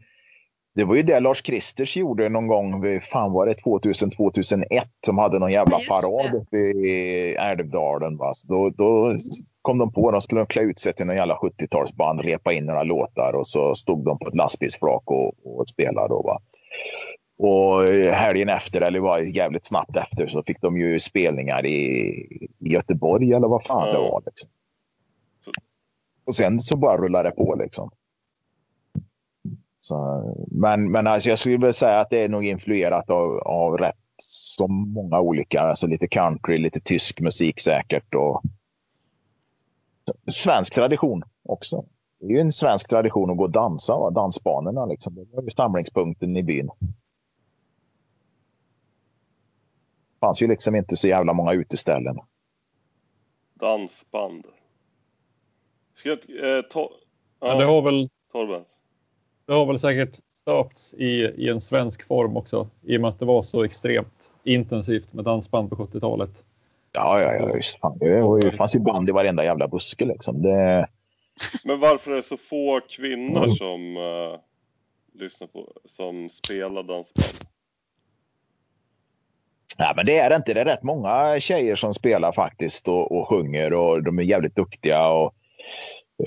det 0.76 0.84
var 0.86 0.96
ju 0.96 1.02
det 1.04 1.20
Lars 1.20 1.42
Kristers 1.42 1.98
gjorde 1.98 2.30
någon 2.30 2.48
gång, 2.48 2.82
vid- 2.82 3.04
fan 3.04 3.32
var 3.32 3.46
det 3.46 3.54
2000-2001, 3.54 4.64
som 5.06 5.18
hade 5.18 5.40
någon 5.40 5.52
jävla 5.52 5.78
just 5.78 5.90
parad 5.90 6.36
uppe 6.36 6.58
i 6.58 7.36
Älvdalen. 7.36 8.18
Va? 8.18 8.34
Så 8.34 8.48
då, 8.48 8.70
då 8.70 9.18
kom 9.62 9.78
de 9.78 9.92
på, 9.94 10.12
de 10.12 10.22
skulle 10.22 10.46
klä 10.46 10.62
ut 10.62 10.80
sig 10.80 10.94
till 10.94 11.06
någon 11.06 11.16
jävla 11.16 11.36
70-talsband, 11.36 12.22
repa 12.22 12.54
in 12.54 12.66
några 12.66 12.84
låtar 12.84 13.34
och 13.36 13.48
så 13.48 13.76
stod 13.76 14.06
de 14.06 14.20
på 14.20 14.28
ett 14.28 14.36
lastbilsflak 14.36 15.04
och, 15.06 15.34
och 15.60 15.68
spelade. 15.70 16.08
Då, 16.08 16.22
va? 16.22 16.40
Och 17.42 17.84
helgen 18.14 18.50
efter, 18.50 18.82
eller 18.82 19.00
var 19.00 19.20
jävligt 19.20 19.66
snabbt 19.66 19.98
efter, 19.98 20.28
så 20.28 20.44
fick 20.44 20.62
de 20.62 20.78
ju 20.78 21.00
spelningar 21.00 21.66
i, 21.66 21.78
i 22.60 22.70
Göteborg 22.74 23.34
eller 23.34 23.48
vad 23.48 23.66
fan 23.66 23.88
Ja. 23.88 23.94
det 23.94 24.00
var. 24.00 24.24
Liksom. 24.26 24.50
Och 26.26 26.36
sen 26.36 26.60
så 26.60 26.78
bara 26.78 26.98
rullade 26.98 27.30
det 27.30 27.36
på 27.36 27.56
liksom. 27.56 27.92
Så, 29.82 30.24
men 30.52 30.92
men 30.92 31.08
alltså 31.08 31.30
jag 31.30 31.40
skulle 31.40 31.58
väl 31.58 31.74
säga 31.74 32.00
att 32.00 32.10
det 32.10 32.24
är 32.24 32.30
nog 32.30 32.46
influerat 32.46 33.10
av, 33.10 33.38
av 33.38 33.78
rätt 33.78 33.96
så 34.24 34.68
många 34.68 35.20
olika, 35.20 35.62
alltså 35.62 35.88
lite 35.88 36.08
country, 36.08 36.58
lite 36.58 36.80
tysk 36.80 37.20
musik 37.20 37.60
säkert 37.60 38.16
och 38.16 38.42
svensk 40.32 40.74
tradition 40.74 41.24
också. 41.44 41.86
Det 42.20 42.26
är 42.26 42.30
ju 42.32 42.40
en 42.40 42.52
svensk 42.52 42.90
tradition 42.90 43.32
att 43.32 43.38
gå 43.38 43.44
och 43.44 43.52
dansa, 43.52 43.98
va? 43.98 44.10
dansbanorna 44.10 44.86
liksom. 44.86 45.16
Det 45.16 45.26
var 45.32 45.44
ju 45.44 45.50
samlingspunkten 45.50 46.38
i 46.38 46.44
byn. 46.44 46.70
Det 46.78 46.86
fanns 50.20 50.42
ju 50.42 50.48
liksom 50.48 50.76
inte 50.76 50.96
så 50.96 51.08
jävla 51.08 51.34
många 51.34 51.54
uteställen. 51.54 52.20
Dansband. 53.54 54.46
Ska 55.96 56.10
jag 56.10 56.18
eh, 56.58 56.62
ta... 56.62 56.92
Men 57.42 57.58
det 57.58 57.66
har 57.66 57.82
väl, 57.82 58.10
Torbens. 58.32 58.68
det 59.46 59.54
har 59.54 59.66
väl 59.66 59.80
säkert 59.80 60.20
stöpts 60.32 60.94
i, 60.94 61.08
i 61.38 61.50
en 61.50 61.62
svensk 61.62 62.08
form 62.08 62.38
också 62.38 62.70
i 62.84 62.98
och 62.98 63.02
med 63.02 63.10
att 63.10 63.20
det 63.20 63.26
var 63.26 63.44
så 63.44 63.64
extremt 63.64 64.32
intensivt 64.44 65.14
med 65.14 65.26
dansband 65.26 65.70
på 65.70 65.76
70-talet. 65.76 66.44
Ja, 66.92 67.22
ja, 67.22 67.34
ja. 67.34 67.56
Just, 67.56 67.80
fan. 67.80 67.98
Det, 67.98 68.22
var 68.22 68.42
ju, 68.44 68.52
fanns 68.58 68.76
ju 68.76 68.80
band 68.80 69.10
i 69.10 69.12
varenda 69.12 69.44
jävla 69.44 69.68
buske 69.68 70.06
liksom. 70.06 70.42
Det, 70.42 70.88
Men 71.64 71.80
varför 71.80 72.12
är 72.12 72.16
det 72.16 72.24
så 72.24 72.38
få 72.38 72.82
kvinnor 72.90 73.48
som 73.50 73.98
eh, 73.98 74.40
lyssnar 75.22 75.48
på, 75.48 75.74
som 75.86 76.30
spelar 76.30 76.84
dansband? 76.84 77.50
Ja, 79.82 79.94
men 79.96 80.06
det 80.06 80.18
är 80.20 80.30
det 80.30 80.36
inte. 80.36 80.54
Det 80.54 80.62
är 80.62 80.66
rätt 80.66 80.84
många 80.84 81.40
tjejer 81.40 81.76
som 81.76 81.94
spelar 81.94 82.32
faktiskt 82.32 82.88
och, 82.88 83.12
och 83.20 83.28
sjunger 83.28 83.74
och 83.74 84.04
de 84.04 84.20
är 84.20 84.24
jävligt 84.24 84.56
duktiga. 84.56 85.10
Och, 85.10 85.34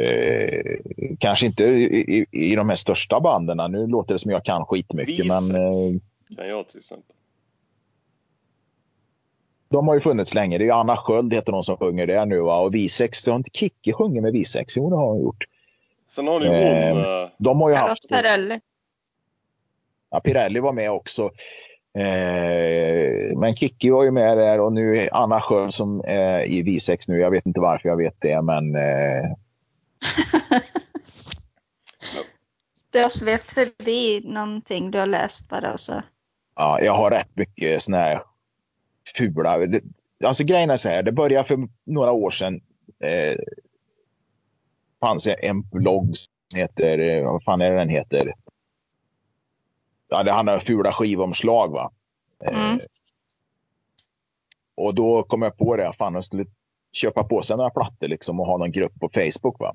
eh, 0.00 0.76
kanske 1.18 1.46
inte 1.46 1.64
i, 1.64 2.00
i, 2.18 2.26
i 2.30 2.54
de 2.56 2.68
här 2.68 2.76
största 2.76 3.20
banden. 3.20 3.72
Nu 3.72 3.86
låter 3.86 4.14
det 4.14 4.18
som 4.18 4.30
jag 4.30 4.44
kan 4.44 4.64
skitmycket, 4.64 5.26
men 5.26 5.38
Biceps. 5.48 6.00
eh, 6.30 6.36
Kan 6.36 6.48
jag 6.48 6.68
till 6.68 6.78
exempel. 6.78 7.16
de 9.68 9.88
har 9.88 9.94
ju 9.94 10.00
funnits 10.00 10.34
länge. 10.34 10.58
Det 10.58 10.68
är 10.68 10.72
Anna 10.72 10.96
Sköld 10.96 11.34
heter 11.34 11.52
hon 11.52 11.64
som 11.64 11.76
sjunger 11.76 12.06
det 12.06 12.24
nu. 12.24 12.40
Va? 12.40 12.58
Och 12.60 12.74
Visex, 12.74 13.26
har 13.26 13.36
inte 13.36 13.50
Kikki 13.52 13.92
sjungit 13.92 14.22
med 14.22 14.32
Visex? 14.32 14.76
Jo, 14.76 14.90
det 14.90 14.96
har 14.96 15.06
hon 15.06 15.22
gjort. 15.22 15.44
Sen 16.08 16.26
har 16.28 16.40
ni 16.40 16.46
hon... 16.46 16.56
Eh, 16.56 17.22
Eh, 17.22 17.28
De 17.38 17.60
har 17.60 17.68
ju 17.70 17.74
Charlotte 17.76 17.88
haft... 17.90 18.08
Perrelli. 18.08 18.60
Ja, 20.10 20.20
Pirelli 20.20 20.60
var 20.60 20.72
med 20.72 20.90
också. 20.90 21.30
Eh, 21.94 23.38
men 23.38 23.56
Kikki 23.56 23.90
var 23.90 24.04
ju 24.04 24.10
med 24.10 24.38
där 24.38 24.60
och 24.60 24.72
nu 24.72 25.08
Anna 25.12 25.40
Sköld 25.40 25.74
som 25.74 26.00
är 26.04 26.48
i 26.48 26.62
Visex 26.62 27.08
nu. 27.08 27.18
Jag 27.18 27.30
vet 27.30 27.46
inte 27.46 27.60
varför 27.60 27.88
jag 27.88 27.96
vet 27.96 28.16
det, 28.18 28.42
men 28.42 28.74
eh, 28.76 29.32
Det 32.92 33.00
har 33.00 33.08
svept 33.08 33.52
förbi 33.52 34.20
någonting 34.24 34.90
du 34.90 34.98
har 34.98 35.06
läst 35.06 35.48
bara. 35.48 35.76
Så. 35.76 36.02
Ja, 36.56 36.80
jag 36.80 36.92
har 36.92 37.10
rätt 37.10 37.36
mycket 37.36 37.82
såna 37.82 37.96
här 37.96 38.22
fula... 39.16 39.58
Alltså 40.24 40.44
grejen 40.44 40.70
är 40.70 40.76
så 40.76 40.88
här, 40.88 41.02
det 41.02 41.12
började 41.12 41.48
för 41.48 41.68
några 41.84 42.12
år 42.12 42.30
sedan. 42.30 42.60
Eh, 43.04 43.36
fanns 45.00 45.28
en 45.38 45.62
blogg 45.62 46.16
som 46.16 46.58
heter, 46.58 46.98
eh, 46.98 47.24
vad 47.24 47.44
fan 47.44 47.60
är 47.60 47.70
det 47.70 47.76
den 47.76 47.88
heter? 47.88 48.32
Ja, 50.12 50.22
det 50.22 50.32
handlar 50.32 50.54
om 50.54 50.60
fula 50.60 50.92
skivomslag 50.92 51.68
va. 51.68 51.90
Eh, 52.44 52.72
Mm. 52.72 52.80
Och 54.74 54.94
då 54.94 55.22
kom 55.22 55.42
jag 55.42 55.56
på 55.56 55.76
det, 55.76 55.92
fan 55.92 56.14
jag 56.14 56.24
skulle 56.24 56.46
köpa 56.92 57.24
på 57.24 57.42
sig 57.42 57.56
några 57.56 57.70
plattor 57.70 58.08
liksom 58.08 58.40
och 58.40 58.46
ha 58.46 58.56
någon 58.56 58.72
grupp 58.72 59.00
på 59.00 59.08
Facebook 59.08 59.60
va. 59.60 59.74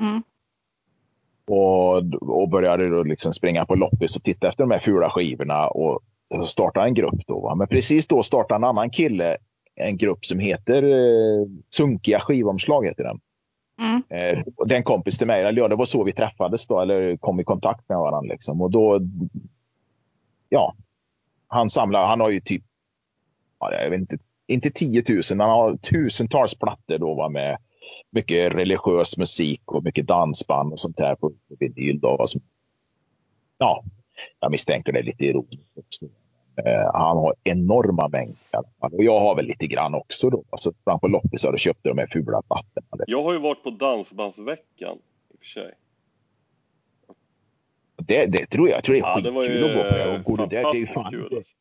Mm. 0.00 0.22
Och, 1.46 1.96
och 2.40 2.48
började 2.48 2.88
då 2.88 3.02
liksom 3.02 3.32
springa 3.32 3.66
på 3.66 3.74
loppis 3.74 4.16
och 4.16 4.22
titta 4.22 4.48
efter 4.48 4.64
de 4.64 4.70
här 4.70 4.78
fula 4.78 5.10
skivorna 5.10 5.68
och, 5.68 6.00
och 6.30 6.48
starta 6.48 6.84
en 6.84 6.94
grupp. 6.94 7.26
Då, 7.26 7.40
va? 7.40 7.54
Men 7.54 7.68
precis 7.68 8.06
då 8.06 8.22
startade 8.22 8.56
en 8.58 8.64
annan 8.64 8.90
kille 8.90 9.36
en 9.74 9.96
grupp 9.96 10.26
som 10.26 10.38
heter 10.38 10.82
eh, 10.82 11.46
Sunkiga 11.74 12.20
skivomslag. 12.20 12.86
Heter 12.86 13.04
den. 13.04 13.20
Mm. 13.78 13.96
Eh, 13.96 14.44
det 14.66 14.74
är 14.74 14.78
en 14.78 14.82
kompis 14.82 15.18
till 15.18 15.26
mig. 15.26 15.42
Eller 15.42 15.60
ja, 15.60 15.68
det 15.68 15.76
var 15.76 15.84
så 15.84 16.04
vi 16.04 16.12
träffades 16.12 16.66
då, 16.66 16.80
eller 16.80 17.16
kom 17.16 17.40
i 17.40 17.44
kontakt 17.44 17.88
med 17.88 17.98
varandra. 17.98 18.32
Liksom. 18.32 18.60
Och 18.60 18.70
då, 18.70 19.00
ja, 20.48 20.74
han 21.48 21.70
samlar, 21.70 22.06
han 22.06 22.20
har 22.20 22.30
ju 22.30 22.40
typ, 22.40 22.62
ja, 23.60 23.72
jag 23.72 23.90
vet 23.90 24.00
inte, 24.00 24.18
inte 24.46 24.70
10 24.70 25.02
000, 25.08 25.40
han 25.40 25.50
har 25.50 25.76
tusentals 25.76 26.54
plattor 26.54 26.98
då 26.98 27.14
va, 27.14 27.28
med 27.28 27.58
mycket 28.10 28.54
religiös 28.54 29.18
musik 29.18 29.62
och 29.64 29.84
mycket 29.84 30.06
dansband 30.06 30.72
och 30.72 30.80
sånt 30.80 30.96
där 30.96 31.14
på 31.14 31.30
på 31.30 31.56
vinyl. 31.58 32.00
Då, 32.00 32.16
va, 32.16 32.26
som, 32.26 32.40
ja, 33.58 33.84
jag 34.40 34.50
misstänker 34.50 34.92
det 34.92 34.98
är 34.98 35.02
lite 35.02 35.24
ironiskt. 35.24 36.02
Eh, 36.56 36.90
han 36.94 37.16
har 37.16 37.34
enorma 37.44 38.08
mängder. 38.08 38.64
Och 38.80 39.04
jag 39.04 39.20
har 39.20 39.34
väl 39.34 39.44
lite 39.44 39.66
grann 39.66 39.94
också. 39.94 40.30
Då. 40.30 40.44
Alltså, 40.50 40.72
fram 40.84 41.00
på 41.00 41.08
loppisar 41.08 41.52
och 41.52 41.58
köpte 41.58 41.88
de 41.88 41.98
här 41.98 42.06
fula 42.06 42.42
plattorna. 42.42 43.04
jag 43.06 43.22
har 43.22 43.32
ju 43.32 43.38
varit 43.38 43.62
på 43.62 43.70
Dansbandsveckan 43.70 44.96
i 45.30 45.34
och 45.34 45.38
för 45.38 45.46
sig. 45.46 45.72
Det, 47.96 48.26
det 48.26 48.46
tror 48.46 48.68
jag. 48.68 48.76
Jag 48.76 48.84
tror 48.84 48.94
det 48.94 49.00
är 49.00 49.02
Ja, 49.02 49.20
det 49.20 49.30
var 49.30 49.42
skitkul 49.42 49.58
ju 49.58 49.64
att 49.68 49.76
gå 49.76 49.90
på 49.90 49.96
det. 49.96 50.18
Och 50.18 50.24
går 50.24 50.36
du 50.36 50.46
där, 50.56 50.62
det 50.72 50.78
är 50.78 50.80
ju 50.80 50.86
fan 50.86 51.10
kul. 51.10 51.36
Alltså. 51.36 51.54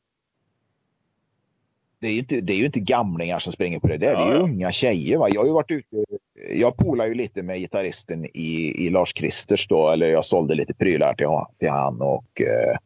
det 1.99 2.07
är 2.07 2.11
ju 2.11 2.19
inte, 2.19 2.41
det 2.41 2.53
är 2.53 2.57
ju 2.57 2.65
inte 2.65 2.79
gamlingar 2.79 3.39
som 3.39 3.53
springer 3.53 3.79
på 3.79 3.87
det 3.87 3.97
där. 3.97 4.15
Det 4.15 4.21
är 4.21 4.27
ju 4.27 4.33
Ja, 4.33 4.37
ja. 4.37 4.43
unga 4.43 4.71
tjejer. 4.71 5.17
Va? 5.17 5.29
Jag 5.29 5.41
har 5.41 5.45
ju 5.45 5.53
varit 5.53 5.71
ute. 5.71 6.05
Jag 6.51 6.77
polar 6.77 7.05
ju 7.05 7.13
lite 7.13 7.43
med 7.43 7.57
gitarristen 7.57 8.25
i, 8.25 8.85
i 8.85 8.89
Lars 8.89 9.13
Kristers 9.13 9.67
då. 9.67 9.89
Eller 9.89 10.07
jag 10.07 10.25
sålde 10.25 10.55
lite 10.55 10.73
prylar 10.73 11.13
till, 11.13 11.27
till 11.59 11.69
han 11.69 12.01
och 12.01 12.41
eh, 12.41 12.77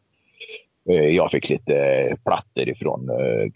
jag 0.94 1.32
fick 1.32 1.50
lite 1.50 2.08
plattor 2.26 2.70
ifrån 2.70 3.10
eh, 3.10 3.52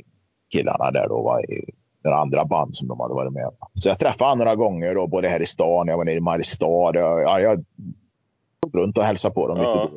killarna 0.52 0.92
där 0.92 1.08
då. 1.08 1.22
Va? 1.22 1.42
I 1.42 1.72
den 2.04 2.14
andra 2.14 2.46
band 2.46 2.76
som 2.76 2.88
de 2.88 3.00
hade 3.00 3.14
varit 3.14 3.34
med 3.34 3.52
Så 3.74 3.90
jag 3.90 4.00
träffade 4.00 4.32
honom 4.32 4.38
några 4.38 4.56
gånger 4.56 4.96
då, 4.96 5.08
både 5.08 5.28
här 5.28 5.42
i 5.42 5.46
stan. 5.46 5.88
Jag 5.88 5.98
var 5.98 6.06
nere 6.06 6.16
i 6.16 6.20
Mariestad. 6.20 6.92
Jag, 6.94 7.22
ja, 7.22 7.40
jag 7.40 7.66
tog 8.62 8.76
runt 8.76 8.98
och 8.98 9.04
hälsade 9.04 9.34
på 9.34 9.48
dem 9.48 9.58
Ja. 9.58 9.92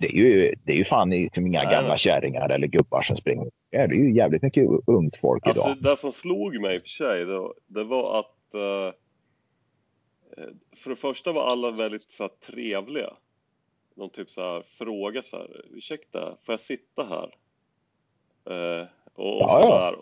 Det 0.00 0.06
är 0.06 0.12
ju, 0.16 0.54
det 0.64 0.72
är 0.72 0.76
ju 0.76 0.84
fan 0.84 1.10
liksom 1.10 1.46
inga 1.46 1.62
Nej, 1.62 1.72
gamla 1.72 1.96
kärringar 1.96 2.48
eller 2.48 2.66
gubbar 2.66 3.02
som 3.02 3.16
springer. 3.16 3.50
Det 3.70 3.76
är 3.76 3.88
ju 3.92 4.16
jävligt 4.16 4.42
mycket 4.42 4.68
ungt 4.86 5.16
folk 5.16 5.46
Alltså 5.46 5.68
idag. 5.68 5.82
det 5.82 5.96
som 5.96 6.12
slog 6.12 6.60
mig 6.60 6.74
i 6.74 6.78
och 6.78 6.82
för 6.82 6.88
sig, 6.88 7.24
det, 7.24 7.40
det 7.66 7.84
var 7.84 8.20
att 8.20 8.54
eh, 8.54 8.94
eh, 10.36 10.50
för 10.76 10.90
det 10.90 10.96
första 10.96 11.32
var 11.32 11.46
alla 11.46 11.70
väldigt 11.70 12.10
så 12.10 12.22
här, 12.22 12.30
trevliga. 12.52 13.10
De 13.98 14.10
typ 14.10 14.30
så 14.30 14.40
här 14.40 14.62
frågade 14.62 15.26
så 15.26 15.36
här, 15.36 15.64
ursäkta, 15.70 16.36
får 16.44 16.52
jag 16.52 16.60
sitta 16.60 17.04
här? 17.04 17.34
Eh, 18.54 18.86
och 19.14 19.34
och 19.34 19.40
Ja, 19.40 19.94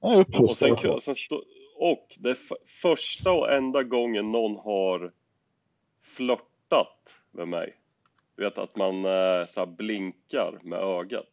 ja. 0.00 0.24
Och, 0.38 0.50
sen, 0.50 0.76
folk. 0.76 1.02
sen 1.02 1.14
stå, 1.14 1.42
och 1.76 2.16
det 2.18 2.30
är 2.30 2.38
första 2.66 3.32
och 3.32 3.52
enda 3.52 3.82
gången 3.82 4.32
någon 4.32 4.56
har 4.56 5.12
flörtat 6.02 7.16
med 7.30 7.48
mig. 7.48 7.76
Du 8.36 8.44
vet 8.44 8.58
att 8.58 8.76
man 8.76 9.04
eh, 9.04 9.46
så 9.46 9.66
blinkar 9.66 10.58
med 10.62 10.78
ögat. 10.78 11.26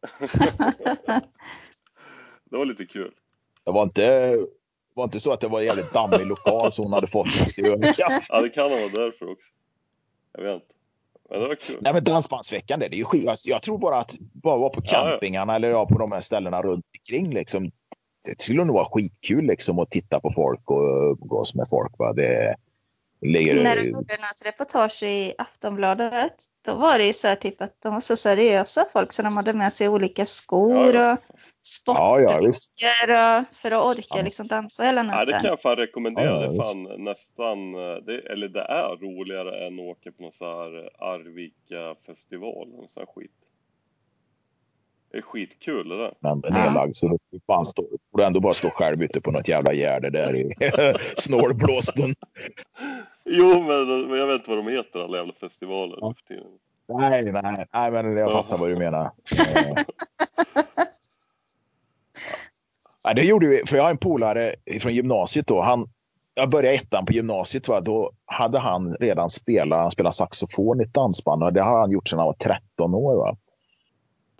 det 2.44 2.56
var 2.56 2.64
lite 2.64 2.86
kul. 2.86 3.14
Det 3.64 3.70
var 3.70 3.82
inte, 3.82 4.30
det 4.36 4.46
var 4.94 5.04
inte 5.04 5.20
så 5.20 5.32
att 5.32 5.40
det 5.40 5.48
var 5.48 5.60
en 5.60 5.66
jävligt 5.66 5.92
dammig 5.92 6.26
lokal 6.26 6.72
så 6.72 6.82
hon 6.82 6.92
hade 6.92 7.06
fått 7.06 7.58
i 7.58 7.66
ögat. 7.72 8.24
Ja, 8.28 8.40
det 8.40 8.48
kan 8.48 8.70
vara 8.70 8.88
därför 8.88 9.30
också. 9.30 9.52
Jag 10.32 10.42
vet 10.42 10.54
inte. 10.54 10.79
Men 11.30 11.40
det 11.40 11.48
var 11.48 11.54
kul. 11.54 11.78
Nej 11.80 11.92
men 11.92 12.04
Dansbandsveckan, 12.04 12.80
det 12.80 12.86
är 12.86 12.94
ju 12.94 13.04
skit. 13.04 13.24
Jag, 13.24 13.36
jag 13.44 13.62
tror 13.62 13.78
bara 13.78 13.98
att 13.98 14.18
bara 14.18 14.56
vara 14.56 14.70
på 14.70 14.80
Ja, 14.84 14.92
ja. 14.92 15.10
campingarna 15.10 15.56
eller 15.56 15.70
ja, 15.70 15.86
på 15.86 15.98
de 15.98 16.12
här 16.12 16.20
ställena 16.20 16.62
runt 16.62 16.84
omkring 16.98 17.34
liksom. 17.34 17.70
Det 18.24 18.40
skulle 18.40 18.64
nog 18.64 18.74
vara 18.76 18.84
skitkul 18.84 19.46
liksom 19.46 19.78
att 19.78 19.90
titta 19.90 20.20
på 20.20 20.30
folk 20.30 20.70
och 20.70 21.10
umgås 21.10 21.54
med 21.54 21.68
folk. 21.68 21.98
Va? 21.98 22.12
Det 22.12 22.54
ligger... 23.20 23.62
När 23.62 23.76
du 23.76 23.82
gjorde 23.90 24.16
något 24.16 24.42
reportage 24.44 25.02
i 25.02 25.34
Aftonbladet, 25.38 26.32
då 26.64 26.74
var 26.74 26.98
det 26.98 27.06
ju 27.06 27.12
så 27.12 27.28
här 27.28 27.36
typ 27.36 27.60
att 27.60 27.74
de 27.82 27.92
var 27.92 28.00
så 28.00 28.16
seriösa 28.16 28.84
folk 28.92 29.12
så 29.12 29.22
de 29.22 29.36
hade 29.36 29.52
med 29.52 29.72
sig 29.72 29.88
olika 29.88 30.26
skor 30.26 30.94
Ja, 30.94 31.00
ja. 31.02 31.16
Och 31.86 31.94
Ja, 31.96 32.20
ja, 32.20 32.40
visst. 32.40 32.62
sportdrycker 32.78 33.44
för 33.52 33.70
att 33.70 33.96
orka 33.96 34.06
Ja. 34.18 34.22
liksom 34.22 34.46
dansa 34.46 34.82
hela 34.84 35.00
Ja, 35.00 35.04
det 35.04 35.10
natten. 35.10 35.40
kan 35.40 35.48
jag 35.50 35.62
fan 35.62 35.76
rekommendera. 35.76 36.44
Ja, 36.44 36.48
det 36.50 36.62
fan 36.62 37.04
nästan, 37.04 37.74
eh, 37.74 37.96
det, 38.06 38.18
eller 38.32 38.48
det 38.48 38.60
är 38.62 38.96
roligare 38.96 39.66
än 39.66 39.74
att 39.74 39.80
åka 39.80 40.12
på 40.12 40.22
någon 40.22 40.32
så 40.32 40.44
här 40.44 40.90
Arvika 40.98 41.94
festival 42.06 42.68
eller 42.78 42.88
sån 42.88 43.00
här 43.06 43.12
skit. 43.14 43.30
Det 45.12 45.18
är 45.18 45.22
skitkul 45.22 45.88
det 45.88 45.96
där. 45.98 46.14
Men 46.20 46.40
den 46.40 46.52
Ja. 46.54 46.58
är 46.60 46.64
nedlagd 46.64 46.94
så 46.96 47.18
du 47.30 47.40
fan 47.46 47.64
stå, 47.64 47.82
får 48.10 48.18
du 48.18 48.24
ändå 48.24 48.40
bara 48.40 48.52
stå 48.54 48.70
själv 48.70 49.02
ute 49.02 49.20
på 49.20 49.30
något 49.30 49.48
jävla 49.48 49.72
gärde 49.72 50.10
där 50.10 50.36
i 50.36 50.54
snålblåsten. 51.16 52.14
Jo, 53.24 53.62
men, 53.62 54.08
men 54.08 54.18
jag 54.18 54.26
vet 54.26 54.34
inte 54.34 54.50
vad 54.50 54.58
de 54.64 54.68
heter 54.70 55.00
alla 55.04 55.16
jävla 55.16 55.32
festivaler 55.32 55.98
Ja. 56.00 56.08
nu 56.08 56.14
för 56.14 56.34
tiden. 56.34 56.50
Nej, 56.88 57.32
nej, 57.32 57.66
nej, 57.72 57.90
men 57.92 58.16
jag 58.16 58.32
fattar 58.32 58.58
vad 58.58 58.68
du 58.68 58.76
menar. 58.76 59.10
Ja, 63.10 63.14
det 63.14 63.22
gjorde 63.22 63.48
vi, 63.48 63.62
för 63.66 63.76
jag 63.76 63.82
har 63.82 63.90
en 63.90 63.96
polare 63.96 64.54
från 64.80 64.94
gymnasiet 64.94 65.46
då. 65.46 65.60
Han, 65.60 65.88
jag 66.34 66.50
började 66.50 66.76
ettan 66.76 67.06
på 67.06 67.12
gymnasiet, 67.12 67.68
va? 67.68 67.80
då 67.80 68.10
hade 68.26 68.58
han 68.58 68.94
redan 68.94 69.30
spelat, 69.30 69.78
han 69.78 69.90
spelade 69.90 70.14
saxofon 70.14 70.80
i 70.80 70.84
ett 70.84 70.94
dansband 70.94 71.42
och 71.42 71.52
det 71.52 71.62
har 71.62 71.80
han 71.80 71.90
gjort 71.90 72.08
sedan 72.08 72.18
han 72.18 72.26
var 72.26 72.34
13 72.34 72.94
år. 72.94 73.16
Va? 73.16 73.36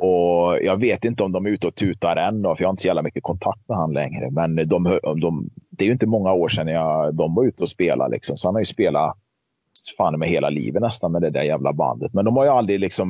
Och 0.06 0.58
jag 0.62 0.76
vet 0.80 1.04
inte 1.04 1.24
om 1.24 1.32
de 1.32 1.46
är 1.46 1.50
ute 1.50 1.66
och 1.66 1.74
tutar 1.74 2.16
än, 2.16 2.42
då, 2.42 2.54
för 2.54 2.62
jag 2.62 2.68
har 2.68 2.72
inte 2.72 2.82
så 2.82 2.86
jävla 2.86 3.02
mycket 3.02 3.22
kontakt 3.22 3.68
med 3.68 3.78
han 3.78 3.92
längre. 3.92 4.30
Men 4.30 4.56
de, 4.56 4.98
de, 5.20 5.50
det 5.70 5.84
är 5.84 5.86
ju 5.86 5.92
inte 5.92 6.06
många 6.06 6.32
år 6.32 6.48
sedan 6.48 6.68
jag, 6.68 7.14
de 7.14 7.34
var 7.34 7.44
ute 7.44 7.62
och 7.62 7.68
spelade. 7.68 8.10
Liksom. 8.10 8.36
Så 8.36 8.48
han 8.48 8.54
har 8.54 8.60
ju 8.60 8.64
spelat 8.64 9.16
fan 9.96 10.18
med 10.18 10.28
hela 10.28 10.50
livet 10.50 10.82
nästan 10.82 11.12
med 11.12 11.22
det 11.22 11.30
där 11.30 11.42
jävla 11.42 11.72
bandet. 11.72 12.14
Men 12.14 12.24
de 12.24 12.36
har 12.36 12.44
ju 12.44 12.50
aldrig 12.50 12.80
liksom 12.80 13.08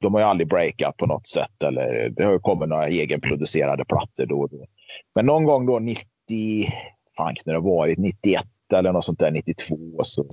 de 0.00 0.14
har 0.14 0.20
ju 0.20 0.26
aldrig 0.26 0.48
breakat 0.48 0.96
på 0.96 1.06
något 1.06 1.26
sätt. 1.26 1.62
Eller 1.64 2.08
det 2.08 2.24
har 2.24 2.32
ju 2.32 2.38
kommit 2.38 2.68
några 2.68 2.86
egenproducerade 2.86 3.84
plattor 3.84 4.26
då 4.26 4.40
och 4.40 4.50
då. 4.50 4.66
Men 5.14 5.26
någon 5.26 5.44
gång 5.44 5.66
då 5.66 5.78
90, 5.78 6.04
fan 7.16 7.34
kan 7.34 7.42
det 7.44 7.60
ha 7.60 7.76
varit, 7.76 7.98
91 7.98 8.44
eller 8.74 8.92
något 8.92 9.04
sånt 9.04 9.18
där, 9.18 9.30
92 9.30 9.76
så 10.02 10.24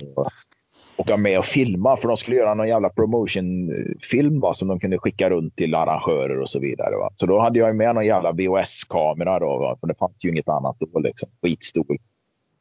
åka 0.96 1.16
med 1.16 1.38
och 1.38 1.44
filma 1.44 1.96
för 1.96 2.08
de 2.08 2.16
skulle 2.16 2.36
göra 2.36 2.54
någon 2.54 2.68
jävla 2.68 2.88
promotionfilm 2.88 4.40
va, 4.40 4.52
som 4.52 4.68
de 4.68 4.80
kunde 4.80 4.98
skicka 4.98 5.30
runt 5.30 5.56
till 5.56 5.74
arrangörer 5.74 6.40
och 6.40 6.48
så 6.48 6.60
vidare. 6.60 6.96
Va. 6.96 7.10
Så 7.14 7.26
då 7.26 7.40
hade 7.40 7.58
jag 7.58 7.76
med 7.76 7.94
någon 7.94 8.06
jävla 8.06 8.32
VHS-kamera 8.32 9.38
då, 9.38 9.58
va, 9.58 9.76
för 9.80 9.86
det 9.86 9.94
fanns 9.94 10.24
ju 10.24 10.30
inget 10.30 10.48
annat 10.48 10.76
då 10.78 11.00
liksom, 11.00 11.28
skitstor. 11.42 11.96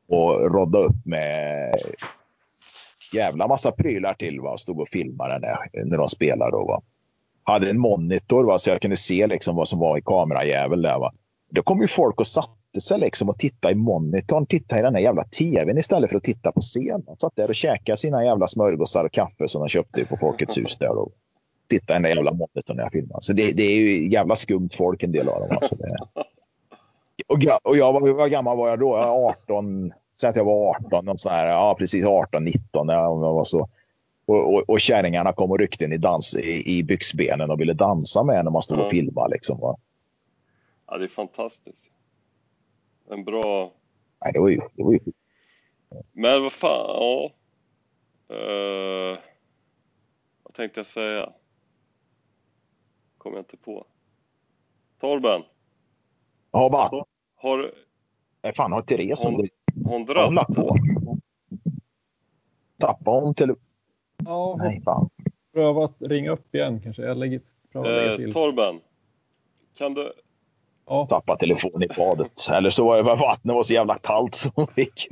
Och 0.10 0.52
rodda 0.52 0.80
upp 0.80 1.06
med 1.06 1.76
jävla 3.14 3.48
massa 3.48 3.72
prylar 3.72 4.14
till 4.14 4.40
va, 4.42 4.52
och 4.52 4.60
stod 4.60 4.80
och 4.80 4.88
filmade 4.88 5.40
när, 5.40 5.86
när 5.86 5.98
de 5.98 6.08
spelade 6.08 6.52
då. 6.52 6.66
Va 6.66 6.82
hade 7.52 7.70
en 7.70 7.80
monitor 7.80 8.44
va, 8.44 8.58
så 8.58 8.70
jag 8.70 8.82
kunde 8.82 8.98
se 8.98 9.28
liksom 9.28 9.56
vad 9.56 9.68
som 9.68 9.80
var 9.80 9.98
i 9.98 10.02
kamerajävel 10.02 10.82
där. 10.82 11.00
Va. 11.00 11.14
Då 11.50 11.64
kom 11.64 11.82
ju 11.82 11.88
folk 11.88 12.20
och 12.20 12.28
satte 12.28 12.82
sig 12.82 13.00
liksom 13.00 13.30
och 13.30 13.40
tittade 13.40 13.72
i 13.72 13.76
monitorn, 13.76 14.46
tittade 14.46 14.80
i 14.80 14.84
den 14.84 14.96
här 14.96 15.02
jävla 15.02 15.24
tvn 15.24 15.78
istället 15.78 16.10
för 16.10 16.18
att 16.18 16.24
titta 16.24 16.52
på 16.52 16.62
scen. 16.62 17.04
De 17.06 17.16
satt 17.18 17.36
där 17.36 17.48
och 17.48 17.56
käkade 17.56 17.98
sina 17.98 18.26
jävla 18.26 18.48
smörgåsar 18.48 19.04
och 19.04 19.12
kaffe 19.12 19.48
som 19.48 19.62
de 19.62 19.68
köpte 19.68 20.06
på 20.06 20.18
Folkets 20.18 20.58
hus 20.58 20.78
där 20.78 20.98
och 20.98 21.12
tittade 21.70 21.94
i 21.94 21.96
den 21.96 22.02
där 22.02 22.10
jävla 22.10 22.32
monitorn 22.32 22.78
när 22.78 22.84
jag 22.84 22.92
filmade. 22.92 23.22
Så 23.22 23.34
det, 23.34 23.52
det 23.52 23.64
är 23.64 23.78
ju 23.78 24.12
jävla 24.12 24.36
skumt 24.36 24.70
folk 24.74 25.04
en 25.04 25.12
del 25.12 25.30
av 25.30 25.40
dem. 25.40 25.52
Alltså 25.52 25.76
det. 25.76 25.88
Och, 27.28 27.40
och 27.64 27.78
jag 27.78 27.94
var, 27.94 28.14
vad 28.14 28.32
gammal 28.32 28.58
var 28.58 28.70
jag 28.70 28.80
då? 28.80 28.98
Jag 28.98 29.08
var 29.08 29.30
18, 29.30 29.94
säg 30.22 30.30
att 30.30 30.36
jag 30.36 30.46
var 30.46 30.70
18, 30.70 31.06
någon 31.06 31.18
sån 31.18 31.32
här, 31.32 31.48
ja 31.48 31.76
precis 31.80 32.06
18, 32.06 32.44
19 32.44 32.88
när 32.88 32.94
jag 32.94 33.16
var 33.16 33.44
så. 33.44 33.70
Och, 34.28 34.54
och, 34.54 34.70
och 34.70 34.80
kärringarna 34.82 35.34
kom 35.34 35.52
och 35.52 35.60
ryckte 35.60 35.86
in 35.86 35.94
i, 35.94 35.98
dans, 35.98 36.36
i, 36.38 36.78
i 36.78 36.84
byxbenen 36.84 37.52
och 37.52 37.60
ville 37.60 37.74
dansa 37.74 38.24
med 38.24 38.44
när 38.46 38.52
man 38.52 38.62
stod 38.62 38.80
och 38.80 38.86
Ja. 38.86 38.90
filmade. 38.90 39.34
Liksom. 39.34 39.60
va. 39.60 39.78
Ja, 40.88 40.98
det 40.98 41.04
är 41.04 41.08
fantastiskt. 41.08 41.92
En 43.10 43.24
bra... 43.24 43.72
Nej, 44.24 44.34
det 44.34 44.40
var 44.40 44.50
ju, 44.50 44.60
det 44.74 44.84
var 44.84 44.92
ju 44.94 45.00
Men 46.12 46.42
vad 46.44 46.52
fan, 46.52 46.88
ja. 46.88 47.32
Eh, 48.36 49.18
vad 50.44 50.54
tänkte 50.54 50.80
jag 50.80 50.88
säga? 50.88 51.30
Kommer 53.18 53.38
jag 53.38 53.42
inte 53.42 53.58
på. 53.58 53.86
Torben, 55.00 55.42
Ja, 56.52 56.70
va? 56.70 57.06
har, 57.36 57.72
Nej, 58.42 58.54
fan, 58.54 58.72
har 58.72 58.82
Therese 58.82 59.26
Hon- 59.26 59.36
hon, 59.36 59.50
hon 59.86 60.06
på? 60.46 60.78
Tappade 62.78 63.20
hon 63.26 63.34
till... 63.34 63.56
Ja, 64.28 64.58
får 64.58 64.58
Nej, 64.58 64.82
fan. 64.86 65.10
pröva 65.54 65.86
att 65.86 65.96
ringa 66.00 66.32
upp 66.32 66.56
igen 66.56 66.82
kanske. 66.84 67.02
Jag 67.02 67.18
lägger, 67.18 67.42
prövar 67.72 67.90
att 67.90 67.96
lägga 67.96 68.12
Eh, 68.12 68.18
till. 68.18 68.34
Torben, 68.34 68.80
kan 69.78 69.94
du... 69.94 70.14
Ja, 70.86 71.06
Tappade 71.06 71.40
telefonen 71.40 71.84
i 71.84 71.88
badet. 71.98 72.50
Eller 72.52 72.70
så 72.70 72.86
var 72.86 72.98
det 72.98 73.04
bara 73.04 73.16
vattnet 73.16 73.56
var 73.56 73.64
så 73.64 73.74
jävla 73.74 73.98
kallt 73.98 74.36
så 74.36 74.50
hon 74.56 74.68
fick... 74.68 75.08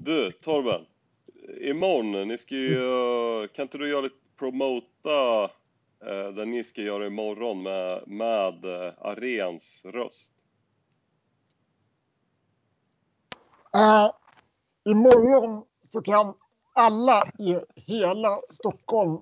Du, 0.00 0.32
Torben. 0.32 0.86
Imorgon, 1.60 2.28
ni 2.28 2.38
ska 2.38 2.54
ju... 2.54 3.48
Kan 3.48 3.62
inte 3.62 3.78
du 3.78 3.88
göra 3.88 4.00
lite 4.00 4.16
promota 4.38 5.44
eh, 6.06 6.28
det 6.36 6.44
ni 6.44 6.64
ska 6.64 6.82
göra 6.82 7.06
imorgon 7.06 7.62
med, 7.62 8.02
med 8.06 8.64
eh, 8.64 8.92
Arens 9.00 9.84
röst? 9.84 10.32
Uh, 13.76 14.10
imorgon 14.84 15.64
så 15.92 16.02
kan 16.02 16.34
alla 16.72 17.22
i 17.38 17.58
hela 17.74 18.38
Stockholm, 18.50 19.18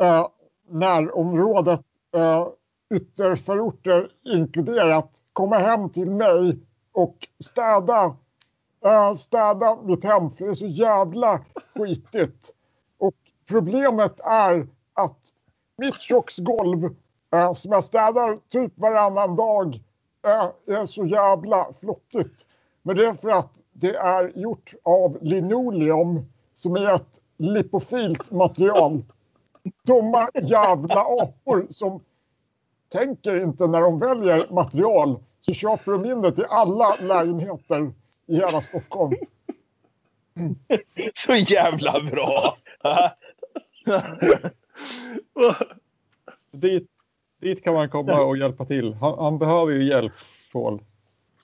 eh, 0.00 0.26
närområdet, 0.68 1.84
eh, 2.14 2.48
ytterförorter 2.94 4.08
inkluderat, 4.24 5.22
komma 5.32 5.58
hem 5.58 5.90
till 5.90 6.10
mig 6.10 6.58
och 6.92 7.28
städa, 7.44 8.16
eh, 8.84 9.14
städa 9.14 9.78
mitt 9.82 10.04
hem 10.04 10.30
för 10.30 10.44
det 10.44 10.50
är 10.50 10.54
så 10.54 10.66
jävla 10.66 11.40
skitigt. 11.74 12.54
Och 12.98 13.16
problemet 13.48 14.20
är 14.20 14.66
att 14.94 15.18
mitt 15.78 16.00
köksgolv 16.00 16.84
eh, 17.32 17.52
som 17.52 17.72
jag 17.72 17.84
städar 17.84 18.38
typ 18.48 18.78
varannan 18.78 19.36
dag 19.36 19.74
eh, 20.26 20.76
är 20.76 20.86
så 20.86 21.04
jävla 21.04 21.72
flottigt. 21.80 22.46
Men 22.82 22.96
det 22.96 23.06
är 23.06 23.14
för 23.14 23.30
att 23.30 23.52
det 23.72 23.96
är 23.96 24.32
gjort 24.38 24.74
av 24.82 25.18
linoleum 25.20 26.26
som 26.60 26.76
är 26.76 26.94
ett 26.94 27.20
lipofilt 27.36 28.30
material. 28.30 29.04
Dumma 29.82 30.30
jävla 30.42 31.00
apor 31.00 31.66
som 31.70 32.00
tänker 32.92 33.42
inte 33.42 33.66
när 33.66 33.80
de 33.80 33.98
väljer 33.98 34.52
material 34.52 35.18
så 35.40 35.52
köper 35.52 35.92
de 35.92 36.04
in 36.04 36.22
det 36.22 36.32
till 36.32 36.44
alla 36.44 36.94
lägenheter 37.00 37.92
i 38.26 38.34
hela 38.34 38.62
Stockholm. 38.62 39.12
Så 41.14 41.32
jävla 41.32 42.00
bra! 42.10 42.56
dit, 46.52 46.88
dit 47.40 47.64
kan 47.64 47.74
man 47.74 47.90
komma 47.90 48.20
och 48.20 48.36
hjälpa 48.36 48.64
till. 48.64 48.94
Han, 48.94 49.18
han 49.18 49.38
behöver 49.38 49.72
ju 49.72 49.88
hjälp, 49.88 50.12
Paul. 50.52 50.80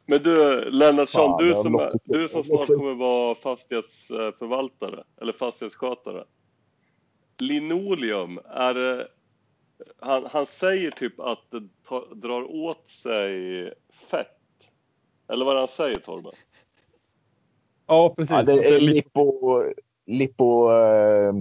Men 0.06 0.22
du 0.22 0.64
Lennartsson, 0.70 1.30
Fan, 1.30 1.44
du 1.44 1.54
som, 1.54 1.90
du 2.04 2.28
som 2.28 2.42
snart 2.42 2.66
kommer 2.66 2.94
vara 2.94 3.34
fastighetsförvaltare 3.34 5.04
eller 5.20 5.32
fastighetsskötare. 5.32 6.24
Linoleum, 7.38 8.40
är 8.44 8.74
det, 8.74 9.08
han, 9.98 10.26
han 10.30 10.46
säger 10.46 10.90
typ 10.90 11.20
att 11.20 11.50
det 11.50 11.68
tar, 11.88 12.14
drar 12.14 12.54
åt 12.54 12.88
sig 12.88 13.72
fett. 14.10 14.28
Eller 15.28 15.44
vad 15.44 15.54
det 15.54 15.58
han 15.58 15.68
säger 15.68 15.98
Torben? 15.98 16.32
Ja, 17.86 18.14
precis. 18.16 18.30
Ja, 18.30 18.42
det 18.42 18.74
är 18.74 18.80
lipo... 18.80 19.62
lipo 20.06 20.70
eh, 20.70 21.34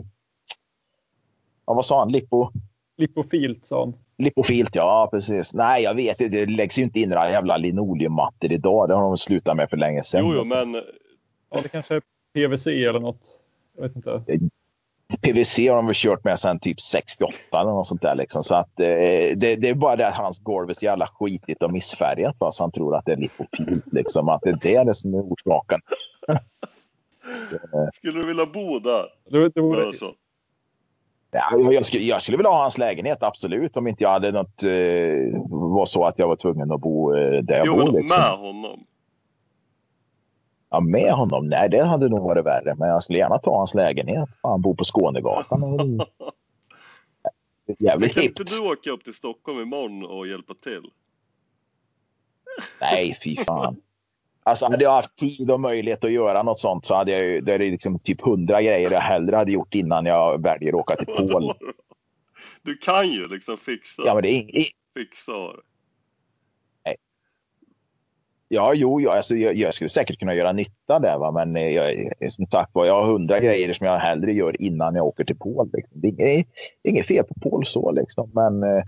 ja, 1.65 1.73
vad 1.73 1.85
sa 1.85 1.99
han? 1.99 2.11
Lipo... 2.11 2.51
lipofilt, 2.97 3.65
sa 3.65 3.79
han. 3.79 3.93
Lipofilt, 4.17 4.75
ja 4.75 5.09
precis. 5.11 5.53
Nej, 5.53 5.83
jag 5.83 5.95
vet 5.95 6.21
inte. 6.21 6.45
Det 6.45 6.45
läggs 6.45 6.79
ju 6.79 6.83
inte 6.83 6.99
in 6.99 7.09
några 7.09 7.31
jävla 7.31 7.57
linoleummattor 7.57 8.51
idag. 8.51 8.87
Det 8.87 8.93
har 8.93 9.01
de 9.01 9.17
slutat 9.17 9.57
med 9.57 9.69
för 9.69 9.77
länge 9.77 10.03
sedan. 10.03 10.25
Jo, 10.25 10.33
jo, 10.35 10.43
men 10.43 10.81
Ja, 11.55 11.61
det 11.61 11.69
kanske 11.69 11.95
är 11.95 12.01
PVC 12.33 12.67
eller 12.67 12.99
något. 12.99 13.21
Jag 13.75 13.83
vet 13.83 13.95
inte. 13.95 14.23
PVC 15.21 15.57
har 15.57 15.75
de 15.75 15.85
väl 15.85 15.95
kört 15.95 16.23
med 16.23 16.39
sedan 16.39 16.59
typ 16.59 16.81
68 16.81 17.33
eller 17.53 17.71
något 17.71 17.87
sånt 17.87 18.01
där. 18.01 18.15
Liksom. 18.15 18.43
Så 18.43 18.55
att, 18.55 18.79
eh, 18.79 18.87
det, 19.35 19.55
det 19.55 19.69
är 19.69 19.75
bara 19.75 19.95
det 19.95 20.07
att 20.07 20.13
hans 20.13 20.39
golv 20.39 20.69
är 20.69 20.73
så 20.73 20.85
jävla 20.85 21.07
skitigt 21.07 21.63
och 21.63 21.73
missfärgat. 21.73 22.35
Va? 22.39 22.51
Så 22.51 22.63
han 22.63 22.71
tror 22.71 22.95
att 22.95 23.05
det 23.05 23.11
är 23.11 23.17
lipofilt. 23.17 23.85
Liksom. 23.91 24.29
Att 24.29 24.41
det 24.41 24.49
är 24.49 24.59
det, 24.61 24.83
det 24.83 24.93
som 24.93 25.13
är 25.13 25.21
orsaken. 25.21 25.79
skulle 27.93 28.19
du 28.19 28.25
vilja 28.25 28.45
bo 28.45 28.79
där? 28.79 29.05
Det, 29.29 29.49
det 29.49 29.61
vore, 29.61 29.79
Lennartsson? 29.79 30.13
Ja, 31.35 31.71
jag, 31.71 31.85
skulle, 31.85 32.03
jag 32.03 32.21
skulle 32.21 32.37
vilja 32.37 32.49
ha 32.49 32.61
hans 32.61 32.77
lägenhet, 32.77 33.23
absolut. 33.23 33.77
Om 33.77 33.87
inte 33.87 34.03
jag 34.03 34.11
hade 34.11 34.31
något... 34.31 34.63
Eh, 34.63 34.71
var 35.49 35.85
så 35.85 36.05
att 36.05 36.19
jag 36.19 36.27
var 36.27 36.35
tvungen 36.35 36.71
att 36.71 36.81
bo 36.81 37.15
eh, 37.15 37.43
där 37.43 37.57
jag 37.57 37.67
Jo, 37.67 37.75
bor. 37.75 37.91
Liksom. 37.91 38.19
med 38.19 38.29
honom. 38.39 38.85
Ja, 40.69 40.79
med 40.79 41.11
honom? 41.11 41.47
Nej, 41.47 41.69
det 41.69 41.83
hade 41.83 42.09
nog 42.09 42.23
varit 42.23 42.45
värre. 42.45 42.75
Men 42.75 42.89
jag 42.89 43.03
skulle 43.03 43.19
gärna 43.19 43.39
ta 43.39 43.57
hans 43.57 43.73
lägenhet. 43.73 44.29
Han 44.41 44.61
bor 44.61 44.75
på 44.75 44.83
Skånegatan. 44.83 45.99
Jävligt 47.79 48.13
kan 48.13 48.23
inte 48.23 48.43
du 48.43 48.59
åka 48.59 48.91
upp 48.91 49.03
till 49.03 49.13
Stockholm 49.13 49.61
imorgon 49.61 50.05
och 50.05 50.27
hjälpa 50.27 50.53
till? 50.53 50.89
Nej, 52.81 53.17
fy 53.23 53.35
fan. 53.35 53.81
Alltså, 54.47 54.65
hade 54.65 54.83
jag 54.83 54.91
haft 54.91 55.15
tid 55.15 55.51
och 55.51 55.59
möjlighet 55.59 56.05
att 56.05 56.11
göra 56.11 56.43
något 56.43 56.59
sånt 56.59 56.85
så 56.85 56.95
hade 56.95 57.11
jag 57.11 57.23
ju... 57.25 57.41
Det 57.41 57.53
är 57.53 57.59
liksom 57.59 57.99
typ 57.99 58.21
hundra 58.21 58.61
grejer 58.61 58.91
jag 58.91 58.99
hellre 58.99 59.35
hade 59.35 59.51
gjort 59.51 59.75
innan 59.75 60.05
jag 60.05 60.43
väljer 60.43 60.69
att 60.69 60.79
åka 60.79 60.95
till 60.95 61.05
Polen. 61.05 61.55
Du 62.61 62.77
kan 62.77 63.09
ju 63.09 63.27
liksom 63.27 63.57
fixa, 63.57 64.03
Ja, 64.05 64.13
men 64.13 64.23
det 64.23 64.29
är 64.29 64.41
ing- 64.41 64.71
fixa 64.93 65.31
det. 65.31 65.61
Ja, 68.47 68.73
jo, 68.73 69.01
ja, 69.01 69.15
alltså, 69.15 69.35
jag, 69.35 69.53
jag 69.55 69.73
skulle 69.73 69.89
säkert 69.89 70.19
kunna 70.19 70.33
göra 70.35 70.51
nytta 70.51 70.99
där, 70.99 71.17
va? 71.17 71.31
men 71.31 71.55
eh, 71.55 71.69
jag, 71.69 72.11
som 72.31 72.47
sagt 72.47 72.75
var, 72.75 72.85
jag 72.85 72.93
har 73.03 73.11
hundra 73.11 73.39
grejer 73.39 73.73
som 73.73 73.87
jag 73.87 73.97
hellre 73.97 74.33
gör 74.33 74.61
innan 74.61 74.95
jag 74.95 75.05
åker 75.05 75.23
till 75.23 75.37
Polen. 75.37 75.69
Liksom. 75.73 76.01
Det, 76.01 76.07
är 76.07 76.11
inget, 76.11 76.47
det 76.81 76.89
är 76.89 76.91
inget 76.91 77.05
fel 77.05 77.25
på 77.25 77.49
Pol 77.49 77.65
så, 77.65 77.91
liksom. 77.91 78.31
men 78.33 78.63
eh, 78.63 78.83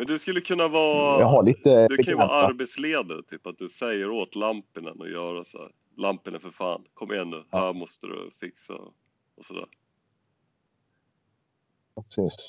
Men 0.00 0.06
du 0.06 0.18
skulle 0.18 0.40
kunna 0.40 0.68
vara... 0.68 1.20
jag 1.20 1.26
har 1.26 1.42
lite 1.42 1.88
Du 1.88 1.96
kan 1.96 2.12
ju 2.12 2.14
vara 2.14 2.28
arbetsledare, 2.28 3.22
typ 3.22 3.46
att 3.46 3.58
du 3.58 3.68
säger 3.68 4.10
åt 4.10 4.34
Lampinen 4.34 5.02
att 5.02 5.10
göra 5.10 5.44
så 5.44 5.58
här. 5.58 5.70
Lampinen 5.96 6.40
för 6.40 6.50
fan, 6.50 6.84
kom 6.94 7.12
igen 7.12 7.30
nu, 7.30 7.44
här 7.52 7.72
måste 7.72 8.06
du 8.06 8.30
fixa 8.40 8.74
och 9.36 9.46
sådär. 9.46 9.66
Precis. 11.94 12.48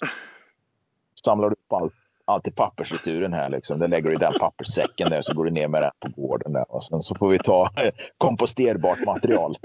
Samlar 1.26 1.50
du 1.50 1.54
upp 1.54 1.74
allt, 1.74 1.94
allt 2.26 2.48
i 2.48 2.52
pappersreturen 2.52 3.34
här, 3.34 3.50
liksom. 3.50 3.80
det 3.80 3.88
lägger 3.88 4.10
du 4.10 4.16
i 4.16 4.20
den 4.20 4.34
papperssäcken 4.40 5.10
där, 5.10 5.22
så 5.22 5.34
går 5.34 5.46
du 5.46 5.52
ner 5.52 5.68
med 5.68 5.82
den 5.82 5.92
på 6.00 6.22
gården. 6.22 6.54
Där. 6.54 6.72
Och 6.72 6.84
sen 6.84 7.02
så 7.02 7.16
får 7.16 7.30
vi 7.30 7.40
ta 7.40 7.70
komposterbart 8.18 9.06
material. 9.06 9.58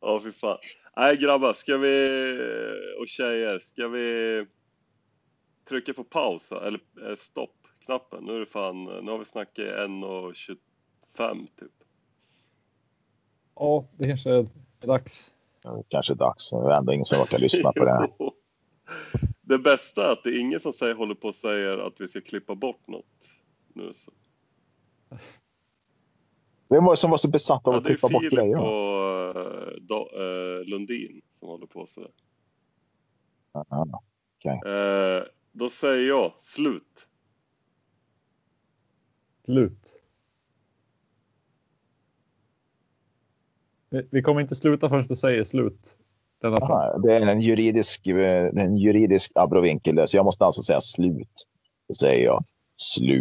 Ja, 0.00 0.20
fy 0.24 0.32
fan. 0.32 0.58
Nej 0.96 1.16
grabbar, 1.16 1.52
ska 1.52 1.76
vi, 1.76 2.38
och 3.00 3.08
tjejer, 3.08 3.58
ska 3.58 3.88
vi 3.88 4.46
trycka 5.70 5.94
på 5.94 6.04
paus 6.04 6.52
eller 6.52 6.80
eh, 7.08 7.16
stopp-knappen? 7.16 8.24
Nu 8.24 8.36
är 8.36 8.40
det 8.40 8.46
fan, 8.46 8.84
nu 8.84 9.10
har 9.10 9.18
vi 9.18 9.24
snackat 9.24 9.58
i 9.58 9.68
1.25 9.68 11.46
typ. 11.56 11.72
ja, 13.54 13.84
det 13.96 14.08
kanske 14.08 14.30
är 14.30 14.46
dags. 14.80 15.32
Kanske 15.88 16.14
dags. 16.14 16.50
Det 16.50 16.56
är 16.56 16.70
ändå 16.70 16.92
ingen 16.92 17.04
som 17.04 17.20
orkar 17.20 17.38
lyssna 17.38 17.72
på 17.72 17.84
det. 17.84 17.90
här. 17.92 18.10
Det 19.42 19.58
bästa 19.58 20.08
är 20.08 20.12
att 20.12 20.24
det 20.24 20.30
är 20.30 20.40
ingen 20.40 20.60
som 20.60 20.72
säger, 20.72 20.94
håller 20.94 21.14
på 21.14 21.28
och 21.28 21.34
säger 21.34 21.78
att 21.78 22.00
vi 22.00 22.08
ska 22.08 22.20
klippa 22.20 22.54
bort 22.54 22.88
något 22.88 23.30
nu. 23.74 23.92
Så. 23.94 24.10
Vem 26.68 26.84
var 26.84 26.92
det 26.92 26.96
som 26.96 27.10
var 27.10 27.16
så 27.16 27.28
besatt 27.30 27.68
av 27.68 27.74
Ja, 27.74 27.78
att 27.78 27.84
det 27.84 27.90
är 27.90 27.94
klippa 27.94 28.08
bort 28.08 28.22
Filip 28.22 28.38
grejer? 28.38 28.56
och 28.56 29.36
uh, 29.36 29.72
da, 29.80 30.08
eh, 30.14 30.64
Lundin 30.64 31.22
som 31.32 31.48
håller 31.48 31.66
på 31.66 31.86
sådär. 31.86 32.10
Ja, 33.52 33.64
Eh, 34.66 35.24
då 35.52 35.68
säger 35.68 36.08
jag 36.08 36.32
slut. 36.40 37.08
Slut. 39.44 40.00
Vi, 44.10 44.22
kommer 44.22 44.40
inte 44.40 44.54
sluta 44.54 44.88
förrän 44.88 45.06
du 45.06 45.16
säger 45.16 45.44
slut. 45.44 45.96
Aha, 46.44 46.98
det 47.02 47.14
är 47.14 47.20
en 47.20 47.40
juridisk, 47.40 48.06
eh, 48.06 48.46
en 48.46 48.76
juridisk 48.76 49.32
abrovinkel 49.34 50.08
så 50.08 50.16
jag 50.16 50.24
måste 50.24 50.44
alltså 50.44 50.62
säga 50.62 50.80
slut. 50.80 51.46
Då 51.88 51.94
säger 51.94 52.24
jag 52.24 52.44
slut. 52.76 53.18